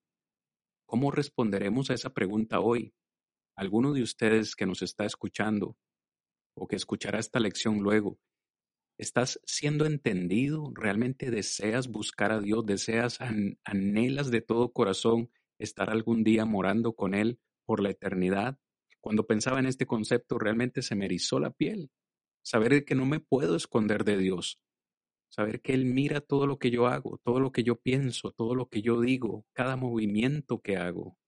¿Cómo 0.87 1.11
responderemos 1.11 1.91
a 1.91 1.95
esa 1.95 2.13
pregunta 2.13 2.61
hoy? 2.61 2.95
¿Alguno 3.57 3.93
de 3.93 4.03
ustedes 4.03 4.55
que 4.55 4.67
nos 4.67 4.83
está 4.83 5.05
escuchando 5.07 5.77
o 6.55 6.69
que 6.69 6.77
escuchará 6.77 7.19
esta 7.19 7.41
lección 7.41 7.79
luego, 7.81 8.19
¿Estás 8.99 9.41
siendo 9.45 9.85
entendido? 9.85 10.73
¿Realmente 10.75 11.31
deseas 11.31 11.89
buscar 11.89 12.33
a 12.33 12.41
Dios? 12.41 12.65
¿Deseas, 12.65 13.21
an- 13.21 13.59
anhelas 13.65 14.31
de 14.31 14.41
todo 14.41 14.73
corazón 14.73 15.31
estar 15.59 15.91
algún 15.91 16.25
día 16.25 16.47
morando 16.47 16.95
con 16.95 17.13
Él 17.13 17.39
por 17.67 17.83
la 17.83 17.91
eternidad? 17.91 18.59
Cuando 19.01 19.27
pensaba 19.27 19.59
en 19.59 19.67
este 19.67 19.85
concepto, 19.87 20.39
realmente 20.39 20.81
se 20.81 20.95
me 20.95 21.05
erizó 21.05 21.39
la 21.39 21.51
piel. 21.51 21.91
Saber 22.47 22.85
que 22.85 22.95
no 22.95 23.07
me 23.07 23.19
puedo 23.19 23.57
esconder 23.57 24.05
de 24.05 24.17
Dios. 24.17 24.61
Saber 25.29 25.61
que 25.61 25.75
Él 25.75 25.85
mira 25.85 26.21
todo 26.21 26.47
lo 26.47 26.61
que 26.61 26.71
yo 26.71 26.87
hago, 26.87 27.19
todo 27.25 27.41
lo 27.41 27.51
que 27.51 27.65
yo 27.65 27.75
pienso, 27.75 28.31
todo 28.31 28.55
lo 28.55 28.69
que 28.69 28.83
yo 28.83 29.01
digo, 29.01 29.45
cada 29.53 29.75
movimiento 29.75 30.61
que 30.61 30.77
hago. 30.77 31.19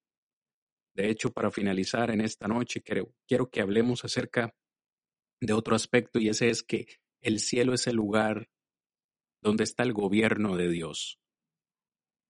De 0.95 1.11
hecho, 1.11 1.33
para 1.33 1.51
finalizar 1.51 2.13
en 2.13 2.21
esta 2.21 2.47
noche, 2.47 2.83
quiero, 2.83 3.51
que 3.51 3.61
hablemos 3.61 4.05
acerca 4.05 4.55
de 5.41 5.53
otro 5.53 5.75
aspecto 5.75 6.21
y 6.21 6.29
ese 6.29 6.51
es 6.51 6.63
que 6.63 6.87
el 7.21 7.41
cielo 7.41 7.75
es 7.75 7.89
el 7.89 7.97
lugar 7.97 8.49
donde 9.43 9.65
está 9.65 9.83
el 9.83 9.95
gobierno 9.95 10.57
de 10.57 10.69
Dios. 10.69 11.19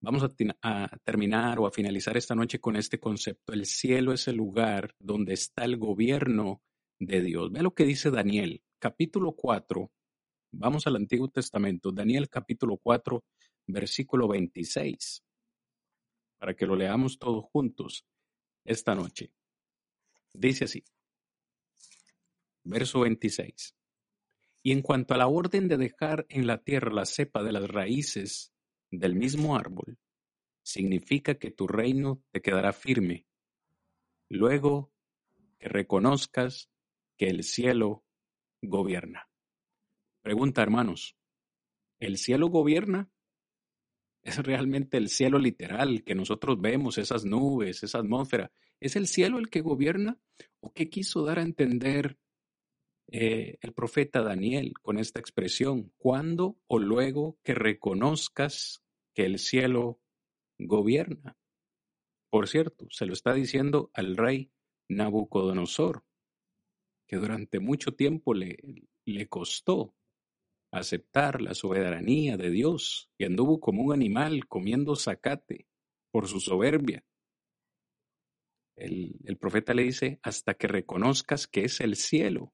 Vamos 0.01 0.23
a, 0.23 0.31
a 0.63 0.97
terminar 1.05 1.59
o 1.59 1.67
a 1.67 1.71
finalizar 1.71 2.17
esta 2.17 2.35
noche 2.35 2.59
con 2.59 2.75
este 2.75 2.99
concepto. 2.99 3.53
El 3.53 3.67
cielo 3.67 4.15
es 4.15 4.29
el 4.29 4.37
lugar 4.37 4.95
donde 4.99 5.35
está 5.35 5.67
el 5.67 5.77
gobierno 5.77 6.63
de 6.99 7.21
Dios. 7.21 7.53
Ve 7.53 7.63
lo 7.63 7.75
que 7.75 7.85
dice 7.85 8.11
Daniel, 8.11 8.63
capítulo 8.79 9.33
4. 9.33 9.91
Vamos 10.53 10.87
al 10.87 10.97
Antiguo 10.97 11.29
Testamento. 11.29 11.91
Daniel 11.91 12.29
capítulo 12.29 12.77
4, 12.77 13.25
versículo 13.67 14.29
26. 14.29 15.25
Para 16.39 16.55
que 16.55 16.67
lo 16.67 16.77
leamos 16.77 17.19
todos 17.19 17.45
juntos 17.53 18.07
esta 18.65 18.95
noche. 18.95 19.33
Dice 20.33 20.65
así, 20.65 20.85
verso 22.63 23.01
26. 23.01 23.75
Y 24.63 24.73
en 24.73 24.83
cuanto 24.83 25.15
a 25.15 25.17
la 25.17 25.27
orden 25.27 25.69
de 25.69 25.77
dejar 25.77 26.27
en 26.29 26.47
la 26.47 26.59
tierra 26.59 26.93
la 26.93 27.07
cepa 27.07 27.43
de 27.43 27.53
las 27.53 27.69
raíces 27.69 28.53
del 28.91 29.15
mismo 29.15 29.57
árbol, 29.57 29.99
significa 30.63 31.37
que 31.37 31.51
tu 31.51 31.67
reino 31.67 32.23
te 32.31 32.41
quedará 32.41 32.73
firme. 32.73 33.27
Luego 34.29 34.93
que 35.59 35.69
reconozcas 35.69 36.71
que 37.17 37.29
el 37.29 37.43
cielo 37.43 38.05
gobierna. 38.63 39.29
Pregunta, 40.23 40.63
hermanos, 40.63 41.17
¿el 42.01 42.17
cielo 42.19 42.49
gobierna? 42.49 43.11
¿Es 44.23 44.39
realmente 44.39 44.97
el 44.97 45.09
cielo 45.09 45.39
literal 45.39 46.05
que 46.05 46.15
nosotros 46.15 46.61
vemos, 46.61 46.99
esas 46.99 47.25
nubes, 47.25 47.83
esa 47.83 47.99
atmósfera? 47.99 48.51
¿Es 48.81 48.97
el 48.97 49.07
cielo 49.07 49.39
el 49.39 49.49
que 49.49 49.61
gobierna? 49.61 50.19
¿O 50.61 50.73
qué 50.73 50.91
quiso 50.91 51.25
dar 51.25 51.39
a 51.39 51.43
entender 51.43 52.19
eh, 53.11 53.57
el 53.63 53.73
profeta 53.73 54.23
Daniel 54.23 54.75
con 54.83 54.99
esta 54.99 55.19
expresión, 55.19 55.93
cuando 55.97 56.59
o 56.67 56.79
luego 56.79 57.39
que 57.43 57.55
reconozcas 57.55 58.85
que 59.15 59.25
el 59.25 59.39
cielo 59.39 59.99
gobierna. 60.59 61.39
Por 62.31 62.49
cierto, 62.49 62.87
se 62.91 63.07
lo 63.07 63.15
está 63.15 63.33
diciendo 63.33 63.91
al 63.95 64.17
rey 64.17 64.53
Nabucodonosor, 64.89 66.05
que 67.09 67.17
durante 67.17 67.59
mucho 67.59 67.95
tiempo 67.95 68.35
le, 68.35 68.59
le 69.07 69.29
costó 69.29 69.97
aceptar 70.71 71.41
la 71.41 71.55
soberanía 71.55 72.37
de 72.37 72.51
Dios 72.51 73.11
y 73.17 73.25
anduvo 73.25 73.59
como 73.59 73.83
un 73.83 73.95
animal 73.95 74.47
comiendo 74.47 74.95
zacate 74.95 75.67
por 76.13 76.29
su 76.29 76.41
soberbia. 76.41 77.05
El, 78.77 79.17
el 79.25 79.39
profeta 79.39 79.73
le 79.75 79.85
dice, 79.85 80.21
hasta 80.23 80.55
que 80.55 80.69
reconozcas 80.69 81.47
que 81.47 81.65
es 81.65 81.81
el 81.81 81.97
cielo 81.97 82.53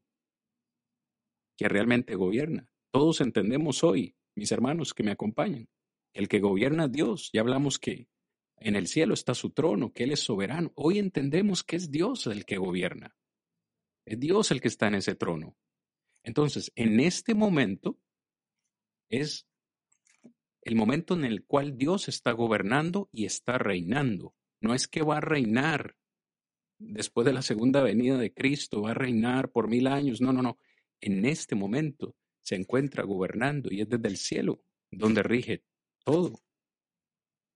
que 1.56 1.68
realmente 1.68 2.14
gobierna. 2.14 2.68
Todos 2.92 3.20
entendemos 3.20 3.82
hoy, 3.82 4.16
mis 4.36 4.52
hermanos 4.52 4.94
que 4.94 5.02
me 5.02 5.10
acompañan, 5.10 5.68
el 6.12 6.28
que 6.28 6.40
gobierna 6.40 6.88
Dios. 6.88 7.30
Ya 7.32 7.40
hablamos 7.40 7.78
que 7.78 8.08
en 8.56 8.76
el 8.76 8.86
cielo 8.86 9.14
está 9.14 9.34
su 9.34 9.50
trono, 9.50 9.92
que 9.92 10.04
Él 10.04 10.12
es 10.12 10.20
soberano. 10.20 10.72
Hoy 10.76 10.98
entendemos 10.98 11.64
que 11.64 11.76
es 11.76 11.90
Dios 11.90 12.26
el 12.28 12.44
que 12.44 12.56
gobierna. 12.56 13.14
Es 14.06 14.20
Dios 14.20 14.50
el 14.50 14.60
que 14.60 14.68
está 14.68 14.88
en 14.88 14.96
ese 14.96 15.14
trono. 15.14 15.56
Entonces, 16.22 16.72
en 16.74 17.00
este 17.00 17.34
momento 17.34 17.98
es 19.08 19.46
el 20.62 20.76
momento 20.76 21.14
en 21.14 21.24
el 21.24 21.44
cual 21.44 21.76
Dios 21.76 22.08
está 22.08 22.32
gobernando 22.32 23.08
y 23.12 23.26
está 23.26 23.58
reinando. 23.58 24.34
No 24.60 24.74
es 24.74 24.88
que 24.88 25.02
va 25.02 25.18
a 25.18 25.20
reinar 25.20 25.96
después 26.78 27.26
de 27.26 27.34
la 27.34 27.42
segunda 27.42 27.82
venida 27.82 28.16
de 28.16 28.32
Cristo, 28.32 28.82
va 28.82 28.92
a 28.92 28.94
reinar 28.94 29.50
por 29.50 29.68
mil 29.68 29.86
años. 29.86 30.20
No, 30.20 30.32
no, 30.32 30.42
no 30.42 30.58
en 31.04 31.26
este 31.26 31.54
momento 31.54 32.16
se 32.40 32.56
encuentra 32.56 33.04
gobernando 33.04 33.68
y 33.70 33.82
es 33.82 33.88
desde 33.88 34.08
el 34.08 34.16
cielo 34.16 34.62
donde 34.90 35.22
rige 35.22 35.62
todo. 36.02 36.40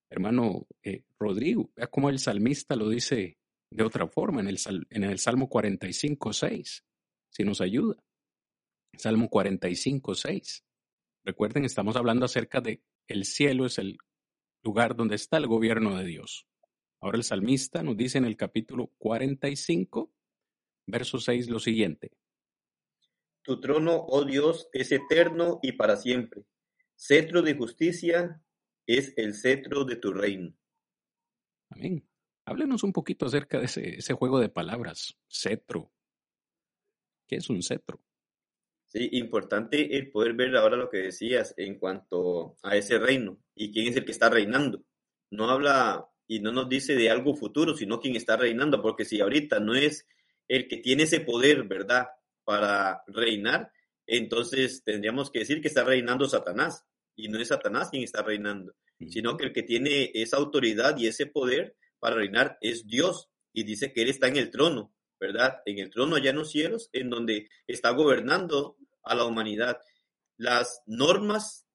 Hermano 0.07 0.67
eh, 0.83 1.03
Rodrigo, 1.17 1.71
vea 1.75 1.87
cómo 1.87 2.09
el 2.09 2.19
salmista 2.19 2.75
lo 2.75 2.89
dice 2.89 3.38
de 3.71 3.83
otra 3.83 4.07
forma 4.07 4.41
en 4.41 4.47
el, 4.47 4.57
en 4.89 5.03
el 5.03 5.19
Salmo 5.19 5.47
45, 5.49 6.33
6, 6.33 6.85
si 7.29 7.43
nos 7.43 7.61
ayuda. 7.61 7.95
Salmo 8.97 9.29
45, 9.29 10.15
6. 10.15 10.65
Recuerden, 11.23 11.65
estamos 11.65 11.95
hablando 11.95 12.25
acerca 12.25 12.61
de 12.61 12.81
el 13.07 13.25
cielo 13.25 13.65
es 13.65 13.77
el 13.77 13.97
lugar 14.63 14.95
donde 14.95 15.15
está 15.15 15.37
el 15.37 15.47
gobierno 15.47 15.97
de 15.97 16.05
Dios. 16.05 16.47
Ahora 17.01 17.17
el 17.17 17.23
salmista 17.23 17.81
nos 17.81 17.95
dice 17.95 18.17
en 18.17 18.25
el 18.25 18.35
capítulo 18.35 18.91
45, 18.97 20.11
verso 20.85 21.19
6 21.19 21.49
lo 21.49 21.59
siguiente. 21.59 22.11
Tu 23.41 23.59
trono, 23.59 24.05
oh 24.09 24.25
Dios, 24.25 24.69
es 24.73 24.91
eterno 24.91 25.59
y 25.61 25.73
para 25.73 25.95
siempre. 25.95 26.43
Cetro 26.95 27.41
de 27.41 27.55
justicia 27.55 28.43
es 28.85 29.13
el 29.17 29.33
cetro 29.33 29.85
de 29.85 29.95
tu 29.95 30.11
reino. 30.11 30.53
Amén. 31.69 32.08
Háblenos 32.49 32.83
un 32.83 32.93
poquito 32.93 33.27
acerca 33.27 33.59
de 33.59 33.65
ese, 33.65 34.13
juego 34.13 34.39
de 34.39 34.49
palabras, 34.49 35.17
cetro. 35.29 35.91
¿Qué 37.27 37.35
es 37.35 37.49
un 37.49 37.61
cetro? 37.61 38.01
Sí, 38.87 39.07
importante 39.13 39.95
el 39.97 40.09
poder 40.09 40.33
ver 40.33 40.55
ahora 40.55 40.75
lo 40.75 40.89
que 40.89 40.97
decías 40.97 41.53
en 41.57 41.77
cuanto 41.77 42.57
a 42.63 42.75
ese 42.75 42.97
reino 42.97 43.39
y 43.53 43.71
quién 43.71 43.87
es 43.87 43.95
el 43.97 44.05
que 44.05 44.11
está 44.11 44.29
reinando. 44.29 44.83
No 45.29 45.49
habla 45.51 46.07
y 46.25 46.39
no 46.39 46.51
nos 46.51 46.67
dice 46.67 46.95
de 46.95 47.11
algo 47.11 47.35
futuro, 47.35 47.75
sino 47.75 47.99
quién 47.99 48.15
está 48.15 48.35
reinando, 48.35 48.81
porque 48.81 49.05
si 49.05 49.21
ahorita 49.21 49.59
no 49.59 49.75
es 49.75 50.07
el 50.47 50.67
que 50.67 50.77
tiene 50.77 51.03
ese 51.03 51.19
poder, 51.19 51.65
¿verdad? 51.65 52.07
para 52.49 53.03
reinar, 53.05 53.71
entonces 54.07 54.83
tendríamos 54.83 55.29
que 55.29 55.37
decir 55.37 55.61
que 55.61 55.67
está 55.67 55.83
reinando 55.83 56.27
Satanás. 56.27 56.83
Y 57.15 57.27
no 57.27 57.37
es 57.37 57.49
Satanás 57.49 57.91
quien 57.91 58.01
está 58.01 58.23
reinando, 58.23 58.73
sino 59.07 59.37
que 59.37 59.45
el 59.45 59.53
que 59.53 59.61
tiene 59.61 60.09
esa 60.15 60.37
autoridad 60.37 60.97
y 60.97 61.05
ese 61.05 61.27
poder 61.27 61.75
para 61.99 62.15
reinar 62.15 62.57
es 62.61 62.87
Dios. 62.87 63.29
Y 63.53 63.63
dice 63.63 63.93
que 63.93 64.03
Él 64.03 64.09
está 64.09 64.27
en 64.27 64.37
el 64.37 64.51
trono, 64.51 64.93
¿verdad? 65.19 65.61
En 65.65 65.79
el 65.79 65.89
trono 65.89 66.15
allá 66.15 66.29
en 66.29 66.37
los 66.37 66.51
cielos, 66.51 66.89
en 66.93 67.09
donde 67.09 67.49
está 67.67 67.91
gobernando 67.91 68.77
a 69.03 69.15
la 69.15 69.25
humanidad. 69.25 69.79
Las 70.37 70.81
normas 70.85 71.65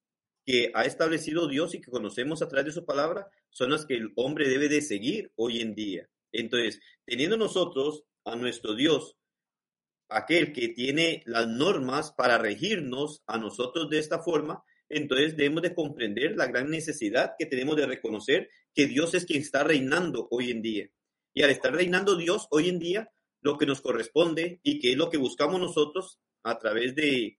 que 0.44 0.70
ha 0.74 0.84
establecido 0.84 1.48
Dios 1.48 1.74
y 1.74 1.80
que 1.80 1.90
conocemos 1.90 2.42
a 2.42 2.48
través 2.48 2.66
de 2.66 2.80
su 2.80 2.84
palabra 2.84 3.28
son 3.50 3.70
las 3.70 3.86
que 3.86 3.94
el 3.94 4.12
hombre 4.16 4.48
debe 4.48 4.68
de 4.68 4.82
seguir 4.82 5.32
hoy 5.36 5.60
en 5.60 5.74
día. 5.74 6.08
Entonces, 6.32 6.80
teniendo 7.04 7.36
nosotros 7.36 8.04
a 8.24 8.36
nuestro 8.36 8.74
Dios 8.74 9.16
aquel 10.08 10.52
que 10.52 10.68
tiene 10.68 11.22
las 11.26 11.46
normas 11.48 12.12
para 12.12 12.38
regirnos 12.38 13.22
a 13.26 13.38
nosotros 13.38 13.88
de 13.88 13.98
esta 13.98 14.20
forma, 14.20 14.62
entonces 14.88 15.36
debemos 15.36 15.62
de 15.62 15.74
comprender 15.74 16.36
la 16.36 16.46
gran 16.46 16.70
necesidad 16.70 17.34
que 17.38 17.46
tenemos 17.46 17.76
de 17.76 17.86
reconocer 17.86 18.50
que 18.74 18.86
Dios 18.86 19.14
es 19.14 19.24
quien 19.24 19.40
está 19.40 19.64
reinando 19.64 20.28
hoy 20.30 20.50
en 20.50 20.62
día. 20.62 20.90
Y 21.32 21.42
al 21.42 21.50
estar 21.50 21.72
reinando 21.72 22.16
Dios 22.16 22.48
hoy 22.50 22.68
en 22.68 22.78
día, 22.78 23.10
lo 23.40 23.58
que 23.58 23.66
nos 23.66 23.80
corresponde 23.80 24.60
y 24.62 24.78
que 24.80 24.92
es 24.92 24.96
lo 24.96 25.10
que 25.10 25.18
buscamos 25.18 25.60
nosotros 25.60 26.18
a 26.42 26.58
través 26.58 26.94
de 26.94 27.38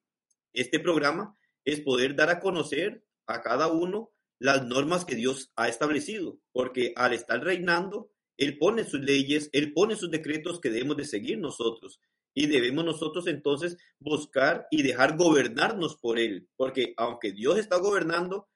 este 0.54 0.80
programa, 0.80 1.38
es 1.66 1.82
poder 1.82 2.16
dar 2.16 2.30
a 2.30 2.40
conocer 2.40 3.04
a 3.28 3.42
cada 3.42 3.68
uno 3.68 4.12
las 4.40 4.66
normas 4.66 5.06
que 5.06 5.16
Dios 5.16 5.52
ha 5.56 5.68
establecido, 5.68 6.40
porque 6.52 6.94
al 6.96 7.14
estar 7.14 7.44
reinando, 7.44 8.12
Él 8.38 8.58
pone 8.58 8.84
sus 8.84 9.02
leyes, 9.02 9.50
Él 9.54 9.74
pone 9.74 9.96
sus 9.96 10.12
decretos 10.12 10.60
que 10.60 10.70
debemos 10.70 10.98
de 10.98 11.06
seguir 11.06 11.40
nosotros. 11.40 12.00
Y 12.34 12.48
debemos 12.48 12.84
nosotros 12.84 13.28
entonces 13.28 13.78
buscar 13.98 14.68
y 14.70 14.84
dejar 14.84 15.18
gobernarnos 15.18 15.96
por 15.98 16.20
Él, 16.20 16.50
porque 16.58 16.94
aunque 16.98 17.32
Dios 17.32 17.58
está 17.58 17.78
gobernando, 17.78 18.50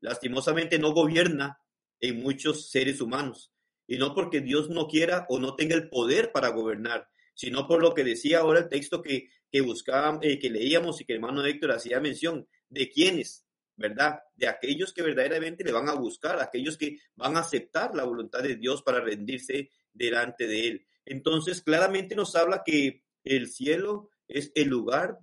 lastimosamente 0.00 0.78
no 0.78 0.92
gobierna 0.92 1.60
en 2.00 2.20
muchos 2.20 2.70
seres 2.70 3.00
humanos. 3.00 3.52
Y 3.86 3.96
no 3.96 4.14
porque 4.14 4.40
Dios 4.40 4.68
no 4.68 4.86
quiera 4.86 5.26
o 5.28 5.38
no 5.38 5.56
tenga 5.56 5.74
el 5.74 5.88
poder 5.88 6.32
para 6.32 6.48
gobernar, 6.48 7.08
sino 7.34 7.66
por 7.66 7.80
lo 7.80 7.94
que 7.94 8.04
decía 8.04 8.40
ahora 8.40 8.60
el 8.60 8.68
texto 8.68 9.00
que, 9.02 9.30
que 9.50 9.60
buscábamos, 9.60 10.24
eh, 10.24 10.38
que 10.38 10.50
leíamos 10.50 11.00
y 11.00 11.04
que 11.04 11.14
el 11.14 11.18
hermano 11.18 11.44
Héctor 11.44 11.72
hacía 11.72 12.00
mención, 12.00 12.46
de 12.68 12.90
quiénes, 12.90 13.46
¿verdad? 13.76 14.20
De 14.34 14.48
aquellos 14.48 14.92
que 14.92 15.02
verdaderamente 15.02 15.64
le 15.64 15.72
van 15.72 15.88
a 15.88 15.94
buscar, 15.94 16.40
aquellos 16.40 16.76
que 16.76 16.98
van 17.14 17.36
a 17.36 17.40
aceptar 17.40 17.94
la 17.94 18.04
voluntad 18.04 18.42
de 18.42 18.56
Dios 18.56 18.82
para 18.82 19.00
rendirse 19.00 19.70
delante 19.92 20.46
de 20.46 20.68
Él. 20.68 20.86
Entonces, 21.06 21.62
claramente 21.62 22.14
nos 22.14 22.36
habla 22.36 22.62
que 22.64 23.04
el 23.24 23.48
cielo 23.48 24.10
es 24.26 24.52
el 24.54 24.68
lugar 24.68 25.18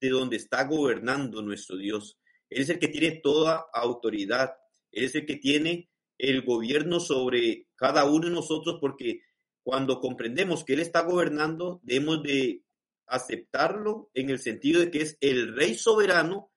de 0.00 0.10
donde 0.10 0.36
está 0.36 0.64
gobernando 0.64 1.42
nuestro 1.42 1.76
Dios. 1.76 2.18
Él 2.48 2.62
es 2.62 2.68
el 2.68 2.78
que 2.78 2.88
tiene 2.88 3.20
toda 3.22 3.66
autoridad. 3.72 4.54
Es 5.04 5.14
el 5.14 5.26
que 5.26 5.36
tiene 5.36 5.88
el 6.18 6.42
gobierno 6.42 7.00
sobre 7.00 7.66
cada 7.74 8.04
uno 8.04 8.26
de 8.26 8.34
nosotros 8.34 8.78
porque 8.80 9.22
cuando 9.62 10.00
comprendemos 10.00 10.64
que 10.64 10.74
Él 10.74 10.80
está 10.80 11.02
gobernando, 11.02 11.80
debemos 11.82 12.22
de 12.22 12.62
aceptarlo 13.06 14.10
en 14.14 14.30
el 14.30 14.38
sentido 14.38 14.80
de 14.80 14.90
que 14.90 15.02
es 15.02 15.16
el 15.20 15.54
rey 15.54 15.74
soberano 15.74 16.50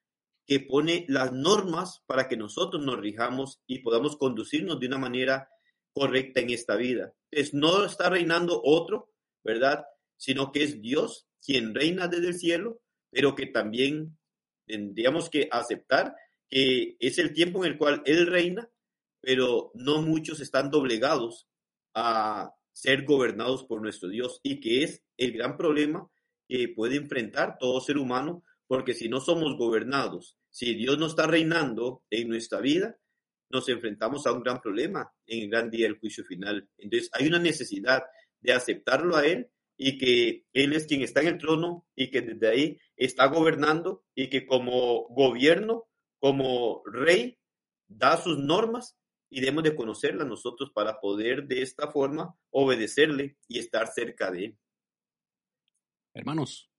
que 0.45 0.59
pone 0.59 1.05
las 1.07 1.31
normas 1.31 2.01
para 2.07 2.27
que 2.27 2.37
nosotros 2.37 2.83
nos 2.83 2.99
rijamos 2.99 3.61
y 3.67 3.79
podamos 3.79 4.17
conducirnos 4.17 4.79
de 4.79 4.87
una 4.87 4.97
manera 4.97 5.49
correcta 5.91 6.39
en 6.39 6.49
esta 6.49 6.75
vida. 6.75 7.13
Es 7.29 7.53
no 7.53 7.85
está 7.85 8.09
reinando 8.09 8.61
otro, 8.63 9.11
¿verdad? 9.43 9.85
sino 10.19 10.51
que 10.51 10.63
es 10.63 10.81
Dios 10.81 11.27
quien 11.41 11.73
reina 11.73 12.07
desde 12.07 12.27
el 12.27 12.33
cielo, 12.35 12.81
pero 13.09 13.35
que 13.35 13.47
también 13.47 14.19
tendríamos 14.67 15.29
que 15.29 15.47
aceptar 15.51 16.15
que 16.49 16.97
es 16.99 17.17
el 17.19 17.33
tiempo 17.33 17.63
en 17.63 17.71
el 17.71 17.77
cual 17.77 18.01
Él 18.05 18.27
reina, 18.27 18.69
pero 19.21 19.71
no 19.75 20.01
muchos 20.01 20.39
están 20.39 20.69
doblegados 20.69 21.47
a 21.93 22.53
ser 22.71 23.03
gobernados 23.03 23.65
por 23.65 23.81
nuestro 23.81 24.09
Dios 24.09 24.39
y 24.43 24.59
que 24.59 24.83
es 24.83 25.03
el 25.17 25.33
gran 25.33 25.57
problema 25.57 26.09
que 26.47 26.69
puede 26.69 26.95
enfrentar 26.95 27.57
todo 27.59 27.81
ser 27.81 27.97
humano, 27.97 28.43
porque 28.67 28.93
si 28.93 29.09
no 29.09 29.19
somos 29.19 29.57
gobernados, 29.57 30.37
si 30.49 30.73
Dios 30.75 30.97
no 30.97 31.07
está 31.07 31.27
reinando 31.27 32.03
en 32.09 32.29
nuestra 32.29 32.59
vida, 32.59 32.97
nos 33.49 33.67
enfrentamos 33.67 34.25
a 34.25 34.31
un 34.31 34.43
gran 34.43 34.61
problema 34.61 35.11
en 35.25 35.43
el 35.43 35.49
gran 35.49 35.69
día 35.69 35.87
del 35.87 35.99
juicio 35.99 36.23
final. 36.23 36.69
Entonces 36.77 37.09
hay 37.13 37.27
una 37.27 37.39
necesidad 37.39 38.03
de 38.41 38.53
aceptarlo 38.53 39.15
a 39.15 39.25
Él 39.25 39.49
y 39.77 39.97
que 39.97 40.45
Él 40.53 40.73
es 40.73 40.85
quien 40.87 41.01
está 41.01 41.21
en 41.21 41.27
el 41.27 41.37
trono 41.37 41.87
y 41.95 42.11
que 42.11 42.21
desde 42.21 42.47
ahí 42.47 42.77
está 42.95 43.27
gobernando 43.27 44.03
y 44.15 44.29
que 44.29 44.45
como 44.45 45.07
gobierno, 45.09 45.88
como 46.19 46.83
rey, 46.85 47.37
da 47.87 48.17
sus 48.17 48.37
normas 48.37 48.97
y 49.29 49.41
debemos 49.41 49.63
de 49.63 49.75
conocerlas 49.75 50.27
nosotros 50.27 50.71
para 50.71 50.99
poder 50.99 51.47
de 51.47 51.61
esta 51.61 51.91
forma 51.91 52.35
obedecerle 52.51 53.37
y 53.47 53.59
estar 53.59 53.87
cerca 53.87 54.31
de 54.31 54.45
Él. 54.45 54.57
Hermanos, 56.13 56.69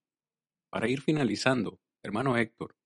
para 0.71 0.89
ir 0.89 1.01
finalizando, 1.01 1.81
hermano 2.03 2.37
Héctor, 2.37 2.77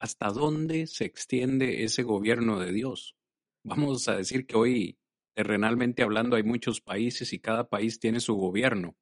¿hasta 0.00 0.28
dónde 0.28 0.86
se 0.86 1.04
extiende 1.04 1.84
ese 1.84 2.02
gobierno 2.02 2.58
de 2.58 2.72
Dios? 2.72 3.16
Vamos 3.64 4.08
a 4.08 4.16
decir 4.16 4.46
que 4.46 4.56
hoy 4.56 4.98
terrenalmente 5.36 6.02
hablando, 6.02 6.36
hay 6.36 6.42
muchos 6.42 6.80
países 6.80 7.34
y 7.34 7.40
cada 7.40 7.68
país 7.68 8.00
tiene 8.00 8.20
su 8.20 8.36
gobierno, 8.36 8.96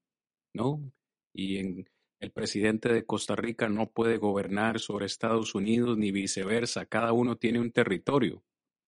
¿no? 0.53 0.93
Y 1.33 1.59
en, 1.59 1.89
el 2.25 2.33
presidente 2.33 2.91
de 2.91 3.05
Costa 3.05 3.37
Rica 3.37 3.69
no 3.69 3.91
puede 3.91 4.17
gobernar 4.17 4.81
sobre 4.81 5.05
Estados 5.05 5.55
Unidos 5.55 5.99
ni 5.99 6.11
viceversa, 6.11 6.87
cada 6.87 7.13
uno 7.13 7.37
tiene 7.37 7.61
un 7.61 7.71
territorio, 7.71 8.43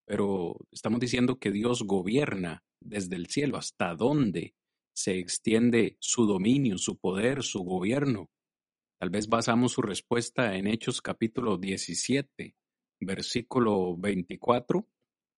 pero 0.06 0.56
estamos 0.72 1.00
diciendo 1.00 1.38
que 1.38 1.50
Dios 1.52 1.82
gobierna 1.82 2.64
desde 2.80 3.16
el 3.16 3.26
cielo, 3.26 3.58
hasta 3.58 3.94
dónde 3.94 4.54
se 4.94 5.18
extiende 5.18 5.98
su 6.00 6.24
dominio, 6.26 6.78
su 6.78 6.98
poder, 6.98 7.42
su 7.42 7.60
gobierno. 7.60 8.30
Tal 8.98 9.10
vez 9.10 9.28
basamos 9.28 9.72
su 9.72 9.82
respuesta 9.82 10.56
en 10.56 10.66
Hechos 10.66 11.02
capítulo 11.02 11.58
17, 11.58 12.56
versículo 13.00 13.98
24, 13.98 14.88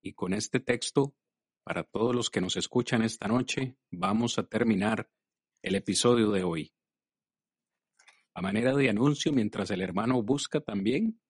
y 0.04 0.12
con 0.12 0.34
este 0.34 0.60
texto 0.60 1.16
para 1.64 1.82
todos 1.82 2.14
los 2.14 2.30
que 2.30 2.40
nos 2.40 2.56
escuchan 2.56 3.02
esta 3.02 3.26
noche, 3.26 3.76
vamos 3.90 4.38
a 4.38 4.44
terminar 4.44 5.10
el 5.62 5.74
episodio 5.74 6.30
de 6.30 6.44
hoy. 6.44 6.72
A 8.38 8.40
manera 8.40 8.72
de 8.72 8.88
anuncio, 8.88 9.32
mientras 9.32 9.68
el 9.72 9.80
hermano 9.80 10.22
busca 10.22 10.60
también, 10.60 11.20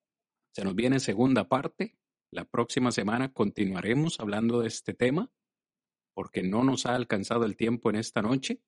se 0.54 0.62
nos 0.62 0.74
viene 0.74 1.00
segunda 1.00 1.48
parte. 1.48 1.96
La 2.30 2.44
próxima 2.44 2.92
semana 2.92 3.32
continuaremos 3.32 4.20
hablando 4.20 4.60
de 4.60 4.68
este 4.68 4.92
tema, 4.92 5.32
porque 6.12 6.42
no 6.42 6.64
nos 6.64 6.84
ha 6.84 6.94
alcanzado 6.94 7.46
el 7.46 7.56
tiempo 7.56 7.88
en 7.88 7.96
esta 7.96 8.20
noche, 8.20 8.60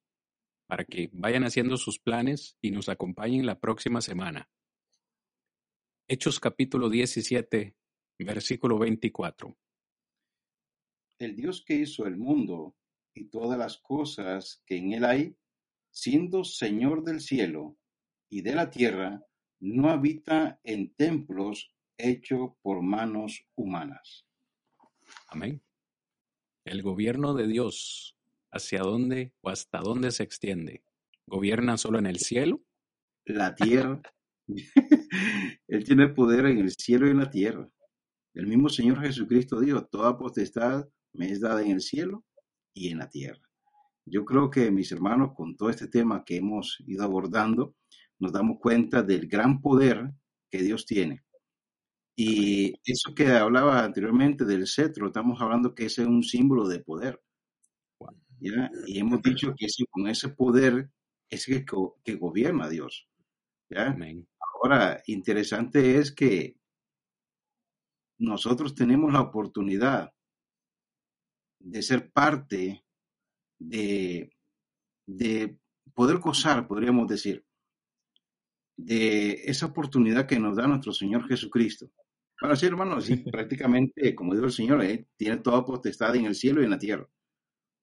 para 0.67 0.87
que 0.87 1.11
vayan 1.13 1.45
haciendo 1.45 1.77
sus 1.77 1.99
planes 1.99 2.57
y 2.63 2.71
nos 2.71 2.89
acompañen 2.89 3.45
la 3.45 3.61
próxima 3.61 4.01
semana. 4.01 4.49
Hechos 6.09 6.41
capítulo 6.41 6.89
17, 6.89 7.77
versículo 8.21 8.79
24 8.79 9.55
el 11.19 11.37
Dios 11.37 11.63
que 11.63 11.75
hizo 11.75 12.07
el 12.07 12.17
mundo 12.17 12.75
y 13.13 13.27
todas 13.27 13.59
las 13.59 13.77
cosas 13.77 14.63
que 14.65 14.79
en 14.79 14.95
él 14.95 15.05
hay, 15.05 15.37
siendo 15.91 16.45
Señor 16.45 17.05
del 17.05 17.21
cielo 17.21 17.77
y 18.31 18.43
de 18.43 18.55
la 18.55 18.71
tierra, 18.71 19.23
no 19.59 19.91
habita 19.91 20.61
en 20.65 20.95
templos 20.95 21.75
hechos 21.99 22.53
por 22.63 22.81
manos 22.81 23.45
humanas. 23.57 24.25
Amén. 25.29 25.61
El 26.65 26.83
gobierno 26.83 27.35
de 27.35 27.47
Dios, 27.47 28.17
¿hacia 28.51 28.81
dónde 28.81 29.35
o 29.43 29.51
hasta 29.51 29.81
dónde 29.81 30.13
se 30.13 30.23
extiende? 30.23 30.83
¿Gobierna 31.27 31.77
solo 31.77 31.99
en 31.99 32.07
el 32.07 32.19
cielo? 32.19 32.63
La 33.25 33.55
tierra. 33.55 34.01
Él 35.69 35.85
tiene 35.85 36.09
poder 36.09 36.47
en 36.47 36.59
el 36.59 36.71
cielo 36.71 37.07
y 37.07 37.11
en 37.11 37.19
la 37.19 37.31
tierra. 37.31 37.69
El 38.35 38.47
mismo 38.47 38.69
Señor 38.69 39.01
Jesucristo 39.01 39.61
dijo, 39.61 39.85
toda 39.87 40.17
potestad 40.17 40.89
me 41.13 41.31
es 41.31 41.41
dada 41.41 41.63
en 41.63 41.73
el 41.73 41.81
cielo 41.81 42.25
y 42.73 42.89
en 42.89 42.99
la 42.99 43.11
tierra. 43.11 43.43
Yo 44.07 44.25
creo 44.25 44.51
que 44.51 44.71
mis 44.71 44.91
hermanos, 44.93 45.33
con 45.35 45.57
todo 45.57 45.71
este 45.71 45.89
tema 45.89 46.25
que 46.25 46.37
hemos 46.37 46.79
ido 46.87 47.05
abordando, 47.05 47.77
nos 48.21 48.33
damos 48.33 48.59
cuenta 48.61 49.03
del 49.03 49.27
gran 49.27 49.61
poder 49.61 50.13
que 50.51 50.63
Dios 50.63 50.87
tiene. 50.87 51.25
Y 52.15 52.75
eso 52.85 53.15
que 53.15 53.29
hablaba 53.29 53.83
anteriormente 53.83 54.45
del 54.45 54.67
cetro, 54.67 55.07
estamos 55.07 55.41
hablando 55.41 55.75
que 55.75 55.87
ese 55.87 56.03
es 56.03 56.09
un 56.09 56.23
símbolo 56.23 56.69
de 56.69 56.81
poder. 56.81 57.21
¿ya? 58.39 58.71
Y 58.87 58.99
hemos 58.99 59.23
dicho 59.23 59.55
que 59.57 59.67
con 59.91 60.07
ese 60.07 60.29
poder 60.29 60.91
es 61.31 61.47
que, 61.47 61.65
que 62.05 62.15
gobierna 62.17 62.69
Dios. 62.69 63.09
¿ya? 63.71 63.97
Ahora, 64.55 65.03
interesante 65.07 65.99
es 65.99 66.13
que 66.13 66.57
nosotros 68.19 68.75
tenemos 68.75 69.13
la 69.13 69.23
oportunidad 69.23 70.13
de 71.59 71.83
ser 71.83 72.11
parte 72.11 72.85
de, 73.59 74.31
de 75.07 75.59
poder 75.95 76.19
gozar, 76.19 76.67
podríamos 76.67 77.09
decir, 77.09 77.47
de 78.85 79.43
esa 79.45 79.67
oportunidad 79.67 80.27
que 80.27 80.39
nos 80.39 80.57
da 80.57 80.67
nuestro 80.67 80.93
Señor 80.93 81.29
Jesucristo. 81.29 81.91
Bueno, 82.41 82.57
sí, 82.57 82.67
hermanos, 82.67 83.05
sí, 83.05 83.17
prácticamente, 83.33 84.15
como 84.15 84.35
dijo 84.35 84.47
el 84.47 84.53
Señor, 84.53 84.83
¿eh? 84.85 85.07
tiene 85.17 85.39
toda 85.39 85.65
potestad 85.65 86.17
en 86.17 86.27
el 86.27 86.35
cielo 86.35 86.61
y 86.61 86.65
en 86.65 86.71
la 86.71 86.79
tierra. 86.79 87.09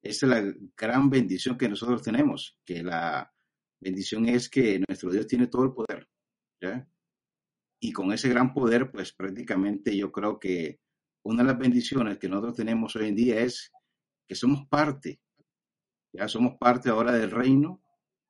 Esa 0.02 0.26
es 0.26 0.30
la 0.30 0.53
gran 0.76 1.10
bendición 1.10 1.57
que 1.57 1.69
nosotros 1.69 2.02
tenemos, 2.02 2.57
que 2.65 2.84
la 2.84 3.32
bendición 3.80 4.28
es 4.28 4.49
que 4.49 4.82
nuestro 4.88 5.11
Dios 5.11 5.28
tiene 5.28 5.48
todo 5.48 5.65
el 5.65 5.74
poder. 5.74 6.07
¿ya? 6.61 6.88
Y 7.80 7.91
con 7.91 8.11
ese 8.11 8.30
gran 8.30 8.53
poder, 8.53 8.91
pues 8.91 9.14
prácticamente 9.14 9.95
yo 9.95 10.11
creo 10.11 10.40
que 10.40 10.80
una 11.24 11.44
de 11.44 11.49
las 11.49 11.60
bendiciones 11.60 12.18
que 12.18 12.30
nosotros 12.30 12.56
tenemos 12.56 12.95
hoy 12.95 13.10
en 13.10 13.15
día 13.15 13.40
es 13.41 13.72
que 14.28 14.36
somos 14.36 14.68
parte, 14.68 15.19
ya 16.14 16.28
somos 16.28 16.56
parte 16.57 16.90
ahora 16.90 17.11
del 17.11 17.32
reino, 17.32 17.84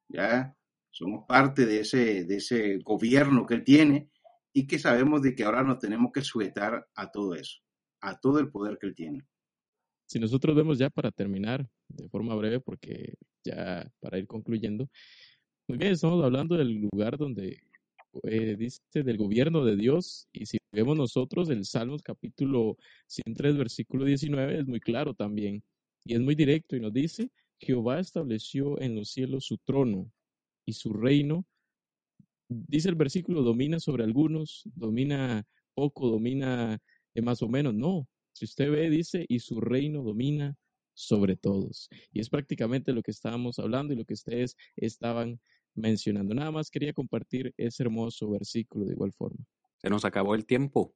ya 0.09 0.56
somos 0.91 1.25
parte 1.27 1.65
de 1.65 1.81
ese, 1.81 2.23
de 2.25 2.37
ese 2.37 2.77
gobierno 2.79 3.45
que 3.45 3.55
él 3.55 3.63
tiene 3.63 4.09
y 4.53 4.65
que 4.67 4.79
sabemos 4.79 5.21
de 5.21 5.35
que 5.35 5.43
ahora 5.43 5.63
nos 5.63 5.79
tenemos 5.79 6.11
que 6.11 6.21
sujetar 6.21 6.87
a 6.95 7.11
todo 7.11 7.35
eso, 7.35 7.59
a 8.01 8.19
todo 8.19 8.39
el 8.39 8.49
poder 8.49 8.77
que 8.79 8.87
él 8.87 8.95
tiene. 8.95 9.25
Si 10.07 10.19
nosotros 10.19 10.55
vemos 10.55 10.77
ya 10.77 10.89
para 10.89 11.11
terminar 11.11 11.69
de 11.89 12.07
forma 12.09 12.33
breve, 12.35 12.59
porque 12.59 13.15
ya 13.43 13.91
para 13.99 14.17
ir 14.17 14.25
concluyendo, 14.25 14.89
muy 15.67 15.77
bien, 15.77 15.91
estamos 15.91 16.23
hablando 16.23 16.55
del 16.55 16.87
lugar 16.91 17.17
donde 17.17 17.59
eh, 18.23 18.55
dice 18.57 18.81
del 18.93 19.17
gobierno 19.17 19.65
de 19.65 19.75
Dios, 19.75 20.27
y 20.31 20.45
si 20.45 20.57
vemos 20.71 20.97
nosotros 20.97 21.49
el 21.49 21.65
Salmos 21.65 22.01
capítulo 22.01 22.77
103, 23.07 23.57
versículo 23.57 24.05
19, 24.05 24.59
es 24.59 24.65
muy 24.65 24.79
claro 24.79 25.13
también, 25.13 25.61
y 26.05 26.13
es 26.13 26.21
muy 26.21 26.35
directo, 26.35 26.75
y 26.75 26.79
nos 26.79 26.93
dice, 26.93 27.29
Jehová 27.59 27.99
estableció 27.99 28.79
en 28.81 28.95
los 28.95 29.11
cielos 29.11 29.45
su 29.45 29.57
trono, 29.57 30.11
y 30.67 30.73
su 30.73 30.93
reino, 30.93 31.45
dice 32.49 32.89
el 32.89 32.95
versículo, 32.95 33.41
domina 33.41 33.79
sobre 33.79 34.03
algunos, 34.03 34.63
domina 34.75 35.43
poco, 35.73 36.09
domina 36.09 36.77
eh, 37.15 37.21
más 37.21 37.41
o 37.41 37.47
menos, 37.47 37.73
no, 37.73 38.07
si 38.33 38.45
usted 38.45 38.69
ve, 38.69 38.89
dice, 38.89 39.25
y 39.27 39.39
su 39.39 39.61
reino 39.61 40.03
domina 40.03 40.55
sobre 40.93 41.37
todos. 41.37 41.89
Y 42.11 42.19
es 42.19 42.29
prácticamente 42.29 42.91
lo 42.91 43.01
que 43.01 43.11
estábamos 43.11 43.59
hablando 43.59 43.93
y 43.93 43.95
lo 43.95 44.05
que 44.05 44.13
ustedes 44.13 44.57
estaban 44.75 45.39
mencionando. 45.73 46.35
Nada 46.35 46.51
más 46.51 46.69
quería 46.69 46.93
compartir 46.93 47.53
ese 47.55 47.83
hermoso 47.83 48.29
versículo 48.29 48.85
de 48.85 48.93
igual 48.93 49.13
forma. 49.13 49.45
Se 49.77 49.89
nos 49.89 50.05
acabó 50.05 50.35
el 50.35 50.45
tiempo. 50.45 50.93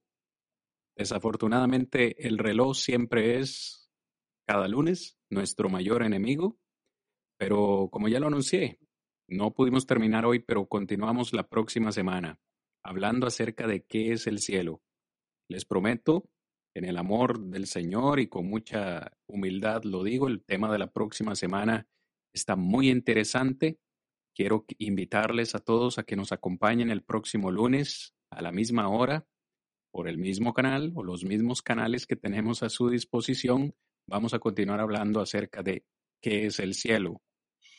Desafortunadamente 0.98 2.27
el 2.27 2.38
reloj 2.38 2.76
siempre 2.76 3.39
es 3.39 3.89
cada 4.45 4.68
lunes 4.68 5.18
nuestro 5.30 5.69
mayor 5.69 6.03
enemigo, 6.03 6.60
pero 7.38 7.88
como 7.91 8.10
ya 8.10 8.19
lo 8.19 8.27
anuncié, 8.27 8.80
no 9.31 9.53
pudimos 9.53 9.87
terminar 9.87 10.25
hoy, 10.25 10.39
pero 10.39 10.67
continuamos 10.67 11.33
la 11.33 11.47
próxima 11.47 11.91
semana 11.91 12.39
hablando 12.83 13.27
acerca 13.27 13.67
de 13.67 13.83
qué 13.83 14.11
es 14.11 14.27
el 14.27 14.39
cielo. 14.39 14.81
Les 15.49 15.65
prometo, 15.65 16.29
en 16.73 16.85
el 16.85 16.97
amor 16.97 17.39
del 17.39 17.67
Señor 17.67 18.19
y 18.19 18.27
con 18.27 18.47
mucha 18.47 19.11
humildad 19.27 19.83
lo 19.83 20.03
digo, 20.03 20.27
el 20.27 20.43
tema 20.43 20.71
de 20.71 20.79
la 20.79 20.91
próxima 20.91 21.35
semana 21.35 21.87
está 22.33 22.55
muy 22.55 22.89
interesante 22.89 23.79
Quiero 24.33 24.65
invitarles 24.77 25.55
a 25.55 25.59
todos 25.59 25.97
a 25.97 26.03
que 26.03 26.15
nos 26.15 26.31
acompañen 26.31 26.89
el 26.89 27.03
próximo 27.03 27.51
lunes 27.51 28.13
a 28.29 28.41
la 28.41 28.51
misma 28.51 28.87
hora 28.87 29.27
por 29.91 30.07
el 30.07 30.17
mismo 30.17 30.53
canal 30.53 30.93
o 30.95 31.03
los 31.03 31.25
mismos 31.25 31.61
canales 31.61 32.07
que 32.07 32.15
tenemos 32.15 32.63
a 32.63 32.69
su 32.69 32.89
disposición. 32.89 33.75
Vamos 34.07 34.33
a 34.33 34.39
continuar 34.39 34.79
hablando 34.79 35.19
acerca 35.19 35.63
de 35.63 35.83
qué 36.21 36.45
es 36.45 36.59
el 36.59 36.75
cielo. 36.75 37.21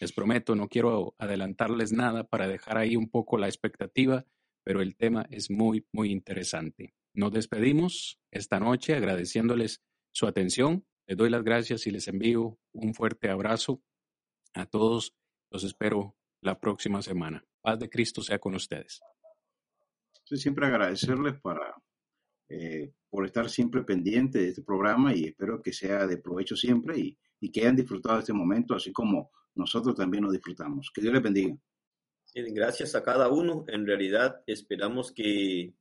Les 0.02 0.12
prometo, 0.12 0.56
no 0.56 0.68
quiero 0.68 1.14
adelantarles 1.16 1.92
nada 1.92 2.24
para 2.24 2.48
dejar 2.48 2.76
ahí 2.76 2.96
un 2.96 3.08
poco 3.08 3.38
la 3.38 3.46
expectativa, 3.46 4.26
pero 4.64 4.82
el 4.82 4.96
tema 4.96 5.28
es 5.30 5.48
muy, 5.48 5.86
muy 5.92 6.10
interesante. 6.10 6.96
Nos 7.14 7.30
despedimos 7.30 8.18
esta 8.32 8.58
noche 8.58 8.96
agradeciéndoles 8.96 9.80
su 10.10 10.26
atención. 10.26 10.84
Les 11.06 11.16
doy 11.16 11.30
las 11.30 11.44
gracias 11.44 11.86
y 11.86 11.92
les 11.92 12.08
envío 12.08 12.58
un 12.72 12.94
fuerte 12.94 13.30
abrazo 13.30 13.80
a 14.54 14.66
todos. 14.66 15.14
Los 15.52 15.62
espero 15.62 16.16
la 16.40 16.58
próxima 16.58 17.00
semana. 17.00 17.46
Paz 17.60 17.78
de 17.78 17.88
Cristo 17.88 18.22
sea 18.22 18.40
con 18.40 18.56
ustedes. 18.56 19.00
siempre 20.24 20.66
agradecerles 20.66 21.40
para, 21.40 21.80
eh, 22.48 22.92
por 23.08 23.24
estar 23.24 23.48
siempre 23.48 23.84
pendiente 23.84 24.40
de 24.40 24.48
este 24.48 24.62
programa 24.62 25.14
y 25.14 25.26
espero 25.26 25.62
que 25.62 25.72
sea 25.72 26.08
de 26.08 26.16
provecho 26.16 26.56
siempre 26.56 26.98
y 26.98 27.16
y 27.42 27.50
que 27.50 27.62
hayan 27.62 27.76
disfrutado 27.76 28.20
este 28.20 28.32
momento, 28.32 28.74
así 28.74 28.92
como 28.92 29.32
nosotros 29.54 29.94
también 29.94 30.24
lo 30.24 30.30
disfrutamos. 30.30 30.90
Que 30.94 31.00
Dios 31.00 31.12
les 31.12 31.22
bendiga. 31.22 31.56
Gracias 32.34 32.94
a 32.94 33.02
cada 33.02 33.28
uno. 33.28 33.64
En 33.68 33.86
realidad 33.86 34.42
esperamos 34.46 35.12
que 35.12 35.74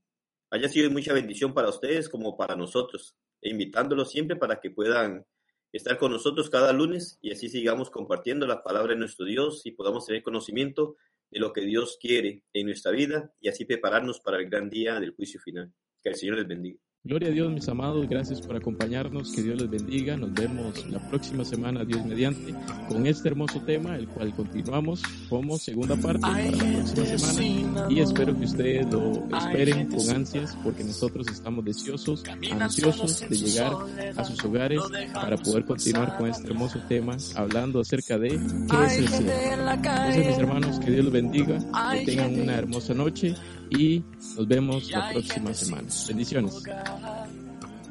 haya 0.49 0.67
sido 0.67 0.91
mucha 0.91 1.13
bendición 1.13 1.53
para 1.53 1.69
ustedes 1.69 2.09
como 2.09 2.35
para 2.35 2.55
nosotros, 2.55 3.15
e 3.41 3.49
invitándolos 3.49 4.11
siempre 4.11 4.35
para 4.35 4.59
que 4.59 4.69
puedan 4.69 5.25
estar 5.71 5.97
con 5.97 6.11
nosotros 6.11 6.49
cada 6.49 6.73
lunes 6.73 7.17
y 7.21 7.31
así 7.31 7.47
sigamos 7.47 7.89
compartiendo 7.89 8.45
la 8.45 8.61
palabra 8.61 8.93
de 8.93 8.99
nuestro 8.99 9.25
Dios 9.25 9.65
y 9.65 9.71
podamos 9.71 10.05
tener 10.05 10.21
conocimiento 10.21 10.97
de 11.29 11.39
lo 11.39 11.53
que 11.53 11.61
Dios 11.61 11.97
quiere 11.99 12.43
en 12.51 12.65
nuestra 12.65 12.91
vida 12.91 13.33
y 13.39 13.47
así 13.47 13.63
prepararnos 13.63 14.19
para 14.19 14.37
el 14.37 14.49
gran 14.49 14.69
día 14.69 14.99
del 14.99 15.15
juicio 15.15 15.39
final. 15.39 15.73
Que 16.03 16.09
el 16.09 16.15
Señor 16.15 16.35
les 16.35 16.47
bendiga. 16.47 16.79
Gloria 17.03 17.29
a 17.29 17.31
Dios, 17.31 17.51
mis 17.51 17.67
amados, 17.67 18.07
gracias 18.07 18.41
por 18.41 18.55
acompañarnos, 18.55 19.31
que 19.31 19.41
Dios 19.41 19.59
les 19.59 19.71
bendiga. 19.71 20.15
Nos 20.17 20.31
vemos 20.35 20.85
la 20.85 20.99
próxima 21.09 21.43
semana, 21.43 21.83
Dios 21.83 22.05
mediante, 22.05 22.53
con 22.87 23.07
este 23.07 23.29
hermoso 23.29 23.59
tema, 23.61 23.95
el 23.95 24.07
cual 24.07 24.31
continuamos 24.35 25.01
como 25.27 25.57
segunda 25.57 25.95
parte 25.95 26.21
para 26.21 26.43
la 26.43 26.57
próxima 26.93 27.17
semana. 27.17 27.87
Y 27.89 28.01
espero 28.01 28.37
que 28.37 28.45
ustedes 28.45 28.93
lo 28.93 29.27
esperen 29.35 29.87
con 29.87 30.09
ansias, 30.11 30.55
porque 30.63 30.83
nosotros 30.83 31.25
estamos 31.31 31.65
deseosos, 31.65 32.23
ansiosos 32.59 33.27
de 33.27 33.35
llegar 33.35 33.73
a 34.15 34.23
sus 34.23 34.45
hogares 34.45 34.79
para 35.11 35.37
poder 35.37 35.65
continuar 35.65 36.19
con 36.19 36.29
este 36.29 36.49
hermoso 36.49 36.83
tema, 36.87 37.17
hablando 37.33 37.79
acerca 37.79 38.19
de 38.19 38.29
qué 38.29 38.85
es 38.85 38.97
el 38.99 39.07
cielo. 39.07 39.31
Entonces, 39.71 40.27
mis 40.27 40.37
hermanos, 40.37 40.79
que 40.79 40.91
Dios 40.91 41.05
los 41.05 41.13
bendiga, 41.13 41.57
que 41.93 42.05
tengan 42.05 42.39
una 42.39 42.57
hermosa 42.57 42.93
noche 42.93 43.33
y 43.71 44.03
nos 44.35 44.47
vemos 44.47 44.89
la 44.91 45.09
próxima 45.11 45.53
semana. 45.53 45.87
Bendiciones. 46.07 46.63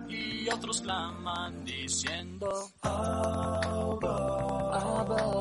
Y 0.08 0.48
otros 0.48 0.80
claman 0.82 1.64
diciendo, 1.64 2.70
Abba, 2.82 4.20
Abba, 5.00 5.39